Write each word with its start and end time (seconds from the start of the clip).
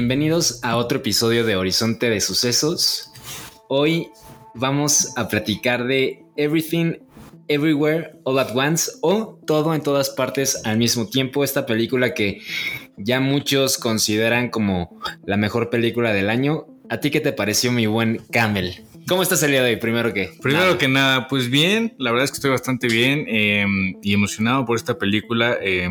Bienvenidos 0.00 0.60
a 0.62 0.78
otro 0.78 1.00
episodio 1.00 1.44
de 1.44 1.56
Horizonte 1.56 2.08
de 2.08 2.22
Sucesos. 2.22 3.10
Hoy 3.68 4.08
vamos 4.54 5.12
a 5.18 5.28
platicar 5.28 5.86
de 5.86 6.24
Everything, 6.36 6.94
Everywhere, 7.48 8.12
All 8.24 8.38
at 8.38 8.56
Once 8.56 8.90
o 9.02 9.38
Todo 9.46 9.74
en 9.74 9.82
todas 9.82 10.08
partes 10.08 10.62
al 10.64 10.78
mismo 10.78 11.06
tiempo. 11.10 11.44
Esta 11.44 11.66
película 11.66 12.14
que 12.14 12.40
ya 12.96 13.20
muchos 13.20 13.76
consideran 13.76 14.48
como 14.48 14.98
la 15.26 15.36
mejor 15.36 15.68
película 15.68 16.14
del 16.14 16.30
año. 16.30 16.64
¿A 16.88 17.00
ti 17.00 17.10
qué 17.10 17.20
te 17.20 17.34
pareció 17.34 17.70
mi 17.70 17.84
buen 17.84 18.22
Camel? 18.32 18.82
¿Cómo 19.06 19.22
estás 19.22 19.42
el 19.42 19.50
día 19.50 19.62
de 19.62 19.72
hoy? 19.72 19.76
Primero 19.76 20.14
que... 20.14 20.30
Primero 20.40 20.64
nada. 20.64 20.78
que 20.78 20.88
nada, 20.88 21.28
pues 21.28 21.50
bien, 21.50 21.94
la 21.98 22.10
verdad 22.10 22.24
es 22.24 22.30
que 22.30 22.36
estoy 22.36 22.50
bastante 22.50 22.86
bien 22.88 23.26
eh, 23.28 23.66
y 24.00 24.14
emocionado 24.14 24.64
por 24.64 24.76
esta 24.76 24.96
película. 24.96 25.58
eh, 25.60 25.90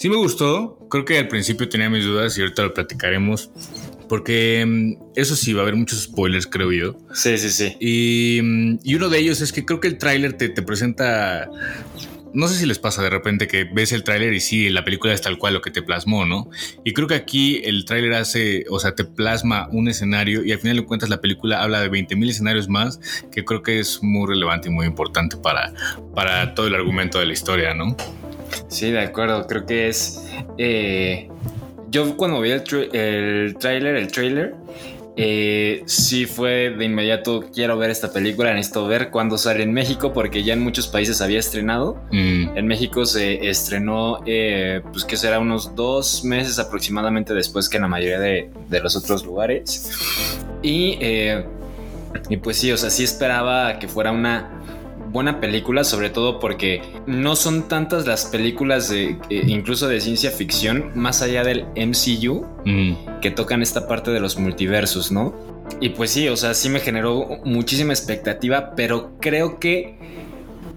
sí 0.00 0.08
me 0.08 0.16
gustó, 0.16 0.78
creo 0.88 1.04
que 1.04 1.18
al 1.18 1.28
principio 1.28 1.68
tenía 1.68 1.90
mis 1.90 2.06
dudas 2.06 2.36
y 2.38 2.40
ahorita 2.40 2.62
lo 2.62 2.72
platicaremos. 2.72 3.50
Porque 4.08 4.64
mm, 4.66 5.12
eso 5.14 5.36
sí, 5.36 5.52
va 5.52 5.60
a 5.60 5.62
haber 5.64 5.76
muchos 5.76 6.00
spoilers, 6.00 6.46
creo 6.46 6.72
yo. 6.72 6.96
Sí, 7.12 7.36
sí, 7.36 7.50
sí. 7.50 7.76
Y, 7.80 8.40
mm, 8.42 8.78
y 8.82 8.94
uno 8.94 9.10
de 9.10 9.18
ellos 9.18 9.42
es 9.42 9.52
que 9.52 9.66
creo 9.66 9.78
que 9.78 9.88
el 9.88 9.98
tráiler 9.98 10.32
te, 10.32 10.48
te 10.48 10.62
presenta... 10.62 11.50
No 12.32 12.46
sé 12.46 12.54
si 12.56 12.66
les 12.66 12.78
pasa 12.78 13.02
de 13.02 13.10
repente 13.10 13.48
que 13.48 13.64
ves 13.64 13.90
el 13.92 14.04
tráiler 14.04 14.32
y 14.32 14.40
sí, 14.40 14.68
la 14.68 14.84
película 14.84 15.12
es 15.12 15.20
tal 15.20 15.36
cual 15.36 15.54
lo 15.54 15.60
que 15.60 15.70
te 15.70 15.82
plasmó, 15.82 16.26
¿no? 16.26 16.48
Y 16.84 16.92
creo 16.92 17.08
que 17.08 17.14
aquí 17.14 17.60
el 17.64 17.84
tráiler 17.84 18.14
hace, 18.14 18.64
o 18.70 18.78
sea, 18.78 18.94
te 18.94 19.04
plasma 19.04 19.68
un 19.72 19.88
escenario 19.88 20.44
y 20.44 20.52
al 20.52 20.58
final 20.60 20.76
de 20.76 20.84
cuentas 20.84 21.08
la 21.10 21.20
película 21.20 21.62
habla 21.62 21.80
de 21.80 21.90
20.000 21.90 22.30
escenarios 22.30 22.68
más 22.68 23.00
que 23.32 23.44
creo 23.44 23.62
que 23.62 23.80
es 23.80 24.00
muy 24.02 24.28
relevante 24.28 24.68
y 24.68 24.70
muy 24.70 24.86
importante 24.86 25.36
para, 25.36 25.72
para 26.14 26.54
todo 26.54 26.68
el 26.68 26.74
argumento 26.76 27.18
de 27.18 27.26
la 27.26 27.32
historia, 27.32 27.74
¿no? 27.74 27.96
Sí, 28.68 28.90
de 28.90 29.00
acuerdo. 29.00 29.46
Creo 29.46 29.66
que 29.66 29.88
es. 29.88 30.22
eh, 30.58 31.28
yo 31.90 32.16
cuando 32.16 32.40
vi 32.40 32.50
el, 32.50 32.62
tra- 32.62 32.88
el 32.94 33.56
trailer, 33.58 33.96
el 33.96 34.06
trailer, 34.06 34.54
eh, 35.16 35.82
sí 35.86 36.26
fue 36.26 36.70
de 36.70 36.84
inmediato. 36.84 37.44
Quiero 37.52 37.76
ver 37.76 37.90
esta 37.90 38.12
película. 38.12 38.52
Necesito 38.54 38.86
ver 38.86 39.10
cuándo 39.10 39.36
sale 39.38 39.62
en 39.62 39.72
México, 39.72 40.12
porque 40.12 40.42
ya 40.42 40.52
en 40.54 40.60
muchos 40.60 40.86
países 40.88 41.20
había 41.20 41.38
estrenado. 41.38 42.00
Mm, 42.12 42.56
En 42.56 42.66
México 42.66 43.04
se 43.06 43.48
estrenó, 43.48 44.20
eh, 44.26 44.80
pues 44.92 45.04
que 45.04 45.16
será 45.16 45.38
unos 45.38 45.74
dos 45.74 46.24
meses 46.24 46.58
aproximadamente 46.58 47.34
después 47.34 47.68
que 47.68 47.76
en 47.76 47.82
la 47.82 47.88
mayoría 47.88 48.18
de, 48.20 48.50
de 48.68 48.80
los 48.80 48.96
otros 48.96 49.24
lugares. 49.24 49.90
Y, 50.62 50.96
eh, 51.00 51.44
y 52.28 52.36
pues 52.38 52.56
sí, 52.58 52.72
o 52.72 52.76
sea, 52.76 52.90
sí 52.90 53.04
esperaba 53.04 53.78
que 53.78 53.88
fuera 53.88 54.12
una 54.12 54.59
buena 55.12 55.40
película, 55.40 55.84
sobre 55.84 56.10
todo 56.10 56.38
porque 56.38 56.82
no 57.06 57.36
son 57.36 57.68
tantas 57.68 58.06
las 58.06 58.26
películas 58.26 58.88
de, 58.88 59.18
eh, 59.28 59.42
incluso 59.46 59.88
de 59.88 60.00
ciencia 60.00 60.30
ficción, 60.30 60.92
más 60.94 61.22
allá 61.22 61.42
del 61.42 61.66
MCU, 61.76 62.46
mm. 62.64 63.20
que 63.20 63.30
tocan 63.30 63.62
esta 63.62 63.88
parte 63.88 64.10
de 64.10 64.20
los 64.20 64.38
multiversos, 64.38 65.10
¿no? 65.10 65.34
Y 65.80 65.90
pues 65.90 66.10
sí, 66.10 66.28
o 66.28 66.36
sea, 66.36 66.54
sí 66.54 66.68
me 66.68 66.80
generó 66.80 67.40
muchísima 67.44 67.92
expectativa, 67.92 68.74
pero 68.74 69.12
creo 69.20 69.58
que 69.58 69.98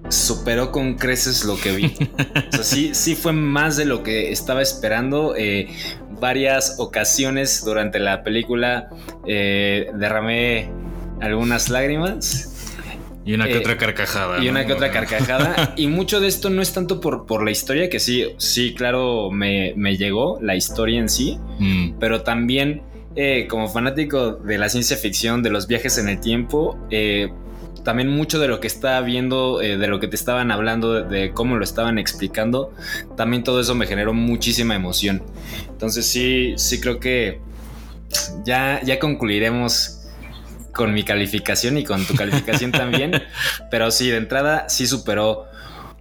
superó 0.09 0.71
con 0.71 0.95
creces 0.95 1.45
lo 1.45 1.57
que 1.57 1.71
vi. 1.71 1.93
O 2.49 2.55
sea, 2.55 2.63
sí, 2.63 2.91
sí 2.93 3.15
fue 3.15 3.33
más 3.33 3.77
de 3.77 3.85
lo 3.85 4.03
que 4.03 4.31
estaba 4.31 4.61
esperando. 4.61 5.35
Eh, 5.35 5.69
varias 6.19 6.75
ocasiones 6.77 7.65
durante 7.65 7.99
la 7.99 8.23
película 8.23 8.89
eh, 9.25 9.89
derramé 9.95 10.69
algunas 11.19 11.69
lágrimas 11.69 12.52
Y 13.25 13.33
una 13.33 13.47
que 13.47 13.53
Eh, 13.53 13.59
otra 13.59 13.77
carcajada. 13.77 14.39
y 14.39 14.45
¿no? 14.45 14.51
una 14.51 14.65
que 14.65 14.73
otra 14.73 14.91
carcajada. 14.91 15.73
y 15.77 15.87
mucho 15.87 16.19
de 16.19 16.27
esto 16.27 16.49
no 16.49 16.61
es 16.61 16.73
tanto 16.73 16.99
por, 16.99 17.25
por 17.25 17.43
la 17.43 17.51
historia, 17.51 17.89
que 17.89 17.99
sí, 17.99 18.25
sí, 18.37 18.73
claro, 18.73 19.31
me, 19.31 19.73
me 19.77 19.95
llegó 19.97 20.39
la 20.41 20.55
historia 20.55 20.99
en 20.99 21.09
sí, 21.09 21.37
Mm, 21.59 21.99
pero 21.99 22.21
también 22.23 22.81
eh, 23.15 23.47
como 23.49 23.67
fanático 23.69 24.31
de 24.33 24.57
la 24.57 24.69
ciencia 24.69 24.97
ficción, 24.97 25.43
de 25.43 25.51
los 25.51 25.67
viajes 25.67 25.97
en 25.99 26.09
el 26.09 26.19
tiempo, 26.19 26.77
eh, 26.89 27.29
también 27.85 28.09
mucho 28.09 28.39
de 28.39 28.47
lo 28.47 28.59
que 28.59 28.67
estaba 28.67 28.99
viendo, 29.01 29.61
eh, 29.61 29.77
de 29.77 29.87
lo 29.87 29.99
que 29.99 30.07
te 30.07 30.15
estaban 30.15 30.51
hablando, 30.51 30.93
de, 30.93 31.03
de 31.19 31.31
cómo 31.31 31.55
lo 31.57 31.63
estaban 31.63 31.99
explicando, 31.99 32.71
también 33.15 33.43
todo 33.43 33.59
eso 33.61 33.75
me 33.75 33.85
generó 33.87 34.13
muchísima 34.13 34.73
emoción. 34.75 35.21
Entonces 35.69 36.05
sí, 36.07 36.53
sí 36.57 36.79
creo 36.81 36.99
que 36.99 37.39
ya, 38.45 38.81
ya 38.83 38.99
concluiremos 38.99 39.99
con 40.73 40.93
mi 40.93 41.03
calificación 41.03 41.77
y 41.77 41.83
con 41.83 42.05
tu 42.05 42.15
calificación 42.15 42.71
también, 42.73 43.23
pero 43.71 43.91
sí, 43.91 44.09
de 44.09 44.17
entrada 44.17 44.67
sí 44.69 44.87
superó 44.87 45.45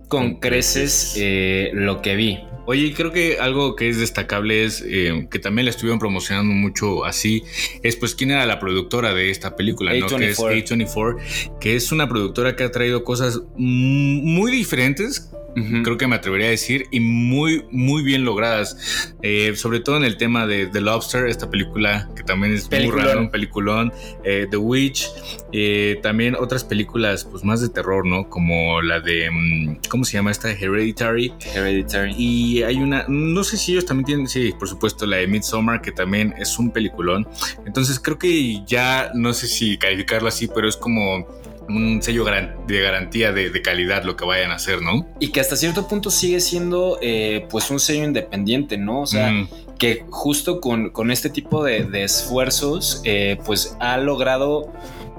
con 0.09 0.41
creces 0.41 1.15
eh, 1.17 1.71
lo 1.73 2.03
que 2.03 2.17
vi. 2.17 2.41
Oye, 2.65 2.95
creo 2.95 3.11
que 3.11 3.39
algo 3.41 3.75
que 3.75 3.89
es 3.89 3.99
destacable 3.99 4.65
es 4.65 4.85
eh, 4.87 5.27
que 5.31 5.39
también 5.41 5.65
la 5.65 5.71
estuvieron 5.71 5.99
promocionando 5.99 6.53
mucho 6.55 7.05
así, 7.05 7.43
es 7.83 7.97
pues 7.97 8.15
quién 8.15 8.31
era 8.31 8.47
la 8.47 8.61
productora 8.61 9.15
de 9.15 9.31
esta 9.31 9.57
película, 9.57 9.93
¿no? 9.95 10.07
Que 10.07 10.31
es 10.31 10.39
A24. 10.39 10.87
A24, 10.87 11.59
que 11.61 11.75
es 11.75 11.91
una 11.91 12.09
productora 12.09 12.55
que 12.55 12.63
ha 12.63 12.71
traído 12.71 13.03
cosas 13.03 13.41
muy 13.57 14.53
diferentes, 14.53 15.33
Creo 15.55 15.99
que 15.99 16.07
me 16.07 16.17
atrevería 16.17 16.47
a 16.47 16.51
decir, 16.51 16.87
y 16.91 17.01
muy, 17.01 17.65
muy 17.71 18.03
bien 18.03 18.25
logradas. 18.25 19.15
Eh, 19.23 19.55
sobre 19.55 19.81
todo 19.81 19.97
en 19.99 20.05
el 20.05 20.17
tema 20.17 20.47
de 20.47 20.67
The 20.67 20.81
Lobster, 20.81 21.27
esta 21.27 21.51
película 21.51 22.09
que 22.17 22.23
también 22.23 22.55
es 22.55 22.69
Peliculón. 22.69 22.99
muy 23.01 23.09
raro, 23.09 23.21
un 23.21 23.31
peliculón. 23.31 23.93
eh, 24.25 24.47
The 24.51 24.57
Witch, 24.57 25.09
eh, 25.53 25.99
también 26.03 26.35
otras 26.37 26.65
películas 26.65 27.25
pues 27.25 27.45
más 27.45 27.61
de 27.61 27.69
terror, 27.69 28.07
¿no? 28.07 28.29
Como 28.31 28.81
la 28.83 29.01
de, 29.01 29.31
mm, 29.31 29.77
¿cómo 29.89 30.05
se 30.05 30.15
llama 30.15 30.31
esta? 30.31 30.51
Hereditary. 30.51 31.33
Hereditary. 31.55 32.15
Y 32.17 32.63
hay 32.63 32.77
una, 32.77 33.05
no 33.09 33.45
sé 33.45 33.57
si 33.59 33.73
ellos 33.73 33.85
también 33.85 34.07
tienen, 34.07 34.29
sí, 34.29 34.53
por 34.59 34.69
supuesto, 34.69 35.05
la 35.07 35.19
de 35.19 35.27
Midsommar, 35.27 35.83
que 35.83 35.93
también 35.93 36.35
es 36.39 36.59
un 36.59 36.71
peliculón. 36.71 37.27
Entonces 37.67 38.01
creo 38.01 38.19
que 38.19 38.63
ya, 38.67 39.11
no 39.15 39.33
sé 39.35 39.47
si 39.49 39.77
calificarlo 39.77 40.29
así, 40.29 40.49
pero 40.49 40.69
es 40.69 40.77
como 40.77 41.27
un 41.69 42.03
sello 42.03 42.25
de 42.67 42.81
garantía 42.81 43.33
de, 43.33 43.51
de 43.51 43.63
calidad 43.63 44.05
lo 44.05 44.17
que 44.17 44.25
vayan 44.25 44.51
a 44.51 44.55
hacer, 44.55 44.83
¿no? 44.83 45.07
Y 45.21 45.29
que 45.29 45.41
hasta 45.41 45.57
cierto 45.57 45.89
punto 45.89 46.11
sigue 46.11 46.41
siendo 46.41 46.99
eh, 47.03 47.47
pues 47.51 47.71
un 47.71 47.81
sello 47.81 48.05
independiente, 48.05 48.77
¿no? 48.77 49.03
O 49.03 49.07
sea, 49.07 49.33
Mm, 49.33 49.49
que 49.79 50.05
justo 50.11 50.61
con, 50.61 50.91
con 50.91 51.11
este 51.11 51.29
tipo 51.29 51.65
de, 51.65 51.85
de 51.85 52.05
esfuerzos 52.05 53.01
eh, 53.05 53.39
pues 53.45 53.77
ha 53.81 53.97
logrado 53.97 54.73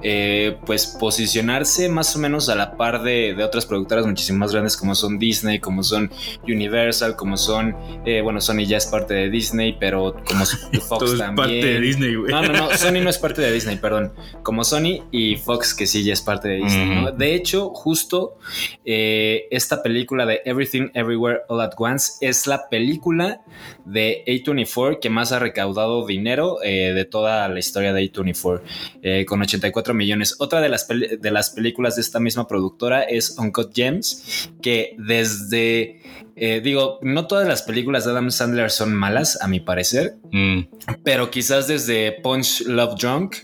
eh, 0.06 0.58
pues 0.66 0.86
posicionarse 0.86 1.88
más 1.88 2.14
o 2.14 2.18
menos 2.18 2.50
a 2.50 2.54
la 2.54 2.76
par 2.76 3.02
de, 3.02 3.34
de 3.34 3.42
otras 3.42 3.64
productoras 3.64 4.06
muchísimo 4.06 4.38
más 4.40 4.52
grandes 4.52 4.76
como 4.76 4.94
son 4.94 5.18
Disney, 5.18 5.60
como 5.60 5.82
son 5.82 6.10
Universal, 6.46 7.16
como 7.16 7.38
son, 7.38 7.74
eh, 8.04 8.20
bueno, 8.20 8.42
Sony 8.42 8.66
ya 8.66 8.76
es 8.76 8.86
parte 8.86 9.14
de 9.14 9.30
Disney, 9.30 9.76
pero 9.80 10.14
como 10.28 10.44
Fox 10.44 10.88
todo 10.88 11.12
es 11.14 11.18
también. 11.18 11.36
parte 11.36 11.54
de 11.54 11.80
Disney, 11.80 12.14
güey. 12.16 12.30
No, 12.30 12.42
no, 12.42 12.52
no, 12.52 12.70
Sony 12.76 13.00
no 13.02 13.08
es 13.08 13.16
parte 13.16 13.40
de 13.40 13.50
Disney, 13.50 13.76
perdón. 13.76 14.12
Como 14.42 14.62
Sony 14.62 15.02
y 15.10 15.36
Fox, 15.36 15.74
que 15.74 15.86
sí 15.86 16.04
ya 16.04 16.12
es 16.12 16.20
parte 16.20 16.48
de 16.48 16.56
Disney. 16.56 17.06
De 17.16 17.34
hecho, 17.34 17.70
justo 17.70 18.36
eh, 18.84 19.46
esta 19.50 19.82
película 19.82 20.26
de 20.26 20.42
Everything 20.44 20.90
Everywhere 20.92 21.40
All 21.48 21.62
at 21.62 21.72
Once 21.78 22.12
es 22.20 22.46
la 22.46 22.68
película 22.68 23.40
de 23.86 24.22
A24 24.26 24.98
que 25.00 25.08
más 25.08 25.32
ha 25.32 25.38
recaudado 25.38 26.06
dinero 26.06 26.58
de 26.62 27.04
toda 27.04 27.48
la 27.48 27.58
historia 27.58 27.92
de 27.92 28.02
A24, 28.10 28.60
eh, 29.02 29.24
con 29.26 29.40
84 29.40 29.93
millones. 29.94 30.36
Otra 30.38 30.60
de 30.60 30.68
las, 30.68 30.86
de 30.88 31.30
las 31.30 31.50
películas 31.50 31.96
de 31.96 32.02
esta 32.02 32.20
misma 32.20 32.46
productora 32.46 33.02
es 33.02 33.36
Uncut 33.38 33.74
Gems, 33.74 34.50
que 34.60 34.94
desde... 34.98 36.00
eh, 36.36 36.60
digo, 36.62 36.98
no 37.02 37.26
todas 37.26 37.46
las 37.48 37.62
películas 37.62 38.04
de 38.04 38.10
Adam 38.10 38.30
Sandler 38.30 38.70
son 38.70 38.94
malas, 38.94 39.38
a 39.40 39.48
mi 39.48 39.60
parecer, 39.60 40.16
Mm, 40.32 40.60
pero 41.04 41.30
quizás 41.30 41.68
desde 41.68 42.12
Punch 42.22 42.62
Love 42.66 42.94
Drunk. 43.00 43.36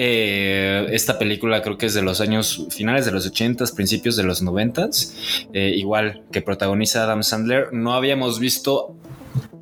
eh, 0.00 0.86
esta 0.90 1.18
película 1.18 1.60
creo 1.62 1.76
que 1.76 1.86
es 1.86 1.94
de 1.94 2.02
los 2.02 2.20
años 2.20 2.66
finales 2.70 3.04
de 3.04 3.10
los 3.12 3.26
80s, 3.30 3.74
principios 3.74 4.16
de 4.16 4.22
los 4.22 4.42
90s. 4.42 5.48
eh, 5.52 5.72
igual 5.76 6.22
que 6.32 6.40
protagoniza 6.40 7.02
Adam 7.04 7.22
Sandler. 7.22 7.72
No 7.72 7.94
habíamos 7.94 8.38
visto 8.38 8.96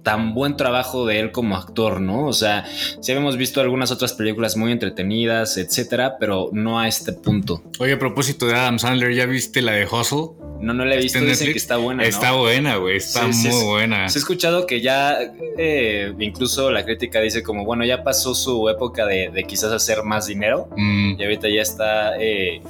tan 0.02 0.34
buen 0.34 0.56
trabajo 0.56 1.04
de 1.04 1.18
él 1.18 1.32
como 1.32 1.56
actor, 1.56 2.00
¿no? 2.00 2.26
O 2.26 2.32
sea, 2.32 2.64
sí 3.00 3.10
habíamos 3.10 3.36
visto 3.36 3.60
algunas 3.60 3.90
otras 3.90 4.12
películas 4.12 4.56
muy 4.56 4.70
entretenidas, 4.70 5.56
etcétera, 5.56 6.16
pero 6.20 6.50
no 6.52 6.78
a 6.78 6.86
este 6.86 7.12
punto. 7.12 7.62
Oye, 7.80 7.94
a 7.94 7.98
propósito 7.98 8.46
de 8.46 8.54
Adam 8.54 8.78
Sandler, 8.78 9.12
¿ya 9.14 9.26
viste 9.26 9.62
la 9.62 9.72
de 9.72 9.84
Hustle? 9.86 10.36
No, 10.60 10.72
no 10.72 10.84
la 10.84 10.94
he 10.94 10.98
visto, 10.98 11.18
¿Está 11.18 11.26
en 11.26 11.32
dicen 11.32 11.52
que 11.52 11.58
está 11.58 11.76
buena. 11.76 12.02
¿no? 12.02 12.08
Está 12.08 12.32
buena, 12.32 12.76
güey. 12.76 12.96
Está 12.96 13.32
sí, 13.32 13.48
muy 13.48 13.58
sí. 13.58 13.64
buena. 13.66 14.08
Sí 14.08 14.18
he 14.18 14.20
escuchado 14.20 14.66
que 14.66 14.80
ya, 14.80 15.18
eh, 15.58 16.14
incluso 16.18 16.70
la 16.70 16.84
crítica 16.84 17.20
dice 17.20 17.42
como, 17.42 17.64
bueno, 17.64 17.84
ya 17.84 18.02
pasó 18.04 18.34
su 18.34 18.68
época 18.68 19.06
de, 19.06 19.30
de 19.30 19.44
quizás 19.44 19.72
hacer 19.72 20.02
más 20.02 20.26
dinero 20.26 20.68
Mm. 20.76 21.16
y 21.18 21.22
ahorita 21.24 21.48
ya 21.48 21.62
está, 21.62 22.16
eh, 22.18 22.62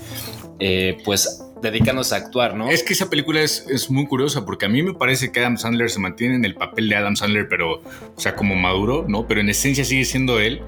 eh, 0.58 0.98
pues, 1.04 1.45
dedicándose 1.70 2.14
a 2.14 2.18
actuar, 2.18 2.54
¿no? 2.54 2.68
Es 2.70 2.82
que 2.82 2.92
esa 2.92 3.08
película 3.10 3.40
es, 3.42 3.66
es 3.68 3.90
muy 3.90 4.06
curiosa 4.06 4.44
porque 4.44 4.66
a 4.66 4.68
mí 4.68 4.82
me 4.82 4.94
parece 4.94 5.32
que 5.32 5.40
Adam 5.40 5.56
Sandler 5.58 5.90
se 5.90 5.98
mantiene 6.00 6.36
en 6.36 6.44
el 6.44 6.54
papel 6.54 6.88
de 6.88 6.96
Adam 6.96 7.16
Sandler, 7.16 7.48
pero, 7.48 7.74
o 7.80 8.20
sea, 8.20 8.34
como 8.36 8.54
maduro, 8.54 9.04
¿no? 9.08 9.26
Pero 9.26 9.40
en 9.40 9.48
esencia 9.48 9.84
sigue 9.84 10.04
siendo 10.04 10.40
él. 10.40 10.62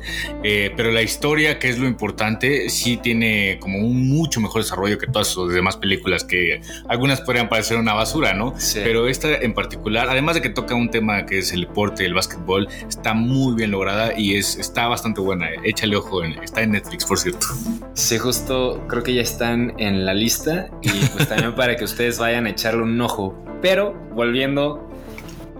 Eh, 0.44 0.72
pero 0.76 0.90
la 0.90 1.02
historia, 1.02 1.58
que 1.58 1.68
es 1.68 1.78
lo 1.78 1.86
importante, 1.86 2.70
sí 2.70 2.96
tiene 2.96 3.58
como 3.60 3.78
un 3.78 4.08
mucho 4.08 4.40
mejor 4.40 4.62
desarrollo 4.62 4.98
que 4.98 5.06
todas 5.06 5.28
sus 5.28 5.52
demás 5.52 5.76
películas, 5.76 6.24
que 6.24 6.60
algunas 6.88 7.20
podrían 7.20 7.48
parecer 7.48 7.76
una 7.78 7.94
basura, 7.94 8.34
¿no? 8.34 8.54
Sí. 8.58 8.80
Pero 8.84 9.08
esta 9.08 9.34
en 9.36 9.54
particular, 9.54 10.08
además 10.08 10.34
de 10.36 10.42
que 10.42 10.50
toca 10.50 10.74
un 10.74 10.90
tema 10.90 11.26
que 11.26 11.38
es 11.38 11.52
el 11.52 11.62
deporte, 11.62 12.04
el 12.04 12.14
básquetbol, 12.14 12.68
está 12.88 13.14
muy 13.14 13.54
bien 13.54 13.70
lograda 13.70 14.12
y 14.18 14.36
es, 14.36 14.56
está 14.56 14.86
bastante 14.88 15.20
buena. 15.20 15.48
Échale 15.64 15.96
ojo, 15.96 16.24
en- 16.24 16.42
está 16.42 16.62
en 16.62 16.72
Netflix, 16.72 17.04
por 17.04 17.18
cierto. 17.18 17.46
Sí, 17.94 18.18
justo 18.18 18.84
creo 18.88 19.02
que 19.02 19.14
ya 19.14 19.22
están 19.22 19.74
en 19.78 20.04
la 20.06 20.14
lista 20.14 20.70
y 20.94 21.06
pues 21.08 21.28
también 21.28 21.54
para 21.54 21.76
que 21.76 21.84
ustedes 21.84 22.18
vayan 22.18 22.46
a 22.46 22.50
echarle 22.50 22.82
un 22.82 23.00
ojo. 23.00 23.34
Pero 23.60 23.94
volviendo 24.14 24.88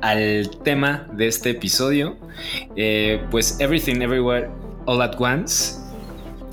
al 0.01 0.51
tema 0.65 1.07
de 1.13 1.29
este 1.29 1.51
episodio, 1.51 2.17
eh, 2.77 3.23
pues 3.31 3.59
Everything 3.61 4.01
Everywhere 4.01 4.49
All 4.87 5.03
at 5.03 5.21
Once 5.21 5.75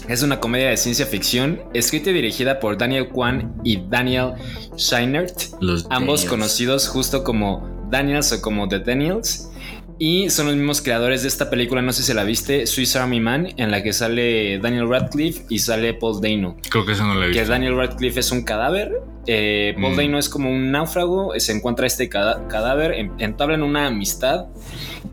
es 0.07 0.21
una 0.21 0.39
comedia 0.39 0.69
de 0.69 0.77
ciencia 0.77 1.05
ficción 1.05 1.61
escrita 1.73 2.11
y 2.11 2.13
dirigida 2.13 2.59
por 2.59 2.77
Daniel 2.77 3.09
Kwan 3.09 3.55
y 3.63 3.81
Daniel 3.89 4.33
Scheinert, 4.77 5.35
Los 5.61 5.87
ambos 5.89 6.25
conocidos 6.25 6.87
justo 6.87 7.23
como 7.23 7.67
Daniels 7.89 8.31
o 8.31 8.41
como 8.41 8.67
The 8.67 8.79
Daniels. 8.79 9.49
Y 9.97 10.29
son 10.29 10.47
los 10.47 10.55
mismos 10.55 10.81
creadores 10.81 11.21
de 11.21 11.29
esta 11.29 11.49
película, 11.49 11.81
no 11.81 11.93
sé 11.93 12.03
si 12.03 12.13
la 12.13 12.25
viste, 12.25 12.67
Swiss 12.67 12.95
Army 12.97 13.21
Man, 13.21 13.47
en 13.55 13.71
la 13.71 13.81
que 13.81 13.93
sale 13.93 14.59
Daniel 14.59 14.89
Radcliffe 14.89 15.45
y 15.49 15.59
sale 15.59 15.93
Paul 15.93 16.19
Dano. 16.21 16.57
Creo 16.69 16.85
que 16.85 16.91
eso 16.91 17.05
no 17.05 17.13
lo 17.15 17.23
he 17.23 17.31
Que 17.31 17.39
visto. 17.39 17.51
Daniel 17.51 17.77
Radcliffe 17.77 18.19
es 18.19 18.29
un 18.31 18.43
cadáver, 18.43 18.91
eh, 19.25 19.73
Paul 19.79 19.93
Mm. 19.93 19.97
Dano 19.97 20.19
es 20.19 20.27
como 20.27 20.49
un 20.51 20.69
náufrago, 20.71 21.31
se 21.37 21.53
encuentra 21.53 21.87
este 21.87 22.09
cadáver, 22.09 22.91
en- 22.91 23.13
entablan 23.19 23.63
una 23.63 23.87
amistad 23.87 24.47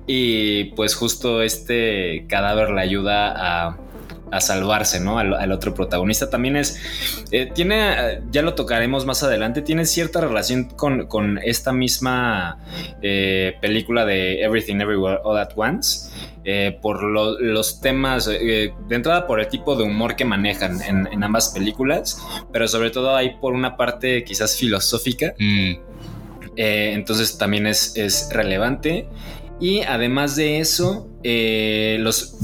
y 0.09 0.65
pues 0.75 0.97
justo 0.97 1.43
este 1.43 2.27
cadáver 2.29 2.71
le 2.71 2.81
ayuda 2.81 3.35
a, 3.69 3.79
a 4.33 4.41
salvarse, 4.41 4.99
¿no? 4.99 5.19
Al, 5.19 5.35
al 5.35 5.53
otro 5.53 5.75
protagonista. 5.75 6.31
También 6.31 6.57
es, 6.57 6.81
eh, 7.31 7.51
tiene, 7.55 8.21
ya 8.31 8.43
lo 8.43 8.55
tocaremos 8.55 9.07
más 9.07 9.23
adelante, 9.23 9.63
tiene 9.63 9.85
cierta 9.85 10.21
relación 10.21 10.65
con, 10.65 11.07
con 11.07 11.39
esta 11.45 11.73
misma 11.73 12.59
eh, 13.03 13.55
película 13.61 14.05
de 14.05 14.43
Everything 14.43 14.81
Everywhere 14.81 15.21
All 15.23 15.39
at 15.39 15.51
Once. 15.55 16.11
eh, 16.45 16.77
por 16.83 17.05
lo- 17.05 17.39
los 17.39 17.81
temas, 17.81 18.27
eh, 18.29 18.75
de 18.89 18.97
entrada 18.97 19.29
por 19.29 19.39
el 19.39 19.47
tipo 19.47 19.77
de 19.77 19.85
humor 19.85 20.17
que 20.17 20.25
manejan 20.25 20.83
en, 20.83 21.07
en 21.13 21.23
ambas 21.23 21.51
películas, 21.51 22.19
pero 22.53 22.67
sobre 22.67 22.91
todo 22.91 23.15
hay 23.15 23.37
por 23.41 23.53
una 23.53 23.77
parte 23.77 24.25
quizás 24.25 24.57
filosófica, 24.57 25.35
Mm. 25.39 25.73
eh, 26.57 26.93
entonces 26.95 27.39
también 27.39 27.69
es, 27.69 27.97
es 27.97 28.29
relevante. 28.33 29.07
Y 29.61 29.83
además 29.83 30.35
de 30.35 30.59
eso, 30.59 31.07
eh, 31.23 31.99
los 32.01 32.35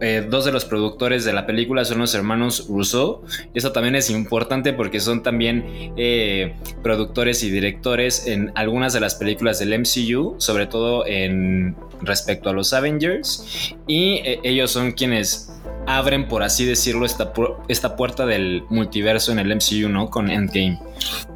eh, 0.00 0.26
dos 0.28 0.44
de 0.44 0.52
los 0.52 0.64
productores 0.64 1.24
de 1.24 1.32
la 1.32 1.46
película 1.46 1.84
son 1.84 1.98
los 1.98 2.14
hermanos 2.14 2.66
Rousseau. 2.68 3.22
Eso 3.54 3.72
también 3.72 3.96
es 3.96 4.10
importante 4.10 4.72
porque 4.72 5.00
son 5.00 5.22
también 5.22 5.92
eh, 5.96 6.54
productores 6.82 7.42
y 7.42 7.50
directores 7.50 8.26
en 8.26 8.52
algunas 8.54 8.92
de 8.92 9.00
las 9.00 9.16
películas 9.16 9.58
del 9.58 9.78
MCU, 9.78 10.36
sobre 10.38 10.66
todo 10.66 11.06
en 11.06 11.76
respecto 12.00 12.48
a 12.48 12.52
los 12.52 12.72
Avengers. 12.72 13.74
Y 13.86 14.14
eh, 14.24 14.40
ellos 14.44 14.70
son 14.70 14.92
quienes 14.92 15.52
abren, 15.86 16.28
por 16.28 16.42
así 16.42 16.64
decirlo, 16.64 17.04
esta, 17.04 17.32
esta 17.66 17.96
puerta 17.96 18.26
del 18.26 18.62
multiverso 18.68 19.32
en 19.32 19.38
el 19.38 19.56
MCU, 19.56 19.88
¿no? 19.88 20.10
Con 20.10 20.30
Endgame. 20.30 20.78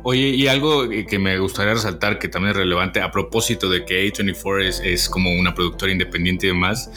Oye, 0.04 0.28
y 0.31 0.49
algo 0.49 0.88
que 0.88 1.19
me 1.19 1.38
gustaría 1.38 1.75
resaltar 1.75 2.19
que 2.19 2.28
también 2.28 2.50
es 2.50 2.56
relevante 2.56 3.00
a 3.00 3.10
propósito 3.10 3.69
de 3.70 3.84
que 3.84 4.06
A24 4.12 4.64
es, 4.64 4.81
es 4.84 5.08
como 5.08 5.31
una 5.32 5.54
productora 5.54 5.93
independiente 5.93 6.46
y 6.46 6.50
demás. 6.50 6.90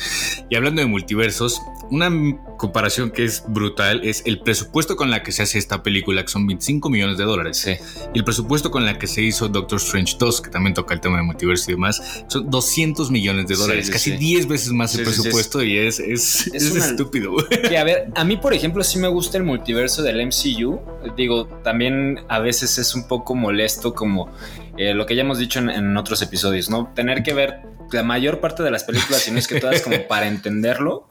Y 0.49 0.55
hablando 0.55 0.81
de 0.81 0.87
multiversos, 0.87 1.61
una 1.91 2.09
comparación 2.57 3.11
que 3.11 3.25
es 3.25 3.43
brutal 3.47 4.01
es 4.03 4.23
el 4.25 4.39
presupuesto 4.39 4.95
con 4.95 5.11
la 5.11 5.21
que 5.21 5.31
se 5.31 5.43
hace 5.43 5.59
esta 5.59 5.83
película, 5.83 6.23
que 6.23 6.29
son 6.29 6.47
25 6.47 6.89
millones 6.89 7.17
de 7.19 7.25
dólares. 7.25 7.57
Sí. 7.57 7.73
Y 8.13 8.17
el 8.17 8.23
presupuesto 8.23 8.71
con 8.71 8.85
la 8.85 8.97
que 8.97 9.05
se 9.05 9.21
hizo 9.21 9.49
Doctor 9.49 9.77
Strange 9.79 10.15
2, 10.17 10.41
que 10.41 10.49
también 10.49 10.73
toca 10.73 10.95
el 10.95 11.01
tema 11.01 11.17
de 11.17 11.23
multiverso 11.23 11.69
y 11.69 11.75
demás, 11.75 12.23
son 12.27 12.49
200 12.49 13.11
millones 13.11 13.45
de 13.47 13.55
dólares, 13.55 13.85
sí, 13.87 13.91
casi 13.91 14.11
sí. 14.13 14.17
10 14.17 14.47
veces 14.47 14.71
más 14.71 14.95
el 14.95 15.03
presupuesto 15.03 15.61
y 15.61 15.77
es, 15.77 15.99
es, 15.99 16.47
Es 16.47 16.63
es 16.63 16.71
una- 16.71 16.85
estúpido. 16.87 17.35
Que 17.69 17.77
a 17.77 17.83
ver, 17.83 18.07
a 18.15 18.23
mí, 18.23 18.37
por 18.37 18.53
ejemplo, 18.55 18.83
sí 18.83 18.97
me 18.97 19.07
gusta 19.09 19.37
el 19.37 19.43
multiverso 19.43 20.01
del 20.01 20.25
MCU. 20.25 20.79
Digo, 21.15 21.45
también 21.63 22.19
a 22.29 22.39
veces 22.39 22.77
es 22.79 22.94
un 22.95 23.07
poco 23.07 23.35
molesto, 23.35 23.93
como 23.93 24.29
eh, 24.77 24.93
lo 24.93 25.05
que 25.05 25.15
ya 25.15 25.21
hemos 25.21 25.39
dicho 25.39 25.59
en, 25.59 25.69
en 25.69 25.97
otros 25.97 26.21
episodios, 26.21 26.69
¿no? 26.69 26.91
Tener 26.95 27.23
que 27.23 27.33
ver 27.33 27.61
la 27.91 28.03
mayor 28.03 28.39
parte 28.39 28.63
de 28.63 28.71
las 28.71 28.83
películas, 28.83 29.21
si 29.21 29.31
no 29.31 29.39
es 29.39 29.47
que 29.47 29.59
todas, 29.59 29.81
como 29.81 29.97
para 30.07 30.27
entenderlo, 30.27 31.09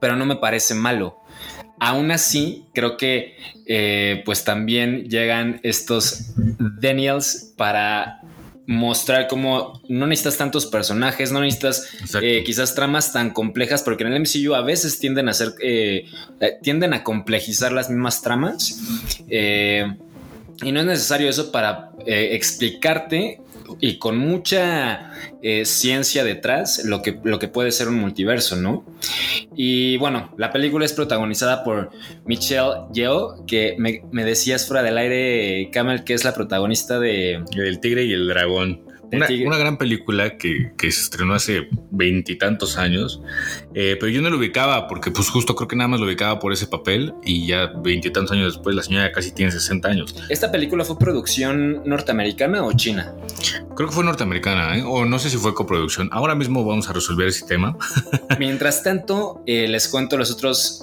pero 0.00 0.16
no 0.16 0.26
me 0.26 0.36
parece 0.36 0.74
malo. 0.74 1.18
Aún 1.80 2.10
así, 2.10 2.66
creo 2.72 2.96
que 2.96 3.36
eh, 3.66 4.22
pues 4.24 4.44
también 4.44 5.08
llegan 5.08 5.60
estos 5.62 6.32
Daniels 6.80 7.52
para 7.56 8.20
mostrar 8.66 9.28
cómo 9.28 9.80
no 9.88 10.06
necesitas 10.06 10.38
tantos 10.38 10.66
personajes, 10.66 11.32
no 11.32 11.40
necesitas 11.40 11.86
eh, 12.22 12.42
quizás 12.46 12.74
tramas 12.74 13.12
tan 13.12 13.30
complejas, 13.30 13.82
porque 13.82 14.04
en 14.04 14.12
el 14.12 14.20
MCU 14.20 14.54
a 14.54 14.62
veces 14.62 14.98
tienden 14.98 15.28
a 15.28 15.34
ser, 15.34 15.54
eh, 15.60 16.06
tienden 16.62 16.94
a 16.94 17.02
complejizar 17.02 17.72
las 17.72 17.90
mismas 17.90 18.22
tramas. 18.22 18.80
eh, 19.28 19.96
y 20.62 20.72
no 20.72 20.80
es 20.80 20.86
necesario 20.86 21.28
eso 21.28 21.50
para 21.50 21.90
eh, 22.06 22.30
explicarte 22.32 23.40
y 23.80 23.98
con 23.98 24.18
mucha 24.18 25.12
eh, 25.42 25.64
ciencia 25.64 26.24
detrás 26.24 26.84
lo 26.84 27.02
que, 27.02 27.18
lo 27.24 27.38
que 27.38 27.48
puede 27.48 27.72
ser 27.72 27.88
un 27.88 27.96
multiverso, 27.96 28.56
¿no? 28.56 28.84
Y 29.56 29.96
bueno, 29.96 30.32
la 30.36 30.52
película 30.52 30.84
es 30.84 30.92
protagonizada 30.92 31.64
por 31.64 31.90
Michelle 32.24 32.86
Yeoh, 32.92 33.44
que 33.46 33.74
me, 33.78 34.02
me 34.12 34.24
decías 34.24 34.66
fuera 34.66 34.82
del 34.82 34.98
aire, 34.98 35.70
Camel, 35.72 36.04
que 36.04 36.14
es 36.14 36.24
la 36.24 36.34
protagonista 36.34 36.98
de... 36.98 37.42
El 37.56 37.80
tigre 37.80 38.04
y 38.04 38.12
el 38.12 38.28
dragón. 38.28 38.83
Una, 39.16 39.58
gran 39.58 39.78
película 39.78 40.36
que, 40.36 40.72
que 40.76 40.90
se 40.90 41.00
estrenó 41.00 41.34
hace 41.34 41.68
veintitantos 41.90 42.76
años, 42.76 43.22
eh, 43.74 43.96
pero 43.98 44.10
yo 44.10 44.22
no 44.22 44.30
lo 44.30 44.38
ubicaba 44.38 44.88
porque 44.88 45.10
pues 45.10 45.28
justo 45.28 45.54
creo 45.54 45.68
que 45.68 45.76
nada 45.76 45.88
más 45.88 46.00
lo 46.00 46.06
ubicaba 46.06 46.38
por 46.38 46.52
ese 46.52 46.66
papel 46.66 47.14
y 47.24 47.46
ya 47.46 47.72
veintitantos 47.76 48.32
años 48.32 48.54
después 48.54 48.74
la 48.74 48.82
señora 48.82 49.12
casi 49.12 49.32
tiene 49.32 49.52
60 49.52 49.88
años. 49.88 50.14
¿Esta 50.28 50.50
película 50.50 50.84
fue 50.84 50.98
producción 50.98 51.82
norteamericana 51.84 52.64
o 52.64 52.72
china? 52.72 53.14
Creo 53.76 53.88
que 53.88 53.94
fue 53.94 54.04
norteamericana, 54.04 54.78
¿eh? 54.78 54.84
o 54.86 55.04
no 55.04 55.18
sé 55.18 55.30
si 55.30 55.36
fue 55.36 55.54
coproducción. 55.54 56.08
Ahora 56.12 56.34
mismo 56.34 56.64
vamos 56.64 56.88
a 56.88 56.92
resolver 56.92 57.28
ese 57.28 57.46
tema. 57.46 57.76
Mientras 58.38 58.82
tanto, 58.82 59.42
eh, 59.46 59.68
les 59.68 59.88
cuento 59.88 60.16
los 60.16 60.30
otros 60.30 60.80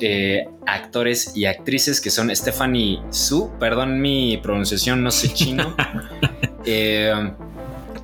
actores 0.68 1.36
y 1.36 1.46
actrices 1.46 2.02
que 2.02 2.10
son 2.10 2.36
Stephanie 2.36 3.02
Su, 3.10 3.52
perdón 3.60 4.02
mi 4.02 4.38
pronunciación, 4.38 5.04
no 5.04 5.12
sé 5.12 5.34
chino, 5.34 5.76
eh, 6.66 7.14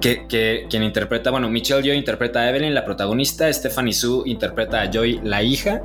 que, 0.01 0.27
que- 0.27 0.67
quien 0.69 0.83
interpreta, 0.83 1.31
bueno, 1.31 1.49
Michelle 1.49 1.81
Yeoh 1.83 1.95
interpreta 1.95 2.39
a 2.41 2.49
Evelyn, 2.49 2.73
la 2.73 2.85
protagonista, 2.85 3.51
Stephanie 3.51 3.93
Su 3.93 4.23
interpreta 4.25 4.81
a 4.81 4.91
Joy, 4.91 5.19
la 5.23 5.41
hija, 5.43 5.81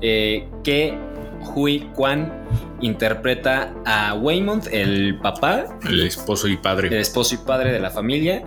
eh, 0.00 0.46
que 0.62 0.94
Hui 1.54 1.80
Kwan 1.94 2.32
interpreta 2.80 3.72
a 3.84 4.14
Waymond, 4.14 4.68
el 4.72 5.18
papá, 5.20 5.64
El 5.88 6.02
esposo 6.02 6.48
y 6.48 6.56
padre. 6.56 6.88
el 6.88 6.94
esposo 6.94 7.34
y 7.34 7.38
padre 7.38 7.72
de 7.72 7.80
la 7.80 7.90
familia. 7.90 8.42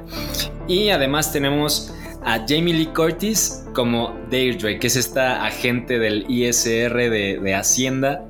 Y 0.67 0.89
además 0.89 1.31
tenemos 1.33 1.91
a 2.23 2.45
Jamie 2.47 2.73
Lee 2.73 2.87
Curtis 2.93 3.65
como 3.73 4.15
Deirdre, 4.29 4.77
que 4.77 4.87
es 4.87 4.95
esta 4.95 5.45
agente 5.45 5.97
del 5.99 6.25
ISR 6.29 6.93
de, 7.09 7.39
de 7.41 7.55
Hacienda, 7.55 8.25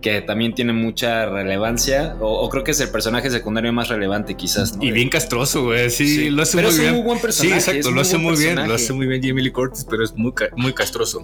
que 0.00 0.20
también 0.22 0.54
tiene 0.54 0.72
mucha 0.72 1.26
relevancia, 1.26 2.16
o, 2.20 2.28
o 2.40 2.48
creo 2.48 2.64
que 2.64 2.70
es 2.70 2.80
el 2.80 2.88
personaje 2.90 3.30
secundario 3.30 3.72
más 3.72 3.88
relevante 3.88 4.34
quizás. 4.34 4.76
¿no? 4.76 4.82
Y 4.82 4.90
bien 4.92 5.08
castroso, 5.08 5.64
güey. 5.64 5.90
Sí, 5.90 6.06
Sí, 6.06 6.30
lo 6.30 6.42
hace 6.42 6.56
pero 6.56 6.68
muy 6.68 6.74
es 6.74 6.78
un 6.78 6.84
bien. 6.84 6.94
muy 6.96 7.04
buen 7.04 7.20
personaje, 7.20 7.60
Sí, 7.60 7.70
exacto, 7.70 7.88
un 7.90 7.94
lo 7.94 8.00
hace 8.00 8.16
muy 8.18 8.36
bien. 8.36 8.56
Lo 8.68 8.74
hace 8.74 8.92
muy 8.92 9.06
bien 9.06 9.22
Jamie 9.22 9.44
Lee 9.44 9.50
Curtis, 9.50 9.86
pero 9.88 10.02
es 10.04 10.14
muy, 10.16 10.32
muy 10.56 10.72
castroso. 10.72 11.20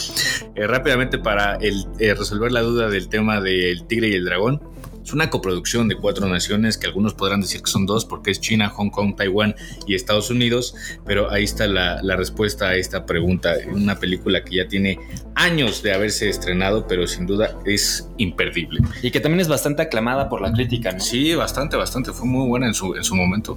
Eh, 0.55 0.67
rápidamente, 0.67 1.19
para 1.19 1.55
el, 1.57 1.87
eh, 1.99 2.15
resolver 2.15 2.53
la 2.53 2.61
duda 2.63 2.89
del 2.89 3.09
tema 3.09 3.41
del 3.41 3.85
tigre 3.87 4.09
y 4.09 4.15
el 4.15 4.25
dragón, 4.25 4.61
Es 5.07 5.13
una 5.13 5.31
coproducción 5.31 5.87
de 5.87 5.95
cuatro 5.95 6.27
naciones 6.27 6.77
que 6.77 6.89
algunos 6.89 7.15
podrán 7.15 7.41
decir 7.41 7.63
que 7.63 7.71
son 7.71 7.87
dos 7.87 8.05
porque 8.05 8.33
es 8.33 8.41
China, 8.41 8.71
Hong 8.71 8.91
Kong, 8.91 9.15
Taiwán 9.15 9.55
y 9.87 9.95
Estados 9.95 10.31
Unidos, 10.31 10.75
pero 11.05 11.31
ahí 11.31 11.45
está 11.45 11.69
la, 11.69 12.03
la 12.03 12.17
respuesta 12.17 12.71
a 12.71 12.75
esta 12.75 13.07
pregunta. 13.07 13.55
Una 13.73 14.01
película 14.01 14.43
que 14.43 14.57
ya 14.57 14.67
tiene 14.67 14.99
años 15.37 15.81
de 15.85 15.95
haberse 15.95 16.29
estrenado, 16.29 16.89
pero 16.89 17.07
sin 17.07 17.25
duda 17.25 17.57
es 17.65 18.09
imperdible. 18.17 18.81
Y 19.01 19.13
que 19.13 19.21
también 19.21 19.39
es 19.39 19.47
bastante 19.47 19.83
aclamada 19.83 20.29
por 20.29 20.41
la 20.43 20.53
crítica, 20.53 20.91
¿no? 20.91 20.99
Sí, 20.99 21.37
bastante, 21.37 21.77
bastante. 21.77 22.11
Fue 22.13 22.27
muy 22.27 22.49
buena 22.49 22.67
en 22.67 22.75
su, 22.75 22.97
en 22.97 23.05
su 23.05 23.15
momento. 23.15 23.57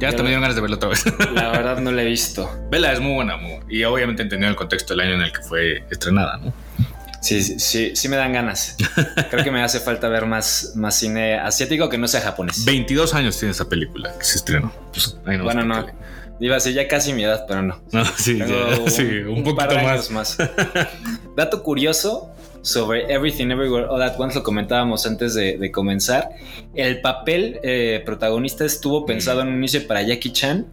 Ya 0.00 0.08
hasta 0.08 0.24
me 0.24 0.30
dieron 0.30 0.42
ganas 0.42 0.56
de 0.56 0.60
verla 0.62 0.74
otra 0.74 0.88
vez. 0.88 1.04
La 1.34 1.50
verdad 1.52 1.78
no 1.78 1.92
la 1.92 2.02
he 2.02 2.06
visto. 2.06 2.50
Vela 2.68 2.92
es 2.92 2.98
muy 2.98 3.14
buena, 3.14 3.36
muy- 3.36 3.60
y 3.68 3.84
obviamente 3.84 4.22
entendiendo 4.22 4.50
el 4.50 4.56
contexto 4.56 4.94
del 4.94 5.06
año 5.06 5.14
en 5.14 5.20
el 5.22 5.30
que 5.32 5.42
fue 5.42 5.84
estrenada, 5.88 6.38
¿no? 6.38 6.52
Sí, 7.20 7.42
sí, 7.42 7.94
sí, 7.94 8.08
me 8.08 8.16
dan 8.16 8.32
ganas. 8.32 8.76
Creo 9.30 9.44
que 9.44 9.50
me 9.50 9.62
hace 9.62 9.80
falta 9.80 10.08
ver 10.08 10.26
más, 10.26 10.72
más 10.74 10.96
cine 10.98 11.38
asiático 11.38 11.88
que 11.88 11.98
no 11.98 12.08
sea 12.08 12.22
japonés. 12.22 12.64
22 12.64 13.14
años 13.14 13.38
tiene 13.38 13.52
esa 13.52 13.68
película 13.68 14.12
que 14.18 14.24
se 14.24 14.38
estrenó. 14.38 14.72
Pues, 14.92 15.16
Bueno, 15.24 15.64
no. 15.64 15.86
Iba 16.40 16.54
a 16.54 16.58
decir 16.58 16.72
ya 16.72 16.88
casi 16.88 17.12
mi 17.12 17.24
edad, 17.24 17.44
pero 17.46 17.62
no. 17.62 17.82
No, 17.92 18.04
sí, 18.16 18.38
ya, 18.38 18.46
sí, 18.90 19.02
un, 19.28 19.44
poquito 19.44 19.76
más. 20.10 20.38
Dato 21.36 21.62
curioso 21.62 22.30
sobre 22.62 23.12
Everything 23.12 23.50
Everywhere 23.50 23.86
All 23.88 24.02
At 24.02 24.18
Once, 24.18 24.38
lo 24.38 24.42
comentábamos 24.42 25.06
antes 25.06 25.34
de, 25.34 25.58
de 25.58 25.70
comenzar. 25.70 26.30
El 26.74 27.00
papel 27.02 27.60
eh, 27.62 28.02
protagonista 28.04 28.64
estuvo 28.64 29.04
pensado 29.04 29.42
en 29.42 29.48
un 29.48 29.54
inicio 29.56 29.86
para 29.86 30.02
Jackie 30.02 30.32
Chan 30.32 30.66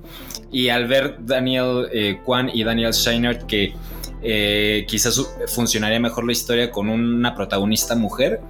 y 0.51 0.69
al 0.69 0.87
ver 0.87 1.17
Daniel 1.19 1.89
eh, 1.91 2.19
Kwan 2.23 2.49
y 2.53 2.63
Daniel 2.63 2.93
Scheinert 2.93 3.45
que 3.45 3.73
eh, 4.21 4.85
quizás 4.87 5.13
su- 5.15 5.27
funcionaría 5.47 5.99
mejor 5.99 6.25
la 6.25 6.31
historia 6.31 6.71
con 6.71 6.89
una 6.89 7.35
protagonista 7.35 7.95
mujer, 7.95 8.41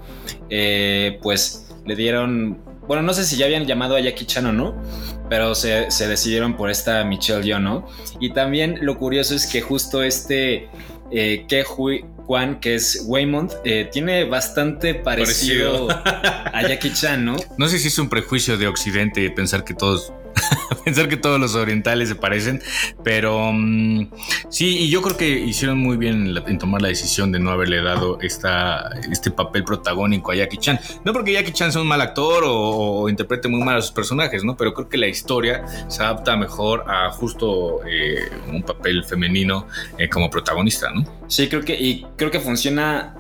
eh, 0.50 1.20
pues 1.22 1.68
le 1.86 1.96
dieron... 1.96 2.58
Bueno, 2.88 3.04
no 3.04 3.14
sé 3.14 3.26
si 3.26 3.36
ya 3.36 3.46
habían 3.48 3.66
llamado 3.66 3.96
a 3.98 4.00
Jackie 4.00 4.26
Chan 4.26 4.46
o 4.46 4.54
no, 4.54 4.82
pero 5.30 5.56
se, 5.56 5.92
se 5.92 6.08
decidieron 6.08 6.56
por 6.56 6.70
esta 6.70 7.04
Michelle 7.04 7.44
Yeoh, 7.44 7.60
¿no? 7.60 7.86
Y 8.22 8.32
también 8.32 8.80
lo 8.82 8.98
curioso 8.98 9.36
es 9.36 9.46
que 9.46 9.60
justo 9.62 10.04
este 10.04 10.70
eh, 11.12 11.46
Ke 11.50 11.66
Hui 11.78 12.06
Kwan, 12.26 12.62
que 12.62 12.76
es 12.76 13.04
Waymond, 13.08 13.52
eh, 13.66 13.90
tiene 13.92 14.24
bastante 14.24 14.94
parecido, 14.96 15.90
a 15.92 16.62
Jackie 16.66 16.94
Chan, 16.94 17.26
¿no? 17.26 17.36
No 17.58 17.68
sé 17.68 17.78
si 17.80 17.90
es 17.90 18.00
un 18.00 18.08
prejuicio 18.08 18.58
de 18.58 18.68
Occidente 18.68 19.30
pensar 19.32 19.66
que 19.66 19.74
todos 19.74 20.14
pensar 20.86 21.08
que 21.10 21.18
todos 21.18 21.40
los 21.40 21.56
orientales 21.56 22.10
se 22.10 22.16
parecen, 22.16 22.62
pero 23.04 23.52
mm, 23.54 24.10
sí, 24.50 24.78
y 24.80 24.90
yo 24.90 25.02
creo 25.02 25.18
que 25.18 25.28
hicieron 25.28 25.78
muy 25.80 25.98
bien 25.98 26.36
en, 26.46 26.58
tomar 26.58 26.82
la 26.82 26.88
decisión 26.88 27.32
de 27.32 27.40
no 27.40 27.52
haberle 27.52 27.82
dado 27.82 28.20
esta, 28.22 28.90
este 29.12 29.32
papel 29.32 29.64
protagónico 29.64 30.32
a 30.32 30.36
Jackie 30.36 30.58
Chan. 30.58 30.80
No 31.04 31.14
porque 31.14 31.34
Jackie 31.34 31.52
Chan 31.52 31.72
sea 31.72 31.82
un 31.82 31.88
mal 31.88 32.02
actor 32.02 32.44
o, 32.46 33.02
o 33.02 33.10
interprete 33.10 33.48
muy 33.48 33.64
mal 33.64 33.78
a 33.78 33.82
sus 33.82 33.92
personajes, 33.92 34.44
¿no? 34.44 34.56
Pero 34.58 34.74
creo 34.74 34.90
que 34.90 34.98
la 34.98 35.08
historia 35.08 35.64
se 35.88 36.04
adapta 36.04 36.36
mejor 36.36 36.86
a 36.88 37.10
justo 37.12 37.82
eh, 37.86 38.30
un 38.50 38.64
papel 38.64 39.04
femenino 39.04 39.68
eh, 39.98 40.10
como 40.10 40.30
protagonista, 40.30 40.92
¿no? 40.92 41.04
Sí, 41.28 41.48
creo 41.48 41.64
que, 41.64 41.76
y 41.76 42.06
creo 42.16 42.32
que 42.32 42.40
funciona. 42.40 43.16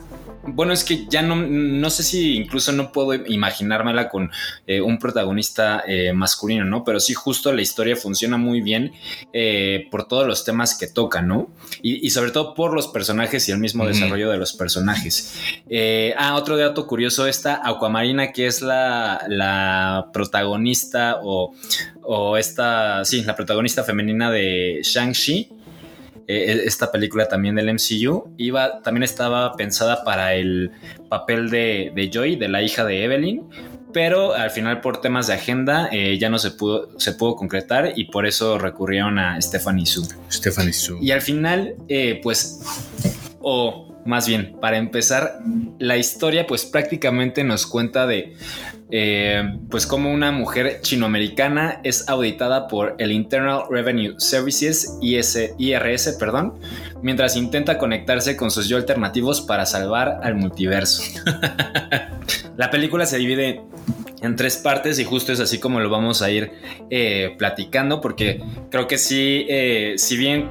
Bueno, 0.47 0.71
es 0.71 0.83
que 0.83 1.05
ya 1.09 1.21
no, 1.21 1.35
no 1.35 1.89
sé 1.89 2.03
si 2.03 2.35
incluso 2.35 2.71
no 2.71 2.91
puedo 2.91 3.13
imaginármela 3.13 4.07
con 4.07 4.31
eh, 4.65 4.79
un 4.79 4.97
protagonista 4.97 5.83
eh, 5.85 6.13
masculino, 6.13 6.63
¿no? 6.63 6.83
Pero 6.83 6.99
sí, 6.99 7.13
justo 7.13 7.51
la 7.51 7.61
historia 7.61 7.95
funciona 7.95 8.37
muy 8.37 8.61
bien 8.61 8.93
eh, 9.33 9.87
por 9.91 10.07
todos 10.07 10.25
los 10.25 10.45
temas 10.45 10.77
que 10.77 10.87
toca, 10.87 11.21
¿no? 11.21 11.49
Y, 11.81 12.05
y 12.05 12.09
sobre 12.11 12.31
todo 12.31 12.55
por 12.55 12.73
los 12.73 12.87
personajes 12.87 13.47
y 13.49 13.51
el 13.51 13.59
mismo 13.59 13.85
desarrollo 13.85 14.29
de 14.29 14.37
los 14.37 14.53
personajes. 14.53 15.35
Ah, 16.17 16.35
otro 16.35 16.57
dato 16.57 16.87
curioso, 16.87 17.27
esta 17.27 17.61
Aquamarina, 17.63 18.31
que 18.31 18.47
es 18.47 18.61
la, 18.61 19.25
la 19.27 20.09
protagonista 20.13 21.19
o, 21.21 21.53
o 22.01 22.37
esta, 22.37 23.03
sí, 23.03 23.23
la 23.23 23.35
protagonista 23.35 23.83
femenina 23.83 24.31
de 24.31 24.79
Shang-Chi 24.81 25.56
eh, 26.27 26.63
esta 26.65 26.91
película 26.91 27.27
también 27.27 27.55
del 27.55 27.73
MCU, 27.73 28.33
iba, 28.37 28.81
también 28.81 29.03
estaba 29.03 29.53
pensada 29.53 30.03
para 30.03 30.33
el 30.33 30.71
papel 31.09 31.49
de, 31.49 31.91
de 31.95 32.09
Joy, 32.11 32.35
de 32.35 32.49
la 32.49 32.61
hija 32.61 32.83
de 32.83 33.03
Evelyn, 33.03 33.43
pero 33.93 34.33
al 34.33 34.51
final 34.51 34.81
por 34.81 35.01
temas 35.01 35.27
de 35.27 35.33
agenda 35.33 35.89
eh, 35.91 36.17
ya 36.19 36.29
no 36.29 36.37
se 36.37 36.51
pudo, 36.51 36.99
se 36.99 37.13
pudo 37.13 37.35
concretar 37.35 37.93
y 37.95 38.05
por 38.05 38.27
eso 38.27 38.57
recurrieron 38.57 39.17
a 39.17 39.41
Stephanie 39.41 39.85
Su. 39.85 40.07
Stephanie 40.29 40.73
Su. 40.73 40.99
Y 41.01 41.11
al 41.11 41.21
final, 41.21 41.75
eh, 41.87 42.19
pues, 42.21 42.61
o 43.39 43.95
más 44.05 44.27
bien, 44.27 44.55
para 44.61 44.77
empezar, 44.77 45.39
la 45.79 45.97
historia 45.97 46.45
pues 46.45 46.65
prácticamente 46.65 47.43
nos 47.43 47.65
cuenta 47.65 48.05
de, 48.05 48.35
eh, 48.89 49.57
pues 49.69 49.85
como 49.85 50.11
una 50.11 50.31
mujer 50.31 50.79
chinoamericana 50.81 51.81
es 51.83 52.07
auditada 52.07 52.67
por 52.67 52.95
el 52.99 53.11
Internal 53.11 53.63
Revenue 53.69 54.15
Services, 54.17 54.97
IRS, 55.01 56.15
perdón, 56.17 56.53
mientras 57.01 57.35
intenta 57.35 57.77
conectarse 57.77 58.37
con 58.37 58.49
sus 58.49 58.69
yo 58.69 58.77
alternativos 58.77 59.41
para 59.41 59.65
salvar 59.65 60.19
al 60.23 60.35
multiverso. 60.35 61.03
la 62.57 62.69
película 62.71 63.05
se 63.05 63.17
divide 63.17 63.61
en 64.21 64.35
tres 64.35 64.57
partes 64.57 64.99
y 64.99 65.03
justo 65.03 65.31
es 65.31 65.39
así 65.39 65.59
como 65.59 65.79
lo 65.79 65.89
vamos 65.89 66.21
a 66.21 66.31
ir 66.31 66.51
eh, 66.89 67.35
platicando 67.37 68.01
porque 68.01 68.41
creo 68.71 68.87
que 68.87 68.97
sí, 68.97 69.45
eh, 69.49 69.95
si 69.97 70.17
bien 70.17 70.49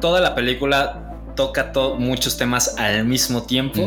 toda 0.00 0.20
la 0.20 0.34
película 0.34 1.09
toca 1.34 1.72
to- 1.72 1.96
muchos 1.96 2.36
temas 2.36 2.76
al 2.78 3.04
mismo 3.04 3.42
tiempo, 3.42 3.80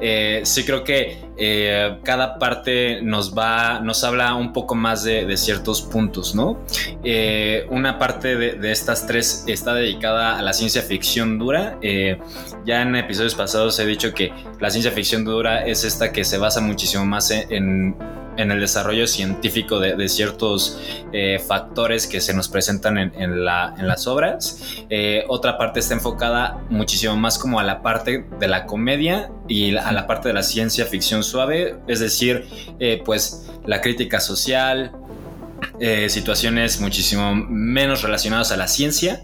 eh, 0.00 0.40
sí 0.44 0.64
creo 0.64 0.84
que 0.84 1.18
eh, 1.36 1.98
cada 2.04 2.38
parte 2.38 3.00
nos 3.02 3.36
va, 3.36 3.80
nos 3.80 4.04
habla 4.04 4.34
un 4.34 4.52
poco 4.52 4.74
más 4.74 5.02
de, 5.04 5.24
de 5.24 5.36
ciertos 5.36 5.80
puntos, 5.82 6.34
¿no? 6.34 6.58
Eh, 7.02 7.66
una 7.70 7.98
parte 7.98 8.36
de, 8.36 8.52
de 8.52 8.72
estas 8.72 9.06
tres 9.06 9.44
está 9.46 9.72
dedicada 9.74 10.38
a 10.38 10.42
la 10.42 10.52
ciencia 10.52 10.82
ficción 10.82 11.38
dura. 11.38 11.78
Ya 12.66 12.82
en 12.82 12.94
episodios 12.96 13.34
pasados 13.34 13.78
he 13.78 13.86
dicho 13.86 14.12
que 14.12 14.32
la 14.60 14.70
ciencia 14.70 14.90
ficción 14.92 15.24
dura 15.24 15.64
es 15.66 15.84
esta 15.84 16.12
que 16.12 16.24
se 16.24 16.36
basa 16.38 16.60
muchísimo 16.60 17.06
más 17.06 17.30
en, 17.30 17.50
en- 17.52 17.96
en 18.36 18.50
el 18.50 18.60
desarrollo 18.60 19.06
científico 19.06 19.78
de, 19.80 20.08
ciertos 20.08 20.78
eh, 21.12 21.38
factores 21.46 22.06
que 22.06 22.20
se 22.20 22.32
nos 22.34 22.48
presentan 22.48 22.98
en, 22.98 23.12
en 23.20 23.44
la- 23.44 23.74
en 23.78 23.86
las 23.86 24.06
obras. 24.06 24.62
Eh, 24.88 25.24
otra 25.28 25.58
parte 25.58 25.80
está 25.80 25.94
enfocada 25.94 26.58
muchísimo 26.70 27.16
más 27.16 27.38
como 27.38 27.60
a 27.60 27.62
la 27.64 27.82
parte 27.82 28.24
de 28.38 28.48
la 28.48 28.66
comedia 28.66 29.30
y 29.48 29.76
a 29.76 29.92
la 29.92 30.06
parte 30.06 30.28
de 30.28 30.34
la 30.34 30.42
ciencia 30.42 30.86
ficción 30.86 31.22
suave, 31.22 31.76
es 31.86 32.00
decir, 32.00 32.46
eh, 32.78 33.02
pues 33.04 33.50
la 33.66 33.80
crítica 33.80 34.20
social, 34.20 34.92
situaciones 36.08 36.80
muchísimo 36.80 37.34
menos 37.34 38.02
relacionadas 38.02 38.50
a 38.52 38.56
la 38.56 38.66
ciencia 38.66 39.22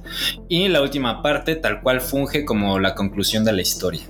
y 0.48 0.68
la 0.68 0.82
última 0.82 1.22
parte 1.22 1.54
tal 1.56 1.80
cual 1.80 2.00
funge 2.02 2.44
como 2.44 2.78
la 2.78 2.94
conclusión 2.94 3.44
de 3.44 3.52
la 3.52 3.62
historia 3.62 4.02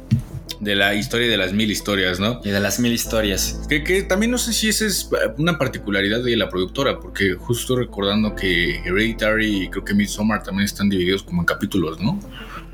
De 0.61 0.75
la 0.75 0.95
historia 0.95 1.29
de 1.29 1.37
las 1.37 1.53
mil 1.53 1.71
historias, 1.71 2.19
¿no? 2.19 2.41
y 2.43 2.51
de 2.51 2.61
las 2.61 2.79
mil 2.81 2.93
historias. 2.93 3.61
Que, 3.69 3.85
que 3.85 4.03
también 4.03 4.31
no 4.31 4.39
sé 4.39 4.53
si 4.53 4.69
esa 4.69 4.87
es 4.87 5.11
una 5.39 5.59
particularidad 5.59 6.23
de 6.23 6.37
la 6.37 6.49
productora, 6.49 6.99
porque 7.01 7.35
justo 7.35 7.77
recordando 7.77 8.35
que 8.35 8.77
Hereditary 8.85 9.65
y 9.65 9.69
creo 9.69 9.85
que 9.85 9.95
Midsommar 9.95 10.43
también 10.43 10.65
están 10.65 10.89
divididos 10.89 11.23
como 11.23 11.43
en 11.43 11.47
capítulos, 11.47 12.01
¿no? 12.01 12.19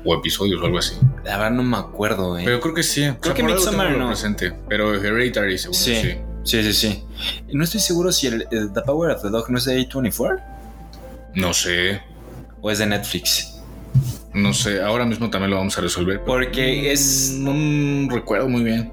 O 0.05 0.15
episodios 0.15 0.61
o 0.61 0.65
algo 0.65 0.77
así. 0.77 0.95
La 1.23 1.37
verdad 1.37 1.51
no 1.51 1.63
me 1.63 1.77
acuerdo, 1.77 2.37
eh. 2.37 2.43
Pero 2.45 2.59
creo 2.59 2.73
que 2.73 2.83
sí. 2.83 3.01
Creo 3.19 3.33
que 3.33 3.41
por 3.41 3.51
algo 3.51 3.63
Midsommar 3.63 3.97
no. 3.97 4.07
presente, 4.07 4.53
pero 4.69 4.93
Hereditary 4.95 5.57
seguro 5.57 5.79
sí. 5.79 5.95
Sí, 5.95 6.17
sí, 6.43 6.63
sí, 6.63 6.73
sí. 6.73 7.03
No 7.51 7.63
estoy 7.63 7.79
seguro 7.79 8.11
si 8.11 8.27
el, 8.27 8.47
el 8.51 8.73
The 8.73 8.81
Power 8.81 9.11
of 9.11 9.21
the 9.21 9.29
Dog 9.29 9.49
no 9.49 9.57
es 9.57 9.65
de 9.65 9.87
A24 9.87 10.41
No 11.35 11.53
sé, 11.53 12.01
o 12.61 12.71
es 12.71 12.79
de 12.79 12.85
Netflix. 12.85 13.52
No 14.33 14.53
sé. 14.53 14.81
Ahora 14.81 15.05
mismo 15.05 15.29
también 15.29 15.51
lo 15.51 15.57
vamos 15.57 15.77
a 15.77 15.81
resolver. 15.81 16.21
Porque 16.25 16.91
es 16.91 17.33
No 17.37 18.09
recuerdo 18.13 18.49
muy 18.49 18.63
bien. 18.63 18.91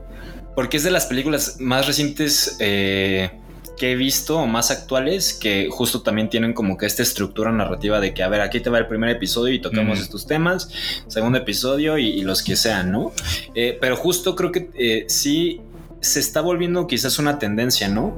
Porque 0.54 0.76
es 0.76 0.82
de 0.82 0.90
las 0.90 1.06
películas 1.06 1.56
más 1.60 1.86
recientes 1.86 2.56
eh, 2.60 3.30
que 3.78 3.92
he 3.92 3.96
visto 3.96 4.38
o 4.38 4.46
más 4.46 4.70
actuales 4.70 5.32
que 5.32 5.68
justo 5.70 6.02
también 6.02 6.28
tienen 6.28 6.52
como 6.52 6.76
que 6.76 6.84
esta 6.84 7.02
estructura 7.02 7.50
narrativa 7.50 7.98
de 8.00 8.12
que, 8.12 8.22
a 8.22 8.28
ver, 8.28 8.42
aquí 8.42 8.60
te 8.60 8.68
va 8.68 8.76
el 8.78 8.86
primer 8.86 9.08
episodio 9.10 9.54
y 9.54 9.60
tocamos 9.60 9.98
Mm. 9.98 10.02
estos 10.02 10.26
temas, 10.26 10.68
segundo 11.06 11.38
episodio 11.38 11.96
y, 11.96 12.08
y 12.08 12.22
los 12.22 12.42
que 12.42 12.56
sean, 12.56 12.92
¿no? 12.92 13.12
Eh, 13.54 13.78
pero 13.80 13.96
justo 13.96 14.36
creo 14.36 14.52
que 14.52 14.68
eh, 14.74 15.04
sí 15.08 15.60
se 16.00 16.20
está 16.20 16.42
volviendo 16.42 16.86
quizás 16.86 17.18
una 17.18 17.38
tendencia, 17.38 17.88
¿no? 17.88 18.14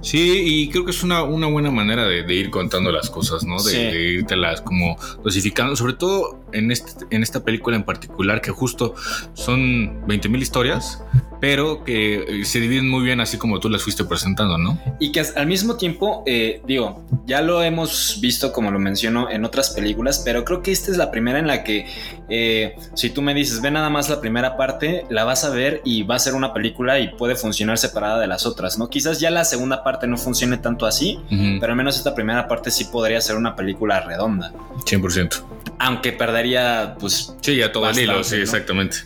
Sí, 0.00 0.42
y 0.44 0.68
creo 0.68 0.84
que 0.84 0.90
es 0.90 1.02
una, 1.02 1.22
una 1.22 1.46
buena 1.46 1.70
manera 1.70 2.04
de, 2.06 2.22
de 2.22 2.34
ir 2.34 2.50
contando 2.50 2.90
las 2.92 3.10
cosas, 3.10 3.44
¿no? 3.44 3.62
De, 3.62 3.70
Sí. 3.70 3.76
de 3.78 4.08
irtelas 4.14 4.60
como 4.60 4.96
dosificando, 5.22 5.76
sobre 5.76 5.94
todo 5.94 6.44
en, 6.52 6.70
este, 6.70 7.04
en 7.14 7.22
esta 7.22 7.44
película 7.44 7.76
en 7.76 7.84
particular, 7.84 8.40
que 8.40 8.50
justo 8.50 8.94
son 9.34 10.06
20.000 10.06 10.40
historias, 10.42 11.02
pero 11.42 11.82
que 11.82 12.42
eh, 12.42 12.44
se 12.44 12.60
dividen 12.60 12.88
muy 12.88 13.02
bien 13.02 13.20
así 13.20 13.36
como 13.36 13.58
tú 13.58 13.68
las 13.68 13.82
fuiste 13.82 14.04
presentando, 14.04 14.58
¿no? 14.58 14.78
Y 15.00 15.10
que 15.10 15.24
al 15.34 15.48
mismo 15.48 15.76
tiempo, 15.76 16.22
eh, 16.24 16.62
digo, 16.68 17.04
ya 17.26 17.42
lo 17.42 17.64
hemos 17.64 18.18
visto 18.20 18.52
como 18.52 18.70
lo 18.70 18.78
menciono 18.78 19.28
en 19.28 19.44
otras 19.44 19.70
películas, 19.70 20.22
pero 20.24 20.44
creo 20.44 20.62
que 20.62 20.70
esta 20.70 20.92
es 20.92 20.98
la 20.98 21.10
primera 21.10 21.40
en 21.40 21.48
la 21.48 21.64
que 21.64 21.88
eh, 22.28 22.76
si 22.94 23.10
tú 23.10 23.22
me 23.22 23.34
dices, 23.34 23.60
ve 23.60 23.72
nada 23.72 23.90
más 23.90 24.08
la 24.08 24.20
primera 24.20 24.56
parte, 24.56 25.04
la 25.10 25.24
vas 25.24 25.42
a 25.42 25.50
ver 25.50 25.80
y 25.84 26.04
va 26.04 26.14
a 26.14 26.20
ser 26.20 26.34
una 26.34 26.54
película 26.54 27.00
y 27.00 27.08
puede 27.08 27.34
funcionar 27.34 27.76
separada 27.76 28.20
de 28.20 28.28
las 28.28 28.46
otras, 28.46 28.78
¿no? 28.78 28.88
Quizás 28.88 29.18
ya 29.18 29.32
la 29.32 29.44
segunda 29.44 29.82
parte 29.82 30.06
no 30.06 30.18
funcione 30.18 30.58
tanto 30.58 30.86
así, 30.86 31.18
pero 31.58 31.72
al 31.72 31.76
menos 31.76 31.96
esta 31.96 32.14
primera 32.14 32.46
parte 32.46 32.70
sí 32.70 32.84
podría 32.84 33.20
ser 33.20 33.34
una 33.34 33.56
película 33.56 34.00
redonda. 34.02 34.52
100%. 34.86 35.42
Aunque 35.80 36.12
perdería, 36.12 36.94
pues, 37.00 37.34
Sí, 37.40 37.56
ya 37.56 37.72
todo 37.72 37.90
el 37.90 37.98
hilo, 37.98 38.22
sí, 38.22 38.36
¿no? 38.36 38.42
exactamente. 38.42 38.98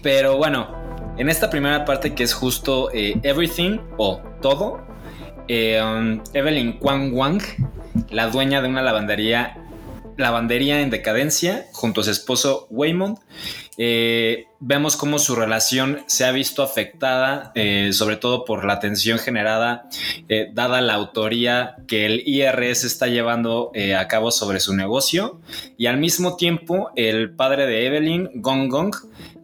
Pero 0.00 0.38
bueno, 0.38 0.85
en 1.18 1.28
esta 1.28 1.50
primera 1.50 1.84
parte 1.84 2.14
que 2.14 2.22
es 2.22 2.34
justo 2.34 2.90
eh, 2.92 3.18
Everything 3.22 3.78
o 3.96 4.20
Todo, 4.40 4.80
eh, 5.48 5.80
um, 5.82 6.20
Evelyn 6.32 6.74
Kwang 6.78 7.12
Wang, 7.14 7.40
la 8.10 8.28
dueña 8.28 8.60
de 8.60 8.68
una 8.68 8.82
lavandería, 8.82 9.65
lavandería 10.16 10.80
en 10.80 10.90
decadencia, 10.90 11.66
junto 11.72 12.00
a 12.00 12.04
su 12.04 12.10
esposo 12.10 12.66
Waymond, 12.70 13.18
eh, 13.78 14.46
vemos 14.58 14.96
cómo 14.96 15.18
su 15.18 15.36
relación 15.36 16.00
se 16.06 16.24
ha 16.24 16.32
visto 16.32 16.62
afectada, 16.62 17.52
eh, 17.54 17.90
sobre 17.92 18.16
todo 18.16 18.46
por 18.46 18.64
la 18.64 18.80
tensión 18.80 19.18
generada, 19.18 19.88
eh, 20.30 20.48
dada 20.54 20.80
la 20.80 20.94
autoría 20.94 21.76
que 21.86 22.06
el 22.06 22.22
IRS 22.26 22.84
está 22.86 23.06
llevando 23.06 23.72
a 23.98 24.08
cabo 24.08 24.30
sobre 24.30 24.60
su 24.60 24.74
negocio. 24.74 25.40
Y 25.76 25.86
al 25.86 25.98
mismo 25.98 26.36
tiempo, 26.36 26.90
el 26.96 27.30
padre 27.34 27.66
de 27.66 27.86
Evelyn, 27.86 28.30
Gong 28.36 28.70
Gong, 28.70 28.94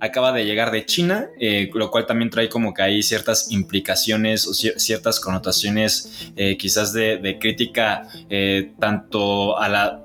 acaba 0.00 0.32
de 0.32 0.46
llegar 0.46 0.70
de 0.70 0.86
China, 0.86 1.28
lo 1.74 1.90
cual 1.90 2.06
también 2.06 2.30
trae 2.30 2.48
como 2.48 2.72
que 2.72 2.82
hay 2.82 3.02
ciertas 3.02 3.52
implicaciones 3.52 4.48
o 4.48 4.52
cier- 4.52 4.78
ciertas 4.78 5.20
connotaciones 5.20 6.32
quizás 6.58 6.92
de, 6.92 7.36
crítica 7.38 8.08
tanto 8.80 9.58
a 9.58 9.68
la 9.68 10.00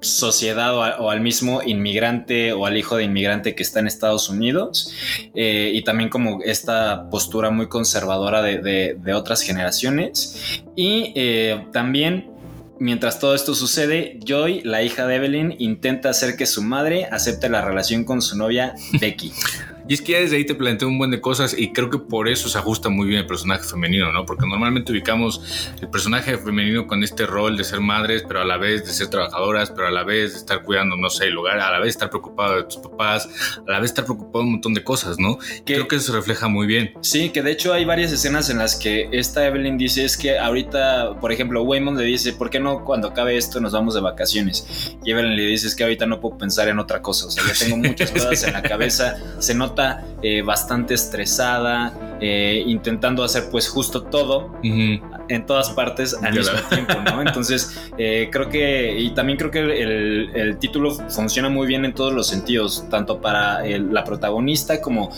sociedad 0.00 0.74
o, 0.74 1.04
o 1.04 1.10
al 1.10 1.20
mismo 1.20 1.62
inmigrante 1.62 2.52
o 2.52 2.66
al 2.66 2.76
hijo 2.76 2.96
de 2.96 3.04
inmigrante 3.04 3.54
que 3.54 3.62
está 3.62 3.80
en 3.80 3.86
Estados 3.86 4.28
Unidos 4.28 4.92
eh, 5.34 5.72
y 5.74 5.82
también 5.82 6.08
como 6.08 6.40
esta 6.42 7.10
postura 7.10 7.50
muy 7.50 7.68
conservadora 7.68 8.42
de 8.42 9.14
otras 9.14 9.42
generaciones 9.42 10.62
y 10.76 11.12
eh, 11.16 11.66
también 11.72 12.38
Mientras 12.80 13.18
todo 13.18 13.34
esto 13.34 13.56
sucede, 13.56 14.20
Joy, 14.24 14.60
la 14.62 14.84
hija 14.84 15.06
de 15.06 15.16
Evelyn, 15.16 15.56
intenta 15.58 16.10
hacer 16.10 16.36
que 16.36 16.46
su 16.46 16.62
madre 16.62 17.06
acepte 17.10 17.48
la 17.48 17.60
relación 17.64 18.04
con 18.04 18.22
su 18.22 18.38
novia 18.38 18.74
Becky. 19.00 19.32
Y 19.88 19.94
es 19.94 20.02
que 20.02 20.12
ya 20.12 20.20
desde 20.20 20.36
ahí 20.36 20.44
te 20.44 20.54
planteo 20.54 20.86
un 20.88 20.98
buen 20.98 21.10
de 21.10 21.20
cosas 21.20 21.54
y 21.58 21.72
creo 21.72 21.88
que 21.90 21.98
por 21.98 22.28
eso 22.28 22.48
se 22.48 22.58
ajusta 22.58 22.88
muy 22.90 23.06
bien 23.08 23.20
el 23.20 23.26
personaje 23.26 23.64
femenino, 23.64 24.12
¿no? 24.12 24.26
Porque 24.26 24.46
normalmente 24.46 24.92
ubicamos 24.92 25.40
el 25.80 25.88
personaje 25.88 26.36
femenino 26.38 26.86
con 26.86 27.02
este 27.02 27.24
rol 27.26 27.56
de 27.56 27.64
ser 27.64 27.80
madres, 27.80 28.22
pero 28.28 28.40
a 28.42 28.44
la 28.44 28.56
vez 28.58 28.84
de 28.84 28.92
ser 28.92 29.08
trabajadoras, 29.08 29.70
pero 29.70 29.88
a 29.88 29.90
la 29.90 30.04
vez 30.04 30.32
de 30.32 30.38
estar 30.38 30.62
cuidando, 30.62 30.96
no 30.96 31.08
sé, 31.10 31.24
el 31.26 31.32
lugar, 31.34 31.58
a 31.60 31.70
la 31.70 31.78
vez 31.78 31.88
estar 31.90 32.10
preocupado 32.10 32.56
de 32.56 32.64
tus 32.64 32.76
papás, 32.76 33.28
a 33.66 33.70
la 33.70 33.80
vez 33.80 33.90
estar 33.90 34.04
preocupado 34.04 34.40
de 34.40 34.44
un 34.44 34.52
montón 34.52 34.74
de 34.74 34.84
cosas, 34.84 35.18
¿no? 35.18 35.38
Que- 35.64 35.74
Creo 35.74 35.88
que 35.88 35.96
eso 35.96 36.12
se 36.12 36.18
refleja 36.18 36.48
muy 36.48 36.66
bien. 36.66 36.92
Sí, 37.00 37.30
que 37.30 37.42
de 37.42 37.52
hecho 37.52 37.72
hay 37.72 37.84
varias 37.84 38.12
escenas 38.12 38.50
en 38.50 38.58
las 38.58 38.76
que 38.76 39.08
esta 39.12 39.46
Evelyn 39.46 39.78
dice 39.78 40.04
es 40.04 40.16
que 40.18 40.38
ahorita, 40.38 41.18
por 41.20 41.32
ejemplo, 41.32 41.62
Waymond 41.62 41.98
le 41.98 42.04
dice, 42.04 42.32
¿por 42.34 42.50
qué 42.50 42.60
no 42.60 42.84
cuando 42.84 43.08
acabe 43.08 43.36
esto 43.36 43.60
nos 43.60 43.72
vamos 43.72 43.94
de 43.94 44.00
vacaciones? 44.00 44.96
Y 45.04 45.12
Evelyn 45.12 45.34
le 45.36 45.42
dice 45.46 45.66
es 45.68 45.74
que 45.74 45.84
ahorita 45.84 46.04
no 46.06 46.20
puedo 46.20 46.36
pensar 46.36 46.68
en 46.68 46.78
otra 46.78 47.00
cosa, 47.00 47.26
o 47.26 47.30
sea, 47.30 47.42
ya 47.46 47.52
tengo 47.58 47.76
muchas 47.78 48.10
cosas 48.12 48.42
en 48.44 48.52
la 48.52 48.62
cabeza, 48.62 49.16
se 49.38 49.54
nota 49.54 49.77
eh, 50.22 50.42
bastante 50.42 50.94
estresada, 50.94 51.92
eh, 52.20 52.62
intentando 52.66 53.22
hacer 53.22 53.44
pues 53.50 53.68
justo 53.68 54.02
todo 54.02 54.52
en 54.62 55.46
todas 55.46 55.70
partes 55.70 56.16
al 56.22 56.34
mismo 56.34 56.58
tiempo, 56.68 56.94
¿no? 57.04 57.22
Entonces, 57.26 57.78
eh, 57.98 58.28
creo 58.32 58.48
que, 58.48 58.98
y 58.98 59.10
también 59.10 59.38
creo 59.38 59.50
que 59.50 59.60
el, 59.60 60.56
título 60.58 60.92
funciona 60.92 61.48
muy 61.48 61.66
bien 61.66 61.84
en 61.84 61.94
todos 61.94 62.12
los 62.12 62.26
sentidos, 62.26 62.88
tanto 62.90 63.20
para 63.20 63.64
el- 63.66 63.92
la 63.92 64.02
protagonista 64.04 64.80
como 64.80 65.10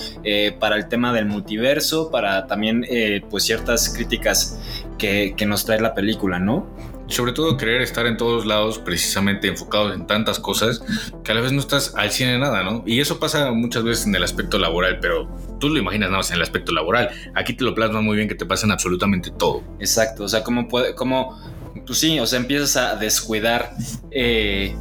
para 0.59 0.77
el 0.77 0.89
tema 0.89 1.13
del 1.13 1.27
multiverso, 1.27 2.11
para 2.11 2.47
también, 2.47 2.85
pues, 3.31 3.45
ciertas 3.45 3.89
críticas 3.89 4.59
que, 4.99 5.35
que 5.37 5.47
nos 5.47 5.65
trae 5.65 5.81
la 5.81 5.95
película, 5.95 6.39
¿no? 6.39 6.67
Sobre 7.11 7.33
todo 7.33 7.57
querer 7.57 7.83
estar 7.83 8.07
en 8.07 8.17
todos 8.17 8.47
lados, 8.47 8.79
precisamente 8.79 9.49
enfocados 9.49 9.95
en 9.95 10.07
tantas 10.07 10.39
cosas, 10.39 10.83
que 11.25 11.33
a 11.33 11.35
la 11.35 11.41
vez 11.41 11.53
no 11.53 11.61
estás 11.61 11.95
al 11.97 12.11
100 12.13 12.31
en 12.31 12.41
nada, 12.41 12.63
¿no? 12.63 12.85
Y 12.87 13.01
eso 13.01 13.19
pasa 13.19 13.51
muchas 13.51 13.83
veces 13.83 14.07
en 14.07 14.15
el 14.15 14.23
aspecto 14.23 14.59
laboral, 14.59 14.99
pero 15.01 15.29
tú 15.59 15.69
lo 15.69 15.79
imaginas 15.79 16.09
nada 16.09 16.19
más 16.19 16.31
en 16.31 16.37
el 16.37 16.43
aspecto 16.43 16.73
laboral. 16.73 17.11
Aquí 17.35 17.55
te 17.55 17.65
lo 17.65 17.75
plasma 17.75 18.01
muy 18.01 18.17
bien 18.17 18.29
que 18.29 18.37
te 18.37 18.47
pasan 18.47 18.71
absolutamente 18.71 19.31
todo. 19.31 19.63
Exacto, 19.81 20.25
o 20.25 20.29
sea, 20.29 20.45
como 20.45 20.69
puede, 20.69 20.95
como, 20.95 21.37
pues 21.85 21.99
sí, 21.99 22.19
o 22.21 22.27
sea, 22.27 22.39
empiezas 22.39 22.77
a 22.77 22.95
descuidar, 22.97 23.73
eh, 24.13 24.75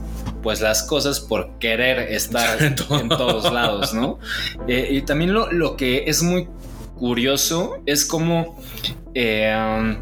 pues 0.44 0.62
las 0.62 0.84
cosas 0.84 1.20
por 1.20 1.58
querer 1.60 2.14
estar 2.14 2.62
En 2.64 2.76
todo. 2.76 3.00
en 3.00 3.10
todos 3.10 3.52
lados, 3.52 3.94
¿no? 3.94 4.20
Eh, 4.68 4.88
y 4.92 5.02
también 5.02 5.34
lo, 5.34 5.52
lo 5.52 5.76
que 5.76 6.04
es 6.08 6.22
muy 6.22 6.48
curioso 6.96 7.82
es 7.86 8.06
como, 8.06 8.62
eh, 9.16 9.98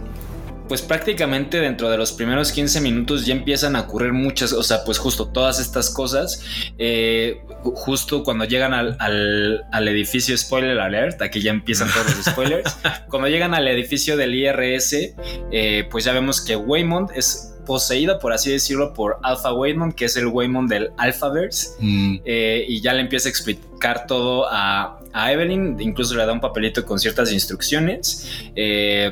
pues 0.68 0.82
prácticamente 0.82 1.60
dentro 1.60 1.90
de 1.90 1.98
los 1.98 2.12
primeros 2.12 2.52
15 2.52 2.82
minutos 2.82 3.26
ya 3.26 3.34
empiezan 3.34 3.76
a 3.76 3.82
ocurrir 3.82 4.14
muchas, 4.14 4.54
o 4.54 4.64
sea, 4.64 4.84
pues 4.86 4.98
justo 4.98 5.28
todas 5.28 5.60
estas 5.60 5.90
cosas, 5.90 6.44
eh, 6.78 7.42
ju- 7.64 7.74
justo 7.76 8.24
cuando 8.24 8.46
llegan 8.46 8.74
al, 8.74 8.96
al- 9.00 9.64
al 9.72 9.88
edificio, 9.88 10.38
spoiler 10.38 10.80
alert, 10.80 11.22
aquí 11.22 11.42
ya 11.42 11.52
empiezan 11.52 11.90
todos 11.92 12.16
los 12.16 12.26
spoilers, 12.26 12.76
cuando 13.10 13.28
llegan 13.30 13.54
al 13.54 13.68
edificio 13.68 14.18
del 14.18 14.36
IRS, 14.36 15.14
eh, 15.52 15.88
pues 15.90 16.04
ya 16.06 16.14
vemos 16.14 16.42
que 16.42 16.56
Waymond 16.56 17.12
es 17.16 17.54
poseída, 17.66 18.18
por 18.20 18.32
así 18.32 18.50
decirlo, 18.50 18.94
por 18.94 19.20
Alpha 19.24 19.52
Waymond, 19.54 19.94
que 19.94 20.06
es 20.06 20.16
el 20.16 20.28
Waymond 20.28 20.70
del 20.70 20.92
Alphaverse, 20.98 21.72
Mm, 21.80 22.16
eh, 22.24 22.66
y 22.68 22.80
ya 22.82 22.94
le 22.94 23.02
empieza 23.02 23.28
a 23.28 23.32
explicar 23.32 24.08
todo 24.08 24.48
a, 24.50 25.00
a 25.12 25.32
Evelyn, 25.34 25.76
incluso 25.82 26.16
le 26.16 26.26
da 26.26 26.32
un 26.32 26.40
papelito 26.40 26.86
con 26.86 26.98
ciertas 26.98 27.32
instrucciones. 27.34 28.30
eh, 28.56 29.12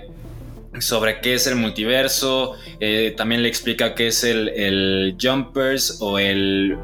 sobre 0.79 1.21
qué 1.21 1.35
es 1.35 1.47
el 1.47 1.55
multiverso, 1.55 2.53
eh, 2.79 3.13
también 3.17 3.41
le 3.43 3.49
explica 3.49 3.95
qué 3.95 4.07
es 4.07 4.23
el, 4.23 4.49
el 4.49 5.17
Jumpers 5.19 5.97
o 6.01 6.19
el 6.19 6.77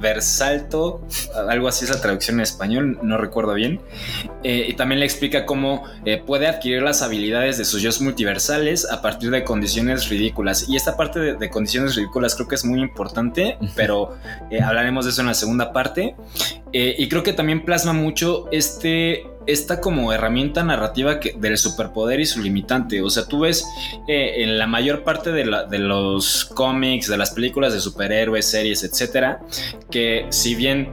Versalto, 0.00 1.00
algo 1.48 1.66
así 1.68 1.84
es 1.84 1.90
la 1.90 2.00
traducción 2.00 2.36
en 2.36 2.42
español, 2.42 2.98
no 3.02 3.16
recuerdo 3.16 3.54
bien. 3.54 3.80
Eh, 4.42 4.66
y 4.68 4.74
también 4.74 5.00
le 5.00 5.06
explica 5.06 5.46
cómo 5.46 5.84
eh, 6.04 6.22
puede 6.24 6.46
adquirir 6.46 6.82
las 6.82 7.00
habilidades 7.00 7.56
de 7.56 7.64
sus 7.64 7.80
yo 7.80 7.90
multiversales 8.00 8.90
a 8.90 9.00
partir 9.00 9.30
de 9.30 9.44
condiciones 9.44 10.08
ridículas. 10.08 10.68
Y 10.68 10.76
esta 10.76 10.96
parte 10.96 11.20
de, 11.20 11.34
de 11.36 11.48
condiciones 11.48 11.94
ridículas 11.96 12.34
creo 12.34 12.48
que 12.48 12.54
es 12.54 12.64
muy 12.64 12.80
importante, 12.80 13.56
pero 13.74 14.14
eh, 14.50 14.60
hablaremos 14.60 15.06
de 15.06 15.12
eso 15.12 15.22
en 15.22 15.28
la 15.28 15.34
segunda 15.34 15.72
parte. 15.72 16.14
Y 16.76 17.08
creo 17.08 17.22
que 17.22 17.32
también 17.32 17.64
plasma 17.64 17.92
mucho 17.92 18.48
este, 18.50 19.24
esta 19.46 19.80
como 19.80 20.12
herramienta 20.12 20.62
narrativa 20.62 21.20
del 21.36 21.58
superpoder 21.58 22.20
y 22.20 22.26
su 22.26 22.40
limitante. 22.40 23.02
O 23.02 23.10
sea, 23.10 23.26
tú 23.26 23.40
ves 23.40 23.66
eh, 24.08 24.42
en 24.42 24.58
la 24.58 24.66
mayor 24.66 25.04
parte 25.04 25.32
de, 25.32 25.44
de 25.70 25.78
los 25.78 26.44
cómics, 26.44 27.08
de 27.08 27.16
las 27.16 27.30
películas 27.30 27.72
de 27.72 27.80
superhéroes, 27.80 28.46
series, 28.46 28.84
etcétera, 28.84 29.40
que 29.90 30.26
si 30.30 30.54
bien 30.54 30.88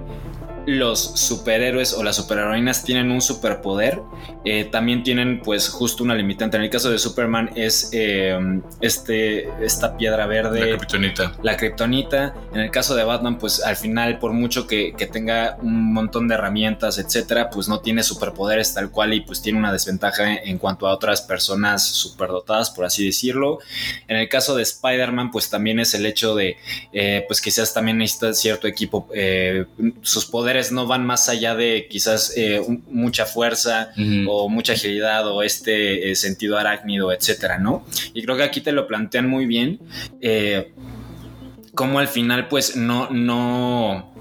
los 0.66 1.00
superhéroes 1.20 1.94
o 1.94 2.04
las 2.04 2.16
superheroínas 2.18 2.84
tienen 2.84 3.12
un 3.12 3.22
superpoder, 3.22 4.02
eh, 4.46 4.66
también 4.66 5.04
tienen 5.04 5.42
pues 5.44 5.70
justo 5.70 6.04
una 6.04 6.16
limitante. 6.16 6.58
En 6.58 6.64
el 6.64 6.70
caso 6.70 6.92
de 6.92 7.00
Superman 7.00 7.52
es 7.56 7.90
eh, 7.94 8.38
este, 8.80 9.50
esta 9.64 9.98
piedra 9.98 10.26
verde 10.28 10.72
la 10.72 10.78
criptonita. 10.78 11.34
la 11.42 11.58
kriptonita. 11.58 12.36
En 12.54 12.62
el 12.62 12.72
caso 12.72 12.96
de 12.96 13.04
Batman, 13.04 13.38
pues 13.38 13.64
al 13.64 13.76
final, 13.76 14.20
por 14.20 14.34
mucho 14.34 14.68
que, 14.68 14.94
que 14.94 15.08
tenga 15.08 15.58
un 15.62 15.94
montón 15.94 16.28
de 16.28 16.36
herramientas, 16.36 17.00
etcétera, 17.00 17.50
pues 17.50 17.68
no 17.68 17.80
tiene 17.80 18.04
superpoderes 18.04 18.74
tal 18.74 18.92
cual 18.92 19.14
y 19.14 19.22
pues 19.22 19.42
tiene 19.42 19.58
una 19.60 19.72
desventaja 19.72 20.36
en, 20.36 20.58
cuanto 20.58 20.88
a 20.88 20.94
otras 20.94 21.22
personas 21.22 21.86
superdotadas, 21.86 22.70
por 22.70 22.86
así 22.86 23.06
decirlo. 23.06 23.60
En 24.08 24.18
el 24.18 24.30
caso 24.30 24.56
de 24.56 24.64
Spider-Man, 24.64 25.32
pues 25.32 25.50
también 25.50 25.80
es 25.80 25.94
el 25.94 26.06
hecho 26.06 26.36
de, 26.36 26.58
eh, 26.94 27.26
pues 27.28 27.42
quizás 27.42 27.74
también 27.74 27.98
necesita 27.98 28.34
cierto 28.34 28.68
equipo, 28.68 29.08
sus 30.02 30.26
poderes 30.26 30.51
no 30.72 30.86
van 30.88 31.06
más 31.06 31.30
allá 31.30 31.56
de 31.56 31.88
quizás 31.90 32.34
eh, 32.38 32.60
un- 32.60 32.84
mucha 32.90 33.26
fuerza 33.26 33.92
o 34.28 34.50
mucha 34.50 34.74
agilidad 34.74 35.28
o 35.28 35.44
este 35.44 36.12
eh, 36.12 36.16
sentido 36.16 36.58
arácnido, 36.58 37.12
etcétera, 37.12 37.58
¿no? 37.58 37.86
Y 38.14 38.22
creo 38.24 38.36
que 38.38 38.44
aquí 38.44 38.62
te 38.62 38.72
lo 38.72 38.88
plantean 38.88 39.28
muy 39.30 39.46
bien. 39.46 39.80
eh, 40.22 40.72
como 41.74 42.00
al 42.00 42.10
final, 42.10 42.48
pues 42.50 42.76
no, 42.76 43.10
no, 43.12 44.14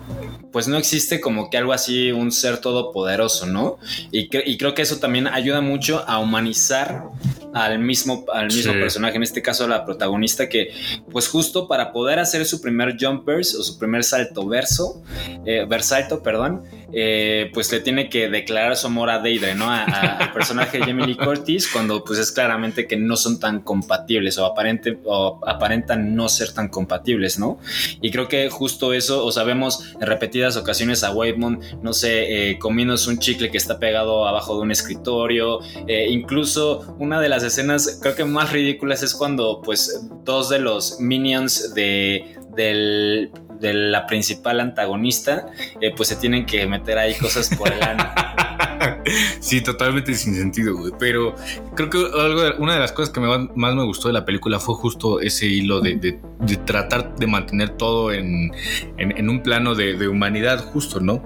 pues 0.52 0.66
no 0.68 0.76
existe 0.78 1.20
como 1.20 1.48
que 1.50 1.56
algo 1.58 1.72
así, 1.72 2.10
un 2.12 2.32
ser 2.32 2.58
todopoderoso, 2.58 3.46
¿no? 3.46 3.78
Y, 4.10 4.28
cre- 4.28 4.42
y 4.46 4.56
creo 4.58 4.74
que 4.74 4.82
eso 4.82 4.98
también 4.98 5.26
ayuda 5.28 5.60
mucho 5.60 6.04
a 6.08 6.18
humanizar 6.18 7.04
al 7.52 7.80
mismo, 7.80 8.24
al 8.32 8.46
mismo 8.46 8.72
Sí. 8.72 8.78
personaje, 8.78 9.16
en 9.16 9.24
este 9.24 9.42
caso 9.42 9.66
la 9.66 9.84
protagonista, 9.84 10.48
que 10.48 10.72
pues 11.10 11.26
justo 11.28 11.66
para 11.66 11.92
poder 11.92 12.20
hacer 12.20 12.44
su 12.46 12.60
primer 12.60 12.96
jumpers 13.00 13.54
o 13.56 13.62
su 13.64 13.76
primer 13.78 14.04
salto 14.04 14.46
verso, 14.46 15.02
eh, 15.44 15.66
versalto, 15.68 16.22
perdón, 16.22 16.62
eh, 16.92 17.50
pues 17.52 17.70
le 17.72 17.80
tiene 17.80 18.08
que 18.08 18.28
declarar 18.28 18.76
su 18.76 18.86
amor 18.86 19.10
a 19.10 19.18
Deidre, 19.20 19.54
¿no? 19.56 19.64
A- 19.70 19.82
a- 19.84 20.16
al 20.18 20.32
personaje 20.32 20.78
de 20.78 20.84
Jamie 20.84 21.06
Lee 21.06 21.16
Curtis, 21.16 21.68
cuando 21.72 22.04
pues 22.04 22.18
es 22.20 22.30
claramente 22.30 22.86
que 22.86 22.96
no 22.96 23.16
son 23.16 23.40
tan 23.40 23.60
compatibles 23.62 24.38
o, 24.38 24.46
aparente, 24.46 24.98
o 25.04 25.40
aparentan 25.46 26.14
no 26.14 26.28
ser 26.28 26.52
tan 26.52 26.68
compatibles, 26.68 27.38
¿no? 27.38 27.58
Y 28.00 28.10
creo 28.12 28.28
que 28.28 28.48
justo 28.48 28.92
eso, 28.92 29.24
o 29.26 29.32
vemos 29.44 29.92
en 30.00 30.06
ocasiones 30.56 31.04
a 31.04 31.12
Waymond, 31.12 31.82
no 31.82 31.92
sé, 31.92 32.50
eh, 32.50 32.58
comiéndose 32.58 33.10
un 33.10 33.18
chicle 33.18 33.50
que 33.50 33.56
está 33.56 33.78
pegado 33.78 34.26
abajo 34.26 34.56
de 34.56 34.62
un 34.62 34.70
escritorio, 34.70 35.60
eh, 35.86 36.06
incluso 36.10 36.94
una 36.98 37.20
de 37.20 37.28
las 37.28 37.42
escenas 37.42 37.98
creo 38.02 38.14
que 38.14 38.24
más 38.24 38.52
ridículas 38.52 39.02
es 39.02 39.14
cuando 39.14 39.60
pues 39.62 40.08
dos 40.24 40.48
de 40.48 40.58
los 40.58 41.00
minions 41.00 41.74
de, 41.74 42.36
de 42.56 43.74
la 43.74 44.06
principal 44.06 44.60
antagonista 44.60 45.46
eh, 45.80 45.92
pues 45.96 46.08
se 46.08 46.16
tienen 46.16 46.46
que 46.46 46.66
meter 46.66 46.98
ahí 46.98 47.14
cosas 47.14 47.50
por 47.56 47.72
el 47.72 47.82
ano. 47.82 48.04
Sí, 49.40 49.60
totalmente 49.60 50.14
sin 50.14 50.34
sentido, 50.34 50.76
güey. 50.76 50.92
Pero 50.98 51.34
creo 51.74 51.90
que 51.90 51.98
algo 51.98 52.42
una 52.58 52.74
de 52.74 52.80
las 52.80 52.92
cosas 52.92 53.10
que 53.10 53.20
más 53.20 53.74
me 53.74 53.84
gustó 53.84 54.08
de 54.08 54.14
la 54.14 54.24
película 54.24 54.58
fue 54.60 54.74
justo 54.74 55.20
ese 55.20 55.46
hilo 55.46 55.80
de, 55.80 56.18
tratar 56.64 57.14
de 57.16 57.26
mantener 57.26 57.70
todo 57.70 58.12
en, 58.12 58.52
en- 58.98 59.28
un 59.28 59.42
plano 59.42 59.74
de 59.74 60.08
humanidad 60.08 60.64
justo, 60.72 61.00
¿no? 61.00 61.22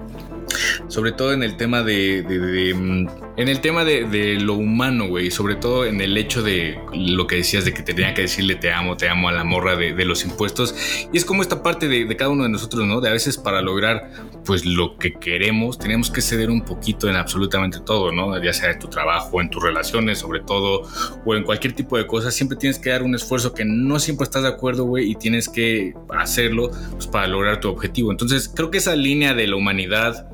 Sobre 0.87 1.11
todo 1.11 1.33
en 1.33 1.43
el 1.43 1.57
tema 1.57 1.83
de. 1.83 2.23
de- 2.23 2.73
mm, 2.73 3.07
en 3.37 3.49
el 3.49 3.59
tema 3.59 3.83
de, 3.83 4.37
lo 4.39 4.53
humano, 4.53 5.07
güey. 5.07 5.29
Sobre 5.31 5.55
todo 5.55 5.85
en 5.85 5.99
el 6.01 6.17
hecho 6.17 6.41
de 6.41 6.79
lo 6.93 7.27
que 7.27 7.37
decías 7.37 7.65
de 7.65 7.73
que 7.73 7.83
tenía 7.83 8.13
que 8.13 8.23
decirle 8.23 8.55
te 8.55 8.71
amo, 8.71 8.95
te 8.95 9.09
amo 9.09 9.29
a 9.29 9.31
la 9.31 9.43
morra 9.43 9.75
de, 9.75 10.05
los 10.05 10.23
impuestos. 10.23 10.75
Y 11.11 11.17
es 11.17 11.25
como 11.25 11.41
esta 11.41 11.63
parte 11.63 11.87
de, 11.87 12.05
de 12.05 12.15
cada 12.15 12.29
uno 12.29 12.43
de 12.43 12.49
nosotros, 12.49 12.85
¿no? 12.85 13.01
De 13.01 13.09
a 13.09 13.13
veces 13.13 13.37
para 13.37 13.61
lograr 13.61 14.09
pues 14.45 14.65
lo 14.65 14.97
que 14.97 15.13
queremos, 15.13 15.77
tenemos 15.79 16.11
que 16.11 16.21
ceder 16.21 16.49
un 16.49 16.61
poquito 16.61 17.09
en 17.09 17.15
absolutamente 17.15 17.79
todo, 17.79 18.11
¿no? 18.11 18.41
Ya 18.41 18.53
sea 18.53 18.71
en 18.71 18.79
tu 18.79 18.87
trabajo, 18.87 19.41
en 19.41 19.49
tus 19.49 19.61
relaciones, 19.63 20.19
sobre 20.19 20.41
todo, 20.41 20.83
o 21.25 21.35
en 21.35 21.43
cualquier 21.43 21.73
tipo 21.73 21.97
de 21.97 22.05
cosas, 22.07 22.33
siempre 22.33 22.57
tienes 22.57 22.79
que 22.79 22.89
dar 22.91 23.03
un 23.03 23.15
esfuerzo 23.15 23.53
que 23.53 23.65
no 23.65 23.99
siempre 23.99 24.23
estás 24.25 24.43
de 24.43 24.49
acuerdo, 24.49 24.85
güey, 24.85 25.11
y 25.11 25.15
tienes 25.15 25.49
que 25.49 25.93
hacerlo 26.09 26.71
pues, 26.91 27.07
para 27.07 27.27
lograr 27.27 27.59
tu 27.59 27.69
objetivo. 27.69 28.11
Entonces, 28.11 28.51
creo 28.53 28.71
que 28.71 28.77
esa 28.77 28.95
línea 28.95 29.33
de 29.33 29.47
la 29.47 29.55
humanidad 29.55 30.29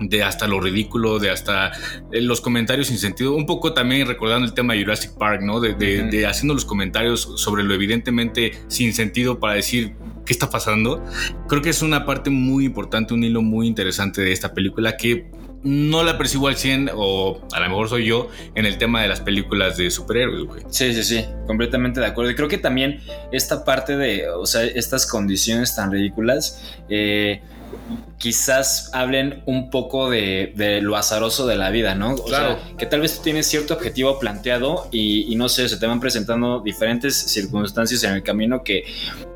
de 0.00 0.22
hasta 0.22 0.46
lo 0.46 0.60
ridículo, 0.60 1.18
de 1.18 1.30
hasta 1.30 1.72
eh, 2.12 2.20
los 2.20 2.40
comentarios 2.40 2.88
sin 2.88 2.98
sentido, 2.98 3.34
un 3.34 3.46
poco 3.46 3.72
también 3.72 4.06
recordando 4.06 4.46
el 4.46 4.52
tema 4.54 4.74
de 4.74 4.80
Jurassic 4.82 5.12
Park, 5.18 5.42
¿no? 5.42 5.60
De, 5.60 5.74
de- 5.74 6.26
haciendo 6.26 6.54
los 6.54 6.64
comentarios 6.64 7.32
sobre 7.36 7.62
lo 7.64 7.74
evidentemente 7.74 8.52
sin 8.68 8.92
sentido 8.94 9.38
para 9.40 9.54
decir 9.54 9.94
qué 10.24 10.32
está 10.32 10.50
pasando. 10.50 11.02
Creo 11.48 11.62
que 11.62 11.70
es 11.70 11.82
una 11.82 12.04
parte 12.04 12.30
muy 12.30 12.64
importante, 12.66 13.14
un 13.14 13.24
hilo 13.24 13.42
muy 13.42 13.66
interesante 13.66 14.20
de 14.22 14.32
esta 14.32 14.52
película 14.52 14.96
que 14.96 15.30
no 15.62 16.04
la 16.04 16.16
percibo 16.16 16.46
al 16.46 16.56
100 16.56 16.90
o 16.94 17.40
a 17.52 17.58
lo 17.60 17.68
mejor 17.68 17.88
soy 17.88 18.04
yo 18.06 18.28
en 18.54 18.66
el 18.66 18.78
tema 18.78 19.02
de 19.02 19.08
las 19.08 19.20
películas 19.20 19.76
de 19.76 19.90
superhéroes, 19.90 20.44
güey. 20.44 20.62
Sí, 20.68 20.92
sí, 20.94 21.02
sí, 21.02 21.24
completamente 21.46 21.98
de 21.98 22.06
acuerdo. 22.06 22.30
Y 22.30 22.34
creo 22.36 22.46
que 22.48 22.58
también 22.58 23.00
esta 23.32 23.64
parte 23.64 23.96
de, 23.96 24.28
o 24.28 24.46
sea, 24.46 24.62
estas 24.64 25.06
condiciones 25.06 25.74
tan 25.74 25.90
ridículas, 25.90 26.62
eh, 26.88 27.40
quizás 28.18 28.90
hablen 28.94 29.42
un 29.46 29.70
poco 29.70 30.08
de, 30.10 30.52
de 30.56 30.80
lo 30.80 30.96
azaroso 30.96 31.46
de 31.46 31.56
la 31.56 31.70
vida, 31.70 31.94
¿no? 31.94 32.14
O 32.14 32.24
Claro. 32.24 32.58
sea, 32.58 32.76
que 32.76 32.86
tal 32.86 33.00
vez 33.00 33.16
tú 33.16 33.22
tienes 33.22 33.46
cierto 33.46 33.74
objetivo 33.74 34.18
planteado 34.18 34.88
y, 34.90 35.30
y 35.32 35.36
no 35.36 35.48
sé, 35.48 35.68
se 35.68 35.76
te 35.76 35.86
van 35.86 36.00
presentando 36.00 36.60
diferentes 36.60 37.14
circunstancias 37.14 38.02
en 38.04 38.12
el 38.14 38.22
camino 38.22 38.62
que 38.64 38.84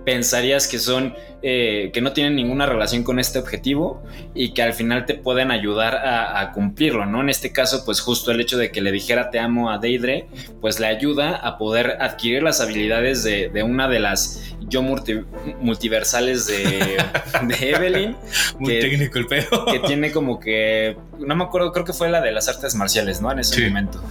pensarías 0.04 0.66
que 0.66 0.78
son, 0.78 1.14
eh, 1.42 1.90
que 1.92 2.00
no 2.00 2.12
tienen 2.12 2.36
ninguna 2.36 2.66
relación 2.66 3.02
con 3.02 3.18
este 3.18 3.38
objetivo 3.38 4.02
y 4.34 4.52
que 4.52 4.62
al 4.62 4.72
final 4.74 5.06
te 5.06 5.14
pueden 5.14 5.50
ayudar 5.50 5.94
a, 5.96 6.40
a 6.40 6.52
cumplirlo, 6.52 7.06
¿no? 7.06 7.20
En 7.20 7.28
este 7.30 7.52
caso, 7.52 7.84
pues 7.84 8.00
justo 8.00 8.30
el 8.30 8.40
hecho 8.40 8.58
de 8.58 8.70
que 8.70 8.80
le 8.80 8.92
dijera 8.92 9.30
te 9.30 9.38
amo 9.38 9.70
a 9.70 9.78
Deidre, 9.78 10.26
pues 10.60 10.80
le 10.80 10.86
ayuda 10.86 11.36
a 11.36 11.58
poder 11.58 11.96
adquirir 12.00 12.42
las 12.42 12.60
habilidades 12.60 13.22
de, 13.24 13.48
de 13.48 13.62
una 13.62 13.88
de 13.88 14.00
las 14.00 14.54
yo 14.68 14.82
multi- 14.82 15.24
multiversales 15.60 16.46
de, 16.46 16.96
de 17.48 17.70
Evelyn, 17.70 18.16
Muy 18.58 18.74
Que- 18.74 18.80
técnico 18.80 19.18
el 19.18 19.26
pedo. 19.26 19.64
que 19.66 19.80
tiene 19.80 20.12
como 20.12 20.38
que, 20.38 20.96
no 21.18 21.34
me 21.36 21.44
acuerdo, 21.44 21.72
creo 21.72 21.84
que 21.84 21.92
fue 21.92 22.08
la 22.10 22.20
de 22.20 22.32
las 22.32 22.48
artes 22.48 22.74
marciales, 22.74 23.20
¿no? 23.20 23.32
En 23.32 23.38
ese 23.40 23.54
Sí. 23.56 23.62
momento. 23.66 24.02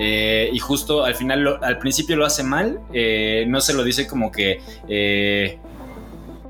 Eh, 0.00 0.50
y 0.52 0.58
justo 0.58 1.04
al 1.04 1.14
final, 1.14 1.40
lo- 1.40 1.62
al 1.62 1.78
principio 1.78 2.16
lo 2.16 2.24
hace 2.26 2.42
mal, 2.42 2.80
eh, 2.92 3.44
no 3.48 3.60
se 3.60 3.74
lo 3.74 3.84
dice 3.84 4.06
como 4.06 4.32
que... 4.32 4.60
Eh, 4.88 5.58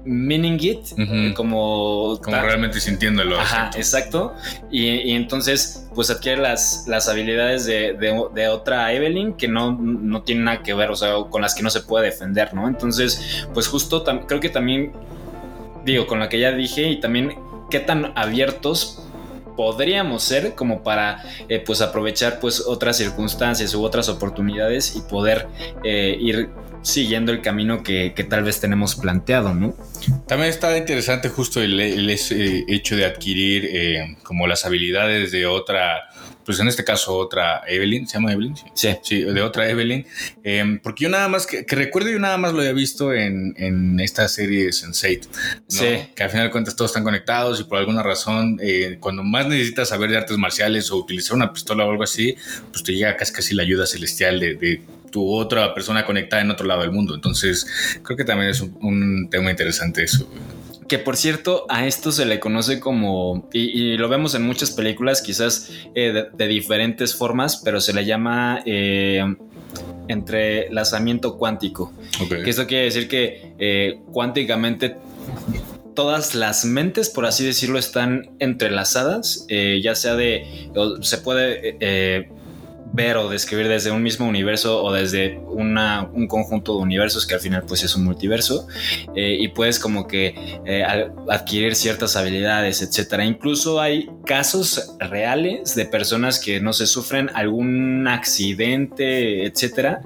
meaning 0.09 0.59
it, 0.62 0.79
eh, 0.97 1.33
como, 1.37 2.18
Como 2.23 2.40
realmente 2.40 2.81
sintiéndolo. 2.81 3.38
Ajá, 3.38 3.71
exacto. 3.77 4.33
Y, 4.71 4.87
y 4.88 5.12
entonces, 5.12 5.87
pues 5.94 6.11
adquiere 6.11 6.40
las, 6.40 6.85
las 6.88 7.09
habilidades 7.09 7.66
de, 7.66 7.92
de- 7.92 8.25
de 8.35 8.49
otra 8.49 8.92
Evelyn 8.92 9.35
que 9.35 9.49
no, 9.49 9.73
no 9.73 10.23
tiene 10.23 10.42
nada 10.44 10.62
que 10.62 10.73
ver, 10.75 10.90
o 10.90 10.97
sea, 10.97 11.14
con 11.31 11.42
las 11.42 11.55
que 11.55 11.62
no 11.62 11.71
se 11.71 11.81
puede 11.83 12.07
defender, 12.07 12.55
¿no? 12.55 12.66
Entonces, 12.68 13.44
pues 13.53 13.68
justo 13.68 14.05
creo 14.27 14.40
que 14.40 14.49
también, 14.49 14.92
digo, 15.85 16.07
con 16.07 16.18
la 16.21 16.29
que 16.29 16.38
ya 16.40 16.53
dije, 16.53 16.88
y 16.88 17.01
también 17.01 17.35
qué 17.71 17.81
tan 17.81 18.12
abiertos 18.16 19.05
podríamos 19.57 20.23
ser 20.23 20.55
como 20.55 20.83
para 20.85 21.23
eh, 21.49 21.59
pues 21.59 21.81
aprovechar 21.81 22.38
pues 22.38 22.61
otras 22.64 22.97
circunstancias 22.97 23.75
u 23.75 23.83
otras 23.83 24.09
oportunidades 24.09 24.94
y 24.94 25.01
poder 25.01 25.49
eh, 25.83 26.16
ir 26.21 26.51
siguiendo 26.83 27.33
el 27.33 27.41
camino 27.41 27.83
que, 27.83 28.12
que 28.14 28.25
tal 28.25 28.45
vez 28.45 28.61
tenemos 28.61 28.97
planteado, 28.97 29.55
¿no? 29.55 29.75
También 30.27 30.51
está 30.51 30.77
interesante 30.77 31.29
justo 31.29 31.61
el, 31.61 32.09
ese 32.11 32.64
hecho 32.69 32.97
de 32.97 33.05
adquirir 33.05 33.69
eh, 33.71 34.17
como 34.23 34.47
las 34.47 34.64
habilidades 34.64 35.33
de 35.33 35.47
otra, 35.47 36.09
pues 36.48 36.61
en 36.61 36.68
este 36.68 36.82
caso 36.82 37.14
otra 37.14 37.61
Evelyn, 37.68 38.08
¿se 38.08 38.14
llama 38.14 38.32
Evelyn? 38.32 38.56
Sí. 38.56 38.64
Sí. 38.72 38.96
Sí, 39.02 39.20
de 39.20 39.42
otra 39.42 39.68
Evelyn. 39.68 40.06
Eh, 40.42 40.80
porque 40.82 41.04
yo 41.04 41.11
nada 41.11 41.28
más, 41.28 41.46
que, 41.46 41.66
que 41.66 41.76
recuerdo, 41.76 42.08
yo 42.08 42.18
nada 42.18 42.38
más 42.38 42.54
lo 42.54 42.61
había 42.61 42.72
visto 42.72 43.12
en, 43.12 43.52
en 43.58 44.00
esta 44.00 44.26
serie 44.28 44.70
Sense8. 44.70 45.26
¿no? 45.26 45.62
Sí. 45.68 46.08
Que 46.14 46.22
al 46.22 46.30
final 46.30 46.46
de 46.46 46.50
cuentas 46.50 46.74
todos 46.74 46.90
están 46.90 47.04
conectados 47.04 47.61
y 47.61 47.64
por 47.64 47.76
alguna 47.76 48.02
razón, 48.02 48.58
eh, 48.62 48.96
cuando 48.98 49.22
más 49.22 49.46
necesitas 49.46 49.90
saber 49.90 50.08
de 50.08 50.16
artes 50.16 50.38
marciales 50.38 50.90
o 50.90 50.96
utilizar 50.96 51.37
una 51.37 51.52
pistola 51.52 51.84
o 51.84 51.90
algo 51.90 52.02
así, 52.02 52.34
pues 52.72 52.82
te 52.82 52.94
llega 52.94 53.14
casi 53.14 53.34
casi 53.34 53.54
la 53.54 53.62
ayuda 53.62 53.87
celestial 53.87 54.40
de, 54.40 54.54
de 54.54 54.80
tu 55.12 55.30
otra 55.30 55.74
persona 55.74 56.06
conectada 56.06 56.40
en 56.40 56.50
otro 56.50 56.66
lado 56.66 56.80
del 56.80 56.92
mundo. 56.92 57.14
Entonces, 57.14 57.66
creo 58.02 58.16
que 58.16 58.24
también 58.24 58.48
es 58.48 58.62
un, 58.62 58.74
un 58.80 59.28
tema 59.28 59.50
interesante 59.50 60.02
eso. 60.02 60.26
Que 60.88 60.98
por 60.98 61.18
cierto, 61.18 61.66
a 61.68 61.87
esto 61.87 62.12
se 62.12 62.24
le 62.24 62.40
conoce 62.40 62.81
como, 62.81 63.46
y, 63.53 63.61
y 63.79 63.96
lo 63.98 64.09
vemos 64.09 64.35
en 64.35 64.42
muchas 64.42 64.70
películas, 64.70 65.20
quizás 65.20 65.70
eh, 65.94 66.12
de, 66.12 66.27
de 66.35 66.48
diferentes 66.48 67.14
formas, 67.14 67.61
pero 67.62 67.81
se 67.81 67.92
le 67.92 68.07
llama 68.07 68.62
eh, 68.64 69.22
entrelazamiento 70.09 71.37
cuántico. 71.37 71.92
Ok. 72.22 72.42
Que 72.42 72.51
esto 72.51 72.66
quiere 72.66 72.85
decir 72.85 73.07
que 73.07 73.53
eh, 73.59 74.01
cuánticamente 74.12 74.96
todas 75.94 76.35
las 76.35 76.64
mentes, 76.64 77.11
por 77.11 77.27
así 77.27 77.44
decirlo, 77.44 77.79
están 77.79 78.31
entrelazadas, 78.38 79.44
eh, 79.48 79.81
ya 79.83 79.94
sea 79.94 80.14
de, 80.14 80.70
se 81.03 81.18
puede 81.18 82.16
ver 82.98 83.16
o 83.16 83.28
describir 83.28 83.68
desde 83.68 83.90
un 83.92 84.02
mismo 84.02 84.26
universo 84.26 84.82
o 84.84 84.92
desde 84.92 85.38
una- 85.46 86.02
un 86.12 86.26
conjunto 86.26 86.74
de 86.76 86.82
universos 86.82 87.26
que 87.26 87.34
al 87.34 87.40
final 87.40 87.62
pues 87.66 87.82
es 87.84 87.94
un 87.96 88.02
multiverso 88.04 88.66
eh, 89.14 89.37
y 89.40 89.46
puedes 89.48 89.78
como 89.78 90.06
que 90.08 90.34
eh, 90.66 90.82
adquirir 91.30 91.74
ciertas 91.76 92.16
habilidades, 92.16 92.82
etcétera. 92.82 93.24
Incluso 93.24 93.80
hay 93.80 94.08
casos 94.26 94.96
reales 94.98 95.74
de 95.76 95.84
personas 95.87 96.38
que 96.40 96.61
no 96.61 96.72
se 96.72 96.87
sufren 96.87 97.30
algún 97.34 98.06
accidente, 98.08 99.44
etcétera, 99.46 100.00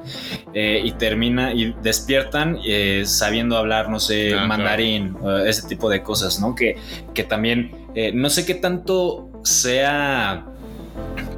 eh, 0.54 0.82
y 0.84 0.92
termina 0.92 1.52
y 1.54 1.74
despiertan 1.82 2.58
sabiendo 3.04 3.56
hablar, 3.56 3.88
no 3.88 3.98
sé, 4.00 4.34
Ah, 4.34 4.46
mandarín, 4.46 5.16
ese 5.46 5.66
tipo 5.66 5.88
de 5.88 6.02
cosas, 6.02 6.40
¿no? 6.40 6.54
Que, 6.54 6.76
que 7.14 7.24
también 7.24 7.70
no 8.14 8.28
sé 8.30 8.44
qué 8.46 8.54
tanto 8.54 9.30
sea 9.42 10.46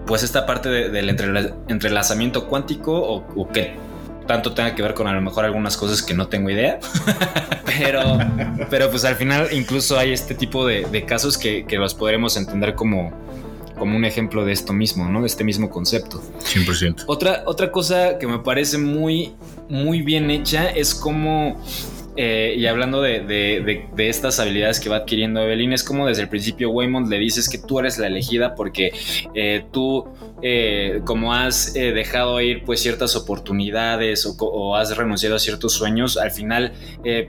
pues 0.06 0.22
esta 0.22 0.46
parte 0.46 0.68
de- 0.68 0.88
del 0.90 1.08
entrela- 1.08 1.54
entrelazamiento 1.68 2.46
cuántico 2.48 2.92
o, 2.92 3.24
o 3.36 3.48
que 3.48 3.74
tanto 4.26 4.52
tenga 4.54 4.74
que 4.74 4.82
ver 4.82 4.94
con 4.94 5.06
a 5.06 5.12
lo 5.12 5.20
mejor 5.20 5.44
algunas 5.44 5.76
cosas 5.76 6.02
que 6.02 6.14
no 6.14 6.28
tengo 6.28 6.48
idea. 6.50 6.78
pero, 7.66 8.18
pero 8.70 8.90
pues 8.90 9.04
al 9.04 9.16
final 9.16 9.48
incluso 9.52 9.98
hay 9.98 10.12
este 10.12 10.34
tipo 10.34 10.66
de, 10.66 10.86
de 10.86 11.04
casos 11.04 11.36
que, 11.38 11.66
que 11.66 11.76
los 11.76 11.94
podremos 11.94 12.36
entender 12.36 12.74
como, 12.74 13.12
como 13.78 13.96
un 13.96 14.04
ejemplo 14.04 14.44
de 14.44 14.52
esto 14.52 14.72
mismo, 14.72 15.08
¿no? 15.08 15.20
De 15.20 15.26
este 15.26 15.44
mismo 15.44 15.68
concepto. 15.70 16.22
100%. 16.40 17.04
Otra, 17.06 17.42
otra 17.46 17.70
cosa 17.70 18.18
que 18.18 18.26
me 18.26 18.38
parece 18.38 18.78
muy, 18.78 19.34
muy 19.68 20.00
bien 20.02 20.30
hecha 20.30 20.70
es 20.70 20.94
como 20.94 21.62
eh, 22.16 22.54
y 22.56 22.66
hablando 22.66 23.02
de, 23.02 23.20
de- 23.20 23.62
de- 23.64 23.86
de 23.94 24.08
estas 24.08 24.38
habilidades 24.40 24.80
que 24.80 24.88
va 24.88 24.96
adquiriendo 24.96 25.40
Evelyn, 25.42 25.72
es 25.72 25.82
como 25.82 26.06
desde 26.06 26.22
el 26.22 26.28
principio 26.28 26.70
Waymond 26.70 27.08
le 27.08 27.18
dices 27.18 27.48
que 27.48 27.58
tú 27.58 27.78
eres 27.80 27.98
la 27.98 28.06
elegida 28.06 28.54
porque 28.54 28.92
eh, 29.34 29.64
tú, 29.72 30.06
eh, 30.42 31.00
como 31.04 31.34
has 31.34 31.72
dejado 31.74 32.40
ir 32.40 32.64
pues 32.64 32.80
ciertas 32.80 33.16
oportunidades 33.16 34.26
o, 34.38 34.76
has 34.76 34.96
renunciado 34.96 35.36
a 35.36 35.38
ciertos 35.38 35.72
sueños, 35.72 36.16
al 36.16 36.30
final 36.30 36.72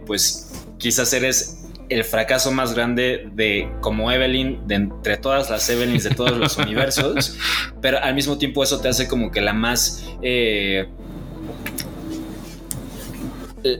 pues 0.05 0.51
quizás 0.77 1.11
eres 1.13 1.61
el 1.89 2.03
fracaso 2.03 2.51
más 2.51 2.73
grande 2.73 3.27
de 3.33 3.69
como 3.79 4.11
Evelyn, 4.11 4.67
de 4.67 4.75
entre 4.75 5.17
todas 5.17 5.49
las 5.51 5.69
Evelyns 5.69 6.03
de 6.03 6.09
todos 6.11 6.35
los 6.35 6.57
universos, 6.65 7.37
pero 7.81 7.99
al 8.01 8.15
mismo 8.15 8.37
tiempo 8.37 8.63
eso 8.63 8.79
te 8.81 8.87
hace 8.87 9.07
como 9.07 9.29
que 9.31 9.41
la 9.41 9.53
más... 9.53 10.03
eh, 10.21 10.87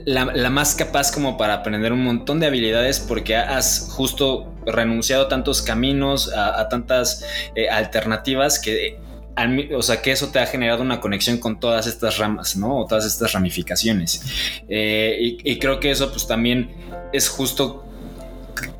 la, 0.04 0.24
la 0.24 0.50
más 0.50 0.74
capaz 0.74 1.12
como 1.12 1.36
para 1.36 1.54
aprender 1.54 1.92
un 1.92 2.02
montón 2.02 2.40
de 2.40 2.46
habilidades 2.46 2.98
porque 2.98 3.36
has 3.36 3.88
justo 3.90 4.52
renunciado 4.66 5.26
a 5.26 5.28
tantos 5.28 5.62
caminos, 5.62 6.32
a, 6.32 6.60
a 6.60 6.68
tantas 6.68 7.24
eh, 7.54 7.68
alternativas 7.68 8.58
que, 8.58 8.98
al 9.36 9.72
o 9.74 9.82
sea, 9.82 10.02
que 10.02 10.10
eso 10.10 10.28
te 10.28 10.40
ha 10.40 10.46
generado 10.46 10.82
una 10.82 11.00
conexión 11.00 11.38
con 11.38 11.60
todas 11.60 11.86
estas 11.86 12.18
ramas, 12.18 12.56
¿no? 12.56 12.80
O 12.80 12.86
todas 12.86 13.06
estas 13.06 13.32
ramificaciones. 13.32 14.22
Eh, 14.68 15.16
y, 15.20 15.52
y 15.52 15.58
creo 15.58 15.78
que 15.78 15.90
eso 15.90 16.10
pues 16.10 16.26
también 16.26 16.70
es 17.12 17.28
justo 17.28 17.84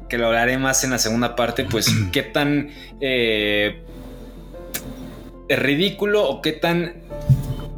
que 0.09 0.19
lo 0.19 0.27
hablaré 0.27 0.59
más 0.59 0.83
en 0.85 0.91
la 0.91 0.99
segunda 0.99 1.37
parte, 1.37 1.65
pues 1.65 1.89
qué 2.13 2.23
tan 2.23 2.71
eh, 3.01 3.83
ridículo 5.49 6.29
o 6.29 6.43
qué 6.43 6.53
tan 6.53 7.03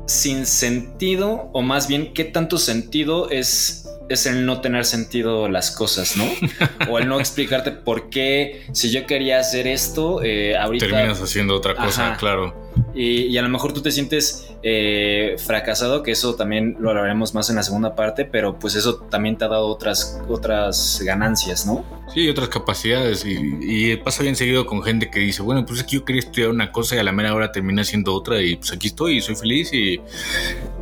sin 0.09 0.47
sentido, 0.47 1.51
o 1.53 1.61
más 1.61 1.87
bien 1.87 2.15
qué 2.15 2.25
tanto 2.25 2.57
sentido 2.57 3.29
es, 3.31 3.87
es 4.09 4.25
el 4.25 4.47
no 4.47 4.63
tener 4.63 4.87
sentido 4.87 5.49
las 5.49 5.71
cosas, 5.71 6.17
¿no? 6.17 6.25
o 6.91 6.99
el 6.99 7.07
no 7.09 7.21
explicarte 7.21 7.71
por 7.71 8.09
qué, 8.09 8.67
si 8.73 8.91
yo 8.91 9.07
quería 9.07 9.39
hacer 9.39 9.67
esto, 9.67 10.23
eh, 10.23 10.57
ahorita... 10.57 10.87
Terminas 10.87 11.21
haciendo 11.21 11.55
otra 11.55 11.75
cosa, 11.75 12.09
Ajá. 12.09 12.17
claro. 12.17 12.68
Y, 12.95 13.27
y 13.27 13.39
a 13.39 13.43
lo 13.43 13.49
mejor 13.49 13.73
tú 13.73 13.83
te 13.83 13.91
sientes 13.91 14.51
eh, 14.63 15.37
fracasado, 15.39 16.03
que 16.03 16.11
eso 16.11 16.35
también 16.35 16.77
lo 16.81 16.91
hablaremos 16.91 17.35
más 17.35 17.49
en 17.51 17.57
la 17.57 17.63
segunda 17.63 17.95
parte, 17.95 18.25
pero 18.25 18.59
pues 18.59 18.75
eso 18.75 18.97
también 19.11 19.37
te 19.37 19.45
ha 19.45 19.49
dado 19.49 19.67
otras, 19.67 20.21
otras 20.29 21.01
ganancias, 21.05 21.67
¿no? 21.67 21.85
Sí, 22.13 22.29
otras 22.29 22.49
capacidades. 22.49 23.25
Y, 23.25 23.39
y 23.61 23.97
pasa 23.97 24.23
bien 24.23 24.37
seguido 24.37 24.67
con 24.67 24.83
gente 24.83 25.11
que 25.11 25.21
dice, 25.21 25.43
bueno, 25.43 25.65
pues 25.65 25.81
es 25.81 25.87
que 25.87 25.97
yo 25.97 26.05
quería 26.05 26.21
estudiar 26.21 26.51
una 26.51 26.73
cosa 26.73 26.97
y 26.97 26.99
a 26.99 27.03
la 27.03 27.13
mera 27.13 27.35
hora 27.35 27.53
termina 27.53 27.85
siendo 27.85 28.15
otra 28.15 28.43
y 28.43 28.57
pues 28.57 28.73
aquí 28.73 28.89
estoy 28.89 29.19
y 29.19 29.21
soy 29.21 29.37
feliz 29.37 29.73
y, 29.73 30.01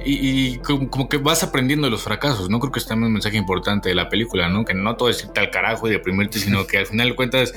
y 0.05 0.59
como, 0.59 0.89
como 0.89 1.09
que 1.09 1.19
vas 1.19 1.43
aprendiendo 1.43 1.87
de 1.87 1.91
los 1.91 2.03
fracasos, 2.03 2.49
¿no? 2.49 2.61
Creo 2.61 2.73
que 2.73 2.79
es 2.79 2.87
también 2.87 3.09
un 3.09 3.15
mensaje 3.15 3.37
importante 3.37 3.89
de 3.89 3.95
la 3.95 4.09
película, 4.09 4.49
¿no? 4.49 4.65
Que 4.65 4.75
no 4.75 4.97
todo 4.97 5.09
es 5.11 5.23
irte 5.23 5.41
al 5.41 5.51
carajo 5.51 5.89
y 5.89 5.91
deprimirte, 5.91 6.39
sino 6.39 6.67
que 6.67 6.79
al 6.79 6.87
final 6.87 7.11
de 7.11 7.17
cuentas, 7.17 7.53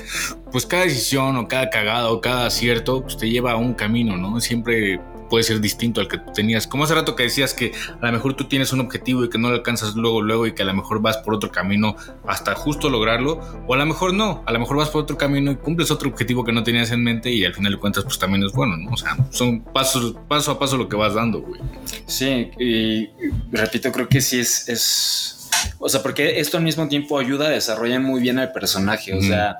pues 0.50 0.66
cada 0.66 0.84
decisión 0.84 1.36
o 1.36 1.48
cada 1.48 1.70
cagada 1.70 2.10
o 2.10 2.20
cada 2.20 2.46
acierto 2.46 3.02
pues 3.02 3.16
te 3.16 3.30
lleva 3.30 3.52
a 3.52 3.56
un 3.56 3.74
camino, 3.74 4.16
¿no? 4.20 4.40
Siempre 4.40 5.00
puede 5.30 5.44
ser 5.44 5.60
distinto 5.60 6.00
al 6.00 6.08
que 6.08 6.18
tú 6.18 6.32
tenías. 6.34 6.66
Como 6.66 6.84
hace 6.84 6.94
rato 6.94 7.16
que 7.16 7.22
decías 7.22 7.54
que 7.54 7.72
a 8.00 8.06
lo 8.06 8.12
mejor 8.12 8.34
tú 8.34 8.44
tienes 8.44 8.72
un 8.72 8.80
objetivo 8.80 9.24
y 9.24 9.30
que 9.30 9.38
no 9.38 9.48
lo 9.48 9.54
alcanzas 9.54 9.94
luego, 9.94 10.20
luego 10.20 10.46
y 10.46 10.52
que 10.52 10.62
a 10.62 10.66
lo 10.66 10.74
mejor 10.74 11.00
vas 11.00 11.18
por 11.18 11.34
otro 11.34 11.50
camino 11.50 11.96
hasta 12.26 12.54
justo 12.54 12.90
lograrlo, 12.90 13.40
o 13.66 13.74
a 13.74 13.76
lo 13.78 13.86
mejor 13.86 14.12
no, 14.12 14.42
a 14.44 14.52
lo 14.52 14.58
mejor 14.58 14.76
vas 14.76 14.90
por 14.90 15.02
otro 15.02 15.16
camino 15.16 15.50
y 15.52 15.56
cumples 15.56 15.90
otro 15.90 16.10
objetivo 16.10 16.44
que 16.44 16.52
no 16.52 16.62
tenías 16.62 16.90
en 16.90 17.02
mente 17.02 17.30
y 17.30 17.44
al 17.44 17.54
final 17.54 17.72
de 17.72 17.78
cuentas 17.78 18.04
pues 18.04 18.18
también 18.18 18.42
es 18.42 18.52
bueno, 18.52 18.76
¿no? 18.76 18.90
O 18.90 18.96
sea, 18.96 19.16
son 19.30 19.60
pasos, 19.60 20.16
paso 20.28 20.50
a 20.50 20.58
paso 20.58 20.76
lo 20.76 20.88
que 20.88 20.96
vas 20.96 21.14
dando, 21.14 21.40
güey. 21.40 21.60
Sí, 22.06 22.50
y 22.58 23.08
repito, 23.52 23.92
creo 23.92 24.08
que 24.08 24.20
sí 24.20 24.40
es, 24.40 24.68
es. 24.68 25.36
O 25.78 25.88
sea, 25.88 26.02
porque 26.02 26.40
esto 26.40 26.56
al 26.56 26.62
mismo 26.62 26.88
tiempo 26.88 27.18
ayuda 27.18 27.46
a 27.46 27.50
desarrollar 27.50 28.00
muy 28.00 28.20
bien 28.20 28.38
al 28.38 28.52
personaje. 28.52 29.14
O 29.14 29.20
sea, 29.20 29.58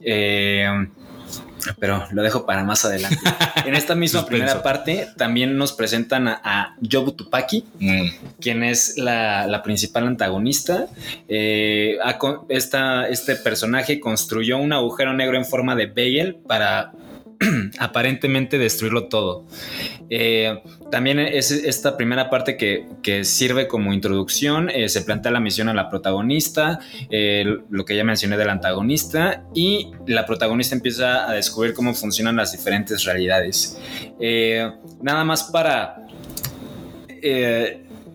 eh, 0.00 0.86
pero 1.78 2.06
lo 2.10 2.22
dejo 2.22 2.46
para 2.46 2.64
más 2.64 2.84
adelante. 2.84 3.18
En 3.66 3.74
esta 3.74 3.94
misma 3.94 4.24
primera 4.26 4.62
parte 4.62 5.08
también 5.16 5.56
nos 5.58 5.72
presentan 5.72 6.28
a, 6.28 6.40
a 6.42 6.76
Jobu 6.90 7.12
Tupaki, 7.12 7.64
Mm. 7.78 8.06
quien 8.40 8.62
es 8.64 8.96
la, 8.96 9.46
la 9.46 9.62
principal 9.62 10.06
antagonista. 10.06 10.86
Eh, 11.28 11.98
esta- 12.48 13.08
este 13.08 13.36
personaje 13.36 14.00
construyó 14.00 14.58
un 14.58 14.72
agujero 14.72 15.12
negro 15.12 15.36
en 15.36 15.44
forma 15.44 15.76
de 15.76 15.86
bagel 15.86 16.36
para 16.46 16.92
aparentemente 17.78 18.58
destruirlo 18.58 19.08
todo. 19.08 19.46
Eh, 20.10 20.60
también 20.90 21.18
es 21.18 21.50
esta 21.50 21.96
primera 21.96 22.28
parte 22.28 22.56
que, 22.56 23.24
sirve 23.24 23.66
como 23.66 23.92
introducción, 23.92 24.68
eh, 24.70 24.88
se 24.88 25.02
plantea 25.02 25.32
la 25.32 25.40
misión 25.40 25.68
a 25.68 25.74
la 25.74 25.88
protagonista, 25.88 26.80
eh, 27.10 27.44
lo 27.70 27.84
que 27.84 27.96
ya 27.96 28.04
mencioné 28.04 28.36
del 28.36 28.50
antagonista, 28.50 29.44
y 29.54 29.90
la 30.06 30.26
protagonista 30.26 30.74
empieza 30.74 31.30
a 31.30 31.32
descubrir 31.32 31.72
cómo 31.72 31.94
funcionan 31.94 32.36
las 32.36 32.52
diferentes 32.52 33.04
realidades. 33.04 33.78
Nada 35.02 35.24
más 35.24 35.44
para... 35.44 35.96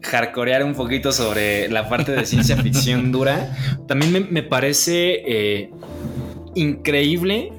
hardcorear 0.01 0.63
un 0.63 0.75
poquito 0.75 1.11
sobre 1.11 1.67
la 1.69 1.89
parte 1.89 2.11
de 2.11 2.27
ciencia 2.27 2.55
ficción 2.57 3.11
dura, 3.11 3.55
también 3.87 4.27
me, 4.29 4.43
parece 4.43 5.71
increíble 6.53 7.51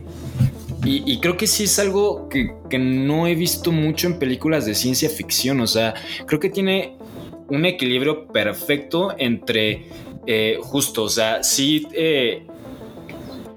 y, 0.85 1.11
y 1.11 1.21
creo 1.21 1.37
que 1.37 1.47
sí 1.47 1.65
es 1.65 1.79
algo 1.79 2.29
que, 2.29 2.53
que 2.71 2.79
no 2.79 3.27
he 3.27 3.35
visto 3.35 3.73
mucho 3.73 4.07
en 4.07 4.19
películas 4.19 4.67
de 4.67 4.75
ciencia 4.75 5.09
ficción. 5.11 5.61
O 5.61 5.67
sea, 5.67 5.95
creo 6.27 6.39
que 6.41 6.51
tiene 6.51 6.97
un 7.49 7.65
equilibrio 7.65 8.27
perfecto 8.29 9.15
entre 9.19 9.87
eh, 10.27 10.59
justo, 10.61 11.05
o 11.05 11.09
sea, 11.09 11.43
sí 11.43 11.87
eh, 11.93 12.47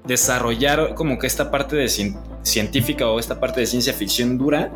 desarrollar 0.06 0.94
como 0.96 1.18
que 1.20 1.28
esta 1.28 1.50
parte 1.52 1.76
de 1.76 1.86
cien- 1.86 2.20
científica 2.44 3.08
o 3.10 3.20
esta 3.20 3.40
parte 3.40 3.60
de 3.62 3.66
ciencia 3.68 3.94
ficción 3.94 4.38
dura, 4.38 4.72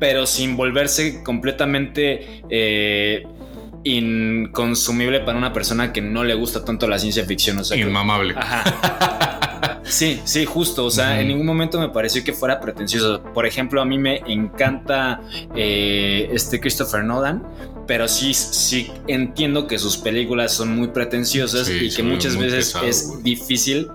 pero 0.00 0.26
sin 0.26 0.56
volverse 0.56 1.22
completamente 1.22 2.42
eh, 2.48 3.24
inconsumible 3.84 5.20
para 5.20 5.36
una 5.38 5.52
persona 5.52 5.92
que 5.92 6.00
no 6.00 6.24
le 6.24 6.34
gusta 6.34 6.64
tanto 6.64 6.86
la 6.88 6.98
ciencia 6.98 7.24
ficción. 7.24 7.58
O 7.58 7.64
sea, 7.64 7.76
que- 7.76 7.82
Inmamable. 7.82 8.34
Ajá. 8.36 9.50
Sí, 9.84 10.20
sí, 10.24 10.44
justo. 10.44 10.84
O 10.84 10.90
sea, 10.90 11.20
en 11.20 11.28
ningún 11.28 11.46
momento 11.46 11.78
me 11.78 11.88
pareció 11.88 12.24
que 12.24 12.32
fuera 12.32 12.60
pretencioso. 12.60 13.22
Por 13.34 13.46
ejemplo, 13.46 13.80
a 13.80 13.84
mí 13.84 13.98
me 13.98 14.22
encanta 14.26 15.20
eh, 15.54 16.28
este 16.32 16.60
Christopher 16.60 17.04
Nolan, 17.04 17.42
pero 17.86 18.08
sí, 18.08 18.34
sí 18.34 18.90
entiendo 19.06 19.66
que 19.66 19.78
sus 19.78 19.96
películas 19.96 20.52
son 20.52 20.74
muy 20.74 20.88
pretenciosas 20.88 21.66
Sí, 21.66 21.86
y 21.86 21.90
que 21.90 22.02
muchas 22.02 22.36
veces 22.36 22.66
pesado, 22.66 22.86
es 22.86 23.22
difícil 23.22 23.90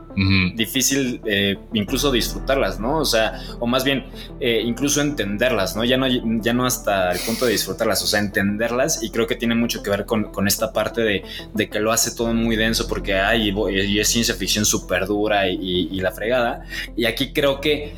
difícil 0.55 1.21
eh, 1.25 1.57
incluso 1.73 2.11
disfrutarlas, 2.11 2.79
¿no? 2.79 2.97
O 2.97 3.05
sea, 3.05 3.41
o 3.59 3.67
más 3.67 3.83
bien 3.83 4.05
eh, 4.39 4.61
incluso 4.65 5.01
entenderlas, 5.01 5.75
¿no? 5.75 5.85
Ya 5.85 5.97
no, 5.97 6.07
ya 6.41 6.53
no 6.53 6.65
hasta 6.65 7.11
el 7.11 7.19
punto 7.19 7.45
de 7.45 7.53
disfrutarlas, 7.53 8.03
o 8.03 8.07
sea, 8.07 8.19
entenderlas 8.19 9.01
y 9.01 9.11
creo 9.11 9.27
que 9.27 9.35
tiene 9.35 9.55
mucho 9.55 9.81
que 9.81 9.89
ver 9.89 10.05
con, 10.05 10.25
con 10.25 10.47
esta 10.47 10.73
parte 10.73 11.01
de, 11.01 11.23
de 11.53 11.69
que 11.69 11.79
lo 11.79 11.91
hace 11.91 12.11
todo 12.11 12.33
muy 12.33 12.55
denso 12.55 12.87
porque 12.87 13.13
hay 13.15 13.53
y 13.71 13.99
es 13.99 14.09
ciencia 14.09 14.35
ficción 14.35 14.65
súper 14.65 15.05
dura 15.05 15.47
y, 15.49 15.58
y- 15.61 15.89
y 15.91 15.99
la 16.01 16.11
fregada. 16.11 16.63
Y 16.95 17.05
aquí 17.05 17.33
creo 17.33 17.59
que 17.61 17.93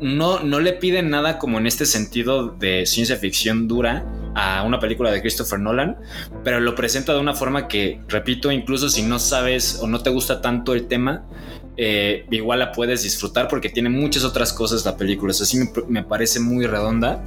no, 0.00 0.40
no 0.40 0.60
le 0.60 0.72
piden 0.72 1.10
nada 1.10 1.38
como 1.38 1.58
en 1.58 1.66
este 1.66 1.84
sentido 1.86 2.48
de 2.48 2.86
ciencia 2.86 3.16
ficción 3.16 3.68
dura 3.68 4.04
a 4.34 4.62
una 4.62 4.78
película 4.80 5.10
de 5.10 5.20
Christopher 5.20 5.58
Nolan, 5.58 5.96
pero 6.44 6.60
lo 6.60 6.74
presenta 6.74 7.12
de 7.12 7.20
una 7.20 7.34
forma 7.34 7.68
que, 7.68 8.00
repito, 8.08 8.50
incluso 8.50 8.88
si 8.88 9.02
no 9.02 9.18
sabes 9.18 9.78
o 9.82 9.86
no 9.86 10.00
te 10.02 10.08
gusta 10.10 10.40
tanto 10.40 10.72
el 10.72 10.86
tema, 10.86 11.24
eh, 11.76 12.24
igual 12.30 12.60
la 12.60 12.72
puedes 12.72 13.02
disfrutar 13.02 13.48
porque 13.48 13.68
tiene 13.68 13.88
muchas 13.90 14.24
otras 14.24 14.52
cosas 14.52 14.84
la 14.86 14.96
película. 14.96 15.32
O 15.32 15.34
sea, 15.34 15.46
sí 15.46 15.58
me, 15.58 15.70
me 15.88 16.02
parece 16.04 16.40
muy 16.40 16.66
redonda, 16.66 17.22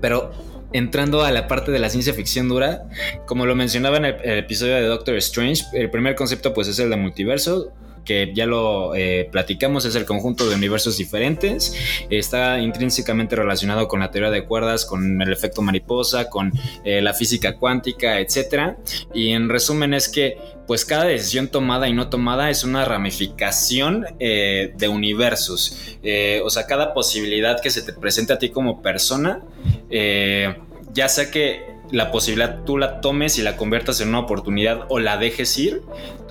pero 0.00 0.30
entrando 0.72 1.22
a 1.24 1.30
la 1.30 1.48
parte 1.48 1.70
de 1.72 1.78
la 1.78 1.90
ciencia 1.90 2.14
ficción 2.14 2.48
dura, 2.48 2.82
como 3.26 3.44
lo 3.46 3.54
mencionaba 3.54 3.96
en 3.98 4.04
el, 4.06 4.14
el 4.24 4.38
episodio 4.38 4.74
de 4.76 4.82
Doctor 4.82 5.16
Strange, 5.16 5.62
el 5.74 5.90
primer 5.90 6.14
concepto 6.14 6.54
pues 6.54 6.68
es 6.68 6.78
el 6.78 6.90
de 6.90 6.96
multiverso 6.96 7.72
que 8.04 8.32
ya 8.34 8.46
lo 8.46 8.94
eh, 8.94 9.28
platicamos, 9.30 9.84
es 9.84 9.94
el 9.94 10.04
conjunto 10.04 10.48
de 10.48 10.54
universos 10.54 10.96
diferentes, 10.96 11.74
está 12.10 12.58
intrínsecamente 12.58 13.36
relacionado 13.36 13.88
con 13.88 14.00
la 14.00 14.10
teoría 14.10 14.30
de 14.30 14.44
cuerdas, 14.44 14.84
con 14.84 15.20
el 15.20 15.32
efecto 15.32 15.62
mariposa, 15.62 16.28
con 16.28 16.52
eh, 16.84 17.00
la 17.00 17.14
física 17.14 17.56
cuántica, 17.56 18.20
etc. 18.20 18.76
Y 19.14 19.30
en 19.30 19.48
resumen 19.48 19.94
es 19.94 20.08
que 20.08 20.36
pues 20.66 20.84
cada 20.84 21.04
decisión 21.04 21.48
tomada 21.48 21.88
y 21.88 21.92
no 21.92 22.08
tomada 22.08 22.48
es 22.48 22.64
una 22.64 22.84
ramificación 22.84 24.06
eh, 24.20 24.72
de 24.76 24.88
universos, 24.88 25.98
o 26.44 26.50
sea, 26.50 26.66
cada 26.66 26.94
posibilidad 26.94 27.60
que 27.60 27.70
se 27.70 27.82
te 27.82 27.92
presente 27.92 28.32
a 28.32 28.38
ti 28.38 28.50
como 28.50 28.80
persona, 28.80 29.42
ya 29.90 31.08
sea 31.08 31.30
que 31.30 31.71
la 31.92 32.10
posibilidad 32.10 32.64
tú 32.64 32.78
la 32.78 33.00
tomes 33.00 33.38
y 33.38 33.42
la 33.42 33.56
conviertas 33.56 34.00
en 34.00 34.08
una 34.08 34.20
oportunidad 34.20 34.86
o 34.88 34.98
la 34.98 35.18
dejes 35.18 35.56
ir, 35.58 35.82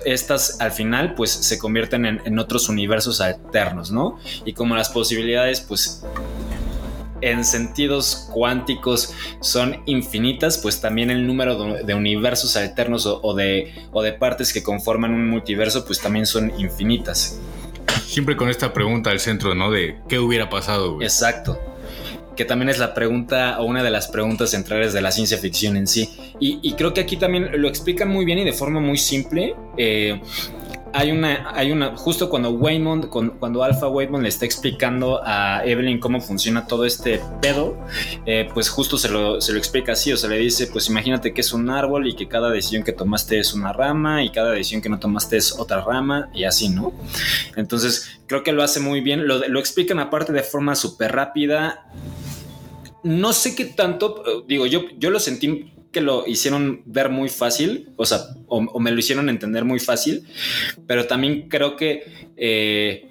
estas 0.04 0.60
al 0.60 0.72
final 0.72 1.14
pues 1.14 1.30
se 1.30 1.58
convierten 1.58 2.04
en, 2.04 2.20
en 2.24 2.38
otros 2.38 2.68
universos 2.68 3.20
alternos, 3.20 3.90
¿no? 3.92 4.18
Y 4.44 4.52
como 4.52 4.76
las 4.76 4.90
posibilidades 4.90 5.60
pues 5.60 6.04
en 7.22 7.44
sentidos 7.44 8.28
cuánticos 8.32 9.14
son 9.40 9.80
infinitas, 9.86 10.58
pues 10.58 10.80
también 10.80 11.10
el 11.10 11.26
número 11.26 11.74
de, 11.84 11.94
universos 11.94 12.56
alternos 12.56 13.06
o, 13.06 13.20
o 13.22 13.34
de, 13.34 13.72
o 13.92 14.02
de 14.02 14.12
partes 14.12 14.52
que 14.52 14.62
conforman 14.62 15.14
un 15.14 15.30
multiverso, 15.30 15.86
pues 15.86 16.00
también 16.00 16.26
son 16.26 16.52
infinitas. 16.58 17.40
Siempre 18.04 18.36
con 18.36 18.50
esta 18.50 18.72
pregunta 18.72 19.10
al 19.10 19.20
centro, 19.20 19.54
¿no? 19.54 19.70
De 19.70 19.96
qué 20.08 20.18
hubiera 20.18 20.50
pasado, 20.50 20.94
güey. 20.94 21.06
Exacto. 21.06 21.58
Que 22.36 22.44
también 22.44 22.68
es 22.70 22.78
la 22.78 22.94
pregunta 22.94 23.60
o 23.60 23.64
una 23.64 23.82
de 23.82 23.90
las 23.90 24.08
preguntas 24.08 24.50
centrales 24.50 24.92
de 24.92 25.02
la 25.02 25.12
ciencia 25.12 25.38
ficción 25.38 25.76
en 25.76 25.86
sí. 25.86 26.08
Y, 26.40 26.72
creo 26.72 26.92
que 26.94 27.00
aquí 27.00 27.16
también 27.16 27.50
lo 27.60 27.68
explican 27.68 28.08
muy 28.08 28.24
bien 28.24 28.38
y 28.38 28.44
de 28.44 28.52
forma 28.52 28.80
muy 28.80 28.98
simple. 28.98 29.54
Eh, 29.76 30.20
hay 30.92 31.10
una, 31.10 31.50
hay 31.54 31.72
una, 31.72 31.96
justo 31.96 32.28
cuando 32.28 32.50
Waymond, 32.50 33.08
cuando 33.08 33.64
Alpha 33.64 33.88
Waymond 33.88 34.22
le 34.22 34.28
está 34.28 34.44
explicando 34.44 35.20
a 35.24 35.62
Evelyn 35.64 35.98
cómo 35.98 36.20
funciona 36.20 36.66
todo 36.66 36.84
este 36.84 37.20
pedo, 37.40 37.78
eh, 38.26 38.48
pues 38.52 38.68
justo 38.68 38.98
se 38.98 39.08
lo, 39.08 39.40
se 39.40 39.52
lo 39.52 39.58
explica 39.58 39.92
así, 39.92 40.12
o 40.12 40.16
sea, 40.16 40.28
le 40.28 40.38
dice, 40.38 40.66
pues 40.66 40.88
imagínate 40.88 41.32
que 41.32 41.40
es 41.40 41.52
un 41.52 41.70
árbol 41.70 42.06
y 42.06 42.14
que 42.14 42.28
cada 42.28 42.50
decisión 42.50 42.82
que 42.82 42.92
tomaste 42.92 43.38
es 43.38 43.54
una 43.54 43.72
rama 43.72 44.22
y 44.22 44.30
cada 44.30 44.52
decisión 44.52 44.82
que 44.82 44.88
no 44.88 44.98
tomaste 44.98 45.36
es 45.36 45.58
otra 45.58 45.80
rama 45.80 46.30
y 46.34 46.44
así, 46.44 46.68
¿no? 46.68 46.92
Entonces, 47.56 48.20
creo 48.26 48.42
que 48.42 48.52
lo 48.52 48.62
hace 48.62 48.80
muy 48.80 49.00
bien, 49.00 49.26
lo, 49.26 49.46
lo 49.48 49.60
explican 49.60 49.98
aparte 49.98 50.32
de 50.32 50.42
forma 50.42 50.74
súper 50.74 51.12
rápida. 51.12 51.86
No 53.02 53.32
sé 53.32 53.56
qué 53.56 53.64
tanto, 53.64 54.22
eh, 54.26 54.44
digo, 54.46 54.66
yo, 54.66 54.82
yo 54.98 55.10
lo 55.10 55.18
sentí 55.18 55.71
que 55.92 56.00
lo 56.00 56.26
hicieron 56.26 56.82
ver 56.86 57.10
muy 57.10 57.28
fácil, 57.28 57.90
o 57.96 58.06
sea, 58.06 58.20
o, 58.48 58.80
me 58.80 58.90
lo 58.90 58.98
hicieron 58.98 59.28
entender 59.28 59.64
muy 59.64 59.78
fácil, 59.78 60.26
pero 60.86 61.06
también 61.06 61.48
creo 61.48 61.76
que, 61.76 62.30
eh, 62.36 63.10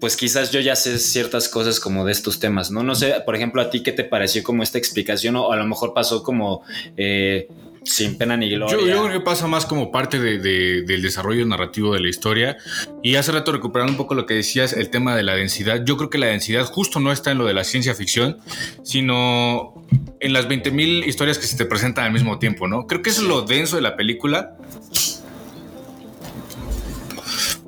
pues 0.00 0.16
quizás 0.16 0.50
yo 0.50 0.58
ya 0.58 0.74
sé 0.74 0.98
ciertas 0.98 1.48
cosas 1.48 1.78
como 1.78 2.04
de 2.04 2.12
estos 2.12 2.40
temas, 2.40 2.70
¿no? 2.70 2.82
No 2.82 2.94
sé, 2.94 3.14
por 3.24 3.36
ejemplo, 3.36 3.62
a 3.62 3.70
ti 3.70 3.82
qué 3.82 3.92
te 3.92 4.02
pareció 4.02 4.42
como 4.42 4.62
esta 4.62 4.78
explicación 4.78 5.36
o 5.36 5.52
a 5.52 5.56
lo 5.56 5.66
mejor 5.66 5.94
pasó 5.94 6.22
como 6.22 6.62
eh, 6.96 7.48
sin 7.84 8.16
pena 8.16 8.36
ni 8.36 8.48
gloria. 8.50 8.76
Yo, 8.78 9.02
creo 9.04 9.12
que 9.12 9.20
pasa 9.24 9.46
más 9.46 9.66
como 9.66 9.90
parte 9.90 10.18
de- 10.20 10.38
de- 10.38 10.82
del 10.82 11.02
desarrollo 11.02 11.44
narrativo 11.46 11.92
de 11.94 12.00
la 12.00 12.08
historia. 12.08 12.56
Y 13.02 13.16
hace 13.16 13.32
rato 13.32 13.52
recuperando 13.52 13.92
un 13.92 13.96
poco 13.96 14.14
lo 14.14 14.24
que 14.26 14.34
decías, 14.34 14.72
el 14.72 14.88
tema 14.90 15.16
de 15.16 15.22
la 15.22 15.34
densidad. 15.34 15.82
Yo 15.84 15.96
creo 15.96 16.08
que 16.10 16.18
la 16.18 16.26
densidad 16.26 16.64
justo 16.66 17.00
no 17.00 17.12
está 17.12 17.30
en 17.32 17.38
lo 17.38 17.44
de 17.46 17.54
la 17.54 17.64
ciencia 17.64 17.94
ficción, 17.94 18.38
sino 18.82 19.74
en 20.20 20.32
las 20.32 20.46
20.000 20.48 21.04
historias 21.06 21.38
que 21.38 21.46
se 21.46 21.56
te 21.56 21.64
presentan 21.64 22.04
al 22.06 22.12
mismo 22.12 22.38
tiempo, 22.38 22.68
¿no? 22.68 22.86
Creo 22.86 23.02
que 23.02 23.10
eso 23.10 23.22
es 23.22 23.28
lo 23.28 23.42
denso 23.42 23.76
de 23.76 23.82
la 23.82 23.96
película. 23.96 24.56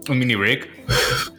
Un 0.09 0.19
mini 0.19 0.35
break. 0.35 0.69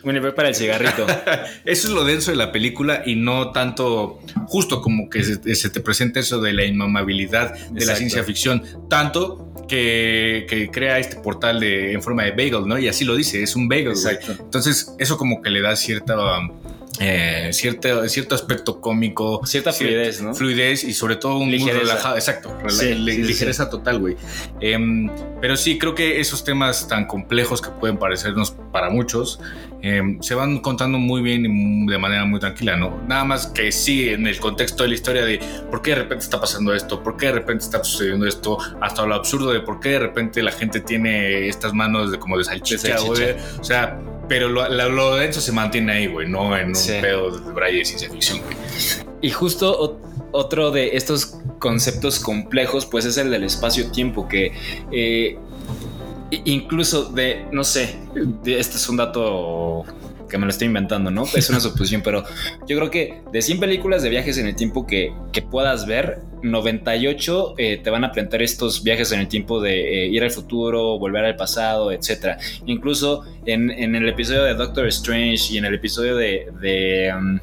Bueno, 0.04 0.20
y 0.20 0.22
voy 0.22 0.32
para 0.32 0.50
el 0.50 0.56
cigarrito. 0.56 1.06
Eso 1.66 1.88
es 1.88 1.94
lo 1.94 2.04
denso 2.04 2.32
de 2.32 2.38
la 2.38 2.52
película 2.52 3.04
y 3.06 3.16
no 3.16 3.52
tanto 3.52 4.20
justo 4.48 4.82
como 4.82 5.10
que 5.10 5.24
se, 5.24 5.56
se 5.56 5.70
te 5.70 5.82
presenta 5.82 6.20
eso 6.20 6.40
de 6.42 6.54
la 6.54 6.66
inmamabilidad 6.66 7.54
de 7.70 7.86
la 7.86 7.96
ciencia 7.96 8.24
ficción. 8.24 8.64
Tanto 8.90 9.54
que, 9.68 10.46
que 10.50 10.70
crea 10.70 11.00
este 11.00 11.18
portal 11.18 11.60
de, 11.60 11.94
en 11.94 12.02
forma 12.02 12.24
de 12.24 12.32
bagel, 12.32 12.68
¿no? 12.68 12.78
Y 12.78 12.88
así 12.88 13.06
lo 13.06 13.16
dice, 13.16 13.42
es 13.42 13.56
un 13.56 13.68
bagel. 13.68 13.94
Entonces, 14.40 14.94
eso 15.00 15.18
como 15.18 15.42
que 15.42 15.50
le 15.50 15.62
da 15.62 15.76
cierta. 15.76 16.16
um, 16.16 16.52
eh, 17.00 17.50
cierto, 17.52 18.08
cierto 18.10 18.36
aspecto 18.36 18.80
cómico, 18.82 19.42
Cierta 19.46 19.72
cier- 19.72 19.78
fluidez, 19.88 20.22
¿no? 20.22 20.34
Fluidez 20.34 20.84
y 20.84 20.94
sobre 20.94 21.16
todo 21.18 21.34
un 21.38 21.46
muy 21.50 21.58
Ligereza. 21.58 21.80
relajado, 21.82 22.16
exacto, 22.16 22.58
rela- 22.62 22.70
Sí, 22.70 22.94
li- 22.96 23.12
sí, 23.12 23.22
sí, 23.22 23.28
ligereza 23.28 23.70
total, 23.70 24.00
güey. 24.00 24.16
Em, 24.62 25.10
pero 25.42 25.58
sí, 25.58 25.78
creo 25.78 25.94
que 25.96 26.20
esos 26.20 26.44
temas 26.44 26.88
tan 26.88 27.06
complejos 27.08 27.62
que 27.62 27.70
pueden 27.70 27.98
parecernos 27.98 28.52
para 28.72 28.90
muchos 28.90 29.40
em, 29.82 30.20
se 30.22 30.34
van 30.34 30.60
contando 30.62 30.98
muy 30.98 31.22
bien 31.22 31.46
y 31.46 31.86
de 31.92 31.98
manera 32.00 32.26
muy 32.26 32.40
tranquila, 32.40 32.76
¿no? 32.76 33.04
Nada 33.08 33.24
más 33.24 33.46
que 33.48 33.72
sí, 33.72 34.10
en 34.10 34.26
el 34.26 34.40
contexto 34.40 34.82
de 34.82 34.90
la 34.90 34.96
historia 34.96 35.24
de 35.24 35.40
por 35.70 35.84
qué 35.84 35.92
de 35.92 35.98
repente 35.98 36.24
está 36.24 36.40
pasando 36.42 36.74
esto, 36.74 37.04
por 37.04 37.18
qué 37.18 37.28
de 37.28 37.34
repente 37.34 37.66
está 37.66 37.84
sucediendo 37.84 38.26
esto, 38.26 38.58
hasta 38.82 39.06
lo 39.06 39.14
absurdo 39.14 39.52
de 39.52 39.60
por 39.60 39.80
qué 39.80 39.90
de 39.90 40.00
repente 40.00 40.42
la 40.42 40.52
gente 40.52 40.80
tiene 40.80 41.48
estas 41.48 41.74
manos 41.74 42.12
de 42.12 42.18
como 42.18 42.38
de 42.40 42.46
salchicha, 42.46 42.88
De 42.88 42.94
salchicha. 42.98 43.34
güey. 43.34 43.36
O 43.60 43.64
sea, 43.64 44.00
pero 44.28 44.50
lo, 44.50 44.68
lo, 44.70 44.90
lo 44.90 45.16
denso 45.16 45.42
se 45.42 45.52
mantiene 45.52 45.92
ahí, 45.94 46.08
güey, 46.08 46.28
no 46.28 46.56
en 46.58 46.70
un 46.70 46.76
Sí. 46.76 46.94
pedo 47.02 47.32
de 47.38 47.52
braille 47.54 47.80
de 47.80 47.86
ciencia 47.86 48.10
ficción, 48.10 48.40
güey. 48.42 48.58
Y 49.22 49.30
justo 49.32 49.72
o- 49.72 50.00
otro 50.32 50.72
de 50.72 50.96
estos 50.98 51.38
conceptos 51.60 52.20
complejos, 52.20 52.86
pues 52.86 53.06
es 53.06 53.18
el 53.18 53.32
del 53.32 53.44
espacio-tiempo, 53.44 54.28
que 54.28 54.52
eh, 54.92 55.38
incluso 56.46 57.06
de, 57.06 57.46
no 57.52 57.64
sé, 57.64 57.96
de- 58.44 58.60
este 58.60 58.78
es 58.78 58.90
un 58.90 58.98
dato 58.98 59.86
que 60.28 60.38
me 60.38 60.46
lo 60.46 60.50
estoy 60.50 60.68
inventando, 60.68 61.12
¿no? 61.12 61.26
Es 61.36 61.50
una 61.50 61.60
suposición, 61.60 62.02
pero 62.02 62.24
yo 62.68 62.78
creo 62.78 62.90
que 62.90 63.22
de 63.32 63.42
100 63.42 63.60
películas 63.60 64.04
de 64.04 64.10
viajes 64.10 64.38
en 64.38 64.48
el 64.48 64.56
tiempo 64.56 64.86
que, 64.86 65.14
que 65.32 65.42
puedas 65.42 65.86
ver, 65.86 66.20
98 66.44 67.56
eh, 67.58 67.80
te 67.84 67.90
van 67.90 68.04
a 68.04 68.12
plantear 68.12 68.44
estos 68.44 68.84
viajes 68.84 69.12
en 69.12 69.20
el 69.20 69.28
tiempo 69.28 69.62
de 69.62 70.06
eh, 70.06 70.08
ir 70.08 70.24
al 70.24 70.32
futuro, 70.32 71.00
volver 71.00 71.26
al 71.26 71.36
pasado, 71.36 71.92
etcétera. 71.92 72.38
Incluso 72.66 73.24
en, 73.46 73.72
en 73.72 73.96
el 73.96 74.08
episodio 74.08 74.44
de 74.44 74.54
Doctor 74.54 74.88
Strange 74.88 75.54
y 75.54 75.58
en 75.58 75.66
el 75.66 75.74
episodio 75.76 76.16
de... 76.16 76.48
de, 76.62 77.14
um, 77.18 77.40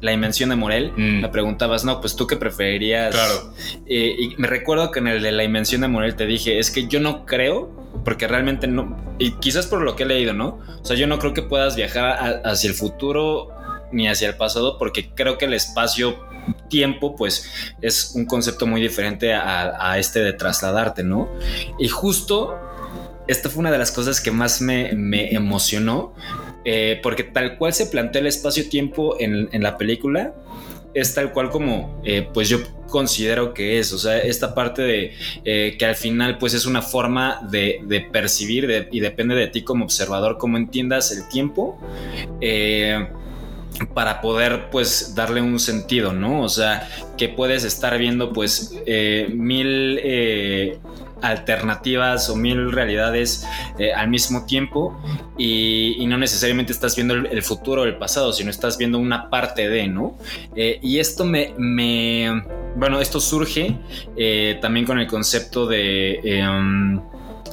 la 0.00 0.12
invención 0.12 0.50
de 0.50 0.56
Morel, 0.56 0.92
Mm. 0.94 1.22
me 1.22 1.28
preguntabas, 1.30 1.82
no, 1.86 1.98
pues 2.02 2.14
tú 2.14 2.26
qué 2.26 2.36
preferirías. 2.36 3.14
Claro. 3.14 3.54
Eh, 3.86 4.14
y 4.18 4.34
me 4.36 4.46
recuerdo 4.48 4.90
que 4.90 4.98
en 5.00 5.08
el 5.08 5.22
de 5.22 5.32
la 5.32 5.44
invención 5.44 5.80
de 5.80 5.88
Morel 5.88 6.14
te 6.14 6.26
dije, 6.26 6.58
es 6.58 6.70
que 6.70 6.86
yo 6.86 7.00
no 7.00 7.24
creo, 7.24 7.70
porque 8.04 8.26
realmente 8.26 8.66
no, 8.66 8.96
y 9.18 9.32
quizás 9.32 9.66
por 9.66 9.82
lo 9.82 9.96
que 9.96 10.04
he 10.04 10.06
leído, 10.06 10.32
¿no? 10.32 10.58
O 10.80 10.84
sea, 10.84 10.96
yo 10.96 11.06
no 11.06 11.18
creo 11.18 11.34
que 11.34 11.42
puedas 11.42 11.76
viajar 11.76 12.42
hacia 12.44 12.68
el 12.68 12.74
futuro 12.74 13.48
ni 13.92 14.08
hacia 14.08 14.28
el 14.28 14.36
pasado, 14.36 14.78
porque 14.78 15.10
creo 15.14 15.38
que 15.38 15.44
el 15.44 15.54
espacio 15.54 16.18
tiempo 16.68 17.16
pues 17.16 17.48
es 17.80 18.12
un 18.14 18.26
concepto 18.26 18.66
muy 18.66 18.80
diferente 18.80 19.32
a, 19.32 19.90
a 19.92 19.98
este 19.98 20.20
de 20.20 20.32
trasladarte, 20.32 21.02
¿no? 21.04 21.28
Y 21.78 21.88
justo 21.88 22.58
esta 23.26 23.48
fue 23.48 23.60
una 23.60 23.70
de 23.70 23.78
las 23.78 23.90
cosas 23.90 24.20
que 24.20 24.30
más 24.30 24.60
me, 24.60 24.92
me 24.92 25.34
emocionó, 25.34 26.14
eh, 26.64 27.00
porque 27.02 27.24
tal 27.24 27.56
cual 27.56 27.72
se 27.72 27.86
plantea 27.86 28.20
el 28.20 28.26
espacio-tiempo 28.26 29.16
en, 29.18 29.48
en 29.52 29.62
la 29.62 29.78
película, 29.78 30.34
es 30.94 31.14
tal 31.14 31.32
cual 31.32 31.50
como 31.50 32.00
eh, 32.04 32.28
pues 32.32 32.48
yo 32.48 32.58
considero 32.88 33.52
que 33.52 33.78
es, 33.78 33.92
o 33.92 33.98
sea, 33.98 34.18
esta 34.18 34.54
parte 34.54 34.82
de 34.82 35.14
eh, 35.44 35.76
que 35.78 35.84
al 35.84 35.96
final 35.96 36.38
pues 36.38 36.54
es 36.54 36.64
una 36.64 36.80
forma 36.80 37.40
de, 37.50 37.80
de 37.84 38.00
percibir 38.00 38.88
y 38.90 39.00
depende 39.00 39.34
de 39.34 39.48
ti 39.48 39.62
como 39.62 39.84
observador 39.84 40.38
cómo 40.38 40.56
entiendas 40.56 41.10
el 41.12 41.28
tiempo. 41.28 41.78
eh, 42.40 43.08
para 43.92 44.20
poder 44.20 44.70
pues 44.70 45.16
darle 45.16 45.40
un 45.40 45.58
sentido, 45.58 46.12
¿no? 46.12 46.42
O 46.42 46.48
sea, 46.48 46.88
que 47.18 47.28
puedes 47.28 47.64
estar 47.64 47.98
viendo 47.98 48.32
pues 48.32 48.72
mil 49.34 49.98
alternativas 51.22 52.28
o 52.30 52.36
mil 52.36 52.72
realidades 52.72 53.46
eh, 53.78 53.92
al 53.92 54.08
mismo 54.08 54.44
tiempo 54.46 54.98
y, 55.38 56.04
no 56.06 56.18
necesariamente 56.18 56.72
estás 56.72 56.94
viendo 56.96 57.14
el, 57.14 57.26
el 57.26 57.42
futuro 57.42 57.82
o 57.82 57.84
el 57.84 57.96
pasado, 57.96 58.32
sino 58.32 58.50
estás 58.50 58.76
viendo 58.78 58.98
una 58.98 59.30
parte 59.30 59.68
de, 59.68 59.88
¿no? 59.88 60.16
Eh, 60.54 60.78
y 60.82 60.98
esto 60.98 61.24
me, 61.24 61.54
me- 61.56 62.42
bueno, 62.76 63.00
esto 63.00 63.20
surge 63.20 63.76
eh, 64.16 64.58
también 64.60 64.84
con 64.86 64.98
el 64.98 65.06
concepto 65.06 65.66
de, 65.66 66.20
em, 66.24 67.00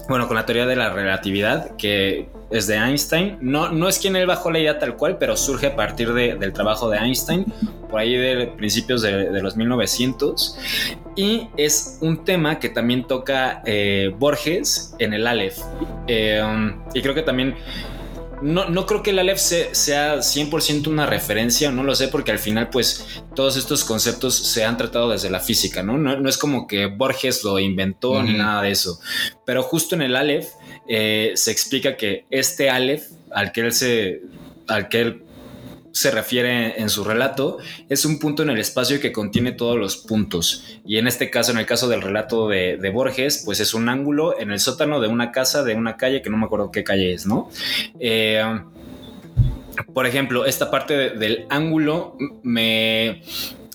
bueno, 0.10 0.28
con 0.28 0.36
la 0.36 0.46
teoría 0.46 0.66
de 0.66 0.76
la 0.76 0.92
relatividad, 0.92 1.76
que 1.78 2.30
es 2.50 2.68
de 2.68 2.76
Einstein. 2.76 3.38
No, 3.42 3.72
no 3.72 3.88
es 3.88 3.98
quien 4.00 4.16
él 4.16 4.26
bajó 4.28 4.52
la 4.52 4.60
idea 4.60 4.78
tal 4.80 4.96
cual, 4.98 5.18
pero 5.18 5.38
surge 5.38 5.68
a 5.68 5.76
partir 5.76 6.14
de- 6.14 6.36
del 6.36 6.52
trabajo 6.54 6.90
de 6.90 6.98
Einstein, 6.98 7.46
por 7.90 8.00
ahí 8.00 8.16
de 8.16 8.48
principios 8.58 9.02
de, 9.02 9.30
de 9.32 9.42
los 9.42 9.56
1900. 9.56 10.58
Y 11.16 11.48
es 11.58 11.98
un 12.02 12.24
tema 12.26 12.60
que 12.60 12.70
también 12.70 13.06
toca 13.06 13.62
eh, 13.66 14.14
Borges 14.18 14.96
en 15.00 15.14
el 15.14 15.28
Aleph. 15.28 15.60
Eh, 16.08 16.42
y 16.94 17.02
creo 17.02 17.14
que 17.14 17.22
también 17.22 17.56
no, 18.42 18.70
no 18.70 18.86
creo 18.86 19.04
que 19.04 19.12
el 19.12 19.20
Aleph 19.20 19.38
se- 19.40 19.74
sea 19.76 20.18
100% 20.22 20.88
una 20.88 21.06
referencia, 21.06 21.72
no 21.72 21.84
lo 21.84 21.96
sé, 21.96 22.08
porque 22.08 22.32
al 22.32 22.40
final, 22.40 22.70
pues, 22.70 23.22
todos 23.36 23.58
estos 23.58 23.84
conceptos 23.84 24.36
se 24.36 24.64
han 24.66 24.78
tratado 24.78 25.10
desde 25.10 25.30
la 25.30 25.40
física, 25.40 25.84
¿no? 25.84 25.98
No, 25.98 26.18
no 26.20 26.28
es 26.30 26.38
como 26.38 26.68
que 26.68 26.88
Borges 26.88 27.44
lo 27.44 27.60
inventó 27.60 28.22
ni 28.24 28.34
nada 28.34 28.62
de 28.64 28.72
eso. 28.72 29.00
Pero 29.46 29.64
justo 29.64 29.96
en 29.96 30.02
el 30.02 30.16
Aleph 30.16 30.48
eh, 30.88 31.32
se 31.36 31.52
explica 31.52 31.96
que 31.98 32.26
este 32.30 32.70
Aleph, 32.70 33.04
al 33.32 33.52
que 33.52 33.62
él 33.62 33.72
se. 33.74 34.22
al 34.68 34.90
que 34.90 35.02
él 35.02 35.24
se 35.94 36.12
refiere 36.12 36.80
en 36.82 36.90
su 36.90 37.04
relato, 37.04 37.58
es 37.90 38.06
un 38.06 38.20
punto 38.20 38.44
en 38.44 38.50
el 38.50 38.60
espacio 38.60 39.00
que 39.00 39.12
contiene 39.12 39.52
todos 39.52 39.78
los 39.78 39.98
puntos. 39.98 40.80
Y 40.86 40.98
en 40.98 41.08
este 41.08 41.30
caso, 41.30 41.52
en 41.52 41.58
el 41.58 41.66
caso 41.66 41.88
del 41.90 42.02
relato 42.02 42.48
de, 42.48 42.78
de 42.78 42.90
Borges, 42.90 43.44
pues 43.46 43.60
es 43.60 43.74
un 43.74 43.90
ángulo 43.90 44.40
en 44.40 44.52
el 44.52 44.60
sótano 44.60 45.00
de 45.02 45.08
una 45.08 45.32
casa, 45.32 45.64
de 45.64 45.76
una 45.76 45.98
calle, 45.98 46.22
que 46.22 46.30
no 46.30 46.38
me 46.38 46.46
acuerdo 46.46 46.72
qué 46.72 46.84
calle 46.84 47.14
es, 47.14 47.26
¿no? 47.26 47.50
Eh, 48.00 48.42
por 49.94 50.06
ejemplo, 50.06 50.46
esta 50.46 50.70
parte 50.70 50.96
de- 50.96 51.10
del 51.12 51.46
ángulo 51.50 52.18
me... 52.44 53.22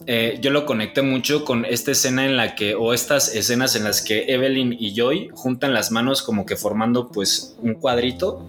eh, 0.06 0.38
yo 0.40 0.50
lo 0.50 0.66
conecté 0.66 1.02
mucho 1.02 1.44
con 1.44 1.64
esta 1.64 1.90
escena 1.90 2.24
en 2.24 2.36
la 2.36 2.54
que, 2.54 2.74
o 2.74 2.92
estas 2.92 3.34
escenas 3.34 3.74
en 3.74 3.84
las 3.84 4.02
que 4.02 4.32
Evelyn 4.32 4.76
y 4.78 4.94
Joy 4.94 5.30
juntan 5.32 5.74
las 5.74 5.90
manos 5.90 6.22
como 6.22 6.46
que 6.46 6.56
formando 6.56 7.08
pues 7.08 7.56
un 7.60 7.74
cuadrito. 7.74 8.46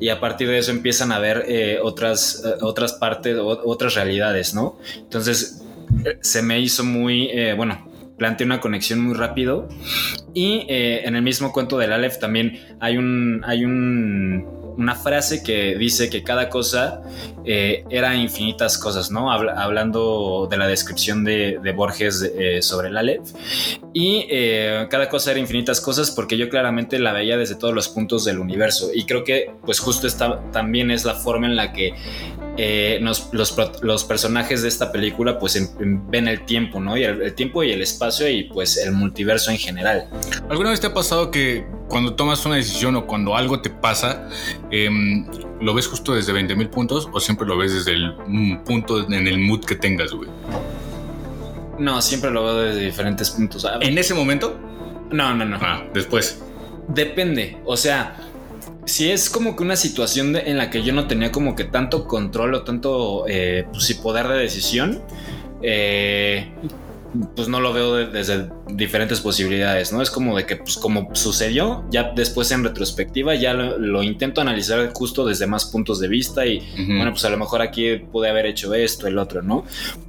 y 0.00 0.10
a 0.10 0.20
partir 0.20 0.48
de 0.48 0.58
eso 0.58 0.70
empiezan 0.70 1.12
a 1.12 1.18
ver 1.18 1.44
eh, 1.48 1.78
otras, 1.82 2.42
eh, 2.44 2.54
otras 2.62 2.92
partes, 2.94 3.36
otras 3.38 3.94
realidades, 3.94 4.54
¿no? 4.54 4.78
Entonces 4.96 5.62
se 6.20 6.42
me 6.42 6.60
hizo 6.60 6.84
muy, 6.84 7.30
bueno, 7.56 7.88
planteé 8.18 8.44
una 8.44 8.60
conexión 8.60 9.00
muy 9.00 9.14
rápido 9.14 9.68
y 10.34 10.66
en 10.68 11.16
el 11.16 11.22
mismo 11.22 11.50
cuento 11.50 11.78
del 11.78 11.92
Aleph 11.92 12.18
también 12.18 12.60
hay 12.78 12.98
un, 12.98 13.42
hay 13.44 13.64
un 13.64 14.67
una 14.78 14.94
frase 14.94 15.42
que 15.42 15.76
dice 15.76 16.08
que 16.08 16.22
cada 16.22 16.48
cosa 16.48 17.02
eh, 17.44 17.84
era 17.90 18.14
infinitas 18.14 18.78
cosas, 18.78 19.10
¿no? 19.10 19.30
Habla- 19.32 19.60
hablando 19.62 20.46
de 20.50 20.56
la 20.56 20.66
descripción 20.68 21.24
de, 21.24 21.58
de 21.62 21.72
Borges 21.72 22.22
eh, 22.38 22.62
sobre 22.62 22.88
el 22.88 22.96
Aleph. 22.96 23.28
Y 23.92 24.26
eh, 24.30 24.86
cada 24.88 25.08
cosa 25.08 25.32
era 25.32 25.40
infinitas 25.40 25.80
cosas 25.80 26.10
porque 26.12 26.36
yo 26.38 26.48
claramente 26.48 26.98
la 27.00 27.12
veía 27.12 27.36
desde 27.36 27.56
todos 27.56 27.74
los 27.74 27.88
puntos 27.88 28.24
del 28.24 28.38
universo. 28.38 28.90
Y 28.94 29.04
creo 29.04 29.24
que 29.24 29.50
pues 29.66 29.80
justo 29.80 30.06
esta 30.06 30.40
también 30.52 30.90
es 30.92 31.04
la 31.04 31.14
forma 31.14 31.46
en 31.46 31.56
la 31.56 31.72
que 31.72 31.94
eh, 32.56 32.98
nos- 33.02 33.28
los, 33.32 33.54
los 33.82 34.04
personajes 34.04 34.62
de 34.62 34.68
esta 34.68 34.90
película 34.92 35.38
pues 35.38 35.56
en- 35.56 35.68
en- 35.80 36.10
ven 36.10 36.28
el 36.28 36.44
tiempo, 36.44 36.80
¿no? 36.80 36.96
Y 36.96 37.02
el, 37.04 37.20
el 37.22 37.34
tiempo 37.34 37.62
y 37.64 37.72
el 37.72 37.82
espacio 37.82 38.28
y 38.28 38.44
pues 38.44 38.76
el 38.76 38.92
multiverso 38.92 39.50
en 39.50 39.58
general. 39.58 40.08
¿Alguna 40.48 40.70
vez 40.70 40.80
te 40.80 40.86
ha 40.88 40.94
pasado 40.94 41.30
que 41.30 41.66
cuando 41.88 42.14
tomas 42.14 42.44
una 42.44 42.56
decisión 42.56 42.94
o 42.96 43.06
cuando 43.06 43.34
algo 43.34 43.60
te 43.62 43.70
pasa, 43.70 44.28
em, 44.70 45.26
lo 45.60 45.74
ves 45.74 45.86
justo 45.86 46.14
desde 46.14 46.32
20 46.32 46.54
mil 46.56 46.68
puntos 46.68 47.08
o 47.12 47.20
siempre 47.20 47.46
lo 47.46 47.56
ves 47.56 47.72
desde 47.74 47.92
el 47.92 48.14
mm, 48.26 48.64
punto 48.64 49.00
en 49.10 49.26
el 49.26 49.38
mood 49.38 49.64
que 49.64 49.74
tengas, 49.74 50.12
güey? 50.12 50.28
No, 51.78 52.02
siempre 52.02 52.30
lo 52.30 52.44
veo 52.44 52.54
desde 52.56 52.80
diferentes 52.80 53.30
puntos. 53.30 53.66
¿En 53.80 53.96
ese 53.98 54.14
momento? 54.14 54.58
No, 55.10 55.34
no, 55.34 55.44
no. 55.44 55.58
Ah, 55.60 55.84
después. 55.94 56.42
Depende, 56.88 57.58
o 57.66 57.76
sea, 57.76 58.16
si 58.86 59.10
es 59.10 59.28
como 59.30 59.54
que 59.54 59.62
una 59.62 59.76
situación 59.76 60.32
de- 60.32 60.40
en 60.50 60.56
la 60.56 60.70
que 60.70 60.82
yo 60.82 60.92
no 60.92 61.06
tenía 61.06 61.30
como 61.30 61.54
que 61.54 61.64
tanto 61.64 62.06
control 62.06 62.54
o 62.54 62.62
tanto, 62.64 63.24
eh, 63.28 63.66
pues 63.70 63.92
poder 63.94 64.26
de 64.28 64.38
decisión, 64.38 65.02
eh, 65.62 66.50
pues 67.34 67.48
no 67.48 67.60
lo 67.60 67.72
veo 67.72 67.94
de- 67.94 68.06
desde 68.06 68.48
diferentes 68.68 69.20
posibilidades, 69.20 69.92
¿no? 69.92 70.02
Es 70.02 70.10
como 70.10 70.36
de 70.36 70.44
que, 70.46 70.56
pues 70.56 70.76
como 70.76 71.08
sucedió, 71.14 71.84
ya 71.90 72.12
después 72.14 72.50
en 72.50 72.62
retrospectiva 72.64 73.34
ya 73.34 73.54
lo, 73.54 73.78
lo 73.78 74.02
intento 74.02 74.40
analizar 74.40 74.92
justo 74.92 75.24
desde 75.24 75.46
más 75.46 75.64
puntos 75.66 76.00
de 76.00 76.08
vista 76.08 76.44
y, 76.46 76.60
bueno, 76.76 77.10
pues 77.12 77.24
a 77.24 77.30
lo 77.30 77.38
mejor 77.38 77.62
aquí 77.62 77.96
pude 77.96 78.28
haber 78.28 78.46
hecho 78.46 78.74
esto, 78.74 79.06
el 79.06 79.18
otro, 79.18 79.42
¿no? 79.42 79.64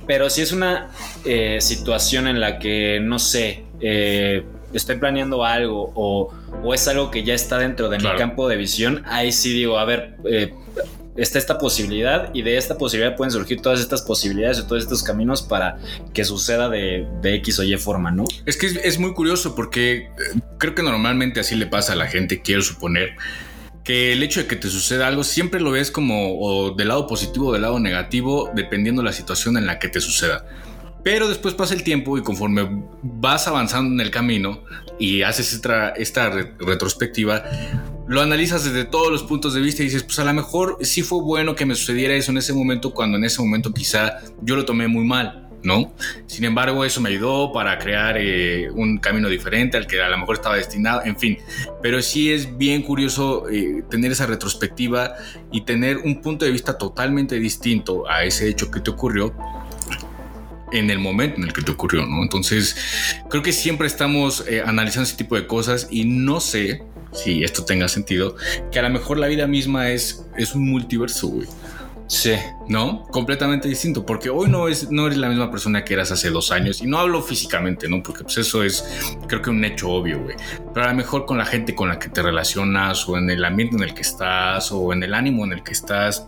Pero 0.08 0.30
si 0.30 0.42
es 0.42 0.52
una 0.52 0.90
eh, 1.26 1.60
situación 1.62 2.28
en 2.28 2.40
la 2.42 2.60
que, 2.60 3.00
no 3.02 3.18
sé, 3.20 3.64
eh, 3.80 4.44
estoy 4.74 4.98
planeando 4.98 5.46
algo 5.46 5.92
o, 5.96 6.34
o 6.64 6.74
es 6.74 6.88
algo 6.88 7.10
que 7.12 7.24
ya 7.24 7.34
está 7.34 7.58
dentro 7.58 7.90
de 7.90 7.98
Claro. 7.98 8.16
mi 8.16 8.20
campo 8.20 8.48
de 8.50 8.58
visión, 8.58 9.04
ahí 9.08 9.32
sí 9.32 9.54
digo, 9.54 9.80
a 9.80 9.86
ver, 9.86 10.16
eh, 10.26 10.54
está 11.22 11.38
esta 11.40 11.58
posibilidad 11.58 12.30
y 12.34 12.42
de 12.42 12.58
esta 12.58 12.78
posibilidad 12.78 13.16
pueden 13.16 13.32
surgir 13.32 13.62
todas 13.62 13.80
estas 13.80 14.02
posibilidades 14.02 14.60
o 14.60 14.66
todos 14.66 14.84
estos 14.84 15.04
caminos 15.04 15.42
para 15.42 15.78
que 16.14 16.24
suceda 16.26 16.70
de, 16.70 17.08
X 17.24 17.60
o 17.60 17.64
Y 17.64 17.78
forma, 17.78 18.12
¿no? 18.12 18.26
Es 18.46 18.58
que 18.58 18.68
es, 18.68 19.00
muy 19.00 19.14
curioso 19.14 19.56
porque 19.56 19.94
eh, 19.94 20.10
creo 20.58 20.76
que 20.76 20.84
normalmente 20.84 21.40
así 21.40 21.56
le 21.56 21.68
pasa 21.68 21.94
a 21.94 21.96
la 21.96 22.08
gente, 22.08 22.42
quiero 22.42 22.62
suponer, 22.62 23.16
que 23.84 24.14
el 24.14 24.24
hecho 24.24 24.42
de 24.42 24.48
que 24.48 24.56
te 24.56 24.70
suceda 24.70 25.08
algo 25.08 25.24
siempre 25.24 25.60
lo 25.60 25.72
ves 25.72 25.92
como 25.92 26.76
del 26.76 26.90
lado 26.90 27.08
positivo 27.08 27.48
o 27.48 27.54
del 27.54 27.64
lado 27.64 27.80
negativo, 27.80 28.50
dependiendo 28.54 29.02
la 29.04 29.14
situación 29.14 29.58
en 29.58 29.66
la 29.66 29.80
que 29.80 29.90
te 29.90 30.02
suceda. 30.02 30.46
Pero 31.04 31.28
después 31.28 31.54
pasa 31.54 31.74
el 31.74 31.84
tiempo 31.84 32.18
y 32.18 32.22
conforme 32.24 32.84
vas 33.02 33.48
avanzando 33.48 33.94
en 33.94 34.02
el 34.06 34.12
camino 34.12 34.64
y 35.00 35.22
haces 35.22 35.54
esta, 35.54 35.90
esta 35.90 36.30
re- 36.30 36.54
retrospectiva, 36.60 37.44
lo 38.08 38.22
analizas 38.22 38.66
desde 38.66 38.86
todos 38.86 39.12
los 39.12 39.24
puntos 39.24 39.54
de 39.54 39.62
vista 39.62 39.82
y 39.82 39.86
dices, 39.86 40.04
pues 40.04 40.20
a 40.20 40.26
lo 40.26 40.34
mejor 40.34 40.78
sí 40.82 41.02
fue 41.04 41.22
bueno 41.22 41.56
que 41.56 41.66
me 41.66 41.76
sucediera 41.76 42.14
eso 42.16 42.32
en 42.32 42.38
ese 42.38 42.54
momento, 42.54 42.94
cuando 42.94 43.18
en 43.18 43.24
ese 43.24 43.42
momento 43.42 43.74
quizá 43.74 44.20
yo 44.42 44.56
lo 44.56 44.66
tomé 44.66 44.88
muy 44.88 45.06
mal, 45.06 45.48
¿no? 45.64 45.94
Sin 46.26 46.44
embargo, 46.44 46.84
eso 46.84 47.02
me 47.02 47.10
ayudó 47.10 47.54
para 47.54 47.78
crear 47.78 48.18
eh, 48.18 48.70
un 48.72 48.98
camino 48.98 49.30
diferente 49.30 49.78
al 49.78 49.88
que 49.88 50.02
a 50.02 50.10
lo 50.10 50.18
mejor 50.18 50.36
estaba 50.36 50.56
destinado, 50.56 51.02
en 51.06 51.18
fin. 51.18 51.38
Pero 51.82 52.02
sí 52.02 52.32
es 52.32 52.58
bien 52.58 52.82
curioso 52.82 53.48
eh, 53.50 53.84
tener 53.90 54.12
esa 54.12 54.26
retrospectiva 54.26 55.14
y 55.52 55.62
tener 55.62 55.98
un 55.98 56.22
punto 56.22 56.46
de 56.46 56.52
vista 56.52 56.78
totalmente 56.78 57.40
distinto 57.40 58.10
a 58.10 58.24
ese 58.24 58.50
hecho 58.50 58.72
que 58.72 58.80
te 58.80 58.90
ocurrió 58.90 59.34
en 60.72 60.90
el 60.90 61.00
momento 61.00 61.38
en 61.38 61.44
el 61.44 61.54
que 61.54 61.62
te 61.62 61.72
ocurrió, 61.72 62.06
¿no? 62.06 62.22
Entonces, 62.24 62.76
creo 63.30 63.44
que 63.44 63.52
siempre 63.52 63.88
estamos 63.88 64.46
eh, 64.48 64.62
analizando 64.66 65.08
ese 65.08 65.18
tipo 65.18 65.36
de 65.36 65.48
cosas 65.48 65.88
y 65.90 66.06
no 66.06 66.40
sé 66.40 66.84
si 67.12 67.44
esto 67.44 67.66
tenga 67.66 67.88
sentido, 67.88 68.36
que 68.72 68.80
a 68.80 68.84
lo 68.84 68.90
mejor 68.90 69.18
la 69.18 69.28
vida 69.28 69.48
misma 69.48 69.90
es, 69.90 70.26
es 70.38 70.54
un 70.54 70.70
multiverso, 70.70 71.28
güey. 71.28 71.48
Sí. 72.08 72.34
¿no? 72.68 73.04
Completamente 73.12 73.68
distinto, 73.68 74.06
porque 74.06 74.30
hoy 74.32 74.50
no, 74.50 74.68
es, 74.68 74.90
no 74.90 75.06
eres 75.06 75.20
la 75.20 75.30
misma 75.30 75.52
persona 75.52 75.84
que 75.84 75.94
eras 75.94 76.12
hace 76.12 76.30
dos 76.32 76.52
años, 76.52 76.82
y 76.82 76.88
no 76.88 76.98
hablo 76.98 77.22
físicamente, 77.22 77.88
¿no? 77.88 78.02
Porque 78.02 78.24
pues 78.24 78.38
eso 78.38 78.64
es, 78.64 78.84
creo 79.28 79.42
que 79.42 79.50
un 79.50 79.64
hecho 79.64 79.90
obvio, 79.90 80.20
güey. 80.20 80.36
Pero 80.74 80.88
a 80.88 80.90
lo 80.90 80.96
mejor 80.96 81.26
con 81.26 81.38
la 81.38 81.46
gente 81.46 81.76
con 81.76 81.90
la 81.90 82.00
que 82.00 82.10
te 82.10 82.22
relacionas, 82.22 83.08
o 83.08 83.18
en 83.18 83.30
el 83.30 83.46
ambiente 83.46 83.76
en 83.76 83.84
el 83.84 83.94
que 83.94 84.02
estás, 84.02 84.72
o 84.72 84.94
en 84.94 85.04
el 85.04 85.14
ánimo 85.14 85.46
en 85.46 85.54
el 85.54 85.64
que 85.64 85.74
estás, 85.74 86.28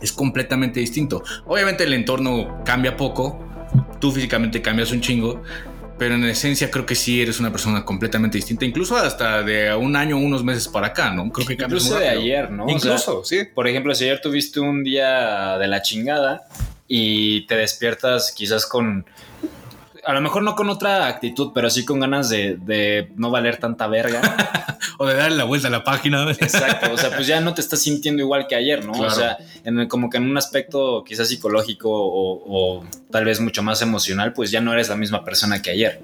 es 0.00 0.12
completamente 0.12 0.80
distinto. 0.80 1.22
Obviamente 1.46 1.84
el 1.84 1.92
entorno 1.92 2.62
cambia 2.64 2.96
poco, 2.96 3.49
tú 4.00 4.12
físicamente 4.12 4.62
cambias 4.62 4.92
un 4.92 5.00
chingo, 5.00 5.42
pero 5.98 6.14
en 6.14 6.24
esencia 6.24 6.70
creo 6.70 6.86
que 6.86 6.94
sí 6.94 7.20
eres 7.20 7.40
una 7.40 7.50
persona 7.50 7.84
completamente 7.84 8.38
distinta, 8.38 8.64
incluso 8.64 8.96
hasta 8.96 9.42
de 9.42 9.74
un 9.74 9.96
año 9.96 10.16
o 10.16 10.20
unos 10.20 10.42
meses 10.42 10.66
para 10.66 10.88
acá, 10.88 11.10
¿no? 11.12 11.30
Creo 11.30 11.46
que 11.46 11.56
cambias 11.58 11.84
Incluso 11.84 11.96
muy 11.96 12.04
de 12.04 12.08
ayer, 12.08 12.50
¿no? 12.50 12.64
O 12.64 12.68
sea, 12.68 12.76
Incluso, 12.76 13.24
sí. 13.24 13.40
Por 13.54 13.68
ejemplo, 13.68 13.94
si 13.94 14.04
ayer 14.04 14.20
tuviste 14.22 14.60
un 14.60 14.82
día 14.82 15.58
de 15.58 15.68
la 15.68 15.82
chingada 15.82 16.44
y 16.88 17.46
te 17.46 17.56
despiertas 17.56 18.32
quizás 18.32 18.64
con, 18.64 19.04
a 20.04 20.12
lo 20.12 20.20
mejor 20.20 20.42
no 20.42 20.54
con 20.56 20.68
otra 20.70 21.06
actitud, 21.06 21.52
pero 21.54 21.68
sí 21.70 21.84
con 21.84 22.00
ganas 22.00 22.28
de, 22.30 22.56
de 22.56 23.12
no 23.16 23.30
valer 23.30 23.56
tanta 23.58 23.86
verga. 23.86 24.20
O 24.96 25.06
de 25.06 25.14
darle 25.14 25.36
la 25.36 25.44
vuelta 25.44 25.68
a 25.68 25.70
la 25.70 25.82
página. 25.84 26.30
Exacto, 26.30 26.92
o 26.92 26.96
sea, 26.98 27.10
pues 27.14 27.26
ya 27.26 27.40
no 27.40 27.52
te 27.54 27.60
estás 27.62 27.80
sintiendo 27.80 28.22
igual 28.22 28.46
que 28.46 28.54
ayer, 28.54 28.84
¿no? 28.84 28.92
O 28.92 29.10
sea, 29.10 29.36
en 29.64 29.78
el- 29.78 29.88
como 29.88 30.08
que 30.10 30.16
en 30.18 30.24
un 30.24 30.36
aspecto 30.38 31.04
quizás 31.04 31.28
psicológico 31.28 31.88
o, 31.90 32.78
o 32.78 32.84
tal 33.10 33.24
vez 33.26 33.40
mucho 33.40 33.62
más 33.62 33.80
emocional, 33.82 34.32
pues 34.34 34.50
ya 34.50 34.60
no 34.62 34.72
eres 34.72 34.88
la 34.90 34.96
misma 34.96 35.22
persona 35.24 35.60
que 35.62 35.70
ayer. 35.70 36.02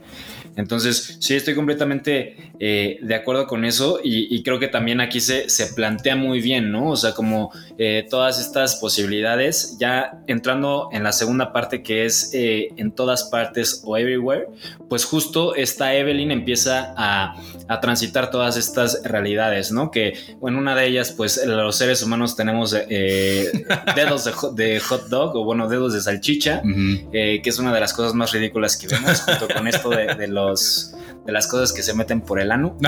Entonces, 0.57 1.19
sí, 1.21 1.35
estoy 1.35 1.55
completamente 1.55 2.51
eh, 2.59 2.99
de 3.03 3.15
acuerdo 3.15 3.47
con 3.47 3.65
eso 3.65 4.01
y, 4.03 4.35
y 4.35 4.43
creo 4.43 4.59
que 4.59 4.69
también 4.69 5.01
aquí 5.01 5.21
se, 5.21 5.49
se 5.51 5.67
plantea 5.75 6.17
muy 6.17 6.41
bien, 6.41 6.73
¿no? 6.73 6.91
O 6.91 6.97
sea, 6.97 7.13
como 7.13 7.53
eh, 7.79 8.07
todas 8.09 8.41
estas 8.41 8.77
posibilidades, 8.77 9.77
ya 9.79 10.23
entrando 10.27 10.89
en 10.93 11.03
la 11.03 11.13
segunda 11.13 11.53
parte 11.53 11.83
que 11.83 12.07
es 12.07 12.31
eh, 12.33 12.69
en 12.77 12.93
todas 12.93 13.25
partes 13.25 13.83
o 13.85 13.97
everywhere, 13.97 14.47
pues 14.89 15.05
justo 15.05 15.55
esta 15.55 15.95
Evelyn 15.95 16.31
empieza 16.31 16.95
a, 16.97 17.37
a 17.69 17.81
transitar 17.81 18.31
todas 18.31 18.57
estas 18.57 19.03
realidades, 19.05 19.73
¿no? 19.73 19.91
Que 19.91 20.15
en 20.43 20.57
una 20.57 20.75
de 20.75 20.87
ellas, 20.87 21.13
pues 21.13 21.45
los 21.47 21.77
seres 21.77 22.03
humanos 22.03 22.35
tenemos 22.37 22.71
dedos 22.71 24.25
de, 24.25 24.33
hot- 24.33 24.55
de 24.55 24.81
hot 24.81 25.09
dog 25.09 25.37
o 25.37 25.45
bueno, 25.45 25.69
dedos 25.69 25.93
de 25.93 26.01
salchicha 26.01 26.63
Ujú. 26.65 27.11
eh, 27.13 27.41
que 27.43 27.51
es 27.51 27.59
una 27.59 27.73
de 27.75 27.81
las 27.81 27.93
cosas 27.93 28.15
más 28.15 28.33
ridículas 28.33 28.77
que 28.77 28.87
vemos, 28.89 29.21
junto 29.21 29.49
con 29.49 29.67
esto 29.69 29.91
de, 29.91 30.15
de 30.15 30.29
los 30.29 30.45
de 30.55 31.32
las 31.32 31.47
cosas 31.47 31.72
que 31.72 31.82
se 31.82 31.94
meten 31.94 32.20
por 32.20 32.40
el 32.40 32.53
ano. 32.53 32.76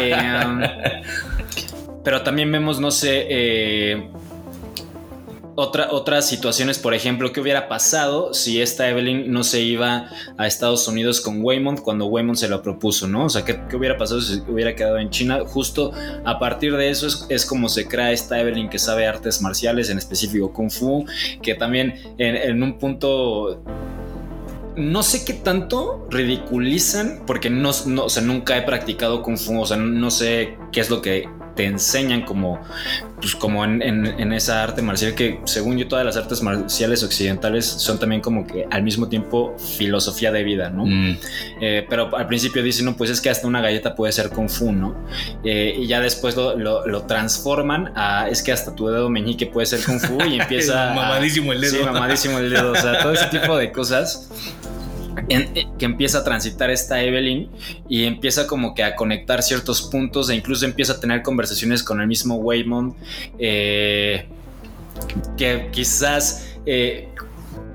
Eh, 0.00 1.02
pero 2.04 2.22
también 2.22 2.52
vemos, 2.52 2.78
no 2.78 2.92
sé, 2.92 3.26
eh, 3.28 4.08
otra, 5.56 5.88
otras 5.92 6.26
situaciones, 6.28 6.78
por 6.78 6.94
ejemplo, 6.94 7.32
¿qué 7.32 7.40
hubiera 7.40 7.68
pasado 7.68 8.34
si 8.34 8.60
esta 8.60 8.88
Evelyn 8.88 9.30
no 9.32 9.44
se 9.44 9.60
iba 9.60 10.08
a 10.36 10.46
Estados 10.46 10.88
Unidos 10.88 11.20
con 11.20 11.42
Waymond 11.42 11.80
cuando 11.80 12.06
Waymond 12.06 12.36
se 12.36 12.48
lo 12.48 12.62
propuso, 12.62 13.06
¿no? 13.06 13.26
O 13.26 13.28
sea, 13.28 13.44
¿qué, 13.44 13.60
qué 13.68 13.76
hubiera 13.76 13.96
pasado 13.96 14.20
si 14.20 14.40
hubiera 14.48 14.74
quedado 14.74 14.98
en 14.98 15.10
China? 15.10 15.40
Justo 15.46 15.92
a 16.24 16.38
partir 16.38 16.76
de 16.76 16.90
eso 16.90 17.06
es, 17.06 17.26
es 17.28 17.46
como 17.46 17.68
se 17.68 17.86
crea 17.86 18.10
esta 18.10 18.40
Evelyn 18.40 18.68
que 18.68 18.78
sabe 18.78 19.06
artes 19.06 19.40
marciales, 19.42 19.90
en 19.90 19.98
específico 19.98 20.52
Kung 20.52 20.70
Fu, 20.70 21.06
que 21.40 21.54
también 21.54 21.94
en, 22.18 22.36
en 22.36 22.62
un 22.62 22.78
punto 22.78 23.62
no 24.76 25.02
sé 25.02 25.24
qué 25.24 25.34
tanto 25.34 26.06
ridiculizan, 26.10 27.22
porque 27.26 27.50
no, 27.50 27.70
o 27.70 28.08
sea, 28.08 28.22
nunca 28.22 28.56
he 28.56 28.62
practicado 28.62 29.22
Kung 29.22 29.38
Fu, 29.38 29.60
o 29.60 29.66
sea, 29.66 29.76
no 29.76 30.10
sé 30.10 30.56
qué 30.72 30.80
es 30.80 30.90
lo 30.90 31.02
que 31.02 31.28
te 31.54 31.64
enseñan 31.66 32.22
como, 32.22 32.60
pues 33.20 33.34
como 33.36 33.64
en, 33.64 33.80
en- 33.82 34.06
en 34.06 34.32
esa 34.32 34.62
arte 34.62 34.82
marcial, 34.82 35.14
que 35.14 35.40
según 35.44 35.78
yo 35.78 35.86
todas 35.88 36.04
las 36.04 36.16
artes 36.16 36.42
marciales 36.42 37.02
occidentales 37.04 37.64
son 37.64 37.98
también 37.98 38.20
como 38.20 38.46
que 38.46 38.66
al 38.70 38.82
mismo 38.82 39.08
tiempo 39.08 39.56
filosofía 39.78 40.32
de 40.32 40.42
vida, 40.42 40.70
¿no? 40.70 40.84
Mm. 40.86 41.18
Eh, 41.60 41.86
pero 41.88 42.14
al 42.16 42.26
principio 42.26 42.62
dicen, 42.62 42.86
no, 42.86 42.96
pues 42.96 43.10
es 43.10 43.20
que 43.20 43.30
hasta 43.30 43.46
una 43.46 43.60
galleta 43.60 43.94
puede 43.94 44.12
ser 44.12 44.30
kung 44.30 44.48
fu, 44.48 44.72
¿no? 44.72 44.96
Eh, 45.44 45.76
y 45.78 45.86
ya 45.86 46.00
después 46.00 46.34
lo, 46.36 46.56
lo- 46.56 46.86
lo 46.86 47.02
transforman 47.04 47.92
a, 47.94 48.28
es 48.28 48.42
que 48.42 48.52
hasta 48.52 48.74
tu 48.74 48.88
dedo 48.88 49.08
meñique 49.08 49.46
puede 49.46 49.66
ser 49.66 49.80
kung 49.84 50.00
fu 50.00 50.18
y 50.24 50.34
empieza... 50.40 50.90
a- 50.92 50.94
Mamadísimo 50.94 51.52
el 51.52 51.60
dedo. 51.60 51.70
Sí, 51.76 51.78
mamadísimo 51.84 52.38
el 52.38 52.50
dedo, 52.50 52.72
o 52.72 52.76
sea, 52.76 52.98
todo 53.00 53.12
ese 53.12 53.26
tipo 53.26 53.56
de 53.56 53.70
cosas. 53.72 54.28
En- 55.28 55.56
eh, 55.56 55.66
que 55.78 55.84
empieza 55.84 56.18
a 56.18 56.24
transitar 56.24 56.70
esta 56.70 57.02
Evelyn 57.02 57.48
y 57.88 58.04
empieza 58.04 58.46
como 58.46 58.74
que 58.74 58.82
a 58.82 58.94
conectar 58.96 59.42
ciertos 59.42 59.82
puntos 59.82 60.30
e 60.30 60.34
incluso 60.34 60.64
empieza 60.64 60.94
a 60.94 61.00
tener 61.00 61.22
conversaciones 61.22 61.82
con 61.82 62.00
el 62.00 62.06
mismo 62.06 62.36
Waymond 62.36 62.94
eh, 63.38 64.26
que 65.36 65.68
quizás 65.72 66.56
eh, 66.66 67.08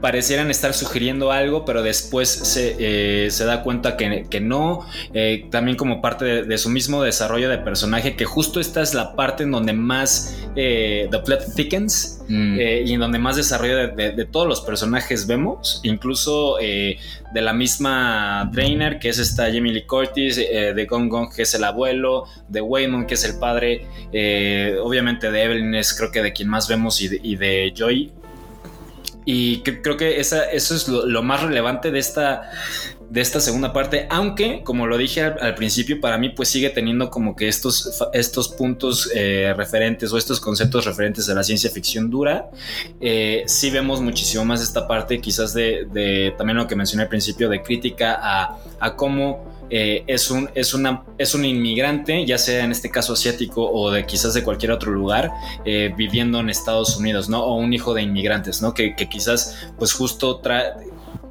parecieran 0.02 0.50
estar 0.50 0.74
sugiriendo 0.74 1.32
algo, 1.32 1.66
pero 1.66 1.84
después 1.84 2.30
se, 2.30 2.76
eh, 2.80 3.32
se 3.32 3.46
da 3.46 3.64
cuenta 3.64 3.98
que, 3.98 4.26
que 4.30 4.40
no. 4.40 4.86
Eh, 5.14 5.48
también 5.52 5.78
como 5.78 6.02
parte 6.02 6.26
de, 6.26 6.44
de 6.44 6.58
su 6.58 6.70
mismo 6.70 7.04
desarrollo 7.04 7.50
de 7.50 7.58
personaje, 7.58 8.16
que 8.16 8.26
justo 8.26 8.60
esta 8.60 8.82
es 8.82 8.94
la 8.94 9.16
parte 9.16 9.44
en 9.44 9.52
donde 9.52 9.74
más 9.74 10.38
eh, 10.56 11.08
The 11.12 11.20
Plot 11.20 11.56
thickens 11.56 12.16
Mm. 12.30 12.60
y 12.86 12.94
en 12.94 13.00
donde 13.00 13.18
más 13.18 13.38
desarrollo 13.38 13.76
de, 13.76 13.88
de- 13.88 14.12
de 14.12 14.26
todos 14.26 14.46
los 14.48 14.62
personajes 14.62 15.26
vemos, 15.26 15.80
incluso 15.82 16.58
de 16.58 17.42
la 17.42 17.54
misma 17.54 18.48
Drainer, 18.54 19.00
que 19.00 19.10
es 19.10 19.18
esta 19.18 19.46
Jamie 19.46 19.74
Lee 19.74 19.88
Curtis, 19.88 20.36
de 20.36 20.86
Gong 20.88 21.10
Gong, 21.10 21.34
que 21.36 21.42
es 21.42 21.56
el 21.56 21.64
abuelo, 21.64 22.26
de 22.48 22.62
Waymond, 22.62 23.08
que 23.08 23.16
es 23.16 23.24
el 23.24 23.40
padre, 23.40 23.88
obviamente 24.84 25.32
de 25.32 25.42
Evelyn 25.44 25.74
es 25.74 25.92
creo 25.98 26.12
que 26.12 26.22
de 26.22 26.32
quien 26.32 26.50
más 26.50 26.68
vemos 26.68 27.02
y 27.02 27.08
de, 27.08 27.20
y 27.24 27.36
de 27.36 27.74
Joy. 27.76 28.12
Y 29.32 29.62
cre- 29.62 29.82
creo 29.84 29.96
que 29.96 30.20
eso 30.20 30.42
es 30.52 30.88
lo, 30.88 31.22
más 31.22 31.44
relevante 31.44 31.92
de 31.92 32.00
esta, 32.00 32.50
de 33.12 33.22
esta 33.22 33.40
segunda 33.40 33.72
parte, 33.72 34.08
aunque 34.10 34.64
como 34.64 34.88
lo 34.88 34.98
dije 34.98 35.22
al, 35.22 35.54
principio, 35.54 36.02
para 36.02 36.18
mí 36.18 36.30
pues 36.30 36.50
sigue 36.50 36.72
teniendo 36.72 37.12
como 37.12 37.36
que 37.36 37.48
estos, 37.48 38.02
estos 38.14 38.48
puntos 38.48 39.08
eh, 39.14 39.54
referentes 39.56 40.12
o 40.12 40.18
estos 40.18 40.40
conceptos 40.40 40.86
referentes 40.86 41.30
a 41.30 41.36
la 41.36 41.44
ciencia 41.44 41.70
ficción 41.70 42.10
dura. 42.10 42.50
Eh, 43.00 43.44
sí 43.46 43.70
vemos 43.70 44.02
muchísimo 44.02 44.46
más 44.46 44.64
esta 44.64 44.88
parte 44.88 45.22
quizás 45.22 45.54
de, 45.54 46.34
también 46.36 46.58
lo 46.58 46.66
que 46.66 46.76
mencioné 46.76 47.04
al 47.04 47.10
principio, 47.10 47.50
de 47.50 47.62
crítica 47.62 48.18
a 48.80 48.96
cómo 48.96 49.59
eh, 49.70 50.04
es, 50.08 50.32
un, 50.32 50.50
es, 50.56 50.74
una, 50.74 51.04
es 51.18 51.34
un 51.34 51.46
inmigrante, 51.46 52.26
ya 52.26 52.38
sea 52.38 52.64
en 52.64 52.72
este 52.72 52.90
caso 52.90 53.14
asiático 53.14 53.70
o 53.70 53.92
de 53.92 54.06
quizás 54.06 54.34
de 54.34 54.44
cualquier 54.44 54.72
otro 54.72 54.92
lugar, 54.92 55.32
eh, 55.66 55.94
viviendo 55.96 56.40
en 56.40 56.50
Estados 56.50 56.98
Unidos, 56.98 57.30
¿no? 57.30 57.44
O 57.44 57.56
un 57.56 57.74
hijo 57.74 57.94
de 57.94 58.02
inmigrantes, 58.02 58.62
¿no? 58.62 58.74
Que, 58.74 58.96
que 58.96 59.08
quizás 59.08 59.70
pues 59.78 59.94
justo 59.94 60.38
trae 60.38 60.74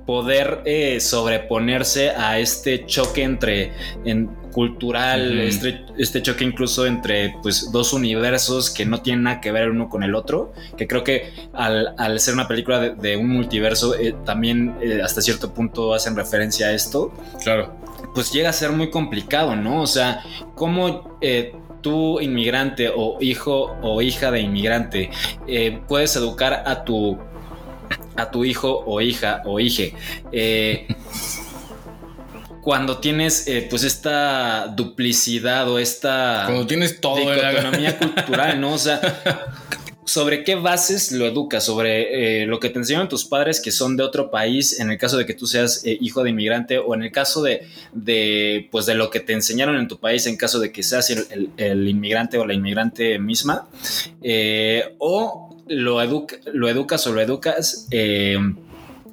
poder 0.06 0.62
eh, 0.64 1.00
sobreponerse 1.00 2.10
a 2.10 2.38
este 2.38 2.86
choque 2.86 3.22
entre 3.24 3.72
en, 4.06 4.30
cultural, 4.52 5.38
este, 5.38 5.84
este 5.98 6.22
choque 6.22 6.44
incluso 6.44 6.86
entre 6.86 7.34
pues 7.42 7.70
dos 7.70 7.92
universos 7.92 8.70
que 8.70 8.84
no 8.84 9.02
tienen 9.02 9.24
nada 9.24 9.40
que 9.40 9.52
ver 9.52 9.64
el 9.64 9.70
uno 9.70 9.88
con 9.88 10.02
el 10.02 10.14
otro, 10.14 10.52
que 10.76 10.88
creo 10.88 11.04
que 11.04 11.30
al, 11.52 11.94
al 11.96 12.18
ser 12.18 12.34
una 12.34 12.48
película 12.48 12.80
de, 12.80 12.94
de 12.94 13.16
un 13.16 13.28
multiverso 13.28 13.94
eh, 13.94 14.14
también 14.24 14.74
eh, 14.80 15.00
hasta 15.00 15.20
cierto 15.20 15.52
punto 15.54 15.94
hacen 15.94 16.16
referencia 16.16 16.68
a 16.68 16.72
esto, 16.72 17.12
Claro. 17.44 17.87
Pues 18.14 18.32
llega 18.32 18.50
a 18.50 18.52
ser 18.52 18.70
muy 18.72 18.90
complicado, 18.90 19.56
¿no? 19.56 19.82
O 19.82 19.86
sea, 19.86 20.22
cómo 20.54 21.18
eh, 21.20 21.54
tú 21.80 22.20
inmigrante 22.20 22.90
o 22.94 23.18
hijo 23.20 23.76
o 23.82 24.02
hija 24.02 24.30
de 24.30 24.40
inmigrante 24.40 25.10
eh, 25.46 25.80
puedes 25.88 26.14
educar 26.16 26.62
a 26.66 26.84
tu 26.84 27.18
a 28.16 28.30
tu 28.30 28.44
hijo 28.44 28.82
o 28.86 29.00
hija 29.00 29.42
o 29.44 29.60
hije. 29.60 29.94
eh, 30.32 30.86
cuando 32.62 32.98
tienes 32.98 33.46
eh, 33.48 33.66
pues 33.70 33.82
esta 33.84 34.66
duplicidad 34.66 35.68
o 35.70 35.78
esta 35.78 36.42
Cuando 36.44 36.66
tienes 36.66 37.00
todo 37.00 37.32
en 37.32 37.40
la- 37.40 37.50
dicotomía 37.50 37.98
cultural, 37.98 38.60
¿no? 38.60 38.72
O 38.74 38.78
sea, 38.78 39.00
¿sobre 40.08 40.42
qué 40.42 40.54
bases 40.54 41.12
lo 41.12 41.26
educas? 41.26 41.64
¿Sobre 41.64 42.42
eh, 42.42 42.46
lo 42.46 42.58
que 42.60 42.70
te 42.70 42.78
enseñaron 42.78 43.08
tus 43.08 43.26
padres 43.26 43.60
que 43.60 43.70
son 43.70 43.96
de 43.96 44.02
otro 44.02 44.30
país, 44.30 44.80
en 44.80 44.90
el 44.90 44.96
caso 44.96 45.18
de 45.18 45.26
que 45.26 45.34
tú 45.34 45.46
seas 45.46 45.84
eh, 45.84 45.98
hijo 46.00 46.22
de 46.24 46.30
inmigrante, 46.30 46.78
o 46.78 46.94
en 46.94 47.02
el 47.02 47.12
caso 47.12 47.42
de, 47.42 47.66
pues, 48.70 48.86
de 48.86 48.94
lo 48.94 49.10
que 49.10 49.20
te 49.20 49.34
enseñaron 49.34 49.76
en 49.76 49.86
tu 49.86 49.98
país, 49.98 50.26
en 50.26 50.36
caso 50.38 50.60
de 50.60 50.72
que 50.72 50.82
seas 50.82 51.10
el, 51.10 51.88
inmigrante 51.88 52.38
o 52.38 52.46
la 52.46 52.54
inmigrante 52.54 53.18
misma? 53.18 53.68
Eh, 54.22 54.94
¿O 54.98 55.54
lo, 55.68 56.02
educa- 56.02 56.38
lo 56.54 56.68
educas 56.70 57.06
o 57.06 57.12
lo 57.12 57.20
educas 57.20 57.86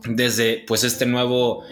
desde 0.08 0.64
pues 0.66 0.86
este 0.86 1.06
nuevo... 1.06 1.64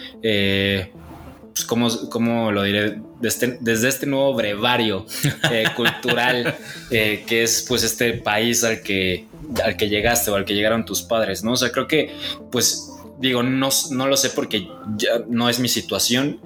pues, 1.53 1.65
¿cómo, 1.65 2.09
cómo 2.09 2.51
lo 2.51 2.63
diré? 2.63 2.99
Desde, 3.21 3.57
desde 3.61 3.89
este 3.89 4.05
nuevo 4.05 4.33
brevario 4.33 5.05
eh, 5.51 5.65
cultural 5.75 6.55
eh, 6.89 7.23
que 7.27 7.43
es 7.43 7.65
pues 7.67 7.83
este 7.83 8.13
país 8.13 8.63
al 8.63 8.81
que, 8.81 9.27
al 9.63 9.77
que 9.77 9.89
llegaste 9.89 10.31
o 10.31 10.35
al 10.35 10.45
que 10.45 10.55
llegaron 10.55 10.85
tus 10.85 11.01
padres, 11.01 11.43
¿no? 11.43 11.53
O 11.53 11.57
sea, 11.57 11.71
creo 11.71 11.87
que 11.87 12.11
pues 12.51 12.89
digo, 13.19 13.43
no, 13.43 13.69
no 13.91 14.07
lo 14.07 14.17
sé 14.17 14.31
porque 14.31 14.67
ya 14.97 15.23
no 15.27 15.47
es 15.47 15.59
mi 15.59 15.69
situación, 15.69 16.41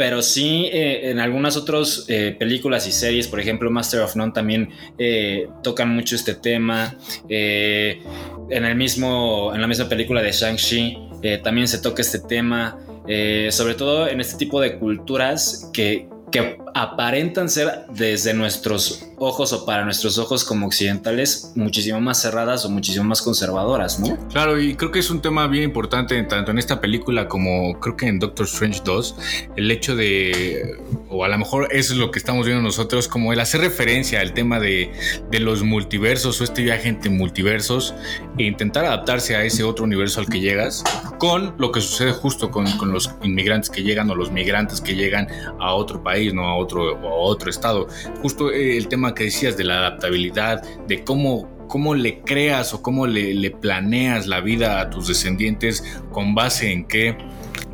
pero 0.00 0.22
sí 0.22 0.66
eh, 0.72 1.10
en 1.10 1.18
algunas 1.18 1.58
otras 1.58 2.06
eh, 2.08 2.34
películas 2.38 2.86
y 2.86 2.92
series, 2.92 3.28
por 3.28 3.38
ejemplo 3.38 3.70
Master 3.70 4.00
of 4.00 4.16
None 4.16 4.32
también 4.32 4.70
eh, 4.96 5.48
tocan 5.62 5.94
mucho 5.94 6.16
este 6.16 6.34
tema. 6.34 6.96
En 7.28 8.64
el 8.64 8.76
mismo, 8.76 9.52
en 9.54 9.60
la 9.60 9.66
misma 9.66 9.90
película 9.90 10.22
de 10.22 10.32
Shang-Chi 10.32 10.96
también 11.44 11.68
se 11.68 11.78
toca 11.78 12.00
este 12.00 12.18
tema. 12.18 12.78
Eh, 13.06 13.48
sobre 13.50 13.74
todo 13.74 14.08
en 14.08 14.20
este 14.20 14.36
tipo 14.36 14.60
de 14.60 14.78
culturas 14.78 15.70
que, 15.72 16.08
que 16.30 16.58
aparentan 16.74 17.48
ser 17.48 17.86
desde 17.90 18.34
nuestros 18.34 19.06
ojos 19.18 19.52
o 19.52 19.66
para 19.66 19.84
nuestros 19.84 20.18
ojos 20.18 20.44
como 20.44 20.66
occidentales 20.66 21.52
muchísimo 21.54 22.00
más 22.00 22.22
cerradas 22.22 22.64
o 22.64 22.70
muchísimo 22.70 23.04
más 23.04 23.20
conservadoras, 23.22 24.00
¿no? 24.00 24.16
Claro, 24.28 24.60
y 24.60 24.74
creo 24.74 24.90
que 24.90 24.98
es 24.98 25.10
un 25.10 25.20
tema 25.20 25.46
bien 25.46 25.64
importante 25.64 26.20
tanto 26.24 26.50
en 26.50 26.58
esta 26.58 26.80
película 26.80 27.28
como 27.28 27.78
creo 27.80 27.96
que 27.96 28.06
en 28.06 28.18
Doctor 28.18 28.46
Strange 28.46 28.80
2, 28.84 29.16
el 29.56 29.70
hecho 29.70 29.94
de, 29.94 30.78
o 31.08 31.24
a 31.24 31.28
lo 31.28 31.38
mejor 31.38 31.68
eso 31.70 31.92
es 31.92 31.98
lo 31.98 32.10
que 32.10 32.18
estamos 32.18 32.46
viendo 32.46 32.62
nosotros, 32.62 33.08
como 33.08 33.32
el 33.32 33.40
hacer 33.40 33.60
referencia 33.60 34.20
al 34.20 34.32
tema 34.32 34.58
de, 34.58 34.92
de 35.30 35.40
los 35.40 35.62
multiversos 35.62 36.40
o 36.40 36.44
este 36.44 36.62
viaje 36.62 36.88
entre 36.88 37.10
multiversos 37.10 37.94
e 38.38 38.44
intentar 38.44 38.84
adaptarse 38.84 39.36
a 39.36 39.44
ese 39.44 39.64
otro 39.64 39.84
universo 39.84 40.20
al 40.20 40.26
que 40.26 40.40
llegas 40.40 40.82
con 41.18 41.54
lo 41.58 41.72
que 41.72 41.80
sucede 41.80 42.12
justo 42.12 42.50
con, 42.50 42.70
con 42.78 42.92
los 42.92 43.10
inmigrantes 43.22 43.68
que 43.68 43.82
llegan 43.82 44.10
o 44.10 44.14
los 44.14 44.30
migrantes 44.30 44.80
que 44.80 44.94
llegan 44.94 45.28
a 45.58 45.74
otro 45.74 46.02
país, 46.02 46.32
no 46.32 46.48
a 46.48 46.56
otro, 46.60 47.00
otro 47.02 47.50
estado. 47.50 47.88
Justo 48.22 48.50
eh, 48.50 48.76
el 48.76 48.88
tema 48.88 49.14
que 49.14 49.24
decías 49.24 49.56
de 49.56 49.64
la 49.64 49.78
adaptabilidad, 49.78 50.62
de 50.86 51.02
cómo 51.04 51.60
cómo 51.70 51.94
le 51.94 52.20
creas 52.22 52.74
o 52.74 52.82
cómo 52.82 53.06
le, 53.06 53.50
planeas 53.52 54.26
la 54.26 54.40
vida 54.40 54.80
a 54.80 54.90
tus 54.90 55.06
descendientes 55.06 55.84
con 56.10 56.34
base 56.34 56.72
en 56.72 56.84
qué, 56.84 57.16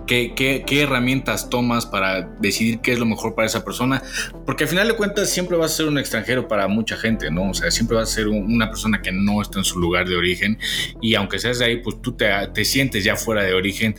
qué, 0.07 0.35
qué, 0.67 0.83
herramientas 0.83 1.49
tomas 1.49 1.87
para 1.87 2.21
decidir 2.39 2.81
qué 2.81 2.93
es 2.93 2.99
lo 2.99 3.07
mejor 3.07 3.35
para 3.35 3.47
esa 3.47 3.65
persona. 3.65 4.03
Porque 4.45 4.65
al 4.65 4.71
final 4.71 4.87
de 4.87 4.95
cuentas 4.95 5.31
siempre 5.31 5.57
vas 5.57 5.73
a 5.73 5.77
ser 5.77 5.87
un 5.87 5.99
extranjero 5.99 6.47
para 6.47 6.69
mucha 6.69 6.97
gente, 6.97 7.31
¿no? 7.31 7.51
O 7.51 7.55
sea, 7.55 7.71
siempre 7.71 7.97
vas 7.97 8.11
a 8.11 8.15
ser 8.15 8.29
un, 8.29 8.53
una 8.53 8.69
persona 8.69 9.01
que 9.01 9.13
no 9.13 9.41
está 9.41 9.59
en 9.59 9.65
su 9.65 9.79
lugar 9.79 10.07
de 10.07 10.15
origen 10.15 10.59
y 11.01 11.15
aunque 11.15 11.39
seas 11.39 11.59
de 11.59 11.65
ahí, 11.65 11.77
pues 11.79 12.01
tú 12.03 12.13
te, 12.13 12.29
te 12.53 12.67
sientes 12.67 13.03
ya 13.03 13.17
fuera 13.17 13.43
de 13.45 13.55
origen 13.55 13.97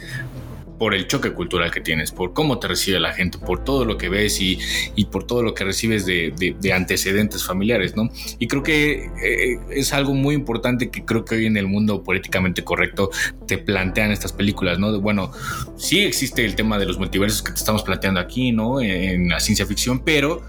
por 0.78 0.94
el 0.94 1.08
choque 1.08 1.34
cultural 1.34 1.72
que 1.72 1.82
tienes, 1.82 2.12
por 2.12 2.34
cómo 2.34 2.60
te 2.60 2.68
recibe 2.68 3.00
la 3.00 3.14
gente, 3.14 3.38
por 3.38 3.64
todo 3.64 3.86
lo 3.86 3.98
que 3.98 4.10
ves 4.10 4.40
y, 4.42 4.60
y 4.96 5.06
por 5.06 5.26
todo 5.26 5.44
lo 5.44 5.54
que 5.54 5.64
recibes 5.64 6.06
de, 6.06 6.34
de, 6.38 6.56
de, 6.60 6.74
antecedentes 6.74 7.44
familiares, 7.44 7.96
¿no? 7.96 8.10
Y 8.40 8.48
creo 8.48 8.64
que 8.64 9.10
eh, 9.24 9.60
es 9.72 9.94
algo 9.94 10.14
muy 10.14 10.36
importante 10.36 10.90
que 10.90 11.04
creo 11.04 11.26
que 11.26 11.36
hoy 11.36 11.46
en 11.46 11.58
el 11.58 11.68
mundo 11.68 12.04
políticamente 12.04 12.64
correcto 12.64 13.10
te 13.48 13.58
plantean 13.58 14.12
estas 14.12 14.34
películas, 14.34 14.80
¿no? 14.80 15.00
Bueno, 15.00 15.32
sí 15.78 16.00
existe 16.00 16.46
el 16.46 16.56
tema 16.56 16.78
de 16.78 16.86
los 16.86 16.98
multiversos 16.98 17.42
que 17.42 17.52
te 17.52 17.58
estamos 17.58 17.84
planteando 17.84 18.20
aquí, 18.20 18.52
¿no? 18.52 18.82
En 18.82 19.30
la 19.30 19.40
ciencia 19.40 19.66
ficción, 19.66 20.00
pero 20.00 20.44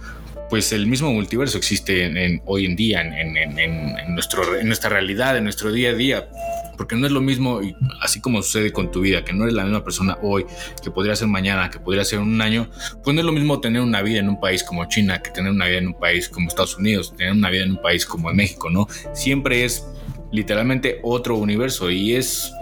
pues 0.48 0.72
el 0.72 0.86
mismo 0.86 1.12
multiverso 1.12 1.58
existe 1.58 2.40
hoy 2.46 2.66
en 2.66 2.76
día, 2.76 3.02
en, 3.02 3.36
en, 3.36 4.14
nuestra 4.14 4.90
realidad, 4.90 5.36
en 5.36 5.44
nuestro 5.44 5.72
día 5.72 5.90
a 5.90 5.94
día 5.94 6.28
porque 6.78 6.94
no 6.94 7.06
es 7.06 7.12
lo 7.12 7.20
mismo, 7.20 7.60
así 8.00 8.20
como 8.20 8.40
sucede 8.40 8.72
con 8.72 8.90
tu 8.90 9.00
vida, 9.00 9.24
que 9.24 9.32
no 9.32 9.42
eres 9.42 9.54
la 9.54 9.64
misma 9.64 9.82
persona 9.82 10.16
hoy, 10.22 10.46
que 10.82 10.92
podría 10.92 11.16
ser 11.16 11.26
mañana, 11.26 11.68
que 11.68 11.80
podría 11.80 12.04
ser 12.04 12.20
un 12.20 12.40
año, 12.40 12.70
pues 13.02 13.14
no 13.14 13.20
es 13.20 13.26
lo 13.26 13.32
mismo 13.32 13.60
tener 13.60 13.82
una 13.82 14.00
vida 14.00 14.20
en 14.20 14.28
un 14.28 14.40
país 14.40 14.62
como 14.62 14.86
China 14.86 15.20
que 15.20 15.30
tener 15.30 15.50
una 15.50 15.66
vida 15.66 15.78
en 15.78 15.88
un 15.88 15.98
país 15.98 16.28
como 16.28 16.48
Estados 16.48 16.78
Unidos, 16.78 17.14
tener 17.16 17.32
una 17.32 17.50
vida 17.50 17.64
en 17.64 17.72
un 17.72 17.82
país 17.82 18.06
como 18.06 18.32
México, 18.32 18.70
¿no? 18.70 18.86
Siempre 19.12 19.64
es 19.64 19.84
literalmente 20.30 21.00
otro 21.02 21.36
universo 21.36 21.90
y 21.90 22.14
es 22.14 22.52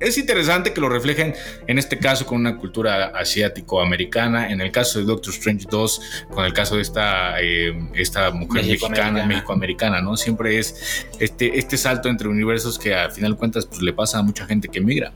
es 0.00 0.16
interesante 0.16 0.72
que 0.72 0.80
lo 0.80 0.88
reflejen 0.88 1.34
en 1.66 1.78
este 1.78 1.98
caso 1.98 2.26
con 2.26 2.40
una 2.40 2.56
cultura 2.56 3.12
asiático-americana, 3.14 4.50
en 4.50 4.60
el 4.60 4.72
caso 4.72 4.98
de 4.98 5.04
Doctor 5.04 5.34
Strange 5.34 5.66
2, 5.70 6.00
con 6.30 6.44
el 6.44 6.52
caso 6.52 6.76
de 6.76 6.82
esta, 6.82 7.40
eh, 7.40 7.72
esta 7.94 8.30
mujer 8.30 8.64
mexicana, 8.64 9.26
México-americana, 9.26 10.00
¿no? 10.00 10.16
Siempre 10.16 10.58
es 10.58 11.06
este, 11.18 11.58
este 11.58 11.76
salto 11.76 12.08
entre 12.08 12.28
universos 12.28 12.78
que 12.78 12.94
al 12.94 13.12
final 13.12 13.32
de 13.32 13.38
cuentas 13.38 13.66
pues, 13.66 13.82
le 13.82 13.92
pasa 13.92 14.18
a 14.18 14.22
mucha 14.22 14.46
gente 14.46 14.68
que 14.68 14.80
migra. 14.80 15.12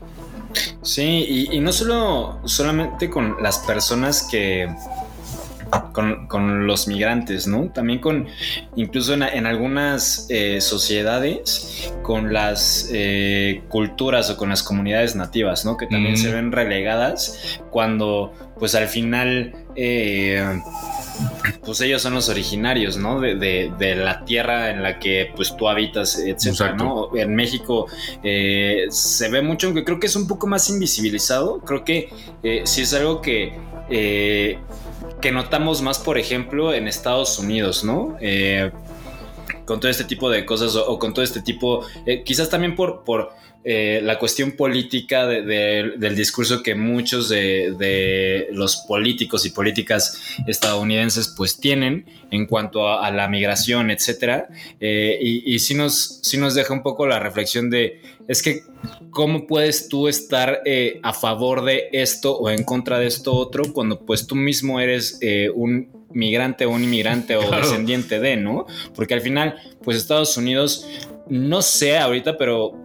Sí, 0.83 1.25
y, 1.27 1.57
y 1.57 1.59
no 1.59 1.73
solo 1.73 2.39
solamente 2.45 3.09
con 3.09 3.37
las 3.41 3.59
personas 3.59 4.27
que 4.29 4.69
con, 5.93 6.27
con 6.27 6.67
los 6.67 6.87
migrantes, 6.87 7.47
¿no? 7.47 7.69
También 7.73 7.99
con, 7.99 8.27
incluso 8.75 9.13
en, 9.13 9.23
en 9.23 9.45
algunas 9.45 10.27
eh, 10.29 10.61
sociedades, 10.61 11.91
con 12.03 12.33
las 12.33 12.89
eh, 12.93 13.61
culturas 13.69 14.29
o 14.29 14.37
con 14.37 14.49
las 14.49 14.63
comunidades 14.63 15.15
nativas, 15.15 15.65
¿no? 15.65 15.77
Que 15.77 15.87
también 15.87 16.13
Mm. 16.13 16.17
se 16.17 16.31
ven 16.31 16.51
relegadas 16.51 17.59
cuando, 17.71 18.33
pues 18.59 18.75
al 18.75 18.87
final... 18.87 19.53
eh, 19.75 20.61
pues 21.63 21.79
ellos 21.81 22.01
son 22.01 22.13
los 22.13 22.29
originarios, 22.29 22.97
¿no? 22.97 23.19
De, 23.21 23.35
de- 23.35 23.71
de 23.79 23.95
la 23.95 24.23
tierra 24.25 24.69
en 24.69 24.83
la 24.83 24.99
que 24.99 25.31
pues 25.35 25.55
tú 25.55 25.67
habitas, 25.69 26.19
etcétera. 26.19 26.73
¿no? 26.75 27.15
En 27.15 27.35
México 27.35 27.87
eh, 28.23 28.85
se 28.89 29.29
ve 29.29 29.41
mucho, 29.41 29.67
aunque 29.67 29.83
creo 29.83 29.99
que 29.99 30.07
es 30.07 30.15
un 30.15 30.27
poco 30.27 30.45
más 30.47 30.69
invisibilizado. 30.69 31.59
Creo 31.61 31.83
que 31.83 32.09
eh, 32.43 32.61
sí 32.65 32.81
es 32.81 32.93
algo 32.93 33.21
que, 33.21 33.53
eh, 33.89 34.59
que 35.25 35.31
notamos 35.31 35.81
más, 35.81 35.97
por 35.97 36.19
ejemplo, 36.19 36.71
en 36.71 36.87
Estados 36.87 37.39
Unidos, 37.39 37.83
¿no? 37.83 38.15
Eh, 38.21 38.69
con 39.65 39.79
todo 39.79 39.89
este 39.89 40.03
tipo 40.03 40.29
de 40.29 40.45
cosas 40.45 40.75
o, 40.75 40.99
con 40.99 41.15
todo 41.15 41.25
este 41.25 41.41
tipo, 41.41 41.83
eh, 42.05 42.21
quizás 42.23 42.47
también 42.47 42.75
por 42.75 43.33
eh, 43.67 43.99
la 44.03 44.19
cuestión 44.19 44.51
política 44.51 45.25
de- 45.25 45.41
de- 45.41 45.93
del 45.97 46.15
discurso 46.15 46.61
que 46.61 46.75
muchos 46.75 47.29
de, 47.29 47.73
de 47.79 48.47
los 48.51 48.77
políticos 48.87 49.45
y 49.45 49.49
políticas 49.49 50.21
estadounidenses 50.45 51.33
pues 51.35 51.59
tienen 51.59 52.05
en 52.31 52.45
cuanto 52.45 52.87
a, 52.87 53.05
a 53.05 53.11
la 53.11 53.27
migración, 53.27 53.89
etcétera. 53.91 54.47
Eh, 54.79 55.17
y 55.21 55.55
y 55.55 55.59
sí, 55.59 55.73
nos, 55.73 56.19
sí 56.21 56.37
nos 56.37 56.53
deja 56.55 56.73
un 56.73 56.83
poco 56.83 57.07
la 57.07 57.19
reflexión 57.19 57.69
de, 57.69 58.01
es 58.27 58.41
que, 58.43 58.61
¿cómo 59.09 59.47
puedes 59.47 59.89
tú 59.89 60.07
estar 60.07 60.61
eh, 60.65 60.99
a 61.03 61.13
favor 61.13 61.63
de 61.65 61.89
esto 61.91 62.37
o 62.37 62.49
en 62.49 62.63
contra 62.63 62.99
de 62.99 63.07
esto 63.07 63.33
otro 63.33 63.73
cuando 63.73 63.99
pues 64.05 64.27
tú 64.27 64.35
mismo 64.35 64.79
eres 64.79 65.19
un 65.55 66.05
migrante 66.11 66.65
o 66.65 66.69
un 66.69 66.83
inmigrante 66.83 67.35
o 67.35 67.49
descendiente 67.51 68.19
de, 68.19 68.37
¿no? 68.37 68.67
Porque 68.95 69.13
al 69.15 69.21
final, 69.21 69.55
pues 69.83 69.97
Estados 69.97 70.37
Unidos, 70.37 70.87
no 71.27 71.61
sé 71.61 71.97
ahorita, 71.97 72.37
pero 72.37 72.84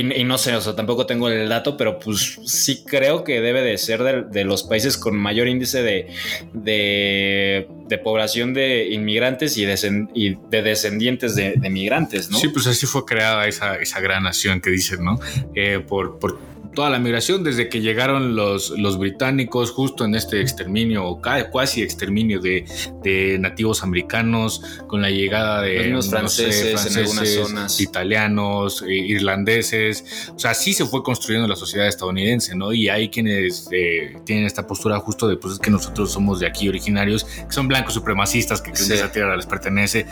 y, 0.00 0.20
y 0.20 0.24
no 0.24 0.38
sé, 0.38 0.54
o 0.54 0.60
sea, 0.60 0.74
tampoco 0.76 1.06
tengo 1.06 1.28
el 1.28 1.48
dato, 1.48 1.76
pero 1.76 1.98
pues 1.98 2.38
sí 2.44 2.84
creo 2.84 3.24
que 3.24 3.40
debe 3.40 3.62
de 3.62 3.76
ser 3.78 4.02
de, 4.02 4.22
de 4.22 4.44
los 4.44 4.62
países 4.62 4.96
con 4.96 5.16
mayor 5.16 5.48
índice 5.48 5.82
de, 5.82 6.08
de, 6.52 7.68
de 7.88 7.98
población 7.98 8.54
de 8.54 8.88
inmigrantes 8.90 9.56
y, 9.56 9.64
descend- 9.64 10.10
y 10.14 10.36
de 10.50 10.62
descendientes 10.62 11.34
de, 11.34 11.54
de 11.56 11.70
migrantes, 11.70 12.30
¿no? 12.30 12.38
Sí, 12.38 12.48
pues 12.48 12.66
así 12.66 12.86
fue 12.86 13.04
creada 13.04 13.46
esa, 13.46 13.76
esa 13.76 14.00
gran 14.00 14.22
nación 14.24 14.60
que 14.60 14.70
dicen, 14.70 15.04
¿no? 15.04 15.18
Eh, 15.54 15.80
por, 15.86 16.18
por 16.18 16.38
toda 16.76 16.90
la 16.90 17.00
migración, 17.00 17.42
desde 17.42 17.68
que 17.68 17.80
llegaron 17.80 18.36
los, 18.36 18.70
los 18.70 18.98
británicos 18.98 19.72
justo 19.72 20.04
en 20.04 20.14
este 20.14 20.40
exterminio 20.40 21.04
o 21.06 21.20
ca- 21.20 21.50
cuasi 21.50 21.82
exterminio 21.82 22.38
de, 22.40 22.64
de 23.02 23.38
nativos 23.40 23.82
americanos, 23.82 24.62
con 24.86 25.02
la 25.02 25.10
llegada 25.10 25.62
de 25.62 25.86
Los 25.88 26.08
franceses 26.10 26.86
en 26.94 26.98
algunas 27.02 27.28
zonas. 27.34 27.80
italianos, 27.80 28.84
irlandeses, 28.86 30.30
o 30.34 30.38
sea, 30.38 30.52
así 30.52 30.72
se 30.72 30.84
fue 30.86 31.02
construyendo 31.02 31.48
la 31.48 31.56
sociedad 31.56 31.88
estadounidense, 31.88 32.54
¿no? 32.54 32.72
Y 32.72 32.88
hay 32.88 33.08
quienes 33.08 33.68
eh, 33.72 34.16
tienen 34.24 34.44
esta 34.46 34.66
postura 34.66 34.98
justo 35.00 35.26
de, 35.28 35.36
pues 35.36 35.54
es 35.54 35.58
que 35.58 35.70
nosotros 35.70 36.12
somos 36.12 36.40
de 36.40 36.46
aquí 36.46 36.68
originarios, 36.68 37.24
que 37.24 37.52
son 37.52 37.68
blancos 37.68 37.94
supremacistas, 37.94 38.60
que 38.62 38.70
creen 38.70 38.84
Sí. 38.86 38.90
que 38.92 38.94
esa 38.98 39.10
tierra 39.10 39.34
les 39.36 39.46
pertenece, 39.46 40.06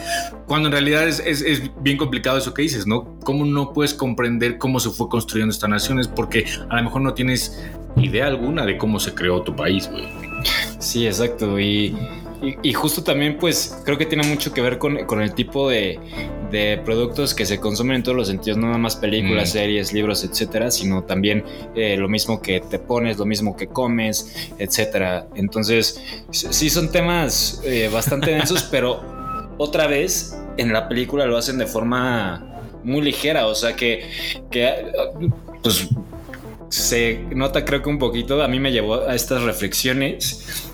cuando 0.46 0.68
en 0.68 0.72
realidad 0.72 1.06
es, 1.06 1.20
es- 1.20 1.42
es 1.42 1.62
bien 1.82 1.96
complicado 1.98 2.38
eso 2.38 2.54
que 2.54 2.62
dices, 2.62 2.86
¿no? 2.86 3.18
¿Cómo 3.20 3.44
no 3.44 3.72
puedes 3.72 3.94
comprender 3.94 4.58
cómo 4.58 4.80
se 4.80 4.90
fue 4.90 5.08
construyendo 5.08 5.52
esta 5.52 5.68
nación? 5.68 6.00
Es 6.00 6.08
porque 6.08 6.44
a 6.68 6.76
lo 6.76 6.82
mejor 6.84 7.02
no 7.02 7.14
tienes 7.14 7.62
idea 7.96 8.26
alguna 8.26 8.64
de 8.66 8.76
cómo 8.76 8.98
se 9.00 9.14
creó 9.14 9.42
tu 9.42 9.54
país, 9.54 9.88
güey. 9.90 10.04
Sí, 10.78 11.06
exacto. 11.06 11.58
Y, 11.60 11.96
y- 12.42 12.56
y 12.62 12.72
justo 12.72 13.02
también, 13.02 13.38
pues, 13.38 13.80
creo 13.84 13.96
que 13.96 14.04
tiene 14.06 14.26
mucho 14.26 14.52
que 14.52 14.60
ver 14.60 14.78
con, 14.78 15.04
con 15.06 15.22
el 15.22 15.32
tipo 15.32 15.70
de, 15.70 15.98
de 16.50 16.80
productos 16.84 17.32
que 17.34 17.46
se 17.46 17.58
consumen 17.60 17.96
en 17.96 18.02
todos 18.02 18.16
los 18.16 18.28
sentidos, 18.28 18.58
no 18.58 18.66
nada 18.66 18.78
más 18.78 18.96
películas, 18.96 19.48
Mm. 19.50 19.52
series, 19.52 19.92
libros, 19.92 20.24
etcétera, 20.24 20.70
sino 20.70 21.04
también 21.04 21.44
eh, 21.74 21.96
lo 21.96 22.08
mismo 22.08 22.42
que 22.42 22.60
te 22.60 22.78
pones, 22.78 23.16
lo 23.18 23.24
mismo 23.24 23.56
que 23.56 23.68
comes, 23.68 24.50
etcétera. 24.58 25.26
Entonces, 25.36 26.00
sí 26.30 26.68
son 26.68 26.90
temas 26.92 27.62
eh, 27.64 27.88
bastante 27.92 28.32
densos, 28.32 28.62
pero 28.70 29.00
otra 29.56 29.86
vez 29.86 30.36
en 30.58 30.72
la 30.72 30.88
película 30.88 31.26
lo 31.26 31.36
hacen 31.38 31.58
de 31.58 31.66
forma 31.66 32.44
muy 32.84 33.00
ligera, 33.00 33.46
o 33.46 33.54
sea 33.54 33.74
que, 33.74 34.04
que 34.50 34.84
pues 35.62 35.88
se 36.70 37.20
nota 37.34 37.64
creo 37.64 37.82
que 37.82 37.88
un 37.88 37.98
poquito, 37.98 38.42
a 38.42 38.48
mí 38.48 38.58
me 38.60 38.72
llevó 38.72 39.06
a 39.08 39.14
estas 39.14 39.42
reflexiones. 39.42 40.70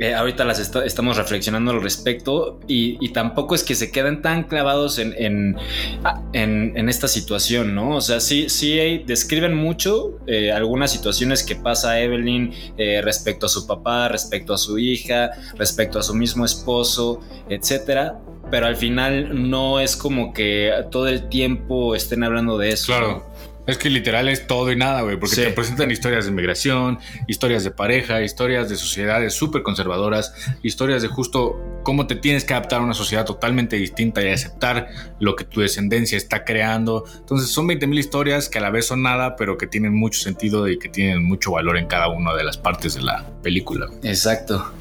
Eh, 0.00 0.14
ahorita 0.14 0.44
las 0.44 0.60
esta- 0.60 0.84
estamos 0.84 1.16
reflexionando 1.16 1.72
al 1.72 1.82
respecto 1.82 2.60
y, 2.68 3.08
tampoco 3.12 3.56
es 3.56 3.64
que 3.64 3.74
se 3.74 3.90
queden 3.90 4.22
tan 4.22 4.44
clavados 4.44 4.98
en, 5.00 5.12
en, 5.18 5.56
a- 6.04 6.22
en- 6.32 6.88
esta 6.88 7.08
situación, 7.08 7.74
¿no? 7.74 7.96
O 7.96 8.00
sea, 8.00 8.20
sí, 8.20 8.48
sí 8.48 9.02
describen 9.06 9.54
mucho 9.56 10.20
eh, 10.28 10.52
algunas 10.52 10.92
situaciones 10.92 11.42
que 11.42 11.56
pasa 11.56 12.00
Evelyn 12.00 12.52
eh, 12.76 13.00
respecto 13.02 13.46
a 13.46 13.48
su 13.48 13.66
papá, 13.66 14.06
respecto 14.06 14.54
a 14.54 14.58
su 14.58 14.78
hija, 14.78 15.30
respecto 15.56 15.98
a 15.98 16.02
su 16.04 16.14
mismo 16.14 16.44
esposo, 16.44 17.20
etcétera. 17.48 18.20
Pero 18.52 18.66
al 18.66 18.76
final 18.76 19.50
no 19.50 19.80
es 19.80 19.96
como 19.96 20.32
que 20.32 20.72
todo 20.92 21.08
el 21.08 21.28
tiempo 21.28 21.96
estén 21.96 22.22
hablando 22.22 22.56
de 22.56 22.68
eso. 22.70 22.86
Claro. 22.86 23.26
Es 23.68 23.78
que 23.78 23.90
literal 23.90 24.28
es 24.28 24.46
todo 24.46 24.72
y 24.72 24.76
nada, 24.76 25.02
güey, 25.02 25.16
porque 25.20 25.36
Sí. 25.36 25.42
te 25.42 25.50
presentan 25.50 25.90
historias 25.90 26.24
de 26.24 26.32
migración, 26.32 26.98
historias 27.28 27.62
de 27.64 27.70
pareja, 27.70 28.22
historias 28.22 28.68
de 28.68 28.76
sociedades 28.76 29.34
súper 29.34 29.62
conservadoras, 29.62 30.32
historias 30.62 31.02
de 31.02 31.08
justo 31.08 31.56
cómo 31.84 32.06
te 32.06 32.16
tienes 32.16 32.44
que 32.44 32.54
adaptar 32.54 32.80
a 32.80 32.84
una 32.84 32.94
sociedad 32.94 33.24
totalmente 33.26 33.76
distinta 33.76 34.22
y 34.22 34.30
aceptar 34.30 34.88
lo 35.20 35.36
que 35.36 35.44
tu 35.44 35.60
descendencia 35.60 36.16
está 36.18 36.44
creando. 36.44 37.04
Entonces 37.18 37.50
son 37.50 37.66
20 37.66 37.86
mil 37.86 37.98
historias 37.98 38.48
que 38.48 38.58
a 38.58 38.62
la 38.62 38.70
vez 38.70 38.86
son 38.86 39.02
nada, 39.02 39.36
pero 39.36 39.56
que 39.58 39.66
tienen 39.66 39.94
mucho 39.94 40.18
sentido 40.20 40.66
y 40.68 40.78
que 40.78 40.88
tienen 40.88 41.22
mucho 41.22 41.52
valor 41.52 41.76
en 41.76 41.86
cada 41.86 42.08
una 42.08 42.34
de 42.34 42.44
las 42.44 42.56
partes 42.56 42.94
de 42.94 43.02
la 43.02 43.26
película. 43.42 43.86
Exacto. 44.02 44.72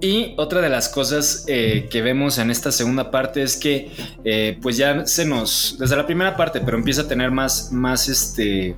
Y 0.00 0.34
otra 0.38 0.60
de 0.60 0.68
las 0.68 0.88
cosas 0.88 1.44
eh, 1.46 1.88
que 1.90 2.02
vemos 2.02 2.38
en 2.38 2.50
esta 2.50 2.72
segunda 2.72 3.10
parte 3.10 3.42
es 3.42 3.56
que 3.56 3.90
eh, 4.24 4.58
pues 4.62 4.76
ya 4.76 5.06
se 5.06 5.26
nos, 5.26 5.76
desde 5.78 5.96
la 5.96 6.06
primera 6.06 6.36
parte, 6.36 6.60
pero 6.60 6.76
empieza 6.76 7.02
a 7.02 7.08
tener 7.08 7.30
más, 7.30 7.70
más 7.70 8.08
este, 8.08 8.76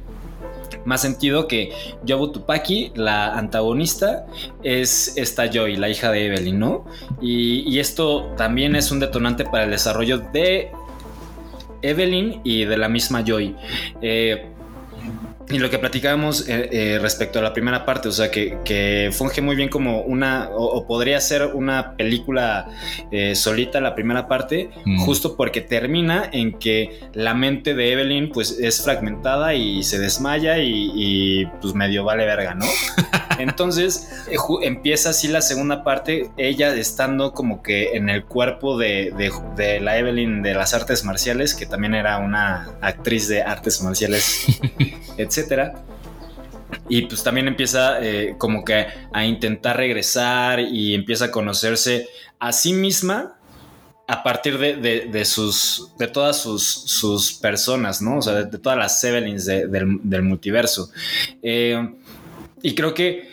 más 0.85 1.01
sentido 1.01 1.47
que 1.47 1.73
Yobu 2.05 2.33
Tupaki, 2.33 2.93
la 2.95 3.37
antagonista, 3.37 4.27
es 4.63 5.17
esta 5.17 5.51
Joy, 5.51 5.77
la 5.77 5.89
hija 5.89 6.11
de 6.11 6.27
Evelyn, 6.27 6.59
¿no? 6.59 6.85
Y, 7.21 7.79
esto 7.79 8.33
también 8.37 8.77
es 8.77 8.93
un 8.93 9.01
detonante 9.01 9.45
para 9.45 9.65
el 9.65 9.71
desarrollo 9.71 10.19
de 10.33 10.71
Evelyn 11.83 12.41
y 12.45 12.65
de 12.65 12.77
la 12.77 12.89
misma 12.89 13.25
Joy. 13.25 13.57
Eh, 14.01 14.52
y 15.51 15.59
lo 15.59 15.69
que 15.71 15.79
platicábamos 15.79 16.49
eh, 16.49 16.69
eh, 16.73 16.99
respecto 17.01 17.39
a 17.39 17.43
la 17.43 17.53
primera 17.53 17.85
parte, 17.85 18.09
o 18.09 18.13
sea, 18.13 18.31
que, 18.31 18.57
que 18.65 19.11
funge 19.13 19.41
muy 19.43 19.55
bien 19.57 19.69
como 19.69 20.01
una, 20.03 20.49
o, 20.51 20.65
o 20.65 20.87
podría 20.87 21.21
ser 21.21 21.47
una 21.47 21.95
película 21.97 22.69
eh, 23.11 23.35
solita 23.35 23.81
la 23.81 23.95
primera 23.95 24.29
parte, 24.29 24.71
Mm. 24.85 25.01
justo 25.05 25.37
porque 25.37 25.61
termina 25.61 26.29
en 26.33 26.59
que 26.59 27.01
la 27.15 27.35
mente 27.35 27.75
de 27.75 27.93
Evelyn 27.93 28.31
pues 28.33 28.59
es 28.61 28.83
fragmentada 28.83 29.55
y 29.55 29.83
se 29.83 29.99
desmaya 29.99 30.59
y, 30.59 30.91
y, 30.95 31.47
pues 31.61 31.75
medio 31.75 32.05
vale 32.05 32.25
verga, 32.25 32.55
¿no? 32.55 32.67
Entonces 33.39 34.09
empieza 34.63 35.11
así 35.11 35.29
la 35.29 35.41
segunda 35.43 35.85
parte, 35.85 36.31
ella 36.37 36.75
estando 36.75 37.33
como 37.33 37.63
que 37.63 37.97
en 37.97 38.09
el 38.09 38.25
cuerpo 38.25 38.79
de, 38.79 39.13
de- 39.17 39.33
de 39.57 39.81
la 39.81 39.99
Evelyn 39.99 40.43
de 40.43 40.55
las 40.55 40.75
artes 40.75 41.05
marciales, 41.05 41.55
que 41.55 41.67
también 41.67 41.95
era 41.95 42.19
una 42.19 42.69
actriz 42.81 43.29
de 43.29 43.43
artes 43.43 43.83
marciales, 43.83 44.47
etcétera. 45.33 45.85
Y 46.89 47.03
pues 47.03 47.23
también 47.23 47.49
empieza 47.49 48.01
eh, 48.03 48.35
como 48.39 48.65
que 48.65 48.87
a 49.13 49.25
intentar 49.25 49.77
regresar 49.77 50.61
y 50.61 50.95
empieza 50.95 51.27
a 51.27 51.31
conocerse 51.31 52.09
a 52.39 52.53
sí 52.53 52.73
misma 52.73 53.37
a 54.09 54.23
partir 54.23 54.59
de, 54.59 54.77
de- 55.11 55.25
sus 55.25 55.91
de 55.99 56.09
todas 56.09 56.37
sus, 56.39 56.63
sus 56.65 57.33
personas, 57.35 58.03
¿no? 58.03 58.19
O 58.19 58.23
sea, 58.23 58.35
de, 58.45 58.59
todas 58.59 58.77
las 58.79 59.03
Evelyns 59.05 59.47
de- 59.47 59.69
del, 59.69 60.01
del 60.03 60.23
multiverso. 60.23 60.91
Eh, 61.43 61.89
y 62.63 62.75
creo 62.75 62.93
que 62.95 63.32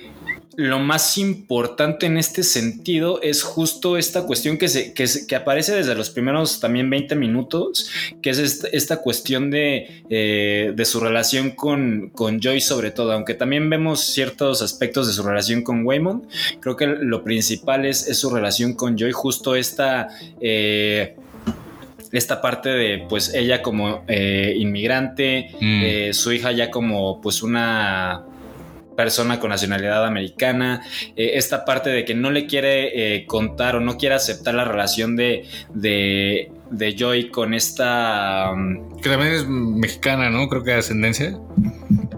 lo 0.62 0.80
más 0.80 1.18
importante 1.18 2.06
en 2.06 2.18
este 2.18 2.44
sentido 2.44 3.22
es 3.22 3.44
justo 3.44 3.98
esta 3.98 4.24
cuestión 4.24 4.58
que, 4.58 4.68
se, 4.68 4.94
que, 4.94 5.08
se- 5.08 5.26
que 5.26 5.36
aparece 5.38 5.74
desde 5.74 5.96
los 5.96 6.10
primeros 6.10 6.60
también 6.60 6.90
20 6.90 7.16
minutos, 7.16 7.90
que 8.22 8.32
es 8.32 8.40
esta, 8.40 8.68
esta 8.74 8.98
cuestión 8.98 9.50
de, 9.52 10.04
eh, 10.10 10.74
de 10.76 10.86
su 10.86 11.00
relación 11.00 11.52
con, 11.52 12.10
con 12.14 12.42
Joy 12.42 12.60
sobre 12.60 12.92
todo, 12.92 13.14
aunque 13.14 13.36
también 13.36 13.70
vemos 13.70 14.02
ciertos 14.02 14.62
aspectos 14.62 15.08
de 15.08 15.14
su 15.14 15.24
relación 15.24 15.62
con 15.64 15.86
Waymond, 15.86 16.24
creo 16.60 16.76
que 16.76 16.88
lo 16.88 17.24
principal 17.24 17.86
es, 17.86 18.08
es 18.08 18.18
su 18.18 18.30
relación 18.30 18.74
con 18.74 18.98
Joy, 18.98 19.12
justo 19.14 19.56
esta... 19.56 20.10
eh, 20.42 21.16
esta 22.12 22.42
parte 22.42 22.70
de 22.70 23.06
pues 23.08 23.36
ella 23.36 23.62
como 23.62 24.04
eh, 24.08 24.56
inmigrante, 24.58 25.52
Mm. 25.62 26.12
su 26.14 26.32
hija 26.32 26.52
ya 26.52 26.72
como 26.72 27.22
pues 27.22 27.44
una 27.44 28.24
persona 29.00 29.40
con 29.40 29.50
nacionalidad 29.50 30.06
americana, 30.06 30.82
eh, 31.16 31.32
esta 31.36 31.64
parte 31.64 31.90
de 31.90 32.04
que 32.04 32.14
no 32.14 32.32
le 32.32 32.48
quiere 32.48 33.16
eh, 33.16 33.26
contar 33.26 33.78
o 33.78 33.80
no 33.80 33.96
quiere 33.98 34.16
aceptar 34.16 34.54
la 34.56 34.66
relación 34.66 35.16
de, 35.16 35.46
de, 35.74 36.52
de 36.70 36.96
Joy 36.98 37.30
con 37.30 37.54
esta... 37.54 38.52
um, 38.52 39.00
Que 39.02 39.10
también 39.10 39.32
es 39.36 39.48
mexicana, 39.48 40.30
¿no? 40.30 40.50
Creo 40.50 40.64
que 40.66 40.72
de 40.72 40.78
ascendencia. 40.80 41.38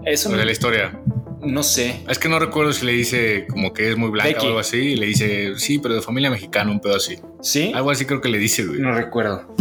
eso 0.04 0.28
de 0.36 0.44
la 0.44 0.50
historia. 0.50 0.98
no 1.40 1.62
sé. 1.62 2.00
Es 2.08 2.18
que 2.18 2.28
no 2.28 2.40
recuerdo 2.40 2.72
si 2.72 2.84
le 2.84 2.92
dice 2.92 3.46
como 3.48 3.72
que 3.72 3.90
es 3.90 3.96
muy 3.96 4.10
blanca 4.10 4.30
Becky. 4.34 4.44
o 4.46 4.48
algo 4.48 4.58
así. 4.58 4.78
Y 4.78 4.96
le 4.96 5.06
dice, 5.06 5.52
sí, 5.58 5.78
pero 5.78 5.94
de 5.94 6.02
familia 6.02 6.30
mexicana, 6.30 6.70
un 6.72 6.80
pedo 6.80 6.96
así. 6.96 7.16
¿Sí? 7.42 7.70
Algo 7.74 7.92
así 7.92 8.06
creo 8.06 8.20
que 8.20 8.28
le 8.28 8.38
dice, 8.38 8.66
güey. 8.66 8.80
No 8.80 8.92
recuerdo. 8.92 9.54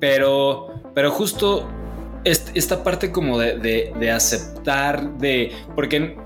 Pero, 0.00 0.68
pero 0.94 1.10
justo 1.10 1.68
est- 2.24 2.50
esta 2.54 2.82
parte 2.82 3.10
como 3.12 3.38
de, 3.38 3.58
de- 3.58 3.92
de 3.98 4.10
aceptar, 4.10 5.18
de. 5.18 5.52
Porque 5.74 6.16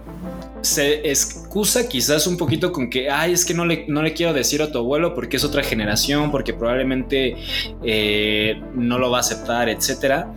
se 0.65 1.09
excusa 1.09 1.89
quizás 1.89 2.27
un 2.27 2.37
poquito 2.37 2.73
con 2.73 2.91
que, 2.91 3.11
ay, 3.11 3.33
es 3.33 3.45
que 3.45 3.55
no 3.55 3.65
le, 3.65 3.85
no 3.89 4.03
le 4.03 4.13
quiero 4.15 4.33
decir 4.33 4.63
a 4.63 4.73
tu 4.73 4.79
abuelo 4.79 5.15
porque 5.15 5.37
es 5.37 5.45
otra 5.45 5.63
generación, 5.63 6.31
porque 6.31 6.55
probablemente 6.55 7.37
eh, 7.83 8.61
no 8.75 8.99
lo 8.99 9.11
va 9.11 9.19
a 9.19 9.21
aceptar, 9.21 9.69
etcétera. 9.69 10.33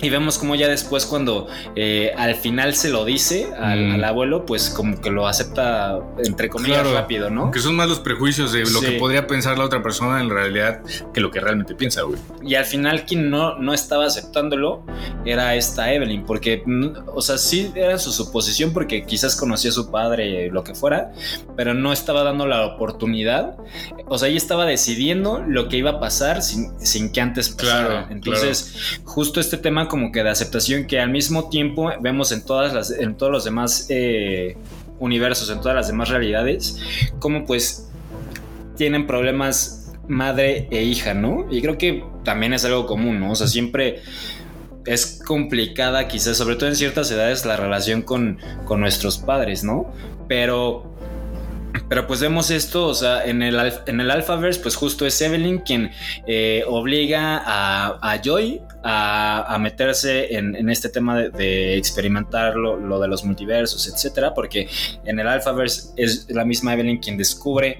Y 0.00 0.10
vemos 0.10 0.38
como 0.38 0.54
ya 0.54 0.68
después 0.68 1.06
cuando 1.06 1.48
eh, 1.76 2.12
al 2.16 2.34
final 2.36 2.74
se 2.74 2.88
lo 2.88 3.04
dice 3.04 3.48
al, 3.58 3.78
Mm. 3.88 3.92
al 3.94 4.04
abuelo, 4.04 4.46
pues 4.46 4.70
como 4.70 5.00
que 5.00 5.10
lo 5.10 5.26
acepta 5.26 5.98
entre 6.24 6.48
comillas 6.48 6.82
Claro. 6.82 6.94
rápido, 6.94 7.30
¿no? 7.30 7.50
Que 7.50 7.60
son 7.60 7.74
más 7.76 7.88
los 7.88 8.00
prejuicios 8.00 8.52
de 8.52 8.60
lo 8.60 8.66
Sí. 8.80 8.86
que 8.86 8.92
podría 8.92 9.26
pensar 9.26 9.58
la 9.58 9.64
otra 9.64 9.82
persona 9.82 10.20
en 10.20 10.30
realidad 10.30 10.80
que 11.12 11.20
lo 11.20 11.30
que 11.30 11.40
realmente 11.40 11.74
piensa, 11.74 12.02
güey. 12.02 12.18
Y 12.42 12.54
al 12.54 12.64
final 12.64 13.04
quien 13.06 13.30
no, 13.30 13.58
no 13.58 13.74
estaba 13.74 14.06
aceptándolo 14.06 14.84
era 15.24 15.54
esta 15.56 15.92
Evelyn, 15.92 16.24
porque, 16.24 16.62
mm, 16.64 17.08
o 17.14 17.20
sea, 17.22 17.38
sí 17.38 17.72
era 17.74 17.98
su 17.98 18.12
suposición 18.12 18.72
porque 18.72 19.04
quizás 19.04 19.36
conocía 19.36 19.70
a 19.70 19.74
su 19.74 19.90
padre, 19.90 20.50
lo 20.50 20.62
que 20.64 20.74
fuera, 20.74 21.12
pero 21.56 21.74
no 21.74 21.92
estaba 21.92 22.22
dando 22.22 22.46
la 22.46 22.64
oportunidad. 22.66 23.56
O 24.06 24.18
sea, 24.18 24.28
ella 24.28 24.38
estaba 24.38 24.64
decidiendo 24.66 25.42
lo 25.46 25.68
que 25.68 25.76
iba 25.76 25.90
a 25.90 26.00
pasar 26.00 26.42
sin, 26.42 26.78
sin 26.84 27.10
que 27.12 27.20
antes 27.20 27.48
pasara. 27.50 27.86
Claro, 27.88 28.06
Entonces, 28.10 29.00
justo 29.04 29.40
este 29.40 29.56
tema 29.56 29.87
como 29.88 30.12
que 30.12 30.22
de 30.22 30.30
aceptación 30.30 30.86
que 30.86 31.00
al 31.00 31.10
mismo 31.10 31.48
tiempo 31.48 31.90
vemos 32.00 32.32
en, 32.32 32.44
todas 32.44 32.72
las, 32.72 32.90
en 32.90 33.16
todos 33.16 33.32
los 33.32 33.44
demás 33.44 33.86
eh, 33.88 34.56
universos, 34.98 35.50
en 35.50 35.60
todas 35.60 35.74
las 35.74 35.88
demás 35.88 36.08
realidades, 36.08 36.80
como 37.18 37.44
pues 37.44 37.90
tienen 38.76 39.06
problemas 39.06 39.92
madre 40.06 40.68
e 40.70 40.82
hija, 40.82 41.14
¿no? 41.14 41.46
Y 41.50 41.60
creo 41.60 41.78
que 41.78 42.04
también 42.24 42.54
es 42.54 42.64
algo 42.64 42.86
común, 42.86 43.20
¿no? 43.20 43.32
O 43.32 43.36
sea, 43.36 43.46
siempre 43.46 44.00
es 44.86 45.20
complicada, 45.24 46.08
quizás, 46.08 46.36
sobre 46.36 46.56
todo 46.56 46.68
en 46.68 46.76
ciertas 46.76 47.10
edades, 47.10 47.44
la 47.44 47.56
relación 47.56 48.02
con, 48.02 48.38
con 48.64 48.80
nuestros 48.80 49.18
padres, 49.18 49.64
¿no? 49.64 49.92
Pero. 50.28 50.97
Pero 51.88 52.06
pues 52.06 52.20
vemos 52.20 52.50
esto, 52.50 52.86
o 52.86 52.94
sea, 52.94 53.24
en 53.24 53.42
el, 53.42 53.56
en 53.86 54.00
el 54.00 54.10
Alphaverse, 54.10 54.60
pues 54.60 54.74
justo 54.76 55.06
es 55.06 55.20
Evelyn 55.20 55.58
quien 55.58 55.90
eh, 56.26 56.64
obliga 56.66 57.42
a, 57.44 57.98
a 58.00 58.20
Joy 58.22 58.60
a, 58.82 59.54
a 59.54 59.58
meterse 59.58 60.36
en, 60.36 60.56
en 60.56 60.70
este 60.70 60.88
tema 60.88 61.18
de, 61.18 61.30
de 61.30 61.76
experimentar 61.76 62.56
lo, 62.56 62.76
lo 62.76 62.98
de 63.00 63.08
los 63.08 63.24
multiversos, 63.24 63.86
etcétera, 63.92 64.34
porque 64.34 64.68
en 65.04 65.18
el 65.18 65.28
Alphaverse 65.28 65.90
es 65.96 66.26
la 66.30 66.44
misma 66.44 66.74
Evelyn 66.74 66.98
quien 66.98 67.16
descubre 67.18 67.78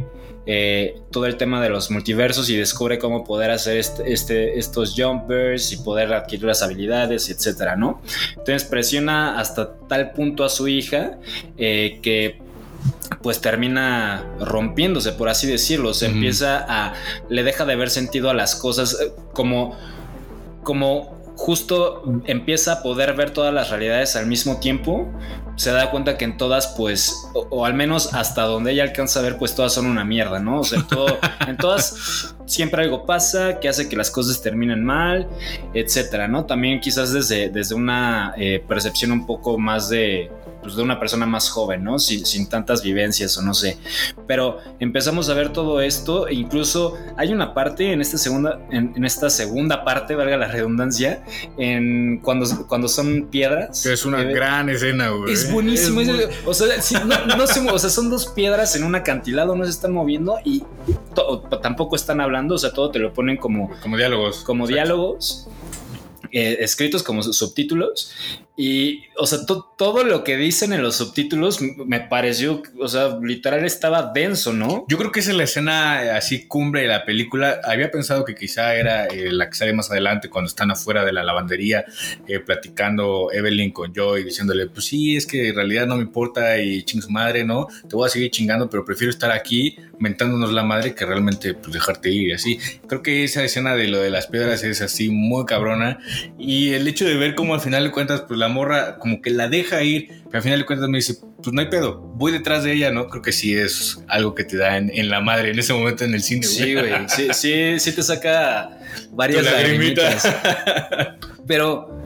eh, 0.51 1.01
todo 1.13 1.27
el 1.27 1.37
tema 1.37 1.63
de 1.63 1.69
los 1.69 1.91
multiversos 1.91 2.49
y 2.49 2.57
descubre 2.57 2.99
cómo 2.99 3.23
poder 3.23 3.51
hacer 3.51 3.77
este, 3.77 4.11
este- 4.13 4.59
estos 4.59 4.95
jumpers 4.97 5.73
y 5.73 5.77
poder 5.79 6.11
adquirir 6.15 6.47
las 6.47 6.63
habilidades, 6.63 7.29
etcétera, 7.29 7.77
¿no? 7.77 8.01
Entonces 8.31 8.65
presiona 8.65 9.39
hasta 9.39 9.75
tal 9.89 10.13
punto 10.13 10.45
a 10.45 10.49
su 10.49 10.67
hija 10.67 11.19
eh, 11.59 11.99
que 12.03 12.41
pues 13.23 13.41
termina 13.41 14.25
rompiéndose, 14.41 15.13
por 15.13 15.29
así 15.29 15.47
decirlo. 15.47 15.95
Se 15.95 16.07
empieza 16.07 16.65
a. 16.69 16.95
le 17.29 17.43
deja 17.43 17.65
de 17.65 17.77
ver 17.77 17.91
sentido 17.91 18.31
a 18.31 18.35
las 18.35 18.55
cosas 18.55 18.99
eh, 19.01 19.13
como. 19.33 19.77
como 20.63 21.19
justo 21.37 22.03
empieza 22.25 22.73
a 22.73 22.83
poder 22.83 23.15
ver 23.15 23.31
todas 23.31 23.55
las 23.55 23.71
realidades 23.71 24.17
al 24.17 24.27
mismo 24.27 24.59
tiempo. 24.59 25.09
Se 25.55 25.71
da 25.71 25.91
cuenta 25.91 26.17
que 26.17 26.25
en 26.25 26.37
todas, 26.37 26.75
pues, 26.77 27.15
o, 27.33 27.47
o 27.51 27.65
al 27.65 27.75
menos 27.75 28.13
hasta 28.13 28.43
donde 28.43 28.73
ella 28.73 28.83
alcanza 28.83 29.21
a 29.21 29.23
ver, 29.23 29.39
pues 29.39 29.55
todas 29.55 29.73
son 29.73 29.87
una 29.87 30.05
mierda, 30.05 30.41
¿no? 30.41 30.61
O 30.61 30.65
sea, 30.65 30.85
todo, 30.89 31.19
en 31.47 31.57
todas 31.57 32.35
siempre 32.47 32.83
algo 32.83 33.07
pasa 33.07 33.61
que 33.61 33.69
hace 33.69 33.89
que 33.89 33.97
las 33.97 34.11
cosas 34.11 34.43
terminen 34.43 34.85
mal, 34.85 35.29
etcétera, 35.75 36.27
¿no? 36.27 36.45
También 36.45 36.81
quizás 36.81 37.13
desde, 37.13 37.51
desde 37.51 37.75
una 37.75 38.35
eh, 38.37 38.63
percepción 38.67 39.13
un 39.13 39.27
poco 39.27 39.59
más 39.59 39.89
de, 39.89 40.31
pues, 40.63 40.77
de 40.77 40.83
una 40.83 40.99
persona 41.01 41.27
más 41.27 41.49
joven, 41.51 41.85
¿no? 41.85 41.99
Sin, 41.99 42.27
sin 42.27 42.49
tantas 42.49 42.83
vivencias 42.83 43.37
o 43.39 43.43
no 43.43 43.55
sé. 43.55 43.79
Pero 44.27 44.59
empezamos 44.81 45.29
a 45.29 45.35
ver 45.35 45.53
todo 45.53 45.81
esto, 45.81 46.29
e 46.29 46.35
incluso 46.35 46.95
hay 47.17 47.33
una 47.33 47.55
parte 47.55 47.93
en 47.93 48.01
esta 48.01 48.19
segunda, 48.19 48.61
en, 48.71 48.93
en 48.97 49.05
esta 49.05 49.31
segunda 49.31 49.85
parte, 49.85 50.15
valga 50.15 50.37
la 50.37 50.49
redundancia, 50.49 51.23
en 51.57 52.19
cuando, 52.23 52.67
cuando 52.67 52.89
son 52.89 53.29
piedras. 53.31 53.83
Que 53.83 53.93
es 53.93 54.05
una 54.05 54.23
Eh, 54.23 54.33
gran 54.35 54.69
escena, 54.69 55.11
güey. 55.11 55.33
es 55.33 55.51
buenísimo. 55.53 56.01
Es 56.01 56.09
es- 56.09 56.15
muy- 56.17 56.25
o, 56.47 56.55
sea, 56.55 56.81
sí, 56.83 56.95
no, 57.07 57.37
no 57.37 57.47
se 57.47 57.61
o 57.69 57.79
sea, 57.79 57.91
son 57.91 58.11
dos 58.11 58.27
piedras 58.27 58.75
en 58.77 58.85
un 58.85 58.95
acantilado, 58.95 59.55
no 59.57 59.65
se 59.65 59.71
están 59.71 59.93
moviendo 59.93 60.39
y 60.45 60.63
to- 61.15 61.41
tampoco 61.63 61.97
están 61.97 62.21
hablando. 62.21 62.55
O 62.55 62.59
sea, 62.59 62.73
todo 62.73 62.91
te 62.91 62.99
lo 62.99 63.13
ponen 63.15 63.37
como, 63.37 63.71
Como 63.83 63.97
diálogos. 63.97 64.39
como 64.45 64.65
Exacto. 64.65 64.75
diálogos 64.75 65.49
eh, 66.33 66.59
escritos 66.61 67.03
como 67.03 67.23
su- 67.23 67.33
subtítulos. 67.33 68.13
Y, 68.61 69.05
o 69.17 69.25
sea, 69.25 69.47
to- 69.47 69.73
todo 69.79 70.03
lo 70.03 70.25
que 70.25 70.37
dicen 70.37 70.73
en 70.73 70.83
los 70.83 70.97
subtítulos 70.97 71.61
me 71.63 72.01
pareció, 72.01 72.61
o 72.81 72.89
sea, 72.89 73.17
literal 73.23 73.65
estaba 73.65 74.11
denso, 74.13 74.53
¿no? 74.53 74.85
Yo 74.89 74.99
creo 74.99 75.13
que 75.13 75.21
esa 75.21 75.31
es 75.31 75.37
la 75.37 75.45
escena 75.45 76.03
eh, 76.05 76.11
así 76.11 76.49
cumbre 76.49 76.83
de 76.83 76.89
la 76.89 77.05
película. 77.05 77.61
Había 77.63 77.93
pensado 77.93 78.25
que 78.25 78.35
quizá 78.35 78.75
era 78.75 79.07
eh, 79.07 79.31
la 79.31 79.49
que 79.49 79.55
sale 79.57 79.73
más 79.73 79.93
adelante 79.93 80.29
cuando 80.29 80.49
están 80.49 80.73
afuera 80.73 81.05
de 81.05 81.13
la 81.13 81.23
lavandería 81.23 81.85
eh, 82.27 82.41
platicando 82.41 83.31
Evelyn 83.33 83.71
con 83.71 83.93
Joy 83.95 84.25
diciéndole, 84.25 84.67
pues 84.67 84.87
sí, 84.87 85.15
es 85.17 85.25
que 85.25 85.51
en 85.51 85.55
realidad 85.55 85.87
no 85.87 85.95
me 85.95 86.03
importa 86.03 86.59
y 86.59 86.83
ching 86.83 87.01
su 87.01 87.11
madre, 87.11 87.45
¿no? 87.45 87.69
Te 87.89 87.95
voy 87.95 88.07
a 88.07 88.11
seguir 88.11 88.33
chingando, 88.33 88.69
pero 88.69 88.85
prefiero 88.85 89.13
estar 89.13 89.31
aquí 89.31 89.77
mentándonos 90.01 90.53
la 90.53 90.65
madre 90.65 90.95
que 90.97 91.07
realmente 91.07 91.55
pues, 91.55 91.73
dejarte 91.73 92.11
ir 92.11 92.31
y 92.31 92.33
así. 92.33 92.59
Creo 92.89 93.03
que 93.03 93.23
esa 93.23 93.45
escena 93.45 93.77
de 93.77 93.87
lo 93.87 93.99
de 93.99 94.11
las 94.11 94.27
piedras 94.27 94.65
es 94.65 94.81
así 94.81 95.11
muy 95.11 95.45
cabrona 95.45 96.01
y 96.39 96.73
el 96.73 96.89
hecho 96.89 97.05
de 97.05 97.17
ver 97.17 97.37
cómo 97.37 97.55
al 97.55 97.61
final 97.61 97.85
de 97.85 97.93
cuentas 97.93 98.23
pues 98.23 98.39
la 98.39 98.48
morra 98.49 98.99
como 98.99 99.21
que 99.23 99.31
la 99.31 99.49
deja 99.49 99.83
ir, 99.83 100.09
pero 100.27 100.39
al 100.39 100.43
final 100.43 100.59
de 100.61 100.67
cuentas 100.67 100.89
me 100.89 100.99
dice, 100.99 101.17
pues 101.43 101.53
no 101.53 101.61
hay 101.61 101.69
pedo, 101.69 102.01
voy 102.01 102.33
detrás 102.33 102.65
de 102.65 102.73
ella, 102.73 102.91
¿no? 102.91 103.09
Creo 103.09 103.23
que 103.23 103.33
sí 103.33 103.55
es 103.57 104.03
algo 104.09 104.35
que 104.35 104.45
te 104.45 104.57
da 104.57 104.77
en, 104.77 104.91
en 104.93 105.09
la 105.09 105.21
madre 105.21 105.51
en 105.51 105.59
ese 105.59 105.73
momento 105.73 106.05
en 106.05 106.15
el 106.15 106.23
cine, 106.23 106.47
güey. 106.47 106.59
Sí, 106.59 106.75
güey. 106.75 106.93
Sí, 107.09 107.29
sí, 107.33 107.81
sí 107.81 107.93
te 107.93 108.03
saca 108.03 108.71
varias 109.13 109.45
lagrimitas. 109.45 110.27
Pero 111.47 112.03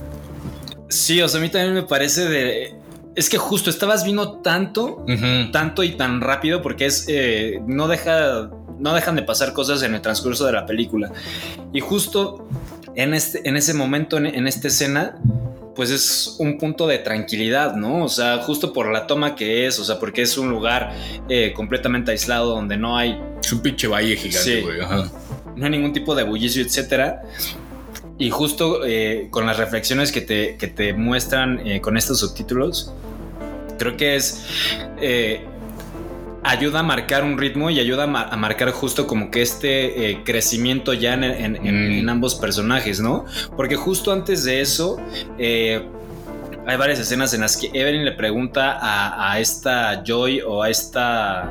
sí, 0.88 1.20
o 1.22 1.28
sea, 1.28 1.40
a 1.40 1.42
mí 1.42 1.48
también 1.48 1.74
me 1.74 1.82
parece 1.82 2.28
de. 2.28 2.74
Es 3.14 3.28
que 3.28 3.36
justo 3.38 3.68
estabas 3.70 4.04
viendo 4.04 4.38
tanto, 4.38 5.04
tanto 5.52 5.82
y 5.82 5.96
tan 5.96 6.20
rápido 6.20 6.62
porque 6.62 6.86
es. 6.86 7.06
eh, 7.08 7.60
no 7.66 7.88
deja. 7.88 8.50
No 8.78 8.94
dejan 8.94 9.14
de 9.14 9.22
pasar 9.22 9.52
cosas 9.52 9.82
en 9.84 9.94
el 9.94 10.00
transcurso 10.00 10.44
de 10.44 10.52
la 10.52 10.66
película. 10.66 11.12
Y 11.72 11.78
justo 11.80 12.48
en, 12.96 13.14
este, 13.14 13.46
en 13.48 13.56
ese 13.56 13.74
momento, 13.74 14.16
en, 14.16 14.26
en 14.26 14.48
esta 14.48 14.66
escena, 14.68 15.18
pues 15.74 15.90
es 15.90 16.36
un 16.38 16.58
punto 16.58 16.86
de 16.86 16.98
tranquilidad, 16.98 17.74
¿no? 17.76 18.04
O 18.04 18.08
sea, 18.08 18.38
justo 18.38 18.72
por 18.72 18.90
la 18.92 19.06
toma 19.06 19.34
que 19.34 19.66
es, 19.66 19.78
o 19.78 19.84
sea, 19.84 19.98
porque 19.98 20.22
es 20.22 20.36
un 20.36 20.50
lugar 20.50 20.92
eh, 21.28 21.52
completamente 21.54 22.10
aislado 22.10 22.54
donde 22.54 22.76
no 22.76 22.96
hay 22.96 23.18
Es 23.42 23.52
un 23.52 23.60
pinche 23.62 23.86
valle 23.88 24.16
gigante, 24.16 24.56
Sí. 24.56 24.60
güey. 24.60 24.80
ajá. 24.80 25.10
no 25.56 25.64
hay 25.64 25.70
ningún 25.70 25.92
tipo 25.92 26.14
de 26.14 26.22
bullicio, 26.24 26.62
etcétera. 26.62 27.22
Y 28.18 28.30
justo 28.30 28.84
eh, 28.84 29.28
con 29.30 29.46
las 29.46 29.56
reflexiones 29.56 30.12
que 30.12 30.20
te, 30.20 30.56
que 30.56 30.66
te 30.68 30.92
muestran 30.92 31.66
eh, 31.66 31.80
con 31.80 31.96
estos 31.96 32.20
subtítulos, 32.20 32.92
creo 33.78 33.96
que 33.96 34.16
es. 34.16 34.44
eh, 35.00 35.44
ayuda 36.44 36.80
a 36.80 36.82
marcar 36.82 37.24
un 37.24 37.38
ritmo 37.38 37.70
y 37.70 37.78
ayuda 37.80 38.04
a, 38.04 38.06
ma- 38.06 38.24
a 38.28 38.36
marcar 38.36 38.70
justo 38.70 39.06
como 39.06 39.30
que 39.30 39.42
este 39.42 40.10
eh, 40.10 40.18
crecimiento 40.24 40.92
ya 40.92 41.14
en, 41.14 41.24
en- 41.24 41.56
en- 41.56 41.88
Mm. 41.88 41.92
en 42.00 42.08
ambos 42.08 42.34
personajes, 42.34 43.00
¿no? 43.00 43.24
Porque 43.56 43.76
justo 43.76 44.12
antes 44.12 44.44
de 44.44 44.60
eso. 44.60 44.98
eh, 45.38 45.82
hay 46.64 46.76
varias 46.76 47.00
escenas 47.00 47.34
en 47.34 47.40
las 47.40 47.56
que 47.56 47.70
Evelyn 47.74 48.04
le 48.04 48.12
pregunta 48.12 48.78
a, 48.80 49.32
a 49.32 49.40
esta 49.40 50.04
Joy 50.04 50.42
o 50.46 50.62
a 50.62 50.70
esta. 50.70 51.50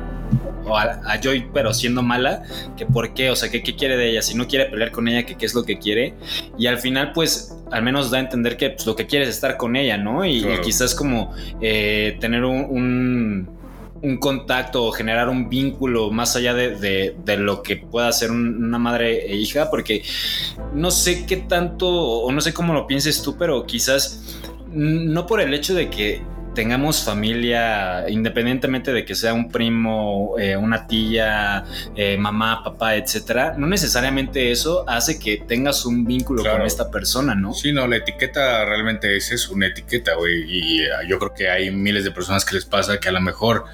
o 0.64 0.74
a, 0.78 0.84
a 1.04 1.20
Joy, 1.20 1.48
pero 1.52 1.74
siendo 1.74 2.02
mala, 2.02 2.44
que 2.78 2.86
por 2.86 3.12
qué, 3.12 3.30
o 3.30 3.36
sea, 3.36 3.50
que 3.50 3.62
qué 3.62 3.74
quiere 3.76 3.96
de 3.98 4.10
ella, 4.10 4.22
si 4.22 4.34
no 4.34 4.46
quiere 4.46 4.66
pelear 4.66 4.90
con 4.90 5.08
ella, 5.08 5.26
que 5.26 5.34
qué 5.36 5.44
es 5.44 5.54
lo 5.54 5.64
que 5.64 5.78
quiere. 5.78 6.14
Y 6.56 6.66
al 6.66 6.78
final, 6.78 7.12
pues, 7.12 7.54
al 7.70 7.82
menos 7.82 8.10
da 8.10 8.18
a 8.18 8.20
entender 8.20 8.56
que 8.56 8.70
pues, 8.70 8.86
lo 8.86 8.94
que 8.96 9.06
quiere 9.06 9.24
es 9.26 9.30
estar 9.32 9.56
con 9.58 9.74
ella, 9.76 9.98
¿no? 9.98 10.24
Y, 10.24 10.46
quizás 10.64 10.94
como 10.94 11.34
eh, 11.60 12.16
tener 12.20 12.44
un, 12.44 12.64
un, 12.70 13.48
un 14.02 14.16
contacto 14.18 14.84
o 14.84 14.92
generar 14.92 15.28
un 15.28 15.48
vínculo 15.48 16.10
más 16.10 16.34
allá 16.36 16.54
de, 16.54 16.76
de- 16.76 17.36
lo 17.36 17.62
que 17.62 17.76
pueda 17.76 18.10
ser 18.12 18.30
un- 18.32 18.64
una 18.64 18.78
madre 18.78 19.26
e 19.32 19.36
hija, 19.36 19.70
porque 19.70 20.02
no 20.74 20.90
sé 20.90 21.24
qué 21.24 21.36
tanto, 21.38 21.88
o 21.88 22.32
no 22.32 22.40
sé 22.40 22.52
cómo 22.52 22.74
lo 22.74 22.86
pienses 22.86 23.22
tú, 23.22 23.36
pero 23.38 23.64
quizás 23.64 24.40
no 24.72 25.26
por 25.26 25.40
el 25.40 25.54
hecho 25.54 25.74
de 25.74 25.88
que 25.88 26.22
tengamos 26.54 27.04
familia, 27.04 28.08
independientemente 28.08 28.92
de 28.92 29.04
que 29.04 29.14
sea 29.14 29.32
un 29.34 29.50
primo, 29.50 30.34
eh, 30.38 30.56
una 30.56 30.86
tía, 30.86 31.64
eh, 31.96 32.16
mamá, 32.18 32.62
papá, 32.62 32.96
etcétera, 32.96 33.54
no 33.56 33.66
necesariamente 33.66 34.50
eso 34.50 34.84
hace 34.88 35.18
que 35.18 35.38
tengas 35.38 35.86
un 35.86 36.04
vínculo 36.04 36.42
Claro. 36.42 36.58
con 36.58 36.66
esta 36.66 36.90
persona, 36.90 37.34
¿no? 37.34 37.52
Sí, 37.54 37.72
no, 37.72 37.86
la 37.86 37.96
etiqueta 37.96 38.64
realmente 38.64 39.16
es 39.16 39.32
eso, 39.32 39.52
una 39.54 39.66
etiqueta, 39.68 40.14
güey. 40.14 40.44
Y 40.48 40.82
eh, 40.82 40.88
yo 41.08 41.18
creo 41.18 41.34
que 41.34 41.48
hay 41.48 41.70
miles 41.70 42.04
de 42.04 42.10
personas 42.10 42.44
que 42.44 42.54
les 42.54 42.64
pasa 42.64 42.98
que 43.00 43.08
a 43.08 43.12
lo 43.12 43.20
mejor 43.20 43.64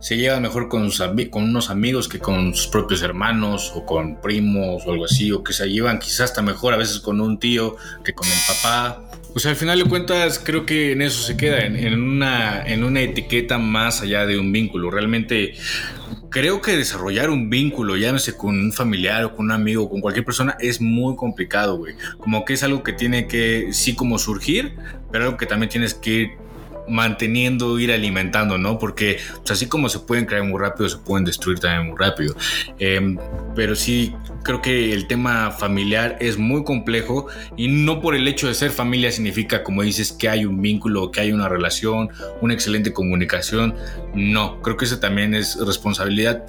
se 0.00 0.18
llevan 0.18 0.42
mejor 0.42 0.68
con, 0.68 0.90
sus 0.90 1.06
con 1.30 1.44
unos 1.44 1.70
amigos 1.70 2.08
que 2.08 2.18
con 2.18 2.54
sus 2.54 2.66
propios 2.66 3.00
hermanos 3.02 3.72
o 3.74 3.86
con 3.86 4.20
primos 4.20 4.82
o 4.86 4.92
algo 4.92 5.06
así, 5.06 5.32
o 5.32 5.42
que 5.42 5.54
se 5.54 5.66
llevan 5.70 5.98
quizás 5.98 6.30
hasta 6.30 6.42
mejor 6.42 6.74
a 6.74 6.76
veces 6.76 7.00
con 7.00 7.22
un 7.22 7.38
tío 7.38 7.76
que 8.04 8.12
con 8.12 8.26
el 8.28 8.34
papá. 8.46 9.02
O 9.34 9.40
sea, 9.40 9.50
al 9.50 9.56
final 9.56 9.80
de 9.80 9.84
cuentas 9.86 10.38
creo 10.38 10.64
que 10.64 10.92
en 10.92 11.02
eso 11.02 11.20
se 11.22 11.36
queda, 11.36 11.58
en, 11.58 12.00
una, 12.00 12.64
en 12.64 12.84
una 12.84 13.00
etiqueta 13.00 13.58
más 13.58 14.00
allá 14.00 14.26
de 14.26 14.38
un 14.38 14.52
vínculo. 14.52 14.92
Realmente 14.92 15.54
creo 16.30 16.60
que 16.60 16.76
desarrollar 16.76 17.30
un 17.30 17.50
vínculo, 17.50 17.96
llámese 17.96 18.36
con 18.36 18.56
un 18.56 18.72
familiar 18.72 19.24
o 19.24 19.34
con 19.34 19.46
un 19.46 19.52
amigo, 19.52 19.90
con 19.90 20.00
cualquier 20.00 20.24
persona, 20.24 20.56
es 20.60 20.80
muy 20.80 21.16
complicado, 21.16 21.78
güey. 21.78 21.96
Como 22.18 22.44
que 22.44 22.52
es 22.52 22.62
algo 22.62 22.84
que 22.84 22.92
tiene 22.92 23.26
que, 23.26 23.70
sí, 23.72 23.96
como 23.96 24.18
surgir, 24.18 24.76
pero 25.10 25.24
algo 25.24 25.36
que 25.36 25.46
también 25.46 25.68
tienes 25.68 25.94
que 25.94 26.36
manteniendo, 26.88 27.78
ir 27.78 27.92
alimentando, 27.92 28.58
¿no? 28.58 28.78
Porque 28.78 29.18
pues, 29.38 29.50
así 29.50 29.66
como 29.66 29.88
se 29.88 30.00
pueden 30.00 30.26
crear 30.26 30.44
muy 30.44 30.60
rápido, 30.60 30.88
se 30.88 30.98
pueden 30.98 31.24
destruir 31.24 31.58
también 31.58 31.88
muy 31.88 31.98
rápido. 31.98 32.34
Eh, 32.78 33.16
pero 33.54 33.74
sí, 33.74 34.14
creo 34.42 34.60
que 34.60 34.92
el 34.92 35.06
tema 35.06 35.50
familiar 35.50 36.16
es 36.20 36.38
muy 36.38 36.64
complejo 36.64 37.28
y 37.56 37.68
no 37.68 38.00
por 38.00 38.14
el 38.14 38.26
hecho 38.28 38.48
de 38.48 38.54
ser 38.54 38.70
familia 38.70 39.10
significa, 39.10 39.62
como 39.62 39.82
dices, 39.82 40.12
que 40.12 40.28
hay 40.28 40.44
un 40.44 40.60
vínculo, 40.60 41.10
que 41.10 41.20
hay 41.20 41.32
una 41.32 41.48
relación, 41.48 42.10
una 42.40 42.54
excelente 42.54 42.92
comunicación. 42.92 43.74
No, 44.14 44.60
creo 44.62 44.76
que 44.76 44.84
eso 44.84 44.98
también 44.98 45.34
es 45.34 45.58
responsabilidad. 45.64 46.44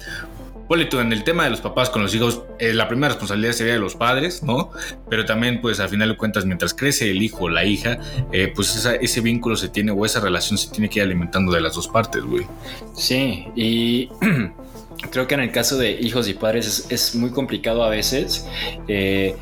Ponle 0.68 0.86
tú, 0.86 0.98
en 0.98 1.12
el 1.12 1.22
tema 1.22 1.44
de 1.44 1.50
los 1.50 1.60
papás 1.60 1.90
con 1.90 2.02
los 2.02 2.14
hijos, 2.14 2.42
eh, 2.58 2.74
la 2.74 2.88
primera 2.88 3.08
responsabilidad 3.08 3.52
sería 3.52 3.74
de 3.74 3.78
los 3.78 3.94
padres, 3.94 4.42
¿no? 4.42 4.70
Pero 5.08 5.24
también, 5.24 5.60
pues, 5.60 5.78
al 5.80 5.88
final 5.88 6.08
de 6.08 6.16
cuentas, 6.16 6.44
mientras 6.44 6.74
crece 6.74 7.10
el 7.10 7.22
hijo 7.22 7.44
o 7.44 7.48
la 7.48 7.64
hija, 7.64 7.98
eh, 8.32 8.52
pues 8.54 8.84
ese 9.00 9.20
vínculo 9.20 9.56
se 9.56 9.68
tiene 9.68 9.92
o 9.92 10.04
esa 10.04 10.20
relación 10.20 10.58
se 10.58 10.70
tiene 10.70 10.88
que 10.90 10.98
ir 10.98 11.04
alimentando 11.04 11.52
de 11.52 11.60
las 11.60 11.74
dos 11.74 11.88
partes, 11.88 12.22
güey. 12.24 12.46
Sí, 12.94 13.46
y 13.54 14.08
creo 15.10 15.26
que 15.26 15.34
en 15.34 15.40
el 15.40 15.52
caso 15.52 15.78
de 15.78 15.92
hijos 15.92 16.28
y 16.28 16.34
padres 16.34 16.66
es, 16.66 16.90
es 16.90 17.14
muy 17.14 17.30
complicado 17.30 17.84
a 17.84 17.88
veces. 17.88 18.46
eh, 18.88 19.36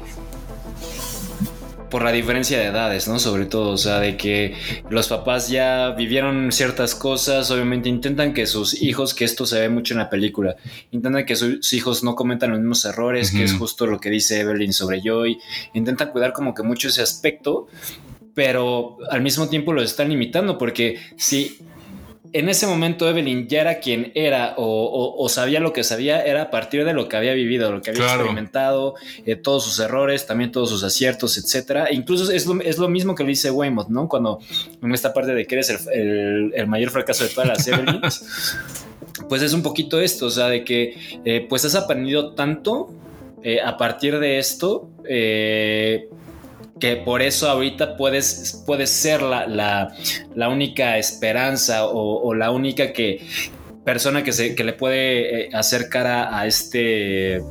por 1.94 2.02
la 2.02 2.10
diferencia 2.10 2.58
de 2.58 2.64
edades, 2.64 3.06
¿no? 3.06 3.20
Sobre 3.20 3.46
todo, 3.46 3.70
o 3.70 3.78
sea, 3.78 4.00
de 4.00 4.16
que 4.16 4.56
los 4.90 5.06
papás 5.06 5.48
ya 5.48 5.92
vivieron 5.92 6.50
ciertas 6.50 6.96
cosas, 6.96 7.52
obviamente 7.52 7.88
intentan 7.88 8.34
que 8.34 8.46
sus 8.46 8.82
hijos, 8.82 9.14
que 9.14 9.24
esto 9.24 9.46
se 9.46 9.60
ve 9.60 9.68
mucho 9.68 9.94
en 9.94 9.98
la 9.98 10.10
película, 10.10 10.56
intentan 10.90 11.24
que 11.24 11.36
sus 11.36 11.72
hijos 11.72 12.02
no 12.02 12.16
cometan 12.16 12.50
los 12.50 12.58
mismos 12.58 12.84
errores, 12.84 13.30
que 13.30 13.44
es 13.44 13.52
justo 13.52 13.86
lo 13.86 14.00
que 14.00 14.10
dice 14.10 14.40
Evelyn 14.40 14.72
sobre 14.72 15.02
Joy, 15.02 15.38
intentan 15.72 16.10
cuidar 16.10 16.32
como 16.32 16.52
que 16.52 16.64
mucho 16.64 16.88
ese 16.88 17.00
aspecto, 17.00 17.68
pero 18.34 18.96
al 19.08 19.22
mismo 19.22 19.48
tiempo 19.48 19.72
los 19.72 19.84
están 19.84 20.08
limitando, 20.08 20.58
porque 20.58 20.98
si 21.16 21.58
en 22.34 22.48
ese 22.48 22.66
momento 22.66 23.08
Evelyn 23.08 23.46
ya 23.48 23.60
era 23.62 23.78
quien 23.78 24.10
era 24.14 24.54
o, 24.56 24.64
o- 24.64 25.24
o 25.24 25.28
sabía 25.28 25.60
lo 25.60 25.72
que 25.72 25.84
sabía, 25.84 26.20
era 26.22 26.42
a 26.42 26.50
partir 26.50 26.84
de 26.84 26.92
lo 26.92 27.08
que 27.08 27.16
había 27.16 27.32
vivido, 27.32 27.72
lo 27.72 27.80
que 27.80 27.90
había 27.90 28.02
Claro. 28.02 28.22
experimentado, 28.24 28.94
eh, 29.24 29.36
todos 29.36 29.64
sus 29.64 29.78
errores, 29.78 30.26
también 30.26 30.50
todos 30.52 30.68
sus 30.68 30.82
aciertos, 30.84 31.38
etcétera. 31.38 31.86
E 31.86 31.94
incluso 31.94 32.30
es 32.32 32.44
lo, 32.46 32.60
es 32.60 32.76
lo 32.78 32.88
mismo 32.88 33.14
que 33.14 33.22
le 33.22 33.30
dice 33.30 33.50
Weymouth, 33.50 33.88
¿no? 33.88 34.08
Cuando 34.08 34.40
en 34.82 34.92
esta 34.92 35.14
parte 35.14 35.32
de 35.32 35.46
que 35.46 35.54
eres 35.54 35.70
el, 35.70 35.78
el- 35.92 36.52
el 36.54 36.66
mayor 36.66 36.90
fracaso 36.90 37.24
de 37.24 37.30
todas 37.30 37.48
las 37.48 37.66
Evelyns, 37.68 38.56
pues 39.28 39.40
es 39.42 39.52
un 39.52 39.62
poquito 39.62 40.00
esto, 40.00 40.26
o 40.26 40.30
sea, 40.30 40.48
de 40.48 40.64
que 40.64 40.96
eh, 41.24 41.46
pues 41.48 41.64
has 41.64 41.76
aprendido 41.76 42.32
tanto 42.34 42.90
eh, 43.44 43.60
a 43.60 43.76
partir 43.76 44.18
de 44.18 44.38
esto. 44.38 44.88
Que 46.84 46.96
por 46.96 47.22
eso 47.22 47.48
ahorita 47.48 47.96
puedes, 47.96 48.62
puedes 48.66 48.90
ser 48.90 49.22
la, 49.22 49.46
la, 49.46 49.94
la 50.34 50.50
única 50.50 50.98
esperanza 50.98 51.86
o, 51.86 52.20
o 52.22 52.34
la 52.34 52.50
única 52.50 52.92
que 52.92 53.26
persona 53.86 54.22
que, 54.22 54.32
se, 54.32 54.54
que 54.54 54.64
le 54.64 54.74
puede 54.74 55.46
eh, 55.46 55.48
hacer 55.54 55.88
cara 55.88 56.38
a 56.38 56.46
este 56.46 57.42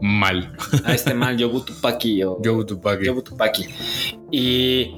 Mal. 0.00 0.56
a 0.86 0.94
este 0.94 1.12
mal 1.12 1.36
Yobu 1.36 1.66
Tupaki 1.66 2.22
o 2.22 2.40
Yo, 2.40 2.64
Tupac. 2.64 3.02
Yobu 3.02 3.20
Tupaki. 3.20 3.66
Y, 4.30 4.94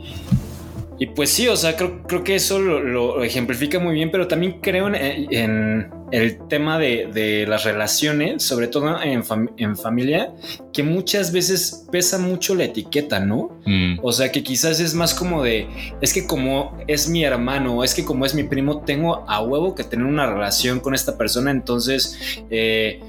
y 1.01 1.07
pues 1.07 1.31
sí, 1.31 1.49
o 1.49 1.57
sea, 1.57 1.75
creo, 1.77 2.03
creo 2.07 2.23
que 2.23 2.35
eso 2.37 2.59
lo, 2.61 2.79
lo 2.81 3.25
ejemplifica 3.25 3.79
muy 3.81 3.95
bien, 3.95 4.11
pero 4.13 4.29
también 4.29 4.61
creo 4.61 4.87
en, 4.87 4.95
en 4.95 5.91
el 6.13 6.47
tema 6.49 6.79
de, 6.79 7.09
de 7.13 7.47
las 7.47 7.65
relaciones, 7.65 8.43
sobre 8.43 8.69
todo 8.69 9.01
en, 9.03 9.23
fam- 9.25 9.51
en 9.57 9.77
familia, 9.79 10.33
que 10.75 10.83
muchas 10.83 11.33
veces 11.33 11.87
pesa 11.91 12.19
mucho 12.19 12.55
la 12.55 12.65
etiqueta, 12.65 13.19
¿no? 13.19 13.59
Mm, 13.65 13.99
O 14.03 14.13
sea, 14.13 14.31
que 14.31 14.43
quizás 14.43 14.79
es 14.79 14.93
más 14.95 15.15
como 15.15 15.43
de, 15.43 15.67
es 16.03 16.13
que 16.13 16.27
como 16.27 16.77
es 16.87 17.09
mi 17.09 17.25
hermano, 17.25 17.83
es 17.83 17.95
que 17.95 18.05
como 18.05 18.27
es 18.27 18.35
mi 18.35 18.43
primo, 18.43 18.83
tengo 18.83 19.25
a 19.27 19.41
huevo 19.43 19.75
que 19.75 19.85
tener 19.85 20.05
una 20.05 20.27
relación 20.27 20.81
con 20.81 20.95
esta 20.95 21.17
persona, 21.17 21.51
entonces, 21.51 22.19
eh, 22.51 23.01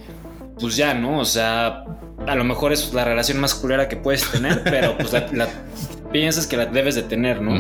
pues 0.59 0.77
ya, 0.77 0.93
¿no? 0.93 1.19
O 1.19 1.25
sea, 1.25 1.83
a 2.25 2.35
lo 2.35 2.43
mejor 2.45 2.71
es 2.71 2.93
la 2.93 3.03
relación 3.03 3.39
más 3.39 3.53
culera 3.53 3.89
que 3.89 3.97
puedes 3.97 4.23
tener, 4.31 4.63
pero 4.63 4.95
pues 4.97 5.11
la, 5.11 5.27
la- 5.33 5.49
piensas 6.11 6.45
que 6.47 6.57
la 6.57 6.65
debes 6.65 6.95
de 6.95 7.03
tener, 7.03 7.41
¿no? 7.41 7.55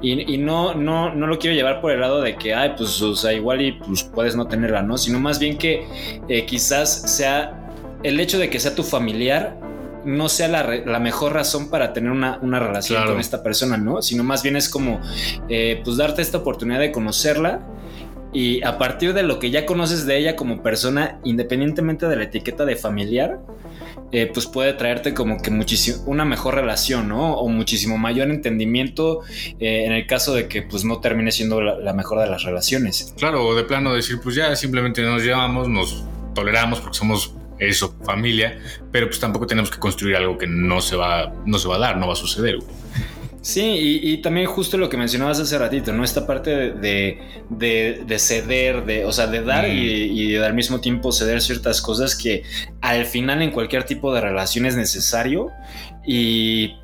Y, 0.00 0.34
y 0.34 0.38
no, 0.38 0.74
no, 0.74 1.14
no 1.14 1.26
lo 1.26 1.38
quiero 1.38 1.56
llevar 1.56 1.80
por 1.80 1.90
el 1.92 2.00
lado 2.00 2.20
de 2.20 2.36
que, 2.36 2.54
ay, 2.54 2.74
pues, 2.76 3.00
o 3.02 3.14
sea, 3.16 3.32
igual 3.32 3.60
y 3.60 3.72
pues 3.72 4.02
puedes 4.04 4.36
no 4.36 4.46
tenerla, 4.46 4.82
¿no? 4.82 4.96
Sino 4.98 5.18
más 5.20 5.38
bien 5.38 5.58
que 5.58 5.86
eh, 6.28 6.46
quizás 6.46 7.10
sea 7.16 7.68
el 8.02 8.20
hecho 8.20 8.38
de 8.38 8.48
que 8.50 8.60
sea 8.60 8.74
tu 8.74 8.82
familiar 8.82 9.58
no 10.04 10.28
sea 10.28 10.46
la, 10.46 10.62
re- 10.62 10.86
la 10.86 11.00
mejor 11.00 11.32
razón 11.32 11.68
para 11.68 11.92
tener 11.92 12.12
una, 12.12 12.38
una 12.40 12.60
relación 12.60 12.98
Claro. 12.98 13.12
con 13.12 13.20
esta 13.20 13.42
persona, 13.42 13.76
¿no? 13.76 14.02
Sino 14.02 14.22
más 14.22 14.42
bien 14.44 14.54
es 14.54 14.68
como, 14.68 15.00
eh, 15.48 15.80
pues, 15.84 15.96
darte 15.96 16.22
esta 16.22 16.38
oportunidad 16.38 16.78
de 16.78 16.92
conocerla 16.92 17.66
y 18.32 18.62
a 18.62 18.78
partir 18.78 19.14
de 19.14 19.24
lo 19.24 19.38
que 19.40 19.50
ya 19.50 19.66
conoces 19.66 20.06
de 20.06 20.18
ella 20.18 20.36
como 20.36 20.62
persona, 20.62 21.18
independientemente 21.24 22.06
de 22.06 22.14
la 22.16 22.22
etiqueta 22.24 22.64
de 22.64 22.76
familiar, 22.76 23.40
eh, 24.12 24.30
pues 24.32 24.46
puede 24.46 24.72
traerte 24.72 25.14
como 25.14 25.40
que 25.40 25.50
muchísimo 25.50 26.04
una 26.06 26.24
mejor 26.24 26.54
relación, 26.54 27.08
¿no? 27.08 27.34
O 27.34 27.48
muchísimo 27.48 27.98
mayor 27.98 28.30
entendimiento 28.30 29.22
eh, 29.58 29.84
en 29.84 29.92
el 29.92 30.06
caso 30.06 30.34
de 30.34 30.48
que 30.48 30.62
pues 30.62 30.84
no 30.84 31.00
termine 31.00 31.32
siendo 31.32 31.60
la, 31.60 31.92
mejor 31.92 32.20
de 32.20 32.28
las 32.28 32.44
relaciones. 32.44 33.14
Claro, 33.18 33.44
o 33.44 33.54
de 33.54 33.64
plano 33.64 33.92
decir, 33.92 34.20
pues 34.22 34.36
ya 34.36 34.54
simplemente 34.54 35.02
nos 35.02 35.22
llevamos, 35.22 35.68
nos 35.68 36.04
toleramos 36.34 36.80
porque 36.80 36.96
somos 36.96 37.34
eso, 37.58 37.94
familia, 38.04 38.58
pero 38.92 39.06
pues 39.06 39.18
tampoco 39.18 39.46
tenemos 39.46 39.70
que 39.70 39.78
construir 39.78 40.16
algo 40.16 40.36
que 40.36 40.46
no 40.46 40.80
se 40.80 40.94
va, 40.94 41.32
no 41.46 41.58
se 41.58 41.68
va 41.68 41.76
a 41.76 41.78
dar, 41.78 41.96
no 41.96 42.06
va 42.06 42.12
a 42.12 42.16
suceder. 42.16 42.58
Sí, 43.46 43.60
y, 43.62 44.10
y 44.12 44.16
también 44.18 44.48
justo 44.48 44.76
lo 44.76 44.88
que 44.88 44.96
mencionabas 44.96 45.38
hace 45.38 45.56
ratito, 45.56 45.92
¿no? 45.92 46.02
Esta 46.02 46.26
parte 46.26 46.50
de, 46.50 46.70
de, 46.72 47.18
de- 47.48 48.02
de 48.04 48.18
ceder, 48.18 48.84
de, 48.84 49.04
o 49.04 49.12
sea, 49.12 49.28
de 49.28 49.40
dar 49.42 49.68
Mm. 49.68 49.70
y, 49.70 49.80
y 50.22 50.32
de 50.32 50.44
al 50.44 50.52
mismo 50.52 50.80
tiempo 50.80 51.12
ceder 51.12 51.40
ciertas 51.40 51.80
cosas 51.80 52.16
que 52.16 52.42
al 52.80 53.06
final 53.06 53.42
en 53.42 53.52
cualquier 53.52 53.84
tipo 53.84 54.12
de 54.12 54.20
relación 54.20 54.66
es 54.66 54.74
necesario 54.74 55.52
y 56.04 56.74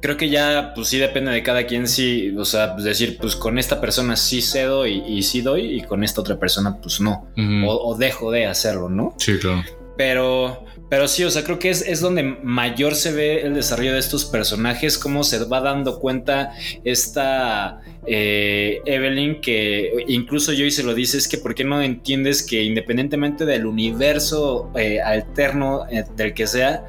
creo 0.00 0.16
que 0.16 0.28
ya, 0.30 0.72
pues 0.76 0.86
sí 0.88 0.98
depende 0.98 1.32
de 1.32 1.42
cada 1.42 1.66
quien, 1.66 1.88
sí, 1.88 2.32
o 2.38 2.44
sea, 2.44 2.74
pues, 2.74 2.84
decir, 2.84 3.18
pues 3.20 3.34
con 3.34 3.58
esta 3.58 3.80
persona 3.80 4.14
sí 4.14 4.42
cedo 4.42 4.86
y, 4.86 5.02
y 5.08 5.22
sí 5.24 5.40
doy 5.42 5.76
y 5.78 5.82
con 5.82 6.04
esta 6.04 6.20
otra 6.20 6.38
persona 6.38 6.76
pues 6.80 7.00
no, 7.00 7.26
o, 7.66 7.90
o 7.90 7.96
dejo 7.96 8.30
de 8.30 8.46
hacerlo, 8.46 8.88
¿no? 8.88 9.14
Sí, 9.18 9.38
claro. 9.40 9.62
Pero, 9.96 10.64
pero 10.92 11.08
sí, 11.08 11.24
o 11.24 11.30
sea, 11.30 11.42
creo 11.42 11.58
que 11.58 11.70
es, 11.70 11.80
es 11.88 12.00
donde 12.00 12.22
mayor 12.22 12.94
se 12.94 13.12
ve 13.12 13.40
el 13.40 13.54
desarrollo 13.54 13.94
de 13.94 13.98
estos 13.98 14.26
personajes, 14.26 14.98
cómo 14.98 15.24
se 15.24 15.42
va 15.46 15.62
dando 15.62 15.98
cuenta 15.98 16.52
esta 16.84 17.80
eh, 18.04 18.82
Evelyn, 18.84 19.40
que 19.40 20.04
incluso 20.08 20.52
Joy 20.52 20.70
se 20.70 20.82
lo 20.82 20.92
dice, 20.92 21.16
es 21.16 21.28
que 21.28 21.38
¿por 21.38 21.54
qué 21.54 21.64
no 21.64 21.80
entiendes 21.80 22.42
que 22.42 22.62
independientemente 22.62 23.46
del 23.46 23.64
universo 23.64 24.70
eh, 24.74 25.00
alterno 25.00 25.86
eh, 25.90 26.04
del 26.14 26.34
que 26.34 26.46
sea, 26.46 26.84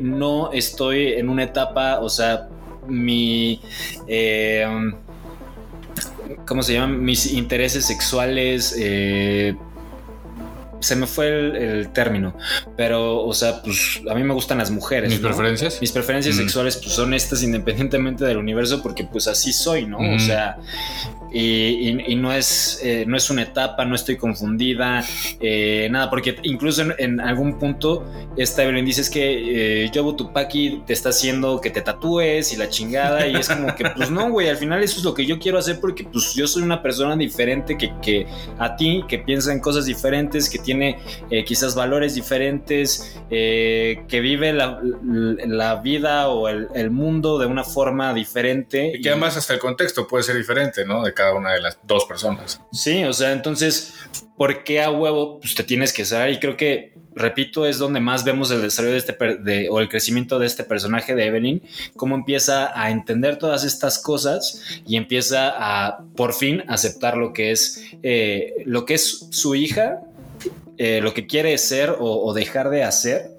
no 0.00 0.50
estoy 0.52 1.12
en 1.12 1.28
una 1.28 1.44
etapa, 1.44 2.00
o 2.00 2.10
sea, 2.10 2.48
mi... 2.88 3.60
¿Cómo 6.48 6.64
se 6.64 6.72
llaman? 6.72 7.00
Mis 7.04 7.32
intereses 7.32 7.84
sexuales... 7.84 8.74
se 10.80 10.96
me 10.96 11.06
fue 11.06 11.28
el, 11.28 11.56
el 11.56 11.88
término, 11.92 12.36
pero, 12.76 13.22
o 13.24 13.32
sea, 13.34 13.62
pues 13.62 14.00
a 14.10 14.14
mí 14.14 14.22
me 14.24 14.34
gustan 14.34 14.58
las 14.58 14.70
mujeres. 14.70 15.10
¿Mis 15.10 15.20
¿no? 15.20 15.28
preferencias? 15.28 15.78
Mis 15.80 15.92
preferencias 15.92 16.34
Mm. 16.34 16.38
sexuales 16.38 16.76
pues 16.76 16.92
son 16.92 17.14
estas 17.14 17.42
independientemente 17.42 18.24
del 18.24 18.36
universo 18.38 18.82
porque 18.82 19.04
pues 19.04 19.28
así 19.28 19.52
soy, 19.52 19.86
¿no? 19.86 19.98
Mm. 20.00 20.14
O 20.16 20.18
sea, 20.18 20.56
y, 21.32 21.40
y- 21.40 22.04
y 22.08 22.16
no, 22.16 22.32
es, 22.32 22.80
eh, 22.82 23.04
no 23.06 23.16
es 23.16 23.30
una 23.30 23.42
etapa, 23.42 23.84
no 23.84 23.94
estoy 23.94 24.16
confundida, 24.16 25.04
eh, 25.40 25.88
nada, 25.90 26.10
porque 26.10 26.36
incluso 26.42 26.82
en, 26.82 26.94
en 26.98 27.20
algún 27.20 27.58
punto 27.58 28.04
esta 28.36 28.62
Evelyn 28.64 28.84
dice 28.84 29.00
es 29.02 29.10
que 29.10 29.84
eh, 29.84 29.90
Yobu 29.92 30.14
Tupaki 30.16 30.82
te 30.86 30.92
está 30.92 31.10
haciendo 31.10 31.60
que 31.60 31.70
te 31.70 31.82
tatúes 31.82 32.52
y 32.52 32.56
la 32.56 32.68
chingada 32.68 33.26
y 33.28 33.36
es 33.36 33.48
como 33.48 33.74
que 33.74 33.84
pues 33.90 34.10
no, 34.10 34.30
güey, 34.30 34.48
al 34.48 34.56
final 34.56 34.82
eso 34.82 34.98
es 34.98 35.04
lo 35.04 35.14
que 35.14 35.24
yo 35.26 35.38
quiero 35.38 35.58
hacer 35.58 35.78
porque 35.80 36.04
pues 36.04 36.34
yo 36.34 36.46
soy 36.46 36.62
una 36.62 36.82
persona 36.82 37.16
diferente 37.16 37.76
que, 37.78 37.92
que 38.02 38.26
a 38.58 38.74
ti, 38.76 39.02
que 39.08 39.18
piensa 39.18 39.52
en 39.52 39.60
cosas 39.60 39.84
diferentes, 39.86 40.48
que 40.48 40.58
tiene 40.58 40.69
eh, 40.78 41.44
quizás 41.44 41.74
valores 41.74 42.14
diferentes, 42.14 43.20
eh, 43.30 44.04
que 44.08 44.20
vive 44.20 44.52
la, 44.52 44.80
la 44.82 45.76
vida 45.76 46.28
o 46.28 46.48
el, 46.48 46.68
el 46.74 46.90
mundo 46.90 47.38
de 47.38 47.46
una 47.46 47.64
forma 47.64 48.14
diferente. 48.14 48.92
Y 48.96 49.00
que 49.00 49.10
además 49.10 49.36
hasta 49.36 49.54
el 49.54 49.58
contexto 49.60 50.06
puede 50.06 50.24
ser 50.24 50.36
diferente, 50.36 50.84
¿no? 50.84 51.02
De 51.02 51.12
cada 51.14 51.34
una 51.34 51.52
de 51.52 51.60
las 51.60 51.78
dos 51.82 52.04
personas. 52.04 52.60
Sí, 52.72 53.04
o 53.04 53.12
sea, 53.12 53.32
entonces, 53.32 53.94
¿por 54.36 54.64
qué 54.64 54.82
a 54.82 54.90
huevo 54.90 55.40
pues, 55.40 55.54
te 55.54 55.64
tienes 55.64 55.92
que 55.92 56.04
saber? 56.04 56.30
Y 56.32 56.38
creo 56.38 56.56
que, 56.56 56.94
repito, 57.14 57.66
es 57.66 57.78
donde 57.78 58.00
más 58.00 58.24
vemos 58.24 58.50
el 58.50 58.62
desarrollo 58.62 58.92
de 58.92 58.98
este 58.98 59.12
per- 59.12 59.40
de- 59.40 59.68
o 59.68 59.80
el 59.80 59.88
crecimiento 59.88 60.38
de 60.38 60.46
este 60.46 60.64
personaje 60.64 61.14
de 61.14 61.26
Evelyn, 61.26 61.62
cómo 61.96 62.14
empieza 62.14 62.70
a 62.80 62.90
entender 62.90 63.36
todas 63.36 63.64
estas 63.64 63.98
cosas 63.98 64.62
y 64.86 64.96
empieza 64.96 65.52
a, 65.56 66.04
por 66.16 66.34
fin, 66.34 66.62
aceptar 66.68 67.16
lo 67.16 67.32
que 67.32 67.50
es, 67.50 67.82
eh, 68.02 68.62
lo 68.64 68.84
que 68.84 68.94
es 68.94 69.26
su 69.30 69.54
hija, 69.54 70.00
eh, 70.82 71.02
lo 71.02 71.12
que 71.12 71.26
quiere 71.26 71.58
ser 71.58 71.94
o, 71.98 72.32
dejar 72.32 72.70
de 72.70 72.84
hacer. 72.84 73.32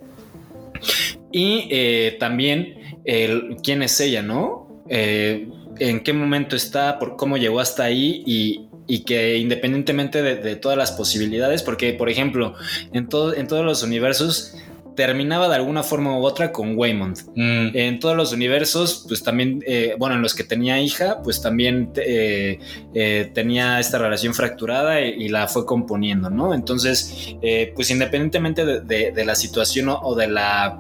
Y 1.32 1.68
eh, 1.72 2.18
también 2.20 3.00
el, 3.04 3.58
quién 3.64 3.82
es 3.82 4.00
ella, 4.00 4.22
¿no? 4.22 4.84
Eh, 4.90 5.50
en 5.80 6.02
qué 6.02 6.14
momento 6.14 6.56
está, 6.56 7.00
por 7.00 7.16
cómo 7.16 7.38
llegó 7.38 7.60
hasta 7.60 7.84
ahí 7.84 8.22
y, 8.28 8.68
y 8.86 9.06
que 9.06 9.40
independientemente 9.40 10.22
de, 10.22 10.36
de 10.36 10.56
todas 10.56 10.78
las 10.78 10.92
posibilidades, 10.92 11.64
porque 11.64 11.94
por 11.94 12.12
ejemplo, 12.12 12.54
en, 12.94 13.10
todo, 13.10 13.34
en 13.34 13.48
todos 13.48 13.66
los 13.66 13.82
universos 13.82 14.56
terminaba 14.96 15.48
de 15.48 15.56
alguna 15.56 15.84
forma 15.84 16.18
u 16.18 16.24
otra 16.24 16.52
con 16.52 16.78
Waymond. 16.78 17.18
Mm. 17.36 17.70
En 17.76 18.00
todos 18.00 18.16
los 18.16 18.34
universos, 18.34 19.06
pues 19.08 19.24
también, 19.24 19.64
eh, 19.66 19.96
bueno, 19.98 20.16
en 20.16 20.22
los 20.22 20.36
que 20.36 20.44
tenía 20.44 20.80
hija, 20.82 21.22
pues 21.24 21.42
también 21.42 21.92
eh, 21.96 22.60
eh, 22.94 23.32
tenía 23.34 23.80
esta 23.80 23.98
relación 23.98 24.34
fracturada 24.34 25.02
y, 25.02 25.10
y 25.26 25.30
la 25.30 25.48
fue 25.48 25.66
componiendo, 25.66 26.30
¿no? 26.30 26.54
Entonces, 26.54 27.36
eh, 27.42 27.72
pues 27.76 27.90
independientemente 27.92 28.66
de, 28.66 28.82
de- 28.82 29.12
de 29.12 29.26
la 29.26 29.36
situación 29.36 29.90
o, 29.90 30.00
o 30.02 30.16
de 30.16 30.28
la 30.28 30.80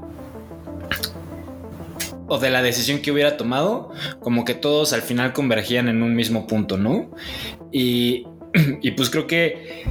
o 2.27 2.37
de 2.39 2.49
la 2.49 2.61
decisión 2.61 2.99
que 2.99 3.11
hubiera 3.11 3.35
tomado, 3.35 3.91
como 4.21 4.45
que 4.45 4.53
todos 4.53 4.93
al 4.93 5.01
final 5.01 5.33
convergían 5.33 5.89
en 5.89 6.01
un 6.01 6.15
mismo 6.15 6.47
punto, 6.47 6.77
¿no? 6.77 7.11
Y, 7.73 8.25
y 8.81 8.91
pues 8.91 9.09
creo 9.09 9.27
que 9.27 9.83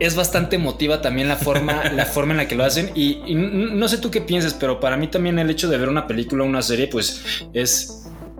es 0.00 0.16
bastante 0.16 0.56
emotiva 0.56 1.00
también 1.00 1.28
la 1.28 1.36
forma, 1.36 1.84
la 1.92 2.06
forma 2.06 2.32
en 2.32 2.38
la 2.38 2.48
que 2.48 2.56
lo 2.56 2.64
hacen. 2.64 2.90
Y, 2.94 3.22
no 3.34 3.86
sé 3.88 3.98
tú 3.98 4.10
qué 4.10 4.20
piensas, 4.20 4.54
pero 4.54 4.80
para 4.80 4.96
mí 4.96 5.06
también 5.08 5.38
el 5.38 5.50
hecho 5.50 5.68
de 5.68 5.78
ver 5.78 5.88
una 5.88 6.06
película 6.06 6.42
o 6.44 6.46
una 6.46 6.62
serie, 6.62 6.88
pues 6.88 7.22
es. 7.52 7.96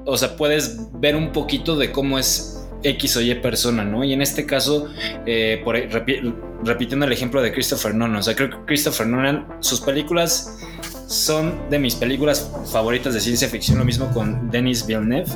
O 0.07 0.17
sea, 0.17 0.37
puedes 0.37 0.79
ver 0.99 1.15
un 1.15 1.31
poquito 1.31 1.77
de 1.77 1.93
cómo 1.93 2.19
es 2.19 2.67
X 2.83 3.19
o 3.19 3.21
Y 3.21 3.35
persona, 3.37 3.85
¿no? 3.85 4.03
Y 4.03 4.15
en 4.15 4.23
este 4.23 4.47
caso, 4.47 4.89
eh, 5.27 5.61
por, 5.63 5.77
repi- 5.77 6.35
repitiendo 6.65 7.05
el 7.05 7.13
ejemplo 7.13 7.43
de 7.43 7.53
Christopher 7.53 7.95
Nolan, 7.95 8.17
o 8.17 8.23
sea, 8.23 8.35
creo 8.35 8.49
que 8.51 8.57
Christopher 8.67 9.07
Nolan, 9.07 9.47
sus 9.61 9.81
películas 9.83 10.59
son 11.07 11.69
de 11.69 11.79
mis 11.79 11.95
películas 11.95 12.51
favoritas 12.73 13.13
de 13.13 13.21
ciencia 13.21 13.49
ficción, 13.49 13.79
lo 13.79 13.85
mismo 13.85 14.11
con 14.15 14.51
Denis 14.51 14.87
Villeneuve, 14.87 15.31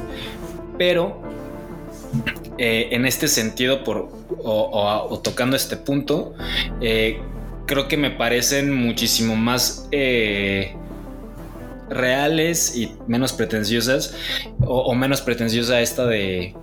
pero 0.79 1.21
eh, 2.59 2.89
en 2.93 3.07
este 3.07 3.29
sentido, 3.29 3.85
por, 3.85 4.11
o, 4.43 5.21
tocando 5.23 5.57
este 5.57 5.77
punto, 5.77 6.35
eh, 6.81 7.21
creo 7.67 7.89
que 7.89 7.97
me 7.97 8.11
parecen 8.11 8.73
muchísimo 8.73 9.37
más 9.37 9.89
eh, 9.93 10.75
reales 11.91 12.77
y 12.77 12.93
menos 13.07 13.33
pretenciosas, 13.33 14.15
o, 14.61 14.83
o 14.83 14.95
menos 14.95 15.21
pretenciosa 15.21 15.81
esta 15.81 16.07
de, 16.07 16.55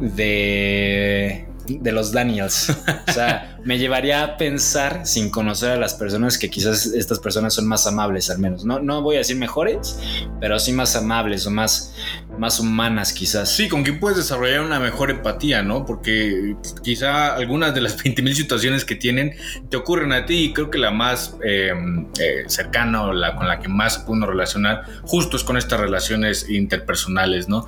de, 0.00 1.46
de 1.68 1.92
los 1.92 2.12
Daniels. 2.12 2.76
O 3.08 3.12
sea, 3.12 3.58
me 3.64 3.78
llevaría 3.78 4.24
a 4.24 4.36
pensar, 4.36 5.06
sin 5.06 5.30
conocer 5.30 5.72
a 5.72 5.76
las 5.76 5.94
personas, 5.94 6.38
que 6.38 6.50
quizás 6.50 6.86
estas 6.86 7.18
personas 7.18 7.54
son 7.54 7.66
más 7.66 7.86
amables, 7.86 8.30
al 8.30 8.38
menos. 8.38 8.64
No, 8.64 8.80
no 8.80 9.02
voy 9.02 9.16
a 9.16 9.18
decir 9.18 9.36
mejores, 9.36 9.98
pero 10.40 10.58
sí 10.58 10.72
más 10.72 10.96
amables 10.96 11.46
o 11.46 11.50
más, 11.50 11.94
más 12.38 12.58
humanas, 12.58 13.12
quizás. 13.12 13.50
Sí, 13.50 13.68
con 13.68 13.82
quien 13.82 14.00
puedes 14.00 14.18
desarrollar 14.18 14.62
una 14.62 14.80
mejor 14.80 15.10
empatía, 15.10 15.62
¿no? 15.62 15.86
Porque 15.86 16.56
quizá 16.82 17.34
algunas 17.34 17.74
de 17.74 17.80
las 17.80 17.96
20.000 18.04 18.34
situaciones 18.34 18.84
que 18.84 18.96
tienen 18.96 19.34
te 19.70 19.76
ocurren 19.76 20.12
a 20.12 20.26
ti 20.26 20.44
y 20.44 20.52
creo 20.52 20.70
que 20.70 20.78
la 20.78 20.90
más 20.90 21.36
eh, 21.44 21.72
eh, 22.20 22.44
cercana 22.46 23.04
o 23.04 23.12
la 23.12 23.36
con 23.36 23.46
la 23.46 23.60
que 23.60 23.68
más 23.68 24.04
uno 24.06 24.26
relacionar 24.26 24.84
justo 25.02 25.36
es 25.36 25.44
con 25.44 25.56
estas 25.56 25.80
relaciones 25.80 26.48
interpersonales, 26.48 27.48
¿no? 27.48 27.66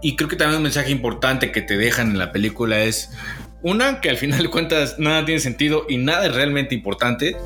Y 0.00 0.16
creo 0.16 0.28
que 0.28 0.36
también 0.36 0.58
un 0.58 0.62
mensaje 0.62 0.90
importante 0.90 1.52
que 1.52 1.62
te 1.62 1.76
dejan 1.76 2.10
en 2.10 2.18
la 2.18 2.32
película 2.32 2.80
es 2.80 3.10
una, 3.62 4.00
que 4.00 4.10
al 4.10 4.16
final 4.16 4.42
de 4.42 4.48
cuentas 4.48 4.98
nada 4.98 5.24
tiene 5.24 5.40
sentido 5.40 5.86
y 5.88 5.98
nada 5.98 6.26
es 6.26 6.34
realmente 6.34 6.74
importante. 6.74 7.36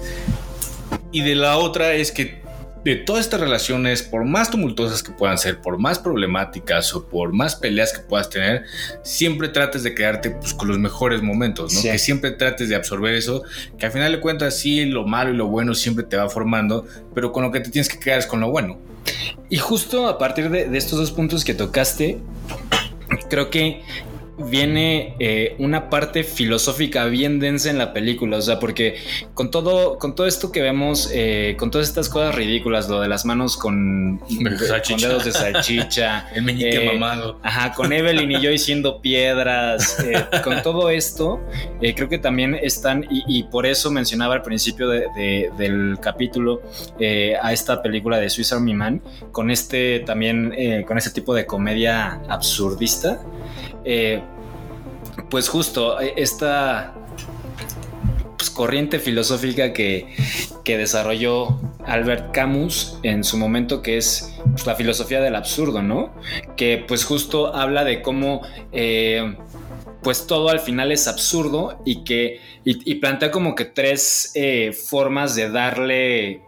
Y 1.12 1.22
de 1.22 1.34
la 1.34 1.58
otra 1.58 1.94
es 1.94 2.12
que 2.12 2.46
de 2.86 2.94
todas 2.94 3.24
estas 3.24 3.40
relaciones, 3.40 4.04
por 4.04 4.24
más 4.24 4.48
tumultuosas 4.48 5.02
que 5.02 5.10
puedan 5.10 5.38
ser, 5.38 5.60
por 5.60 5.76
más 5.76 5.98
problemáticas 5.98 6.94
o 6.94 7.08
por 7.08 7.32
más 7.32 7.56
peleas 7.56 7.92
que 7.92 7.98
puedas 7.98 8.30
tener, 8.30 8.62
siempre 9.02 9.48
trates 9.48 9.82
de 9.82 9.92
quedarte 9.92 10.30
pues, 10.30 10.54
con 10.54 10.68
los 10.68 10.78
mejores 10.78 11.20
momentos, 11.20 11.74
¿no? 11.74 11.80
Sí. 11.80 11.90
Que 11.90 11.98
siempre 11.98 12.30
trates 12.30 12.68
de 12.68 12.76
absorber 12.76 13.14
eso, 13.14 13.42
que 13.76 13.86
al 13.86 13.92
final 13.92 14.12
de 14.12 14.20
cuentas 14.20 14.56
sí, 14.56 14.84
lo 14.84 15.04
malo 15.04 15.32
y 15.32 15.36
lo 15.36 15.48
bueno 15.48 15.74
siempre 15.74 16.04
te 16.04 16.16
va 16.16 16.28
formando, 16.28 16.86
pero 17.12 17.32
con 17.32 17.42
lo 17.42 17.50
que 17.50 17.58
te 17.58 17.70
tienes 17.70 17.88
que 17.88 17.98
quedar 17.98 18.20
es 18.20 18.26
con 18.26 18.38
lo 18.38 18.52
bueno. 18.52 18.78
Y 19.50 19.56
justo 19.56 20.06
a 20.06 20.16
partir 20.16 20.48
de, 20.48 20.68
de 20.68 20.78
estos 20.78 21.00
dos 21.00 21.10
puntos 21.10 21.44
que 21.44 21.54
tocaste, 21.54 22.18
creo 23.28 23.50
que 23.50 23.82
viene 24.38 25.14
eh, 25.18 25.56
una 25.58 25.88
parte 25.88 26.22
filosófica 26.24 27.06
bien 27.06 27.40
densa 27.40 27.70
en 27.70 27.78
la 27.78 27.92
película, 27.92 28.36
o 28.36 28.42
sea, 28.42 28.58
porque 28.58 28.96
con 29.34 29.50
todo, 29.50 29.98
con 29.98 30.14
todo 30.14 30.26
esto 30.26 30.52
que 30.52 30.60
vemos, 30.60 31.10
eh, 31.12 31.56
con 31.58 31.70
todas 31.70 31.88
estas 31.88 32.08
cosas 32.08 32.34
ridículas, 32.34 32.88
lo 32.88 33.00
de 33.00 33.08
las 33.08 33.24
manos 33.24 33.56
con, 33.56 34.18
con 34.18 34.98
dedos 35.08 35.24
de 35.24 35.32
salchicha, 35.32 36.28
El 36.34 36.42
meñique 36.42 36.84
Eh, 36.84 36.92
mamado. 36.92 37.38
Ajá, 37.42 37.72
con 37.72 37.92
Evelyn 37.92 38.30
y 38.32 38.40
yo 38.42 38.50
diciendo 38.50 39.00
piedras, 39.00 39.98
eh, 40.00 40.24
con 40.44 40.62
todo 40.62 40.90
esto, 40.90 41.40
eh, 41.80 41.94
creo 41.94 42.08
que 42.08 42.18
también 42.18 42.54
están, 42.60 43.04
y, 43.10 43.24
y 43.26 43.44
por 43.44 43.64
eso 43.66 43.90
mencionaba 43.90 44.34
al 44.34 44.42
principio 44.42 44.88
de- 44.88 45.06
de- 45.16 45.50
del 45.56 45.98
capítulo 46.00 46.60
a 47.42 47.52
esta 47.52 47.82
película 47.82 48.18
de 48.18 48.28
Swiss 48.30 48.52
Army 48.52 48.74
Man, 48.74 49.00
con 49.32 49.50
este 49.50 50.00
también, 50.00 50.52
eh, 50.56 50.84
con 50.86 50.98
este 50.98 51.10
tipo 51.10 51.34
de 51.34 51.46
comedia 51.46 52.20
absurdista. 52.28 53.20
Eh, 53.88 54.20
pues 55.30 55.48
justo 55.48 56.00
eh, 56.00 56.12
esta 56.16 56.92
pues, 58.36 58.50
corriente 58.50 58.98
filosófica 58.98 59.72
que, 59.72 60.12
que 60.64 60.76
desarrolló 60.76 61.60
Albert 61.86 62.32
Camus 62.32 62.98
en 63.04 63.22
su 63.22 63.38
momento, 63.38 63.82
que 63.82 63.96
es 63.96 64.34
pues, 64.50 64.66
la 64.66 64.74
filosofía 64.74 65.20
del 65.20 65.36
absurdo, 65.36 65.82
¿no? 65.82 66.12
Que 66.56 66.84
pues 66.86 67.04
justo 67.04 67.54
habla 67.54 67.84
de 67.84 68.02
cómo 68.02 68.42
eh, 68.72 69.36
pues 70.02 70.26
todo 70.26 70.48
al 70.48 70.58
final 70.60 70.90
es 70.90 71.06
absurdo 71.06 71.80
y 71.84 72.02
que 72.02 72.40
y, 72.64 72.96
plantea 72.96 73.30
como 73.30 73.54
que 73.54 73.64
tres 73.64 74.32
formas 74.88 75.36
de 75.36 75.50
darle 75.50 76.42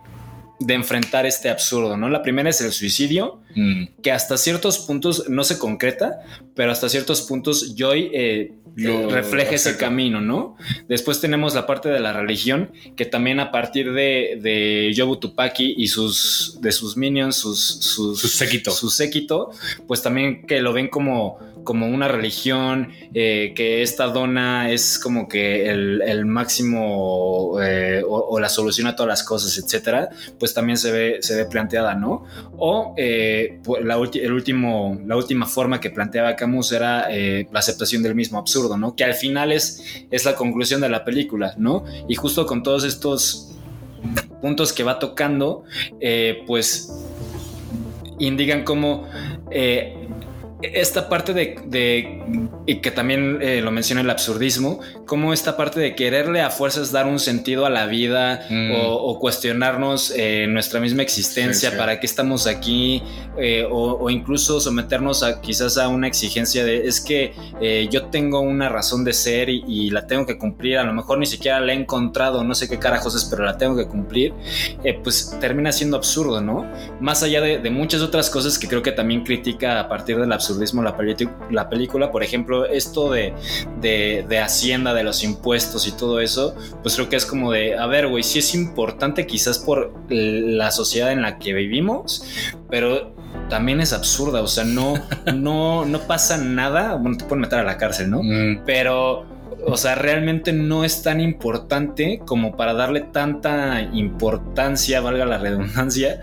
de 0.58 0.74
enfrentar 0.74 1.24
este 1.24 1.50
absurdo, 1.50 1.96
¿no? 1.96 2.08
La 2.08 2.22
primera 2.22 2.50
es 2.50 2.60
el 2.60 2.72
suicidio, 2.72 3.40
Mm. 3.54 3.84
que 4.02 4.12
hasta 4.12 4.36
ciertos 4.36 4.78
puntos 4.78 5.28
no 5.28 5.42
se 5.42 5.58
concreta, 5.58 6.20
pero 6.54 6.70
hasta 6.70 6.88
ciertos 6.88 7.22
puntos 7.22 7.74
Joy 7.76 8.10
eh, 8.12 8.52
Lo 8.76 9.08
refleja 9.08 9.54
ese 9.54 9.76
camino, 9.76 10.20
¿no? 10.20 10.56
Después 10.86 11.20
tenemos 11.20 11.54
la 11.54 11.66
parte 11.66 11.88
de 11.88 11.98
la 11.98 12.12
religión, 12.12 12.70
que 12.94 13.04
también 13.06 13.40
a 13.40 13.50
partir 13.50 13.92
de, 13.92 14.38
de 14.40 14.92
Yobu 14.94 15.16
Tupaki 15.16 15.74
y 15.76 15.88
sus, 15.88 16.58
de 16.60 16.70
sus 16.70 16.96
minions, 16.96 17.36
sus, 17.36 17.58
sus, 17.60 18.20
Su 18.20 18.28
séquito. 18.28 18.70
su 18.70 18.90
séquito, 18.90 19.50
pues 19.88 20.02
también 20.02 20.46
que 20.46 20.60
lo 20.60 20.72
ven 20.72 20.88
como, 20.88 21.38
como 21.68 21.86
una 21.86 22.08
religión, 22.08 22.92
eh, 23.12 23.52
que 23.54 23.82
esta 23.82 24.06
dona 24.06 24.70
es 24.70 24.98
como 24.98 25.28
que 25.28 25.68
el, 25.68 26.24
máximo 26.24 27.60
eh, 27.62 28.02
o, 28.08 28.40
la 28.40 28.48
solución 28.48 28.86
a 28.86 28.96
todas 28.96 29.08
las 29.10 29.22
cosas, 29.22 29.58
etcétera, 29.58 30.08
pues 30.38 30.54
también 30.54 30.78
se 30.78 30.90
ve, 30.90 31.18
se 31.20 31.36
ve 31.36 31.44
planteada, 31.44 31.94
¿no? 31.94 32.24
O 32.56 32.94
eh, 32.96 33.60
la, 33.82 33.96
el 33.96 34.32
último, 34.32 34.98
la 35.04 35.14
última 35.14 35.44
forma 35.44 35.78
que 35.78 35.90
planteaba 35.90 36.36
Camus 36.36 36.72
era 36.72 37.08
eh, 37.10 37.46
la 37.52 37.58
aceptación 37.58 38.02
del 38.02 38.14
mismo 38.14 38.38
absurdo, 38.38 38.78
¿no? 38.78 38.96
Que 38.96 39.04
al 39.04 39.12
final 39.12 39.52
es, 39.52 40.06
es 40.10 40.24
la 40.24 40.36
conclusión 40.36 40.80
de 40.80 40.88
la 40.88 41.04
película, 41.04 41.52
¿no? 41.58 41.84
Y 42.08 42.14
justo 42.14 42.46
con 42.46 42.62
todos 42.62 42.84
estos 42.84 43.50
puntos 44.40 44.72
que 44.72 44.84
va 44.84 44.98
tocando, 44.98 45.64
pues 46.46 46.90
indican 48.18 48.64
cómo 48.64 49.06
esta 50.60 51.08
parte 51.08 51.32
de, 51.32 51.56
de- 51.66 52.22
y 52.66 52.76
que 52.80 52.90
también 52.90 53.38
eh, 53.40 53.60
lo 53.62 53.70
menciona 53.70 54.00
el 54.00 54.10
absurdismo, 54.10 54.80
como 55.06 55.32
esta 55.32 55.56
parte 55.56 55.78
de 55.80 55.94
quererle 55.94 56.40
a 56.42 56.50
fuerzas 56.50 56.90
dar 56.92 57.06
un 57.06 57.20
sentido 57.20 57.64
a 57.64 57.70
la 57.70 57.86
vida 57.86 58.40
Mm. 58.50 58.72
o, 58.72 58.94
o 58.94 59.18
cuestionarnos 59.20 60.12
eh, 60.16 60.46
nuestra 60.48 60.80
misma 60.80 61.02
existencia, 61.02 61.70
Sí, 61.70 61.74
sí. 61.74 61.78
para 61.78 62.00
qué 62.00 62.06
estamos 62.06 62.46
aquí, 62.46 63.02
eh, 63.38 63.64
o, 63.70 63.94
o 64.00 64.10
incluso 64.10 64.60
someternos 64.60 65.22
a 65.22 65.40
quizás 65.40 65.78
a 65.78 65.88
una 65.88 66.08
exigencia 66.08 66.64
de 66.64 66.86
es 66.88 67.00
que 67.00 67.32
eh, 67.60 67.88
yo 67.90 68.06
tengo 68.06 68.40
una 68.40 68.68
razón 68.68 69.04
de 69.04 69.12
ser 69.12 69.48
y, 69.48 69.62
y 69.66 69.90
la 69.90 70.06
tengo 70.08 70.26
que 70.26 70.38
cumplir, 70.38 70.78
a 70.78 70.82
lo 70.84 70.92
mejor 70.92 71.18
ni 71.18 71.26
siquiera 71.26 71.60
la 71.60 71.72
he 71.72 71.76
encontrado, 71.76 72.42
no 72.42 72.54
sé 72.54 72.68
qué 72.68 72.78
carajos 72.78 73.14
es, 73.14 73.24
pero 73.26 73.44
la 73.44 73.56
tengo 73.56 73.76
que 73.76 73.86
cumplir, 73.86 74.34
eh, 74.82 74.98
pues 75.02 75.36
termina 75.40 75.70
siendo 75.72 75.96
absurdo, 75.96 76.40
¿no? 76.40 76.66
Más 77.00 77.22
allá 77.22 77.40
de, 77.40 77.58
de 77.58 77.70
muchas 77.70 78.02
otras 78.02 78.28
cosas 78.28 78.58
que 78.58 78.66
creo 78.66 78.82
que 78.82 78.92
también 78.92 79.22
critica 79.24 79.78
a 79.80 79.88
partir 79.88 80.16
del 80.18 80.32
absurdismo 80.32 80.47
la, 80.82 80.96
peli- 80.96 81.28
la 81.50 81.68
película, 81.68 82.10
por 82.10 82.22
ejemplo, 82.22 82.66
esto 82.66 83.10
de, 83.10 83.34
de, 83.80 84.24
de 84.28 84.38
Hacienda, 84.38 84.94
de 84.94 85.02
los 85.04 85.22
impuestos 85.24 85.86
y 85.86 85.92
todo 85.92 86.20
eso, 86.20 86.54
pues 86.82 86.94
creo 86.94 87.08
que 87.08 87.16
es 87.16 87.26
como 87.26 87.52
de, 87.52 87.76
a 87.78 87.86
ver, 87.86 88.08
güey, 88.08 88.22
sí 88.22 88.38
es 88.38 88.54
importante 88.54 89.26
quizás 89.26 89.58
por 89.58 89.92
la 90.08 90.70
sociedad 90.70 91.12
en 91.12 91.22
la 91.22 91.38
que 91.38 91.52
vivimos, 91.52 92.24
pero 92.70 93.12
también 93.48 93.80
es 93.80 93.92
absurda, 93.92 94.40
o 94.42 94.46
sea, 94.48 94.64
no, 94.64 94.94
no, 95.34 95.84
no 95.84 96.00
pasa 96.00 96.38
nada, 96.38 96.96
bueno, 96.96 97.16
te 97.16 97.24
pueden 97.24 97.42
meter 97.42 97.58
a 97.58 97.64
la 97.64 97.76
cárcel, 97.76 98.10
¿no? 98.10 98.22
Mm, 98.22 98.62
pero, 98.64 99.26
o 99.66 99.76
sea, 99.76 99.94
realmente 99.94 100.52
no 100.52 100.84
es 100.84 101.02
tan 101.02 101.20
importante 101.20 102.20
como 102.26 102.56
para 102.56 102.74
darle 102.74 103.00
tanta 103.02 103.82
importancia, 103.92 105.00
valga 105.00 105.26
la 105.26 105.38
redundancia, 105.38 106.20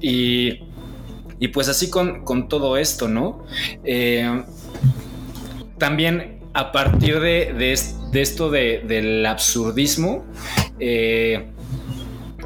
y, 0.00 0.60
y 1.42 1.48
pues 1.48 1.68
así 1.68 1.90
con, 1.90 2.24
con 2.24 2.48
todo 2.48 2.76
esto, 2.76 3.08
¿no? 3.08 3.44
Eh, 3.84 4.44
también 5.78 6.38
a 6.54 6.70
partir 6.72 7.20
de, 7.20 7.52
de 7.52 7.72
es- 7.72 7.96
de 8.12 8.20
esto 8.22 8.50
de- 8.50 8.84
del 8.86 9.24
absurdismo, 9.26 10.24
eh, 10.78 11.46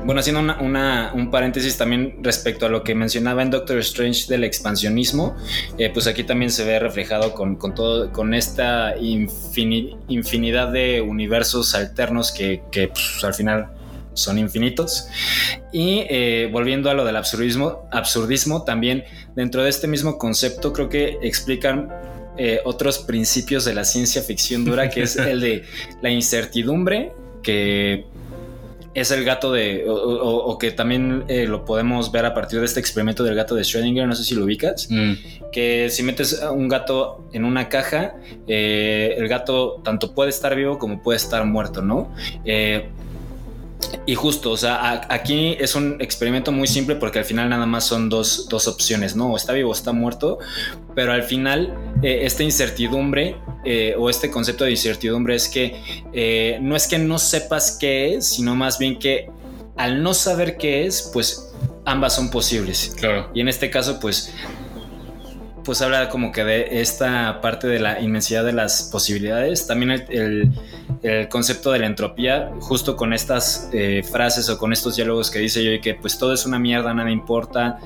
bueno, 0.04 0.20
haciendo 0.20 0.40
una- 0.60 1.12
un 1.14 1.30
paréntesis 1.30 1.76
también 1.76 2.18
respecto 2.22 2.66
a 2.66 2.68
lo 2.68 2.84
que 2.84 2.94
mencionaba 2.94 3.42
en 3.42 3.50
Doctor 3.50 3.78
Strange 3.78 4.26
del 4.28 4.44
expansionismo, 4.44 5.34
eh, 5.78 5.90
pues 5.92 6.06
aquí 6.06 6.22
también 6.22 6.50
se 6.50 6.64
ve 6.64 6.78
reflejado 6.78 7.34
con, 7.34 7.56
con 7.56 7.74
todo, 7.74 8.12
con 8.12 8.32
esta 8.32 8.96
infini- 8.96 9.96
infinidad 10.08 10.68
de 10.72 11.00
universos 11.00 11.74
alternos 11.74 12.30
que, 12.32 12.62
que, 12.70 12.88
pues, 12.88 13.24
al 13.24 13.34
final 13.34 13.68
son 14.16 14.38
infinitos. 14.38 15.08
Y 15.72 16.04
eh, 16.08 16.48
volviendo 16.52 16.90
a 16.90 16.94
lo 16.94 17.04
del 17.04 17.16
absurdismo, 17.16 17.88
absurdismo, 17.92 18.64
también 18.64 19.04
dentro 19.34 19.62
de 19.62 19.70
este 19.70 19.86
mismo 19.86 20.18
concepto 20.18 20.72
creo 20.72 20.88
que 20.88 21.18
explican 21.22 21.88
eh, 22.38 22.60
otros 22.64 22.98
principios 22.98 23.64
de 23.64 23.74
la 23.74 23.84
ciencia 23.84 24.22
ficción 24.22 24.64
dura, 24.64 24.90
que 24.90 25.02
es 25.02 25.16
el 25.16 25.40
de 25.40 25.64
la 26.02 26.10
incertidumbre, 26.10 27.12
que 27.42 28.04
es 28.94 29.10
el 29.10 29.24
gato 29.24 29.52
de, 29.52 29.84
o, 29.88 29.92
o- 29.94 30.44
o 30.52 30.58
que 30.58 30.70
también 30.70 31.24
eh, 31.28 31.46
lo 31.46 31.66
podemos 31.66 32.10
ver 32.12 32.24
a 32.24 32.32
partir 32.32 32.60
de 32.60 32.64
este 32.64 32.80
experimento 32.80 33.22
del 33.24 33.34
gato 33.34 33.54
de 33.54 33.60
Schrödinger, 33.62 34.06
no 34.06 34.14
sé 34.14 34.24
si 34.24 34.34
lo 34.34 34.44
ubicas, 34.44 34.88
mm, 34.90 35.12
que 35.52 35.90
si 35.90 36.02
metes 36.02 36.42
a 36.42 36.50
un 36.50 36.66
gato 36.68 37.28
en 37.34 37.44
una 37.44 37.68
caja, 37.68 38.14
eh, 38.48 39.14
el 39.18 39.28
gato 39.28 39.82
tanto 39.84 40.14
puede 40.14 40.30
estar 40.30 40.56
vivo 40.56 40.78
como 40.78 41.02
puede 41.02 41.18
estar 41.18 41.44
muerto, 41.44 41.82
¿no? 41.82 42.10
Eh, 42.46 42.88
y 44.06 44.14
justo, 44.14 44.50
o 44.52 44.56
sea, 44.56 44.76
a- 44.76 45.14
aquí 45.14 45.56
es 45.58 45.74
un 45.74 45.96
experimento 46.00 46.52
muy 46.52 46.66
simple 46.68 46.96
porque 46.96 47.18
al 47.18 47.24
final 47.24 47.48
nada 47.48 47.66
más 47.66 47.84
son 47.84 48.08
dos, 48.08 48.48
dos 48.48 48.68
opciones, 48.68 49.16
¿no? 49.16 49.32
O 49.32 49.36
está 49.36 49.52
vivo 49.52 49.70
o 49.70 49.72
está 49.72 49.92
muerto, 49.92 50.38
pero 50.94 51.12
al 51.12 51.22
final 51.22 51.74
eh, 52.02 52.20
esta 52.22 52.42
incertidumbre 52.42 53.36
eh, 53.64 53.94
o 53.98 54.08
este 54.10 54.30
concepto 54.30 54.64
de 54.64 54.70
incertidumbre 54.72 55.34
es 55.34 55.48
que 55.48 55.80
eh, 56.12 56.58
no 56.60 56.76
es 56.76 56.86
que 56.86 56.98
no 56.98 57.18
sepas 57.18 57.76
qué 57.80 58.14
es, 58.14 58.26
sino 58.26 58.54
más 58.54 58.78
bien 58.78 58.98
que 58.98 59.28
al 59.76 60.02
no 60.02 60.14
saber 60.14 60.56
qué 60.56 60.86
es, 60.86 61.10
pues 61.12 61.52
ambas 61.84 62.14
son 62.14 62.30
posibles. 62.30 62.94
claro. 62.98 63.30
Y 63.34 63.40
en 63.40 63.48
este 63.48 63.70
caso, 63.70 64.00
pues, 64.00 64.32
pues 65.66 65.82
habla 65.82 66.08
como 66.08 66.32
que 66.32 66.44
de 66.44 66.80
esta 66.80 67.40
parte 67.42 67.66
de 67.66 67.80
la 67.80 68.00
inmensidad 68.00 68.44
de 68.44 68.52
las 68.52 68.84
posibilidades. 68.84 69.66
También 69.66 69.90
el, 69.90 70.52
el- 71.02 71.28
concepto 71.28 71.72
de 71.72 71.80
la 71.80 71.86
entropía, 71.86 72.50
justo 72.60 72.96
con 72.96 73.12
estas 73.12 73.68
eh, 73.72 74.02
frases 74.10 74.48
o 74.48 74.58
con 74.58 74.72
estos 74.72 74.96
diálogos 74.96 75.30
que 75.30 75.38
dice 75.40 75.62
yo 75.62 75.72
y 75.72 75.80
que 75.80 75.94
pues 75.94 76.18
todo 76.18 76.32
es 76.32 76.46
una 76.46 76.58
mierda, 76.58 76.94
nada 76.94 77.10
importa. 77.10 77.78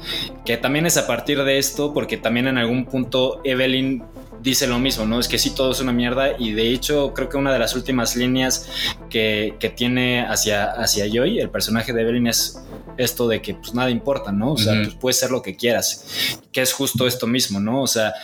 Que 0.45 0.57
también 0.57 0.87
es 0.87 0.97
a 0.97 1.07
partir 1.07 1.43
de 1.43 1.59
esto, 1.59 1.93
porque 1.93 2.17
también 2.19 2.47
en 2.47 2.59
algún 2.59 2.85
punto 2.85 3.41
Evelyn 3.45 4.03
dice 4.43 4.67
lo 4.67 4.79
mismo, 4.79 5.05
¿no? 5.07 5.21
Es 5.21 5.29
que 5.29 5.39
sí, 5.39 5.51
todo 5.55 5.73
es 5.73 5.81
una 5.81 5.93
mierda 5.93 6.37
y 6.39 6.53
de 6.53 6.71
hecho 6.71 7.13
creo 7.15 7.29
que 7.29 7.37
una 7.37 7.53
de 7.53 7.59
las 7.59 7.75
últimas 7.75 8.17
líneas 8.17 8.69
que, 9.09 9.55
que 9.61 9.71
tiene 9.71 10.27
hacia, 10.27 10.65
hacia 10.65 11.07
Joy, 11.07 11.39
el 11.41 11.51
personaje 11.51 11.93
de 11.93 12.03
Evelyn, 12.03 12.27
es 12.27 12.63
esto 12.97 13.29
de 13.29 13.41
que 13.41 13.55
pues 13.55 13.75
nada 13.75 13.91
importa, 13.91 14.33
¿no? 14.33 14.53
O 14.53 14.59
sea, 14.59 14.75
pues 14.83 14.95
puedes 14.95 15.19
ser 15.19 15.31
lo 15.31 15.43
que 15.43 15.57
quieras, 15.57 16.41
que 16.53 16.63
es 16.63 16.73
justo 16.73 17.07
esto 17.07 17.27
mismo, 17.27 17.61
¿no? 17.61 17.83
O 17.83 17.87
sea, 17.87 18.15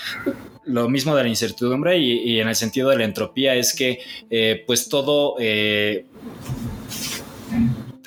lo 0.65 0.89
mismo 0.89 1.15
de 1.15 1.23
la 1.23 1.29
incertidumbre 1.29 1.99
y, 1.99 2.19
y 2.33 2.41
en 2.41 2.49
el 2.49 2.57
sentido 2.57 2.91
de 2.91 2.97
la 2.97 3.05
entropía 3.05 3.55
es 3.55 3.75
que 3.75 4.01
eh, 4.31 4.65
pues 4.67 4.89
todo... 4.89 5.37
eh, 5.39 6.07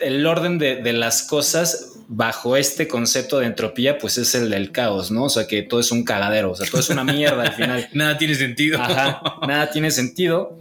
el 0.01 0.25
orden 0.25 0.57
de, 0.59 0.77
de 0.77 0.93
las 0.93 1.23
cosas 1.23 1.88
bajo 2.11 2.57
este 2.57 2.87
concepto 2.87 3.37
de 3.37 3.45
entropía, 3.45 3.99
pues 3.99 4.17
es 4.17 4.33
el 4.33 4.49
del 4.49 4.71
caos, 4.71 5.11
¿no? 5.11 5.25
O 5.25 5.29
sea, 5.29 5.45
que 5.45 5.61
todo 5.61 5.79
es 5.79 5.91
un 5.91 6.03
cagadero, 6.03 6.51
o 6.51 6.55
sea, 6.55 6.67
todo 6.67 6.81
es 6.81 6.89
una 6.89 7.03
mierda 7.03 7.43
al 7.43 7.53
final. 7.53 7.87
Nada 7.93 8.17
tiene 8.17 8.33
sentido. 8.33 8.81
Ajá, 8.81 9.21
nada 9.47 9.69
tiene 9.69 9.91
sentido. 9.91 10.57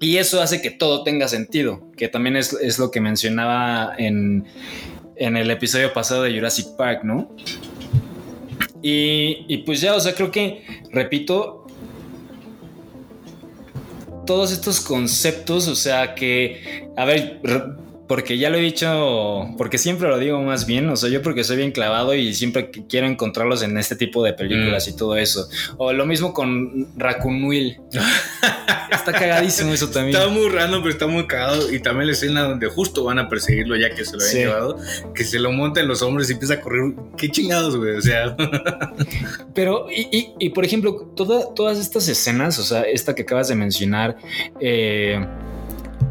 Y 0.00 0.16
eso 0.16 0.42
hace 0.42 0.60
que 0.60 0.72
todo 0.72 1.04
tenga 1.04 1.28
sentido, 1.28 1.88
que 1.96 2.08
también 2.08 2.36
es, 2.36 2.52
es 2.52 2.80
lo 2.80 2.90
que 2.90 3.00
mencionaba 3.00 3.94
en, 3.96 4.44
en 5.14 5.36
el 5.36 5.50
episodio 5.50 5.92
pasado 5.92 6.24
de 6.24 6.34
Jurassic 6.34 6.76
Park, 6.76 7.04
¿no? 7.04 7.30
Y, 8.82 9.46
y 9.48 9.58
pues 9.58 9.80
ya, 9.80 9.94
o 9.94 10.00
sea, 10.00 10.14
creo 10.14 10.32
que, 10.32 10.64
repito, 10.90 11.64
todos 14.26 14.50
estos 14.52 14.80
conceptos, 14.80 15.68
o 15.68 15.76
sea, 15.76 16.14
que, 16.14 16.90
a 16.96 17.04
ver, 17.04 17.40
porque 18.08 18.38
ya 18.38 18.50
lo 18.50 18.58
he 18.58 18.60
dicho, 18.60 19.48
porque 19.58 19.78
siempre 19.78 20.08
lo 20.08 20.18
digo 20.18 20.40
más 20.42 20.66
bien, 20.66 20.88
o 20.88 20.96
sea, 20.96 21.08
yo 21.10 21.22
porque 21.22 21.42
soy 21.44 21.56
bien 21.56 21.72
clavado 21.72 22.14
y 22.14 22.32
siempre 22.34 22.70
qu- 22.70 22.86
quiero 22.88 23.06
encontrarlos 23.06 23.62
en 23.62 23.76
este 23.78 23.96
tipo 23.96 24.22
de 24.22 24.32
películas 24.32 24.86
Mm. 24.86 24.90
y 24.90 24.96
todo 24.96 25.16
eso. 25.16 25.48
O 25.76 25.92
lo 25.92 26.06
mismo 26.06 26.32
con 26.32 26.88
Raccoon 26.96 27.44
Wheel. 27.44 27.80
Está 28.92 29.12
cagadísimo 29.12 29.72
eso 29.72 29.88
también. 29.90 30.16
Está 30.16 30.28
muy 30.28 30.48
random, 30.48 30.80
pero 30.82 30.92
está 30.92 31.06
muy 31.06 31.26
cagado. 31.26 31.72
Y 31.72 31.80
también 31.80 32.06
la 32.08 32.12
escena 32.12 32.42
donde 32.44 32.66
justo 32.68 33.04
van 33.04 33.18
a 33.18 33.28
perseguirlo 33.28 33.76
ya 33.76 33.90
que 33.94 34.04
se 34.04 34.12
lo 34.16 34.18
habían 34.22 34.30
Sí. 34.32 34.38
llevado, 34.38 34.78
que 35.14 35.24
se 35.24 35.38
lo 35.38 35.52
monta 35.52 35.80
en 35.80 35.88
los 35.88 36.02
hombros 36.02 36.28
y 36.30 36.32
empieza 36.34 36.54
a 36.54 36.60
correr. 36.60 36.92
Qué 37.16 37.28
chingados, 37.30 37.76
güey. 37.76 37.96
O 37.96 38.00
sea, 38.00 38.36
Pero, 39.54 39.86
y, 39.90 40.08
y- 40.16 40.34
y, 40.38 40.50
por 40.50 40.64
ejemplo, 40.64 41.12
toda- 41.16 41.52
todas 41.54 41.78
estas 41.78 42.08
escenas, 42.08 42.58
o 42.58 42.64
sea, 42.64 42.82
esta 42.82 43.14
que 43.14 43.22
acabas 43.22 43.48
de 43.48 43.54
mencionar, 43.54 44.16
eh, 44.60 45.24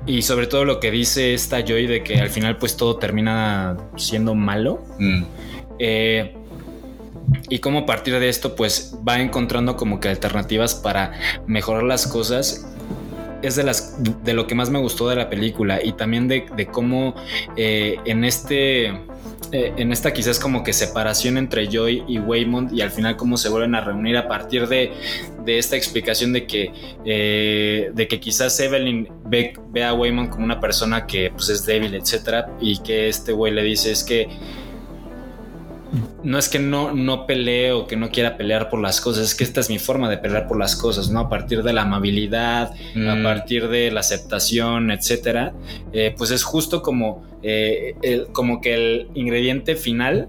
y 0.06 0.22
sobre 0.22 0.48
todo 0.48 0.66
lo 0.66 0.80
que 0.80 0.92
dice 0.92 1.34
esta 1.34 1.62
Joy 1.62 1.88
de 1.88 2.04
que 2.04 2.20
al 2.20 2.30
final 2.30 2.58
pues 2.58 2.78
todo 2.78 2.98
termina 2.98 3.78
siendo 3.96 4.36
malo, 4.36 4.84
mm, 5.00 5.24
eh, 5.80 6.36
y 7.50 7.60
cómo 7.60 7.80
a 7.80 7.86
partir 7.86 8.20
de 8.20 8.30
esto 8.30 8.56
pues 8.56 8.96
va 9.08 9.20
encontrando 9.20 9.76
como 9.76 10.00
que 10.00 10.10
alternativas 10.10 10.76
para 10.76 11.14
mejorar 11.48 11.84
las 11.84 12.08
cosas. 12.08 12.75
Es 13.46 13.56
de, 13.56 13.64
las, 13.64 13.96
de 14.24 14.34
lo 14.34 14.48
que 14.48 14.56
más 14.56 14.70
me 14.70 14.80
gustó 14.80 15.08
de 15.08 15.16
la 15.16 15.30
película 15.30 15.80
y 15.84 15.94
también 15.94 16.28
de, 16.28 16.46
de 16.56 16.66
cómo 16.66 17.16
eh, 17.56 17.98
en 18.06 18.24
este 18.24 18.88
eh, 19.52 19.74
en 19.78 19.92
esta 19.92 20.12
quizás 20.12 20.40
como 20.40 20.64
que 20.64 20.74
separación 20.74 21.38
entre 21.38 21.68
Joy 21.68 22.04
y 22.08 22.18
Waymond 22.18 22.74
y 22.74 22.82
al 22.82 22.92
final 22.92 23.16
cómo 23.16 23.38
se 23.38 23.50
vuelven 23.50 23.76
a 23.76 23.82
reunir 23.82 24.18
a 24.18 24.28
partir 24.28 24.68
de, 24.68 24.92
de 25.46 25.58
esta 25.60 25.76
explicación 25.76 26.34
de 26.34 26.48
que, 26.48 26.74
eh, 27.06 27.92
de 27.94 28.08
que 28.08 28.20
quizás 28.20 28.60
Evelyn 28.60 29.08
ve, 29.26 29.54
a 29.84 29.94
Waymond 29.94 30.30
como 30.30 30.46
una 30.46 30.60
persona 30.60 31.06
que 31.06 31.32
pues 31.32 31.50
es 31.50 31.66
débil, 31.66 31.94
etcétera, 31.94 32.50
y 32.60 32.80
que 32.80 33.08
este 33.08 33.34
güey 33.34 33.54
le 33.54 33.64
dice 33.64 33.92
es 33.92 34.04
que 34.04 34.28
no 36.24 36.38
es 36.38 36.50
que 36.50 36.60
no, 36.60 36.94
no 36.94 37.26
pelee 37.26 37.72
o 37.72 37.88
que 37.88 37.96
no 37.96 38.10
quiera 38.10 38.38
pelear 38.38 38.70
por 38.70 38.80
las 38.82 39.02
cosas, 39.02 39.24
es 39.26 39.36
que 39.36 39.44
esta 39.44 39.60
es 39.60 39.70
mi 39.70 39.80
forma 39.80 40.10
de 40.10 40.18
pelear 40.18 40.48
por 40.48 40.58
las 40.58 40.76
cosas, 40.76 41.10
¿no? 41.10 41.20
A 41.22 41.30
partir 41.30 41.64
de 41.64 41.74
la 41.74 41.84
amabilidad, 41.84 42.72
a 42.74 43.16
Mm. 43.16 43.24
partir 43.24 43.68
de 43.70 43.92
la 43.92 44.00
aceptación, 44.02 44.92
etcétera, 44.92 45.54
eh, 45.94 46.14
pues 46.18 46.32
es 46.32 46.44
justo 46.44 46.82
como, 46.82 47.24
eh, 47.44 47.96
el- 48.02 48.28
como 48.32 48.62
que 48.62 48.74
el 48.74 49.08
ingrediente 49.16 49.76
final 49.76 50.28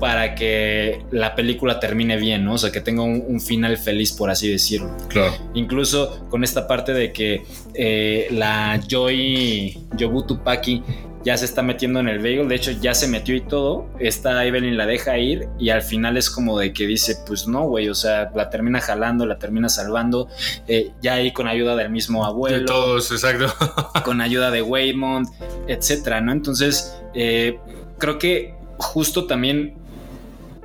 para 0.00 0.34
que 0.34 1.02
la 1.10 1.34
película 1.34 1.78
termine 1.78 2.16
bien, 2.16 2.44
¿no? 2.46 2.54
O 2.54 2.58
sea, 2.58 2.72
que 2.72 2.80
tenga 2.80 3.02
un, 3.02 3.22
un 3.28 3.38
final 3.38 3.76
feliz, 3.76 4.12
por 4.12 4.30
así 4.30 4.48
decirlo. 4.50 4.90
Claro. 5.08 5.34
Incluso 5.52 6.26
con 6.30 6.42
esta 6.42 6.66
parte 6.66 6.94
de 6.94 7.12
que 7.12 7.42
eh, 7.74 8.26
la 8.30 8.80
Joy 8.88 9.78
Yobutu 9.98 10.42
Paki 10.42 10.82
ya 11.22 11.36
se 11.36 11.44
está 11.44 11.62
metiendo 11.62 12.00
en 12.00 12.08
el 12.08 12.18
bagel, 12.18 12.48
de 12.48 12.54
hecho 12.54 12.70
ya 12.70 12.94
se 12.94 13.06
metió 13.06 13.34
y 13.34 13.42
todo, 13.42 13.86
esta 13.98 14.44
Evelyn 14.46 14.76
la 14.76 14.86
deja 14.86 15.18
ir 15.18 15.48
y 15.58 15.68
al 15.68 15.82
final 15.82 16.16
es 16.16 16.30
como 16.30 16.58
de 16.58 16.72
que 16.72 16.86
dice, 16.86 17.16
pues 17.26 17.46
no, 17.46 17.64
güey, 17.64 17.88
o 17.90 17.94
sea, 17.94 18.30
la 18.34 18.48
termina 18.48 18.80
jalando, 18.80 19.26
la 19.26 19.38
termina 19.38 19.68
salvando, 19.68 20.28
eh, 20.66 20.92
ya 21.02 21.14
ahí 21.14 21.32
con 21.32 21.46
ayuda 21.46 21.76
del 21.76 21.90
mismo 21.90 22.22
De 22.24 22.28
abuelo, 22.30 22.64
todos, 22.66 23.10
exacto. 23.12 23.52
con 24.04 24.20
ayuda 24.22 24.50
de 24.50 24.62
Waymond, 24.62 25.28
etcétera, 25.68 26.20
¿no? 26.22 26.32
Entonces, 26.32 26.96
eh, 27.14 27.58
creo 27.98 28.18
que 28.18 28.54
justo 28.78 29.26
también 29.26 29.74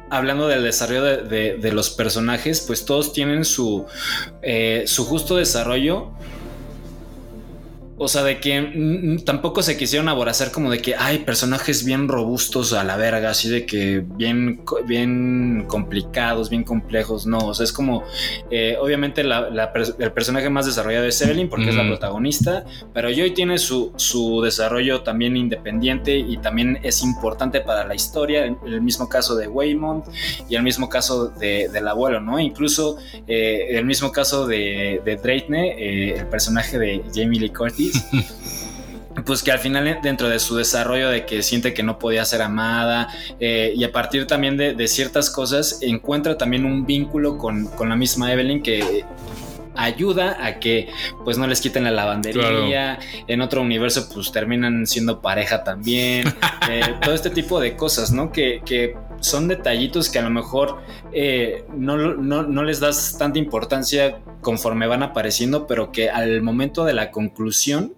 hablando 0.10 0.48
del 0.48 0.64
desarrollo 0.64 1.04
de, 1.04 1.18
de- 1.24 1.58
de 1.58 1.72
los 1.74 1.90
personajes, 1.90 2.62
pues 2.62 2.86
todos 2.86 3.12
tienen 3.12 3.44
su, 3.44 3.86
eh, 4.42 4.84
su 4.88 5.04
justo 5.04 5.36
desarrollo. 5.36 6.12
O 7.98 8.10
sea, 8.10 8.24
de 8.24 8.40
que 8.42 9.22
tampoco 9.24 9.64
se 9.64 9.78
quisieron 9.78 10.10
aborazar 10.10 10.52
como 10.52 10.70
de 10.70 10.82
que 10.82 10.96
hay 10.96 11.20
personajes 11.20 11.86
bien 11.86 12.10
robustos 12.10 12.74
a 12.74 12.84
la 12.84 12.98
verga, 12.98 13.30
así 13.30 13.48
de 13.48 13.66
que 13.66 14.04
bien, 14.18 14.62
bien 14.86 15.64
complicados, 15.68 16.50
bien 16.50 16.64
complejos. 16.64 17.26
No, 17.26 17.38
o 17.38 17.54
sea, 17.54 17.64
es 17.64 17.72
como, 17.72 18.04
eh, 18.52 18.76
obviamente 18.82 19.24
la- 19.24 19.50
la 19.50 19.72
pers- 19.74 19.96
el 19.98 20.12
personaje 20.12 20.50
más 20.50 20.66
desarrollado 20.66 21.06
es 21.06 21.22
Evelyn 21.22 21.48
porque 21.48 21.70
es 21.70 21.76
la 21.76 21.84
protagonista, 21.88 22.66
pero 22.94 23.10
Joy 23.10 23.32
tiene 23.32 23.58
su, 23.60 23.94
su 23.96 24.42
desarrollo 24.42 25.02
también 25.04 25.38
independiente 25.38 26.18
y 26.18 26.36
también 26.38 26.80
es 26.84 27.02
importante 27.02 27.62
para 27.62 27.86
la 27.88 27.96
historia. 27.96 28.44
El, 28.46 28.58
el 28.68 28.82
mismo 28.82 29.08
caso 29.08 29.36
de 29.38 29.48
Waymond 29.48 30.04
y 30.50 30.56
el 30.56 30.64
mismo 30.64 30.90
caso 30.90 31.28
de- 31.30 31.70
del 31.72 31.88
abuelo, 31.88 32.20
¿no? 32.20 32.40
Incluso 32.42 32.98
eh, 33.26 33.68
el 33.70 33.86
mismo 33.86 34.12
caso 34.12 34.46
de, 34.48 35.02
de 35.06 35.16
Dreitne, 35.16 35.76
eh, 35.78 36.16
el 36.20 36.28
personaje 36.28 36.78
de 36.78 37.02
Jamie 37.14 37.40
Lee 37.40 37.50
Curtis. 37.52 37.85
Pues 39.26 39.44
que 39.44 39.52
al 39.52 39.60
final 39.60 40.00
dentro 40.04 40.28
de 40.28 40.40
su 40.40 40.58
desarrollo 40.58 41.10
de 41.10 41.26
que 41.26 41.42
siente 41.42 41.74
que 41.74 41.84
no 41.84 41.98
podía 41.98 42.26
ser 42.26 42.42
amada 42.42 43.08
eh, 43.40 43.72
y 43.74 43.86
a 43.86 43.92
partir 43.94 44.28
también 44.28 44.58
de, 44.58 44.74
de 44.74 44.88
ciertas 44.90 45.30
cosas 45.30 45.80
encuentra 45.82 46.38
también 46.38 46.66
un 46.66 46.86
vínculo 46.86 47.38
con, 47.38 47.68
con 47.68 47.88
la 47.88 47.96
misma 47.96 48.34
Evelyn 48.34 48.62
que 48.62 49.06
ayuda 49.76 50.38
a 50.44 50.60
que 50.60 50.90
pues 51.24 51.38
no 51.38 51.48
les 51.48 51.62
quiten 51.62 51.84
la 51.84 51.92
lavandería. 51.92 53.00
En 53.28 53.42
otro 53.42 53.62
universo 53.62 54.10
pues 54.14 54.32
terminan 54.32 54.88
siendo 54.88 55.22
pareja 55.22 55.64
también. 55.64 56.34
Eh, 56.68 56.82
todo 57.00 57.14
este 57.14 57.30
tipo 57.30 57.60
de 57.60 57.76
cosas 57.76 58.12
no 58.12 58.32
que, 58.32 58.60
que 58.66 58.96
son 59.26 59.48
detallitos 59.48 60.10
que 60.10 60.20
a 60.20 60.22
lo 60.22 60.30
mejor 60.30 60.78
eh, 61.12 61.66
no, 61.76 61.98
no, 61.98 62.44
no 62.44 62.64
les 62.64 62.80
das 62.80 63.18
tanta 63.18 63.40
importancia 63.40 64.20
conforme 64.42 64.88
van 64.88 65.04
apareciendo 65.04 65.68
pero 65.68 65.92
que 65.92 66.10
al 66.10 66.42
momento 66.42 66.86
de 66.86 66.94
la 66.94 67.12
conclusión 67.12 67.94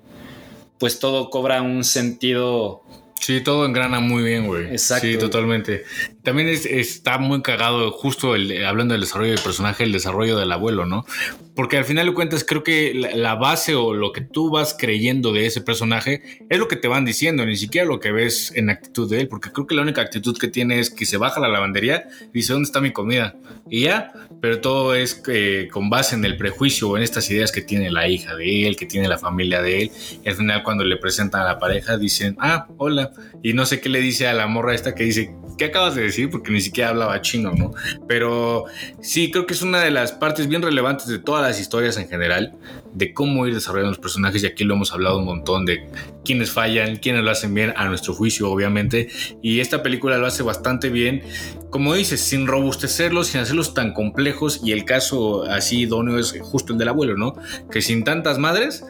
pues 0.78 1.00
todo 1.00 1.30
cobra 1.30 1.62
un 1.62 1.84
sentido 1.84 2.82
Sí, 3.28 3.42
todo 3.42 3.66
engrana 3.66 4.00
muy 4.00 4.24
bien, 4.24 4.48
güey. 4.48 4.68
Exacto. 4.68 5.06
Sí, 5.06 5.18
totalmente. 5.18 5.84
También 6.24 6.48
es- 6.48 6.66
está 6.66 7.18
muy 7.18 7.42
cagado, 7.42 7.92
justo 7.92 8.36
el, 8.36 8.64
hablando 8.66 8.94
del 8.94 9.02
desarrollo 9.02 9.32
del 9.32 9.42
personaje, 9.42 9.84
el 9.84 9.92
desarrollo 9.92 10.38
del 10.38 10.50
abuelo, 10.50 10.86
¿no? 10.86 11.06
Porque 11.54 11.76
al 11.76 11.84
final 11.84 12.06
de 12.08 12.14
cuentas 12.14 12.46
creo 12.48 12.64
que 12.64 12.94
la, 12.94 13.14
la 13.18 13.36
base 13.36 13.76
o 13.76 13.94
lo 13.94 14.14
que 14.14 14.22
tú 14.22 14.50
vas 14.50 14.78
creyendo 14.80 15.34
de 15.34 15.46
ese 15.46 15.60
personaje 15.60 16.22
es 16.50 16.58
lo 16.58 16.70
que 16.70 16.78
te 16.78 16.88
van 16.88 17.04
diciendo, 17.04 17.46
ni 17.46 17.58
siquiera 17.58 17.86
lo 17.86 18.00
que 18.00 18.14
ves 18.14 18.54
en 18.56 18.70
actitud 18.70 19.10
de 19.10 19.20
él, 19.20 19.28
porque 19.28 19.52
creo 19.52 19.68
que 19.68 19.76
la 19.76 19.82
única 19.82 20.00
actitud 20.02 20.38
que 20.38 20.48
tiene 20.48 20.80
es 20.80 20.90
que 20.90 21.06
se 21.06 21.18
baja 21.18 21.42
a 21.42 21.44
la 21.44 21.50
lavandería 21.50 22.08
y 22.30 22.32
dice, 22.32 22.54
¿dónde 22.54 22.68
está 22.68 22.80
mi 22.80 22.94
comida? 22.94 23.36
Y 23.70 23.82
ya, 23.82 24.14
pero 24.42 24.62
todo 24.62 24.96
es 24.96 25.22
eh, 25.28 25.68
con 25.72 25.90
base 25.90 26.16
en 26.16 26.26
el 26.26 26.38
prejuicio 26.38 26.90
o 26.90 26.98
en 26.98 27.04
estas 27.04 27.30
ideas 27.32 27.52
que 27.52 27.62
tiene 27.62 27.92
la 27.92 28.08
hija 28.08 28.36
de 28.36 28.68
él, 28.68 28.76
que 28.76 28.86
tiene 28.86 29.08
la 29.08 29.18
familia 29.18 29.62
de 29.62 29.84
él, 29.84 29.92
y 30.24 30.30
al 30.30 30.36
final 30.36 30.64
cuando 30.64 30.84
le 30.84 30.98
presentan 30.98 31.42
a 31.42 31.46
la 31.46 31.60
pareja 31.60 31.98
dicen, 31.98 32.36
ah, 32.40 32.68
hola, 32.78 33.12
y 33.44 33.54
no 33.54 33.66
sé 33.66 33.82
qué 33.82 33.90
le 33.90 34.00
dice 34.00 34.28
a 34.28 34.34
la 34.34 34.48
morra 34.48 34.76
esta 34.76 34.96
que 34.96 35.04
dice, 35.04 35.36
¿qué 35.58 35.66
acabas 35.66 35.96
de 35.96 36.04
decir? 36.04 36.30
Porque 36.30 36.52
ni 36.52 36.62
siquiera 36.62 36.90
hablaba 36.90 37.22
chino, 37.22 37.54
¿no? 37.54 37.74
Pero 38.08 38.66
sí, 39.02 39.32
creo 39.32 39.46
que 39.46 39.54
es 39.54 39.62
una 39.62 39.82
de 39.82 39.92
las 39.92 40.12
partes 40.12 40.48
bien 40.48 40.62
relevantes 40.62 41.08
de 41.08 41.20
todas 41.20 41.42
las 41.42 41.60
historias 41.60 41.98
en 41.98 42.08
general, 42.08 42.54
de 42.94 43.14
cómo 43.14 43.46
ir 43.48 43.54
desarrollando 43.54 43.92
los 43.92 44.00
personajes, 44.00 44.44
y 44.44 44.48
aquí 44.48 44.64
lo 44.64 44.76
hemos 44.76 44.92
hablado 44.92 45.20
un 45.20 45.26
montón 45.26 45.66
de 45.66 45.88
quiénes 46.24 46.52
fallan, 46.52 46.98
quiénes 46.98 47.24
lo 47.24 47.32
hacen 47.32 47.54
bien, 47.54 47.74
a 47.76 47.86
nuestro 47.86 48.14
juicio, 48.14 48.50
obviamente, 48.50 49.10
y 49.42 49.60
esta 49.60 49.84
película 49.84 50.18
lo 50.18 50.26
hace 50.26 50.44
bastante 50.44 50.90
bien, 50.90 51.22
como 51.70 51.94
dices, 51.94 52.22
sin 52.22 52.48
robustecerlos, 52.48 53.28
sin 53.28 53.42
hacerlos 53.42 53.74
tan 53.74 53.94
complejos, 53.94 54.62
y 54.64 54.72
el 54.72 54.86
caso 54.86 55.44
así 55.44 55.82
idóneo 55.82 56.18
es 56.18 56.36
justo 56.42 56.74
el 56.74 56.80
del 56.80 56.88
abuelo, 56.88 57.18
¿no? 57.18 57.36
Que 57.72 57.82
sin 57.82 58.04
tantas 58.04 58.40
madres, 58.40 58.84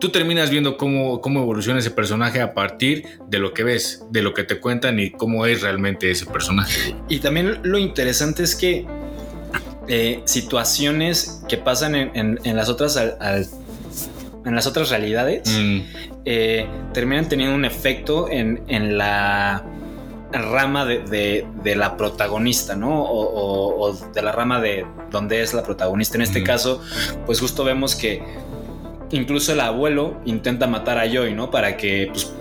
tú 0.00 0.10
terminas 0.10 0.50
viendo 0.50 0.76
cómo, 0.76 1.20
cómo 1.20 1.40
evoluciona 1.40 1.78
ese 1.80 1.90
personaje 1.90 2.40
a 2.40 2.54
partir 2.54 3.04
de 3.28 3.38
lo 3.38 3.52
que 3.54 3.64
ves, 3.64 4.04
de 4.10 4.22
lo 4.22 4.34
que 4.34 4.44
te 4.44 4.60
cuentan 4.60 4.98
y 5.00 5.10
cómo 5.10 5.46
es 5.46 5.62
realmente 5.62 6.10
ese 6.10 6.26
personaje. 6.26 6.94
Y 7.08 7.18
también 7.20 7.58
lo 7.62 7.78
interesante 7.78 8.42
es 8.42 8.54
que 8.54 8.86
eh, 9.88 10.20
situaciones 10.26 11.42
que 11.48 11.56
pasan 11.56 11.94
en, 11.94 12.10
en- 12.14 12.38
en 12.44 12.56
las 12.56 12.68
otras 12.68 12.96
al- 12.96 13.16
al- 13.20 13.46
en 14.44 14.54
las 14.54 14.66
otras 14.66 14.90
realidades 14.90 15.42
Mm, 15.48 15.78
eh, 16.24 16.66
terminan 16.94 17.28
teniendo 17.28 17.54
un 17.54 17.64
efecto 17.64 18.28
en, 18.30 18.62
en 18.68 18.96
la 18.98 19.64
rama 20.32 20.84
de, 20.84 20.98
de- 21.04 21.46
de 21.62 21.74
la 21.74 21.96
protagonista, 21.96 22.76
¿no? 22.76 23.02
O, 23.02 23.22
o- 23.22 23.80
o 23.90 23.92
de 24.12 24.22
la 24.22 24.32
rama 24.32 24.60
de 24.60 24.84
donde 25.10 25.40
es 25.42 25.54
la 25.54 25.62
protagonista. 25.62 26.16
En 26.16 26.22
este 26.22 26.38
Ujú. 26.40 26.46
caso, 26.46 26.82
pues 27.24 27.40
justo 27.40 27.64
vemos 27.64 27.94
que 27.94 28.22
incluso 29.10 29.52
el 29.52 29.60
abuelo 29.60 30.20
intenta 30.24 30.66
matar 30.66 30.98
a 30.98 31.06
Joy, 31.06 31.34
¿no? 31.34 31.50
Para 31.50 31.76
que, 31.76 32.08
pues, 32.12 32.32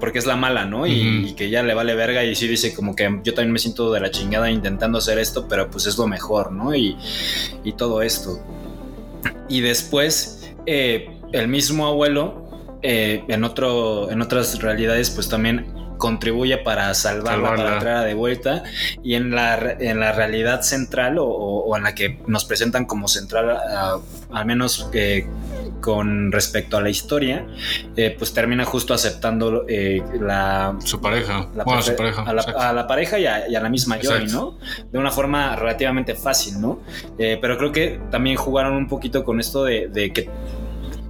porque 0.00 0.18
es 0.18 0.26
la 0.26 0.36
mala, 0.36 0.64
¿no? 0.64 0.86
Y, 0.86 1.34
que 1.34 1.50
ya 1.50 1.62
le 1.62 1.74
vale 1.74 1.94
verga 1.94 2.24
y 2.24 2.34
sí 2.34 2.46
dice 2.46 2.74
como 2.74 2.94
que 2.94 3.20
yo 3.24 3.34
también 3.34 3.52
me 3.52 3.58
siento 3.58 3.92
de 3.92 4.00
la 4.00 4.10
chingada 4.10 4.50
intentando 4.50 4.98
hacer 4.98 5.18
esto, 5.18 5.46
pero 5.48 5.70
pues 5.70 5.86
es 5.86 5.98
lo 5.98 6.06
mejor, 6.06 6.52
¿no? 6.52 6.74
Y, 6.74 6.96
y 7.64 7.72
todo 7.72 8.02
esto. 8.02 8.38
Y 9.48 9.60
después, 9.60 10.52
eh, 10.66 11.10
el 11.32 11.48
mismo 11.48 11.86
abuelo, 11.86 12.48
eh, 12.82 13.24
en, 13.28 13.44
otro, 13.44 14.10
en 14.10 14.22
otras 14.22 14.60
realidades, 14.60 15.10
pues 15.10 15.28
también 15.28 15.66
contribuye 15.98 16.56
para 16.58 16.94
salvarla, 16.94 17.32
Salvarla. 17.32 17.64
para 17.64 17.78
traerla 17.80 18.04
de 18.04 18.14
vuelta. 18.14 18.62
Y 19.02 19.14
en 19.14 19.30
la, 19.32 19.58
en 19.78 20.00
la 20.00 20.12
realidad 20.12 20.62
central 20.62 21.18
o, 21.18 21.26
o- 21.26 21.76
en 21.76 21.82
la 21.82 21.94
que 21.94 22.18
nos 22.26 22.44
presentan 22.46 22.86
como 22.86 23.08
central, 23.08 23.50
ah, 23.50 23.98
al 24.32 24.46
menos 24.46 24.88
eh, 24.94 25.26
con 25.80 26.32
respecto 26.32 26.76
a 26.76 26.80
la 26.80 26.88
historia, 26.90 27.46
eh, 27.96 28.14
pues 28.18 28.32
termina 28.32 28.64
justo 28.64 28.94
aceptando 28.94 29.64
eh, 29.68 30.02
la, 30.20 30.76
su 30.84 31.00
pareja. 31.00 31.48
la 31.54 31.64
bueno, 31.64 31.82
su 31.82 31.94
pareja. 31.94 32.22
a, 32.22 32.32
la, 32.32 32.40
exacto. 32.42 32.60
a 32.60 32.72
la 32.72 32.86
pareja 32.86 33.18
y 33.18 33.26
a, 33.26 33.48
y 33.48 33.54
a 33.56 33.60
la 33.60 33.68
misma 33.68 33.96
Joy, 33.96 34.22
Exacto. 34.24 34.58
¿no? 34.80 34.88
De 34.90 34.98
una 34.98 35.10
forma 35.10 35.54
relativamente 35.56 36.14
fácil, 36.14 36.60
¿no? 36.60 36.80
Pero 37.16 37.58
creo 37.58 37.72
que 37.72 38.00
también 38.10 38.36
jugaron 38.36 38.74
un 38.74 38.88
poquito 38.88 39.24
con 39.24 39.40
esto 39.40 39.64
de, 39.64 39.88
de 39.88 40.12
que. 40.12 40.28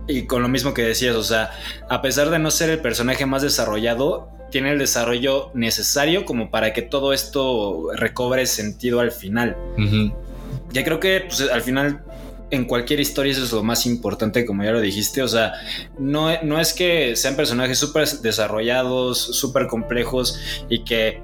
Y 0.09 0.23
con 0.23 0.43
lo 0.43 0.49
mismo 0.49 0.73
que 0.75 0.83
decías, 0.83 1.15
o 1.15 1.23
sea, 1.23 1.51
a 1.89 2.01
pesar 2.01 2.31
de 2.31 2.39
no 2.39 2.51
ser 2.51 2.71
el 2.71 2.81
personaje 2.81 3.27
más 3.27 3.43
desarrollado, 3.43 4.31
tiene 4.51 4.73
el 4.73 4.79
desarrollo 4.79 5.51
necesario 5.55 6.25
como 6.25 6.51
para 6.51 6.73
que 6.73 6.83
todo 6.83 7.13
esto 7.13 7.89
recobre 7.95 8.47
sentido 8.47 9.01
al 9.01 9.13
final. 9.13 9.57
Ya 10.73 10.83
creo 10.85 10.99
que 10.99 11.25
pues, 11.29 11.43
al 11.43 11.63
final 11.63 12.03
en 12.51 12.65
cualquier 12.65 13.01
historia 13.01 13.33
eso 13.33 13.45
es 13.45 13.53
lo 13.53 13.63
más 13.63 13.85
importante, 13.87 14.47
como 14.47 14.65
ya 14.65 14.73
lo 14.73 14.81
dijiste. 14.81 15.23
O 15.23 15.29
sea, 15.29 15.53
no, 15.99 16.43
no 16.43 16.61
es 16.61 16.73
que 16.73 17.15
sean 17.15 17.37
personajes 17.37 17.79
súper 17.79 18.09
desarrollados, 18.09 19.19
súper 19.19 19.67
complejos 19.67 20.41
y 20.69 20.85
que 20.85 21.21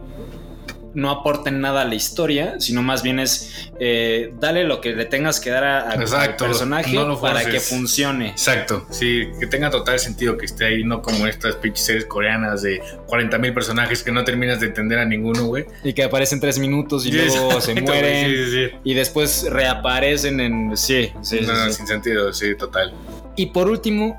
no 0.94 1.10
aporten 1.10 1.60
nada 1.60 1.82
a 1.82 1.84
la 1.84 1.94
historia, 1.94 2.54
sino 2.60 2.82
más 2.82 3.02
bien 3.02 3.18
es 3.18 3.68
eh, 3.80 4.32
dale 4.40 4.64
lo 4.64 4.80
que 4.80 4.94
le 4.94 5.04
tengas 5.06 5.40
que 5.40 5.50
dar 5.50 5.64
a- 5.64 5.80
a- 5.80 5.90
al 5.92 6.00
Exacto, 6.02 6.44
personaje 6.44 6.94
no 6.94 7.20
para 7.20 7.44
que 7.44 7.58
funcione. 7.60 8.28
Exacto, 8.30 8.86
sí, 8.90 9.24
que 9.40 9.46
tenga 9.46 9.70
total 9.70 9.98
sentido 9.98 10.36
que 10.38 10.46
esté 10.46 10.66
ahí, 10.66 10.84
no 10.84 11.02
como 11.02 11.26
estas 11.26 11.56
pinches 11.56 11.84
series 11.84 12.04
coreanas 12.06 12.62
de 12.62 12.80
40 13.06 13.38
mil 13.38 13.52
personajes 13.52 14.02
que 14.02 14.12
no 14.12 14.24
terminas 14.24 14.60
de 14.60 14.66
entender 14.66 14.98
a 14.98 15.04
ninguno, 15.04 15.44
güey. 15.46 15.66
Y 15.82 15.92
que 15.92 16.04
aparecen 16.04 16.38
tres 16.40 16.58
minutos 16.58 17.04
y 17.06 17.10
Sí, 17.10 17.16
luego 17.16 17.60
se 17.60 17.72
exacto, 17.72 17.82
mueren. 17.92 18.30
Sí, 18.30 18.36
sí, 18.44 18.50
sí. 18.70 18.76
Y 18.84 18.94
después 18.94 19.46
reaparecen 19.50 20.40
en... 20.40 20.76
Sí, 20.76 21.10
sí, 21.22 21.40
no, 21.46 21.70
sin 21.72 21.86
sentido, 21.86 22.32
sí, 22.32 22.54
total. 22.56 22.92
Y 23.36 23.46
por 23.46 23.68
último, 23.68 24.16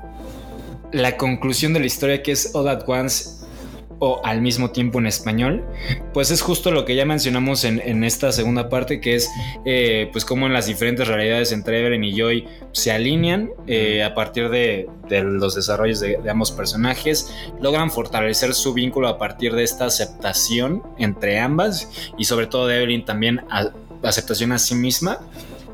la 0.92 1.16
conclusión 1.16 1.72
de 1.72 1.80
la 1.80 1.86
historia 1.86 2.22
que 2.22 2.32
es 2.32 2.54
All 2.54 2.68
at 2.68 2.82
Once 2.86 3.30
o 3.98 4.20
al 4.24 4.42
mismo 4.42 4.70
tiempo 4.70 4.98
en 4.98 5.06
español, 5.06 5.64
pues 6.12 6.30
es 6.30 6.42
justo 6.42 6.70
lo 6.70 6.84
que 6.84 6.94
ya 6.94 7.06
mencionamos 7.06 7.64
en, 7.64 7.80
en 7.84 8.04
esta 8.04 8.30
segunda 8.32 8.68
parte, 8.68 9.00
que 9.00 9.14
es 9.14 9.30
eh, 9.64 10.08
pues 10.12 10.24
cómo 10.24 10.46
en 10.46 10.52
las 10.52 10.66
diferentes 10.66 11.08
realidades 11.08 11.50
entre 11.52 11.80
Evelyn 11.80 12.04
y 12.04 12.14
Joy 12.14 12.46
se 12.72 12.92
alinean 12.92 13.50
eh, 13.66 14.02
a 14.04 14.14
partir 14.14 14.50
de, 14.50 14.86
de 15.08 15.22
los 15.22 15.54
desarrollos 15.54 16.00
de, 16.00 16.18
de 16.22 16.30
ambos 16.30 16.52
personajes, 16.52 17.32
logran 17.60 17.90
fortalecer 17.90 18.52
su 18.52 18.74
vínculo 18.74 19.08
a 19.08 19.16
partir 19.18 19.54
de 19.54 19.62
esta 19.62 19.86
aceptación 19.86 20.82
entre 20.98 21.38
ambas 21.38 21.90
y 22.18 22.24
sobre 22.24 22.46
todo 22.46 22.66
de 22.66 22.76
Evelyn 22.76 23.04
también 23.04 23.40
a- 23.50 23.70
aceptación 24.02 24.52
a 24.52 24.58
sí 24.58 24.74
misma. 24.74 25.20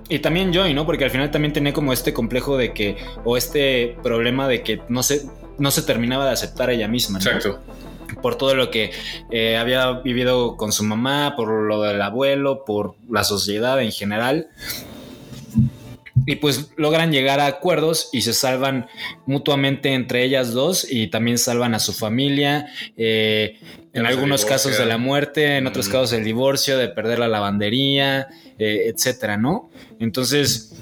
Y 0.09 0.19
también 0.19 0.53
Joy, 0.53 0.75
¿no? 0.75 0.85
Porque 0.85 1.05
al 1.05 1.11
final 1.11 1.31
también 1.31 1.53
tenía 1.53 1.73
como 1.73 1.93
este 1.93 2.13
complejo 2.13 2.57
de 2.57 2.73
que, 2.73 2.99
o 3.25 3.37
este 3.37 3.97
problema 4.03 4.47
de 4.47 4.63
que 4.63 4.81
no 4.89 5.03
se, 5.03 5.23
no 5.59 5.71
se 5.71 5.83
terminaba 5.83 6.27
de 6.27 6.33
aceptar 6.33 6.69
a 6.69 6.73
ella 6.73 6.87
misma, 6.87 7.19
¿no? 7.19 7.25
Por 8.21 8.37
todo 8.37 8.55
lo 8.55 8.71
que 8.71 8.91
eh, 9.31 9.57
había 9.57 9.93
vivido 10.01 10.57
con 10.57 10.73
su 10.73 10.85
mamá, 10.85 11.35
por 11.37 11.49
lo 11.49 11.83
del 11.83 12.03
abuelo, 12.03 12.65
por 12.65 12.95
la 13.11 13.25
sociedad 13.25 13.81
en 13.81 13.93
general. 13.93 14.49
Y 16.25 16.37
pues 16.37 16.71
logran 16.77 17.11
llegar 17.11 17.41
a 17.41 17.47
acuerdos 17.47 18.09
y 18.13 18.23
se 18.23 18.33
salvan 18.33 18.87
mutuamente 19.27 19.93
entre 19.93 20.23
ellas 20.25 20.53
dos 20.53 20.87
y 20.89 21.09
también 21.09 21.37
salvan 21.39 21.75
a 21.75 21.81
su 21.81 21.93
familia. 21.93 22.67
eh, 22.97 23.59
en 23.95 24.07
algunos 24.07 24.47
casos 24.47 24.79
de 24.79 24.87
la 24.87 24.97
muerte, 24.97 25.59
en 25.59 25.67
otros 25.67 25.89
Mm. 25.89 25.93
casos 25.93 26.13
el 26.15 26.25
divorcio, 26.25 26.79
de 26.79 26.89
perder 26.89 27.19
la 27.19 27.29
lavandería, 27.29 28.29
eh, 28.59 28.85
etcétera, 28.87 29.37
¿no? 29.37 29.71
Entonces, 30.01 30.73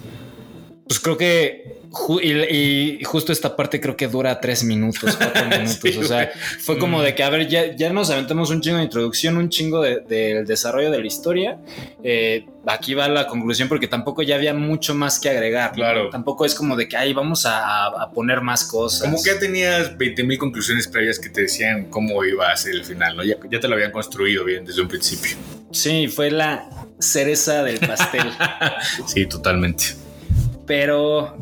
pues 0.86 1.00
creo 1.00 1.16
que 1.16 1.79
ju- 1.90 2.20
y, 2.22 2.98
y 3.00 3.04
justo 3.04 3.32
esta 3.32 3.54
parte 3.56 3.80
creo 3.80 3.96
que 3.96 4.08
dura 4.08 4.40
tres 4.40 4.64
minutos, 4.64 5.16
cuatro 5.16 5.44
minutos. 5.50 5.78
Sí, 5.82 5.98
o 5.98 6.04
sea, 6.04 6.30
fue 6.60 6.78
como 6.78 6.98
Mm. 6.98 7.02
de 7.02 7.14
que, 7.14 7.22
a 7.22 7.30
ver, 7.30 7.48
ya, 7.48 7.74
ya 7.76 7.92
nos 7.92 8.10
aventamos 8.10 8.50
un 8.50 8.60
chingo 8.60 8.78
de 8.78 8.84
introducción, 8.84 9.36
un 9.36 9.48
chingo 9.48 9.82
de- 9.82 10.00
del 10.00 10.46
desarrollo 10.46 10.90
de 10.90 10.98
la 11.00 11.06
historia. 11.06 11.58
Eh, 12.02 12.46
aquí 12.66 12.94
va 12.94 13.08
la 13.08 13.26
conclusión 13.26 13.68
porque 13.68 13.88
tampoco 13.88 14.22
ya 14.22 14.36
había 14.36 14.54
mucho 14.54 14.94
más 14.94 15.18
que 15.18 15.28
agregar. 15.30 15.70
¿no? 15.70 15.76
Claro. 15.76 16.10
Tampoco 16.10 16.44
es 16.44 16.54
como 16.54 16.76
de 16.76 16.88
que, 16.88 16.96
ahí 16.96 17.12
vamos 17.12 17.46
a, 17.46 17.86
a 17.86 18.10
poner 18.12 18.40
más 18.40 18.64
cosas. 18.64 19.02
Como 19.08 19.22
que 19.22 19.30
ya 19.30 19.38
tenías 19.38 19.96
20.000 19.98 20.38
conclusiones 20.38 20.86
previas 20.88 21.18
que 21.18 21.28
te 21.28 21.42
decían 21.42 21.86
cómo 21.90 22.24
iba 22.24 22.50
a 22.50 22.56
ser 22.56 22.74
el 22.74 22.84
final, 22.84 23.16
¿no? 23.16 23.24
Ya, 23.24 23.36
ya 23.50 23.60
te 23.60 23.66
lo 23.68 23.74
habían 23.74 23.92
construido 23.92 24.44
bien 24.44 24.64
desde 24.64 24.80
un 24.82 24.88
principio. 24.88 25.36
Sí, 25.72 26.08
fue 26.08 26.30
la 26.30 26.68
cereza 26.98 27.62
del 27.62 27.78
pastel. 27.78 28.30
Sí, 29.06 29.26
totalmente. 29.26 29.84
Pero, 30.66 31.36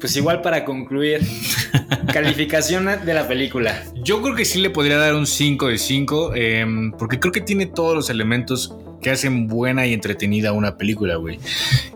pues 0.00 0.16
igual 0.16 0.42
para 0.42 0.64
concluir, 0.64 1.20
calificación 2.12 2.88
de 3.04 3.14
la 3.14 3.26
película. 3.26 3.82
Yo 4.02 4.22
creo 4.22 4.34
que 4.34 4.44
sí 4.44 4.60
le 4.60 4.70
podría 4.70 4.98
dar 4.98 5.14
un 5.14 5.26
5 5.26 5.68
de 5.68 5.78
5, 5.78 6.32
eh, 6.34 6.66
porque 6.98 7.18
creo 7.18 7.32
que 7.32 7.40
tiene 7.40 7.66
todos 7.66 7.94
los 7.94 8.10
elementos 8.10 8.74
que 9.00 9.10
hacen 9.10 9.46
buena 9.46 9.86
y 9.86 9.92
entretenida 9.92 10.52
una 10.52 10.76
película, 10.76 11.16
güey. 11.16 11.38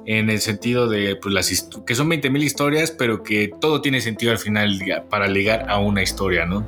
En 0.07 0.31
el 0.31 0.41
sentido 0.41 0.89
de 0.89 1.17
pues, 1.17 1.35
las 1.35 1.69
que 1.87 1.95
son 1.95 2.09
20.000 2.11 2.43
historias, 2.43 2.91
pero 2.91 3.23
que 3.23 3.51
todo 3.61 3.81
tiene 3.81 4.01
sentido 4.01 4.33
al 4.33 4.39
final 4.39 4.79
para 5.09 5.27
ligar 5.27 5.67
a 5.69 5.79
una 5.79 6.03
historia, 6.03 6.47
¿no? 6.47 6.67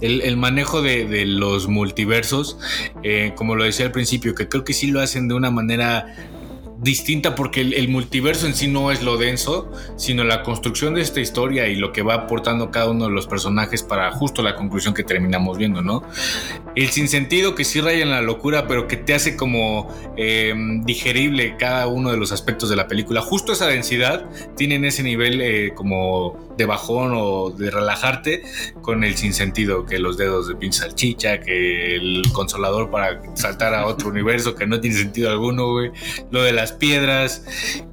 El, 0.00 0.22
el 0.22 0.36
manejo 0.36 0.82
de, 0.82 1.06
de 1.06 1.24
los 1.24 1.68
multiversos, 1.68 2.58
eh, 3.04 3.32
como 3.36 3.54
lo 3.54 3.64
decía 3.64 3.86
al 3.86 3.92
principio, 3.92 4.34
que 4.34 4.48
creo 4.48 4.64
que 4.64 4.72
sí 4.72 4.88
lo 4.90 5.00
hacen 5.00 5.28
de 5.28 5.34
una 5.34 5.50
manera 5.50 6.06
distinta 6.82 7.36
porque 7.36 7.60
el, 7.60 7.88
multiverso 7.88 8.46
en 8.46 8.54
sí 8.54 8.66
no 8.66 8.90
es 8.90 9.02
lo 9.02 9.16
denso, 9.16 9.70
sino 9.96 10.24
la 10.24 10.42
construcción 10.42 10.94
de 10.94 11.00
esta 11.00 11.20
historia 11.20 11.68
y 11.68 11.76
lo 11.76 11.92
que 11.92 12.02
va 12.02 12.14
aportando 12.14 12.72
cada 12.72 12.90
uno 12.90 13.04
de 13.06 13.12
los 13.12 13.28
personajes 13.28 13.84
para 13.84 14.10
justo 14.10 14.42
la 14.42 14.56
conclusión 14.56 14.92
que 14.92 15.04
terminamos 15.04 15.58
viendo, 15.58 15.80
¿no? 15.80 16.02
El 16.74 16.88
sinsentido 16.90 17.54
que 17.54 17.64
sí 17.64 17.80
raya 17.80 18.02
en 18.02 18.10
la 18.10 18.20
locura, 18.20 18.66
pero 18.66 18.88
que 18.88 18.96
te 18.96 19.14
hace 19.14 19.36
como 19.36 19.94
eh, 20.16 20.54
digerible 20.84 21.56
cada 21.56 21.86
uno 21.86 22.10
de 22.10 22.16
los 22.16 22.32
aspectos 22.32 22.68
de 22.68 22.74
la 22.74 22.88
película. 22.88 23.20
Justo 23.20 23.52
esa 23.52 23.68
densidad 23.68 24.24
tienen 24.56 24.84
ese 24.84 25.04
nivel 25.04 25.40
eh, 25.40 25.72
como 25.76 26.51
de 26.56 26.66
bajón 26.66 27.12
o 27.14 27.50
de 27.50 27.70
relajarte 27.70 28.42
con 28.82 29.04
el 29.04 29.16
sinsentido, 29.16 29.86
que 29.86 29.98
los 29.98 30.16
dedos 30.16 30.48
de 30.48 30.54
pinche 30.54 30.80
salchicha, 30.80 31.40
que 31.40 31.96
el 31.96 32.22
consolador 32.32 32.90
para 32.90 33.20
saltar 33.34 33.74
a 33.74 33.86
otro 33.86 34.08
universo 34.10 34.54
que 34.54 34.66
no 34.66 34.80
tiene 34.80 34.96
sentido 34.96 35.30
alguno, 35.30 35.70
güey. 35.72 35.90
Lo 36.30 36.42
de 36.42 36.52
las 36.52 36.72
piedras. 36.72 37.44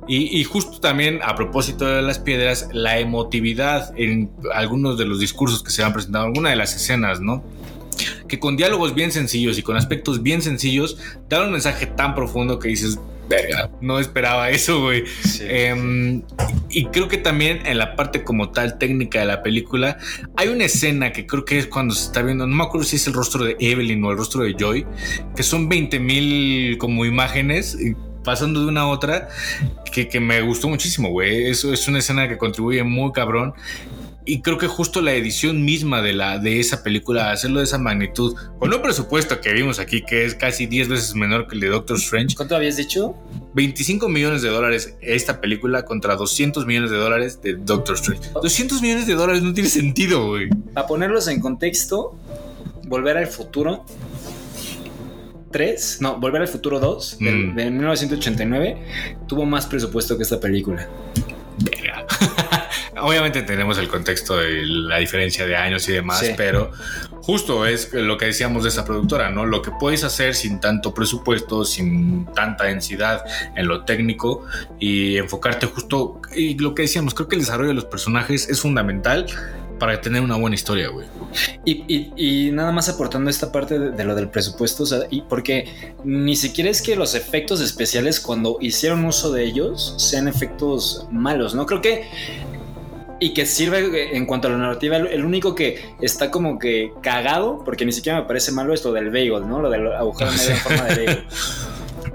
Y, 0.08 0.40
y 0.40 0.44
justo 0.44 0.80
también, 0.80 1.20
a 1.24 1.36
propósito 1.36 1.86
de 1.86 2.02
las 2.02 2.20
piedras, 2.20 2.70
la 2.74 3.00
emotividad 3.00 3.94
en 3.98 4.32
algunos 4.54 4.98
de 4.98 5.06
los 5.06 5.20
discursos 5.20 5.64
que 5.64 5.72
se 5.72 5.84
han 5.84 5.94
presentado, 5.94 6.26
algunas 6.26 6.52
de 6.52 6.56
las 6.56 6.76
escenas, 6.76 7.22
¿no? 7.22 7.44
Que 8.28 8.40
con 8.40 8.58
diálogos 8.58 8.96
bien 8.96 9.12
sencillos 9.12 9.58
y 9.58 9.64
con 9.64 9.76
aspectos 9.76 10.24
bien 10.24 10.42
sencillos, 10.42 10.98
dan 11.28 11.46
un 11.46 11.52
mensaje 11.52 11.86
tan 11.86 12.16
profundo 12.16 12.60
que 12.60 12.70
dices, 12.70 12.98
verga, 13.30 13.70
no 13.82 14.00
esperaba 14.00 14.50
eso, 14.50 14.82
güey. 14.82 15.04
Em, 15.42 16.24
y 16.70 16.86
creo 16.86 17.08
que 17.08 17.18
también 17.18 17.66
en 17.66 17.78
la 17.78 17.96
parte 17.96 18.24
como 18.24 18.50
tal 18.52 18.78
técnica 18.78 19.20
de 19.20 19.26
la 19.26 19.44
película 19.44 19.98
hay 20.36 20.50
una 20.50 20.66
escena 20.66 21.12
que 21.12 21.26
creo 21.26 21.46
que 21.46 21.60
es 21.60 21.68
cuando 21.68 21.94
se 21.94 22.06
está 22.06 22.22
viendo, 22.22 22.48
no 22.48 22.56
me 22.56 22.64
acuerdo 22.64 22.86
si 22.86 22.98
es 22.98 23.08
el 23.08 23.14
rostro 23.14 23.46
de 23.46 23.56
Evelyn 23.60 24.04
o 24.04 24.12
el 24.12 24.18
rostro 24.18 24.44
de 24.44 24.56
Joy, 24.58 24.86
que 25.36 25.44
son 25.44 25.70
20 25.70 26.00
mil 26.00 26.78
como 26.78 27.06
imágenes 27.06 27.78
y 27.80 27.96
pasando 28.24 28.62
de 28.62 28.68
una 28.68 28.82
a 28.82 28.88
otra 28.88 29.30
que, 29.92 30.08
que 30.08 30.20
me 30.20 30.42
gustó 30.42 30.68
muchísimo, 30.68 31.10
güey. 31.10 31.48
Eso 31.48 31.74
es 31.74 31.88
una 31.88 32.00
escena 32.00 32.28
que 32.28 32.38
contribuye 32.38 32.84
muy 32.84 33.12
cabrón. 33.12 33.54
Y 34.26 34.42
creo 34.42 34.58
que 34.60 34.68
justo 34.68 35.02
la 35.02 35.14
edición 35.14 35.64
misma 35.66 36.02
de, 36.04 36.14
la, 36.14 36.38
de 36.38 36.60
esa 36.60 36.84
película, 36.84 37.32
hacerlo 37.32 37.60
de 37.60 37.66
esa 37.66 37.80
magnitud, 37.80 38.36
con 38.60 38.72
un 38.72 38.82
presupuesto 38.82 39.42
que 39.42 39.54
vimos 39.54 39.80
aquí, 39.80 40.04
que 40.04 40.24
es 40.26 40.36
casi 40.36 40.68
10 40.68 40.88
veces 40.90 41.16
menor 41.16 41.48
que 41.48 41.56
el 41.56 41.62
de 41.62 41.68
Doctor 41.70 41.98
Strange, 41.98 42.36
¿Cuánto 42.36 42.56
habías 42.56 42.76
dicho? 42.78 43.16
25 43.56 44.08
millones 44.08 44.42
de 44.44 44.50
dólares 44.50 44.96
esta 45.02 45.42
película 45.42 45.84
contra 45.84 46.16
200 46.16 46.66
millones 46.68 46.92
de 46.92 46.98
dólares 46.98 47.42
de 47.42 47.56
Doctor 47.56 47.96
Strange. 47.96 48.30
200 48.34 48.82
millones 48.84 49.08
de 49.08 49.16
dólares 49.16 49.42
no 49.42 49.52
tiene 49.54 49.70
sentido, 49.70 50.28
güey. 50.28 50.50
Para 50.76 50.86
ponerlos 50.86 51.28
en 51.28 51.40
contexto, 51.40 52.16
Volver 52.88 53.18
al 53.18 53.28
Futuro 53.28 53.84
3, 55.52 55.98
no, 56.02 56.20
Volver 56.20 56.42
al 56.44 56.48
Futuro 56.48 56.80
2, 56.80 57.18
del- 57.20 57.48
Mm. 57.48 57.56
de 57.56 57.72
1989, 57.72 58.78
tuvo 59.28 59.46
más 59.46 59.66
presupuesto 59.66 60.16
que 60.18 60.24
esta 60.24 60.40
película. 60.40 60.88
Verga. 61.64 62.06
Obviamente 63.02 63.42
tenemos 63.44 63.78
el 63.78 63.88
contexto 63.88 64.38
de 64.38 64.66
la 64.66 64.98
diferencia 64.98 65.46
de 65.46 65.56
años 65.56 65.88
y 65.90 65.94
demás, 65.94 66.20
Sí. 66.20 66.34
pero 66.38 66.72
justo 67.22 67.66
es 67.66 67.94
lo 67.94 68.18
que 68.18 68.26
decíamos 68.26 68.64
de 68.64 68.70
esa 68.70 68.86
productora, 68.86 69.30
¿no? 69.30 69.46
Lo 69.46 69.62
que 69.62 69.72
puedes 69.80 70.04
hacer 70.04 70.36
sin 70.36 70.60
tanto 70.60 70.94
presupuesto, 70.94 71.64
sin 71.66 72.26
tanta 72.34 72.66
densidad 72.66 73.24
en 73.56 73.68
lo 73.68 73.86
técnico 73.86 74.46
y 74.80 75.18
enfocarte 75.18 75.66
justo, 75.68 76.22
y 76.36 76.58
lo 76.58 76.74
que 76.76 76.84
decíamos, 76.84 77.14
creo 77.14 77.28
que 77.28 77.36
el 77.36 77.42
desarrollo 77.42 77.70
de 77.70 77.76
los 77.76 77.86
personajes 77.86 78.50
es 78.50 78.60
fundamental 78.62 79.26
para 79.80 80.02
tener 80.02 80.22
una 80.22 80.36
buena 80.36 80.56
historia, 80.56 80.90
güey. 80.90 81.08
Y, 81.64 81.86
y- 81.88 82.48
y 82.48 82.52
nada 82.52 82.74
más 82.74 82.90
aportando 82.90 83.30
esta 83.30 83.50
parte 83.50 83.80
de, 83.80 83.92
de 83.92 84.04
lo 84.04 84.14
del 84.14 84.28
presupuesto, 84.28 84.84
o 84.84 84.86
sea, 84.86 85.00
y 85.10 85.22
porque 85.22 85.94
ni 86.04 86.36
siquiera 86.36 86.70
es 86.70 86.82
que 86.82 86.98
los 86.98 87.16
efectos 87.16 87.62
especiales 87.62 88.20
cuando 88.20 88.58
hicieron 88.60 89.06
uso 89.06 89.32
de 89.32 89.46
ellos 89.46 89.94
sean 89.98 90.28
efectos 90.28 91.08
malos, 91.12 91.56
¿no? 91.56 91.66
Creo 91.66 91.82
que... 91.82 92.10
Y 93.20 93.34
que 93.34 93.46
sirve 93.46 94.16
en 94.16 94.26
cuanto 94.26 94.48
a 94.48 94.52
la 94.52 94.58
narrativa, 94.58 94.98
el, 94.98 95.26
único 95.26 95.56
que 95.56 95.94
está 96.00 96.32
como 96.32 96.58
que 96.58 96.94
cagado, 97.02 97.62
porque 97.66 97.86
ni 97.86 97.92
siquiera 97.92 98.22
me 98.22 98.28
parece 98.28 98.52
malo 98.52 98.74
es 98.74 98.84
lo 98.86 98.94
del 98.94 99.10
bagel, 99.10 99.48
¿no? 99.48 99.62
Lo 99.62 99.70
del 99.70 99.88
agujero 99.94 100.32
negro 100.38 100.54
en 100.54 100.58
forma 100.58 100.84
de 100.84 101.06
bagel. 101.06 101.24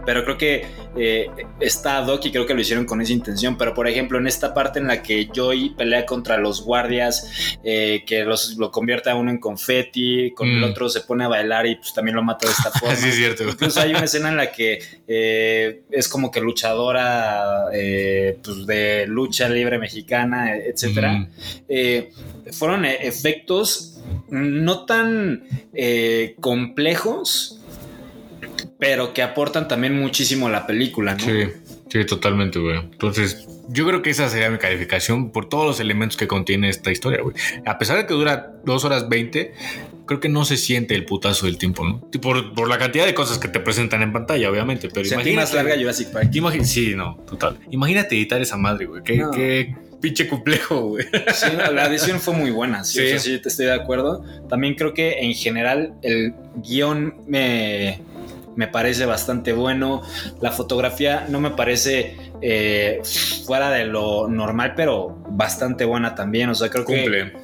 Pero 0.07 0.25
creo 0.25 0.37
que 0.39 0.67
eh, 0.97 1.29
está 1.61 1.99
ad 1.99 2.09
hoc 2.09 2.25
y 2.27 2.31
creo 2.33 2.47
que 2.47 2.55
lo 2.55 2.61
hicieron 2.61 2.85
con 2.85 3.01
esa 3.01 3.13
intención. 3.13 3.57
Pero 3.57 3.75
por 3.75 3.89
ejemplo, 3.89 4.19
en 4.19 4.27
esta 4.27 4.53
parte 4.55 4.79
en 4.79 4.87
la 4.87 5.03
que 5.03 5.29
Joy 5.35 5.75
pelea 5.77 6.05
contra 6.07 6.39
los 6.39 6.63
guardias, 6.63 7.31
eh, 7.65 8.03
que 8.07 8.25
los, 8.25 8.57
lo 8.57 8.71
convierte 8.71 9.11
a 9.11 9.15
uno 9.15 9.31
en 9.31 9.39
confeti, 9.39 10.33
con 10.35 10.49
el 10.49 10.61
Mm. 10.61 10.65
otro 10.65 10.89
se 10.89 11.01
pone 11.03 11.25
a 11.25 11.29
bailar 11.29 11.67
y 11.67 11.77
pues 11.77 11.93
también 11.95 12.17
lo 12.17 12.23
mata 12.23 12.47
de 12.47 12.53
esta 12.53 12.71
forma. 12.79 12.97
Sí, 12.97 13.09
es 13.09 13.17
cierto. 13.17 13.45
Incluso 13.49 13.81
hay 13.81 13.91
una 13.91 14.05
escena 14.05 14.29
en 14.29 14.37
la 14.37 14.53
que 14.53 14.79
eh, 15.09 15.83
es 15.91 16.09
como 16.09 16.31
que 16.31 16.41
luchadora 16.41 17.65
eh, 17.73 18.39
pues 18.43 18.67
de 18.67 19.07
lucha 19.07 19.49
libre 19.49 19.79
mexicana, 19.79 20.57
etcétera. 20.57 21.13
Mm. 21.13 22.53
Fueron 22.53 22.85
efectos 22.85 24.01
no 24.29 24.85
tan 24.85 25.45
complejos, 26.41 27.61
pero 28.79 29.13
que 29.15 29.23
aportan 29.23 29.69
también 29.69 29.99
muchísimo 29.99 30.47
a 30.47 30.51
la 30.51 30.67
película, 30.67 31.15
¿no? 31.15 31.25
Sí, 31.25 31.49
sí, 31.91 32.05
totalmente, 32.05 32.59
güey. 32.59 32.79
Entonces, 32.79 33.47
yo 33.69 33.87
creo 33.87 34.03
que 34.03 34.11
esa 34.11 34.29
sería 34.29 34.51
mi 34.51 34.59
calificación 34.59 35.31
por 35.33 35.49
todos 35.49 35.65
los 35.67 35.81
elementos 35.81 36.17
que 36.17 36.27
contiene 36.27 36.69
esta 36.69 36.91
historia, 36.93 37.23
güey. 37.23 37.35
A 37.67 37.79
pesar 37.79 37.97
de 37.97 38.07
que 38.07 38.15
dura 38.15 38.53
dos 38.65 38.85
horas 38.85 39.09
20, 39.09 39.55
creo 40.07 40.21
que 40.21 40.29
no 40.29 40.45
se 40.45 40.57
siente 40.59 40.95
el 40.95 41.05
putazo 41.07 41.47
del 41.47 41.57
tiempo, 41.57 41.85
¿no? 41.85 42.01
Por, 42.21 42.53
por 42.55 42.69
la 42.69 42.79
cantidad 42.79 43.07
de 43.07 43.15
cosas 43.15 43.39
que 43.39 43.49
te 43.49 43.61
presentan 43.61 44.03
en 44.03 44.13
pantalla, 44.13 44.51
obviamente. 44.51 44.89
Pero 44.93 45.07
Sentí 45.09 45.31
imagínate. 45.31 45.37
más 45.47 45.55
larga 45.55 45.77
Jurassic 45.81 46.09
Park. 46.13 46.31
Sí, 46.65 46.95
no, 46.95 47.17
total. 47.27 47.59
Imagínate 47.71 48.17
editar 48.17 48.41
esa 48.43 48.57
madre, 48.59 48.87
güey. 48.87 49.03
Qué, 49.03 49.17
No. 49.17 49.31
qué 49.31 49.75
pinche 50.03 50.29
complejo, 50.29 50.83
güey. 50.89 51.07
Sí, 51.35 51.47
no, 51.57 51.73
la 51.73 51.87
edición 51.87 52.21
fue 52.21 52.35
muy 52.35 52.51
buena, 52.51 52.85
sí, 52.85 52.99
Sí. 52.99 53.05
o 53.07 53.09
sea, 53.09 53.19
sí, 53.19 53.39
te 53.39 53.49
estoy 53.49 53.65
de 53.65 53.73
acuerdo. 53.73 54.23
También 54.51 54.75
creo 54.75 54.93
que 54.93 55.21
en 55.21 55.33
general 55.33 55.95
el 56.03 56.35
guion 56.57 57.15
me, 57.27 58.03
me 58.57 58.69
parece 58.69 59.07
bastante 59.07 59.53
bueno. 59.53 60.03
La 60.41 60.51
fotografía 60.53 61.27
no 61.29 61.41
me 61.41 61.51
parece 61.51 62.17
eh, 62.41 63.01
fuera 63.47 63.71
de 63.71 63.85
lo 63.87 64.29
normal, 64.29 64.75
pero 64.77 65.17
bastante 65.29 65.85
buena 65.85 66.15
también. 66.15 66.51
O 66.51 66.55
sea, 66.55 66.69
creo 66.71 66.85
Cumple. 66.85 67.33
que 67.33 67.39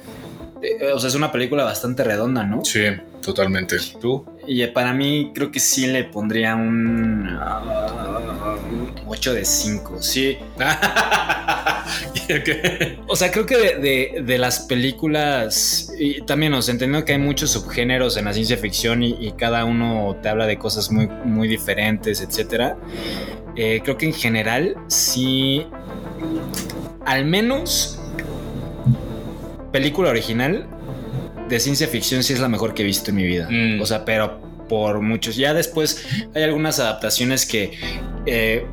o 0.93 0.99
sea, 0.99 1.07
es 1.09 1.15
una 1.15 1.31
película 1.31 1.63
bastante 1.63 2.03
redonda, 2.03 2.43
¿no? 2.43 2.63
Sí, 2.65 2.81
totalmente. 3.21 3.77
¿Tú? 3.99 4.25
Y 4.47 4.61
eh, 4.61 4.67
para 4.67 4.93
mí 4.93 5.31
creo 5.33 5.51
que 5.51 5.59
sí 5.59 5.87
le 5.87 6.03
pondría 6.05 6.55
un 6.55 7.27
ah, 7.39 8.57
8 9.07 9.33
de 9.33 9.45
5. 9.45 10.01
Sí, 10.01 10.37
O 13.07 13.15
sea, 13.15 13.31
creo 13.31 13.45
que 13.45 13.57
de, 13.57 13.75
de- 13.75 14.21
de 14.23 14.37
las 14.37 14.61
películas, 14.61 15.91
y 15.99 16.21
también 16.21 16.51
nos 16.53 16.69
entendiendo 16.69 17.05
que 17.05 17.13
hay 17.13 17.19
muchos 17.19 17.51
subgéneros 17.51 18.17
en 18.17 18.25
la 18.25 18.33
ciencia 18.33 18.57
ficción 18.57 19.03
y, 19.03 19.15
y 19.19 19.33
cada 19.33 19.65
uno 19.65 20.15
te 20.21 20.29
habla 20.29 20.47
de 20.47 20.57
cosas 20.57 20.91
muy, 20.91 21.07
muy 21.25 21.47
diferentes, 21.47 22.21
etcétera. 22.21 22.77
Eh, 23.55 23.81
creo 23.83 23.97
que 23.97 24.05
en 24.05 24.13
general 24.13 24.75
sí, 24.87 25.65
al 27.05 27.25
menos 27.25 27.99
película 29.71 30.09
original 30.09 30.67
de 31.49 31.59
ciencia 31.59 31.87
ficción 31.87 32.23
sí 32.23 32.33
es 32.33 32.39
la 32.39 32.47
mejor 32.47 32.73
que 32.73 32.83
he 32.83 32.85
visto 32.85 33.09
en 33.11 33.17
mi 33.17 33.23
vida. 33.23 33.47
Mm. 33.49 33.81
O 33.81 33.85
sea, 33.85 34.05
pero 34.05 34.39
por 34.69 35.01
muchos. 35.01 35.35
Ya 35.35 35.53
después 35.53 36.05
hay 36.33 36.43
algunas 36.43 36.79
adaptaciones 36.79 37.45
que, 37.45 37.77
eh, 38.25 38.65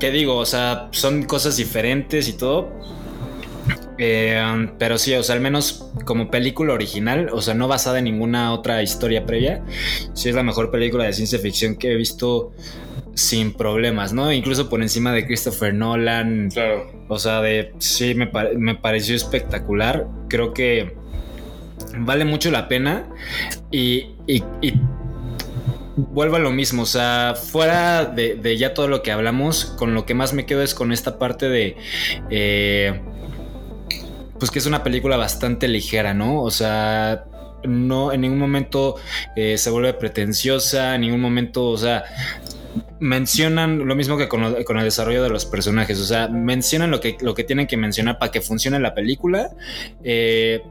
que 0.00 0.10
digo, 0.10 0.36
o 0.36 0.46
sea, 0.46 0.88
son 0.92 1.24
cosas 1.24 1.56
diferentes 1.56 2.28
y 2.28 2.32
todo. 2.32 2.72
Eh, 3.98 4.68
pero 4.78 4.98
sí, 4.98 5.14
o 5.14 5.22
sea, 5.22 5.34
al 5.34 5.40
menos 5.40 5.90
como 6.04 6.30
película 6.30 6.72
original, 6.72 7.28
o 7.32 7.42
sea, 7.42 7.54
no 7.54 7.68
basada 7.68 7.98
en 7.98 8.04
ninguna 8.04 8.52
otra 8.52 8.82
historia 8.82 9.24
previa, 9.26 9.62
sí 10.14 10.30
es 10.30 10.34
la 10.34 10.42
mejor 10.42 10.70
película 10.70 11.04
de 11.04 11.12
ciencia 11.12 11.38
ficción 11.38 11.76
que 11.76 11.92
he 11.92 11.96
visto 11.96 12.52
sin 13.14 13.52
problemas, 13.52 14.12
¿no? 14.12 14.32
Incluso 14.32 14.68
por 14.68 14.82
encima 14.82 15.12
de 15.12 15.26
Christopher 15.26 15.72
Nolan, 15.74 16.50
Claro. 16.52 16.90
o 17.08 17.18
sea, 17.18 17.40
de 17.40 17.72
sí, 17.78 18.14
me, 18.14 18.30
me 18.56 18.74
pareció 18.74 19.14
espectacular. 19.14 20.06
Creo 20.28 20.52
que 20.52 20.94
vale 21.98 22.24
mucho 22.24 22.50
la 22.50 22.68
pena. 22.68 23.08
Y, 23.70 24.10
y- 24.26 24.42
y 24.60 24.74
vuelvo 25.96 26.36
a 26.36 26.40
lo 26.40 26.50
mismo. 26.50 26.82
O 26.82 26.86
sea, 26.86 27.34
fuera 27.36 28.04
de, 28.04 28.34
de 28.34 28.56
ya 28.58 28.74
todo 28.74 28.88
lo 28.88 29.02
que 29.02 29.12
hablamos, 29.12 29.64
con 29.64 29.94
lo 29.94 30.04
que 30.06 30.14
más 30.14 30.32
me 30.32 30.44
quedo 30.46 30.62
es 30.62 30.74
con 30.74 30.92
esta 30.92 31.18
parte 31.18 31.48
de. 31.48 31.76
eh, 32.30 33.00
pues 34.38 34.50
que 34.50 34.58
es 34.58 34.66
una 34.66 34.82
película 34.82 35.16
bastante 35.16 35.68
ligera, 35.68 36.14
¿no? 36.14 36.42
O 36.42 36.50
sea. 36.50 37.26
No, 37.66 38.12
en 38.12 38.20
ningún 38.20 38.38
momento 38.40 38.96
eh, 39.36 39.56
se 39.56 39.70
vuelve 39.70 39.94
pretenciosa, 39.94 40.96
en 40.96 41.00
ningún 41.00 41.22
momento, 41.22 41.64
o 41.70 41.78
sea, 41.78 42.04
mencionan 43.00 43.86
lo 43.86 43.94
mismo 43.94 44.16
que 44.16 44.28
con, 44.28 44.40
lo- 44.42 44.64
con 44.64 44.78
el 44.78 44.84
desarrollo 44.84 45.22
de 45.22 45.28
los 45.30 45.44
personajes. 45.46 46.00
O 46.00 46.04
sea, 46.04 46.28
mencionan 46.28 46.90
lo 46.90 47.00
que, 47.00 47.16
lo 47.20 47.34
que 47.34 47.44
tienen 47.44 47.66
que 47.66 47.76
mencionar 47.76 48.18
para 48.18 48.32
que 48.32 48.40
funcione 48.40 48.78
la 48.80 48.94
película. 48.94 49.50
Eh, 50.02 50.62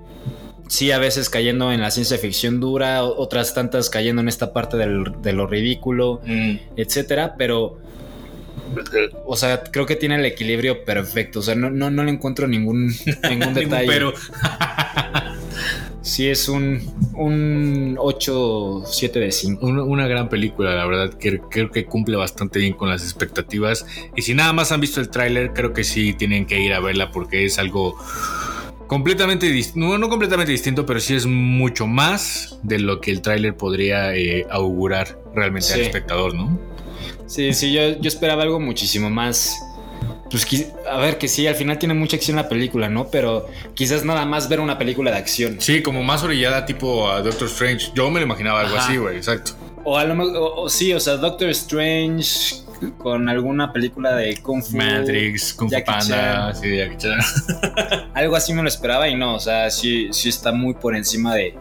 sí, 0.68 0.92
a 0.92 0.98
veces 1.00 1.30
cayendo 1.30 1.72
en 1.72 1.82
la 1.82 1.92
ciencia 1.92 2.18
ficción 2.18 2.60
dura, 2.60 3.04
otras 3.04 3.54
tantas 3.54 3.90
cayendo 3.90 4.22
en 4.22 4.28
esta 4.28 4.54
parte 4.54 4.78
del- 4.78 5.22
de 5.22 5.34
lo 5.34 5.48
ridículo, 5.48 6.22
Mm. 6.26 6.56
etcétera, 6.78 7.36
pero. 7.38 7.80
O 9.26 9.36
sea, 9.36 9.62
creo 9.64 9.86
que 9.86 9.96
tiene 9.96 10.16
el 10.16 10.26
equilibrio 10.26 10.84
perfecto. 10.84 11.40
O 11.40 11.42
sea, 11.42 11.54
no, 11.54 11.70
no, 11.70 11.92
no 11.92 12.04
le 12.04 12.12
encuentro 12.12 12.48
ningún, 12.48 12.88
ningún 13.30 13.40
Ningún 13.40 13.54
detalle. 13.54 13.88
pero. 13.88 14.14
Sí, 16.04 16.28
es 16.28 16.50
un, 16.50 16.82
un 17.16 17.96
8, 17.98 18.84
7 18.86 19.20
de 19.20 19.32
5. 19.32 19.66
Una, 19.66 19.84
una 19.84 20.06
gran 20.06 20.28
película, 20.28 20.76
la 20.76 20.86
verdad, 20.86 21.14
que 21.14 21.40
creo 21.50 21.72
que 21.72 21.86
cumple 21.86 22.18
bastante 22.18 22.60
bien 22.60 22.74
con 22.74 22.90
las 22.90 23.04
expectativas. 23.04 23.86
Y 24.14 24.22
si 24.22 24.34
nada 24.34 24.52
más 24.52 24.74
han 24.74 24.82
visto 24.82 25.00
el 25.00 25.10
tráiler, 25.10 25.54
creo 25.54 25.72
que 25.72 25.86
sí 25.86 26.14
tienen 26.14 26.46
que 26.46 26.60
ir 26.60 26.74
a 26.74 26.82
verla 26.82 27.10
porque 27.10 27.46
es 27.46 27.58
algo 27.58 27.98
completamente 28.88 29.50
distinto, 29.50 29.88
no, 29.88 29.98
no 29.98 30.10
completamente 30.10 30.52
distinto, 30.52 30.86
pero 30.86 31.00
sí 31.00 31.16
es 31.16 31.26
mucho 31.26 31.88
más 31.88 32.60
de 32.64 32.80
lo 32.80 33.00
que 33.00 33.10
el 33.10 33.22
tráiler 33.22 33.56
podría 33.56 34.14
eh, 34.14 34.46
augurar 34.52 35.18
realmente 35.34 35.74
al 35.74 35.80
espectador, 35.80 36.36
¿no? 36.36 36.60
Sí, 37.26 37.54
sí, 37.54 37.72
yo, 37.72 37.98
yo 38.00 38.08
esperaba 38.10 38.44
algo 38.44 38.60
muchísimo 38.60 39.10
más. 39.10 39.58
Pues 40.34 40.68
a 40.90 40.98
ver, 40.98 41.20
que 41.20 41.28
sí, 41.28 41.46
al 41.46 41.54
final 41.54 41.78
tiene 41.78 41.94
mucha 41.94 42.16
acción 42.18 42.36
la 42.38 42.50
película, 42.50 42.90
¿no? 42.90 43.08
Pero 43.08 43.48
quizás 43.76 44.04
nada 44.04 44.26
más 44.26 44.50
ver 44.50 44.60
una 44.60 44.80
película 44.80 45.12
de 45.12 45.18
acción. 45.18 45.58
Sí, 45.60 45.84
como 45.84 46.02
más 46.04 46.24
orillada 46.24 46.66
tipo 46.66 47.08
a 47.08 47.22
Doctor 47.22 47.48
Strange. 47.48 47.92
Yo 47.94 48.10
me 48.10 48.20
lo 48.20 48.26
imaginaba 48.26 48.62
algo 48.62 48.76
Ajá. 48.76 48.88
así, 48.88 48.98
güey, 48.98 49.18
exacto. 49.18 49.52
O 49.84 49.96
a 49.98 50.04
lo 50.06 50.16
mejor, 50.16 50.36
o- 50.38 50.56
o 50.64 50.70
sí, 50.70 50.92
o 50.92 51.00
sea, 51.00 51.18
Doctor 51.18 51.50
Strange 51.52 52.56
con 52.98 53.30
alguna 53.30 53.72
película 53.72 54.16
de 54.16 54.38
Kung 54.42 54.64
Fu. 54.64 54.76
Matrix, 54.76 55.54
Kung 55.54 55.70
Fu 55.70 55.72
Jackie 55.76 55.86
Panda, 55.92 56.52
Chan. 56.52 56.56
sí, 56.56 56.78
Jackie 56.78 56.98
Chan. 56.98 57.20
Algo 58.16 58.36
así 58.36 58.54
me 58.54 58.62
lo 58.64 58.68
esperaba 58.68 59.08
y 59.08 59.16
no, 59.16 59.36
o 59.36 59.40
sea, 59.40 59.70
sí, 59.70 60.08
sí 60.12 60.30
está 60.30 60.52
muy 60.52 60.74
por 60.74 60.96
encima 60.96 61.36
de, 61.36 61.54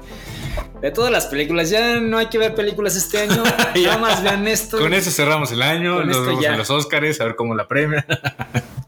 de 0.81 0.91
todas 0.91 1.11
las 1.12 1.27
películas. 1.27 1.70
Ya 1.70 2.01
no 2.01 2.19
hay 2.19 2.27
que 2.27 2.39
ver 2.39 2.55
películas 2.55 2.97
este 2.97 3.20
año. 3.20 3.43
Nada 3.83 3.99
más 3.99 4.23
vean 4.23 4.47
esto. 4.49 4.79
Con 4.79 4.93
eso 4.95 5.11
cerramos 5.11 5.53
el 5.53 5.62
año, 5.62 5.97
Con 5.99 6.09
nos 6.09 6.16
esto 6.16 6.29
vemos 6.29 6.43
ya. 6.45 6.53
en 6.53 6.59
los 6.59 6.70
Oscars, 6.70 7.20
a 7.20 7.24
ver 7.24 7.37
cómo 7.37 7.55
la 7.55 7.69
premia. 7.69 8.05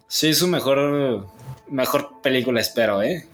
Sí, 0.06 0.32
su 0.32 0.46
mejor, 0.46 1.26
mejor 1.68 2.20
película, 2.22 2.60
espero, 2.60 3.02
¿eh? 3.02 3.26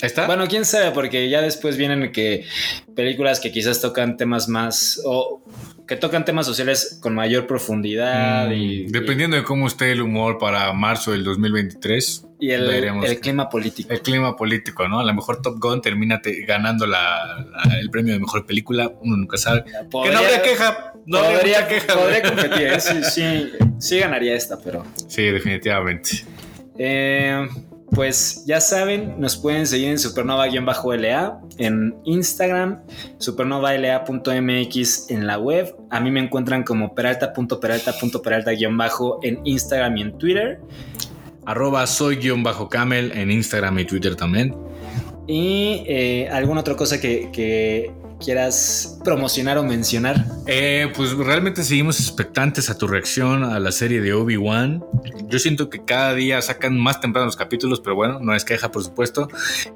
¿Está? 0.00 0.26
Bueno, 0.26 0.46
quién 0.48 0.64
sabe, 0.64 0.90
porque 0.92 1.28
ya 1.28 1.42
después 1.42 1.76
vienen 1.76 2.12
que 2.12 2.46
películas 2.94 3.40
que 3.40 3.52
quizás 3.52 3.80
tocan 3.82 4.16
temas 4.16 4.48
más 4.48 5.02
o 5.04 5.42
que 5.86 5.96
tocan 5.96 6.24
temas 6.24 6.46
sociales 6.46 6.98
con 7.02 7.14
mayor 7.14 7.46
profundidad 7.46 8.48
Mm, 8.48 8.52
y, 8.52 8.86
Dependiendo 8.86 9.36
de 9.36 9.42
cómo 9.42 9.66
esté 9.66 9.92
el 9.92 10.00
humor 10.02 10.38
para 10.38 10.72
marzo 10.72 11.12
del 11.12 11.24
2023, 11.24 12.26
y 12.40 12.50
el, 12.50 12.68
el 12.70 13.20
clima 13.20 13.48
político. 13.48 13.92
el 13.92 14.00
clima 14.00 14.34
político, 14.36 14.88
¿no? 14.88 15.00
A 15.00 15.04
lo 15.04 15.12
mejor 15.14 15.42
Top 15.42 15.58
Gun 15.58 15.82
termina 15.82 16.20
te- 16.22 16.42
ganando 16.46 16.86
la- 16.86 17.46
la- 17.66 17.78
el 17.80 17.90
premio 17.90 18.14
de 18.14 18.20
mejor 18.20 18.46
película, 18.46 18.90
uno 19.02 19.16
nunca 19.16 19.36
sabe. 19.36 19.64
que 19.64 20.10
no 20.10 20.18
habría 20.18 20.42
queja, 20.42 20.92
no 21.06 21.18
habría 21.18 21.36
podría, 21.38 21.56
mucha 21.60 21.68
queja. 21.68 21.94
podría 21.94 22.22
competir, 22.22 22.66
¿eh? 22.66 22.80
sí, 22.80 23.02
sí, 23.04 23.52
sí 23.78 23.98
ganaría 23.98 24.34
esta, 24.34 24.58
pero 24.58 24.84
Sí, 25.08 25.22
definitivamente. 25.24 26.24
Eh, 26.78 27.46
pues 27.94 28.44
ya 28.46 28.60
saben, 28.60 29.20
nos 29.20 29.36
pueden 29.36 29.66
seguir 29.66 29.88
en 29.88 29.98
supernova-la 29.98 31.40
en 31.58 31.94
Instagram, 32.04 32.82
supernovala.mx 33.18 35.10
en 35.10 35.26
la 35.26 35.38
web. 35.38 35.74
A 35.90 36.00
mí 36.00 36.10
me 36.10 36.20
encuentran 36.20 36.64
como 36.64 36.94
peralta.peralta.peralta- 36.94 39.20
en 39.22 39.40
Instagram 39.44 39.96
y 39.96 40.02
en 40.02 40.18
Twitter. 40.18 40.60
Arroba 41.46 41.86
soy 41.86 42.16
guion 42.16 42.42
bajo 42.42 42.68
camel 42.68 43.12
en 43.12 43.30
Instagram 43.30 43.78
y 43.78 43.84
Twitter 43.84 44.16
también. 44.16 44.54
Y 45.26 45.84
eh, 45.86 46.28
alguna 46.30 46.60
otra 46.60 46.76
cosa 46.76 47.00
que, 47.00 47.30
que 47.32 47.90
quieras 48.22 48.98
promocionar 49.04 49.58
o 49.58 49.62
mencionar. 49.62 50.24
Eh, 50.46 50.90
pues 50.96 51.12
realmente 51.12 51.62
seguimos 51.64 52.00
expectantes 52.00 52.70
a 52.70 52.76
tu 52.78 52.86
reacción 52.86 53.44
a 53.44 53.58
la 53.58 53.72
serie 53.72 54.00
de 54.00 54.12
Obi-Wan. 54.12 54.84
Yo 55.28 55.38
siento 55.38 55.70
que 55.70 55.84
cada 55.84 56.14
día 56.14 56.40
sacan 56.42 56.78
más 56.78 57.00
temprano 57.00 57.26
los 57.26 57.36
capítulos, 57.36 57.80
pero 57.80 57.96
bueno, 57.96 58.18
no 58.20 58.34
es 58.34 58.44
queja, 58.44 58.70
por 58.70 58.82
supuesto. 58.84 59.28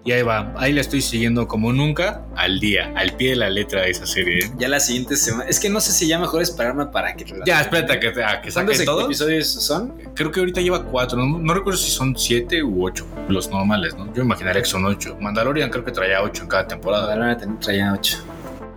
Y 0.04 0.12
ahí 0.12 0.22
va, 0.22 0.52
ahí 0.56 0.72
la 0.72 0.80
estoy 0.80 1.00
siguiendo 1.02 1.46
como 1.48 1.72
nunca, 1.72 2.22
al 2.36 2.60
día, 2.60 2.92
al 2.96 3.16
pie 3.16 3.30
de 3.30 3.36
la 3.36 3.50
letra 3.50 3.82
de 3.82 3.90
esa 3.90 4.06
serie. 4.06 4.44
¿eh? 4.44 4.52
Ya 4.58 4.68
la 4.68 4.80
siguiente 4.80 5.16
semana. 5.16 5.44
Es 5.48 5.58
que 5.60 5.68
no 5.70 5.80
sé 5.80 5.92
si 5.92 6.06
ya 6.06 6.18
mejor 6.18 6.42
esperarme 6.42 6.86
para 6.86 7.14
que. 7.14 7.24
la- 7.34 7.44
Ya, 7.44 7.60
espérate 7.60 7.92
a 7.94 8.00
que, 8.00 8.08
a 8.08 8.40
que 8.42 8.52
¿Cuántos 8.52 8.76
saquen 8.76 8.84
todos. 8.86 9.04
episodios 9.06 9.48
son? 9.48 9.94
Creo 10.14 10.30
que 10.30 10.40
ahorita 10.40 10.60
lleva 10.60 10.84
cuatro, 10.84 11.18
no, 11.18 11.38
no 11.38 11.54
recuerdo 11.54 11.78
si 11.78 11.90
son 11.90 12.16
siete 12.16 12.62
u 12.62 12.84
ocho, 12.86 13.06
los 13.28 13.48
normales, 13.50 13.94
¿no? 13.96 14.12
Yo 14.14 14.22
imaginaría 14.22 14.62
que 14.62 14.68
son 14.68 14.84
ocho. 14.84 15.16
Mandalorian 15.20 15.70
creo 15.70 15.84
que 15.84 15.92
traía 15.92 16.22
ocho 16.22 16.42
en 16.44 16.48
cada 16.48 16.66
temporada. 16.66 17.12
Ahora 17.12 17.36
traía 17.60 17.92
8. 17.92 18.18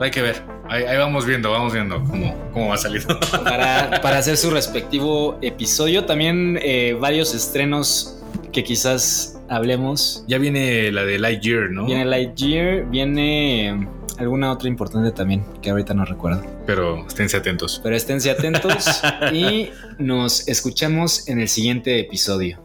Hay 0.02 0.10
que 0.12 0.22
ver, 0.22 0.42
ahí, 0.68 0.84
ahí 0.84 0.98
vamos 0.98 1.26
viendo, 1.28 1.52
vamos 1.52 1.74
viendo 1.74 2.04
cómo, 2.04 2.36
cómo 2.52 2.70
va 2.70 2.78
saliendo. 2.78 3.20
para, 3.44 4.02
para 4.02 4.18
hacer 4.18 4.36
su 4.36 4.50
respectivo 4.50 5.38
episodio. 5.42 6.06
También 6.06 6.58
eh, 6.62 6.98
varios 7.00 7.36
estrenos 7.36 8.20
que 8.52 8.64
quizás 8.64 9.40
hablemos. 9.48 10.24
ya 10.28 10.38
viene 10.38 10.92
la 10.92 11.04
de 11.04 11.20
Lightyear, 11.20 11.70
¿no? 11.70 11.86
Viene 11.86 12.06
Lightyear, 12.06 12.90
viene 12.90 13.70
eh, 13.70 13.88
alguna 14.18 14.52
otra 14.52 14.68
importante 14.70 15.12
también, 15.12 15.44
que 15.62 15.70
ahorita 15.70 15.94
no 15.94 16.06
recuerdo. 16.06 16.44
Pero 16.66 17.06
esténse 17.06 17.38
atentos. 17.38 17.80
Pero 17.84 17.96
esténse 17.96 18.32
atentos 18.32 19.02
y 19.32 19.70
nos 20.00 20.48
escuchamos 20.48 21.28
en 21.28 21.40
el 21.40 21.48
siguiente 21.48 22.00
episodio. 22.00 22.60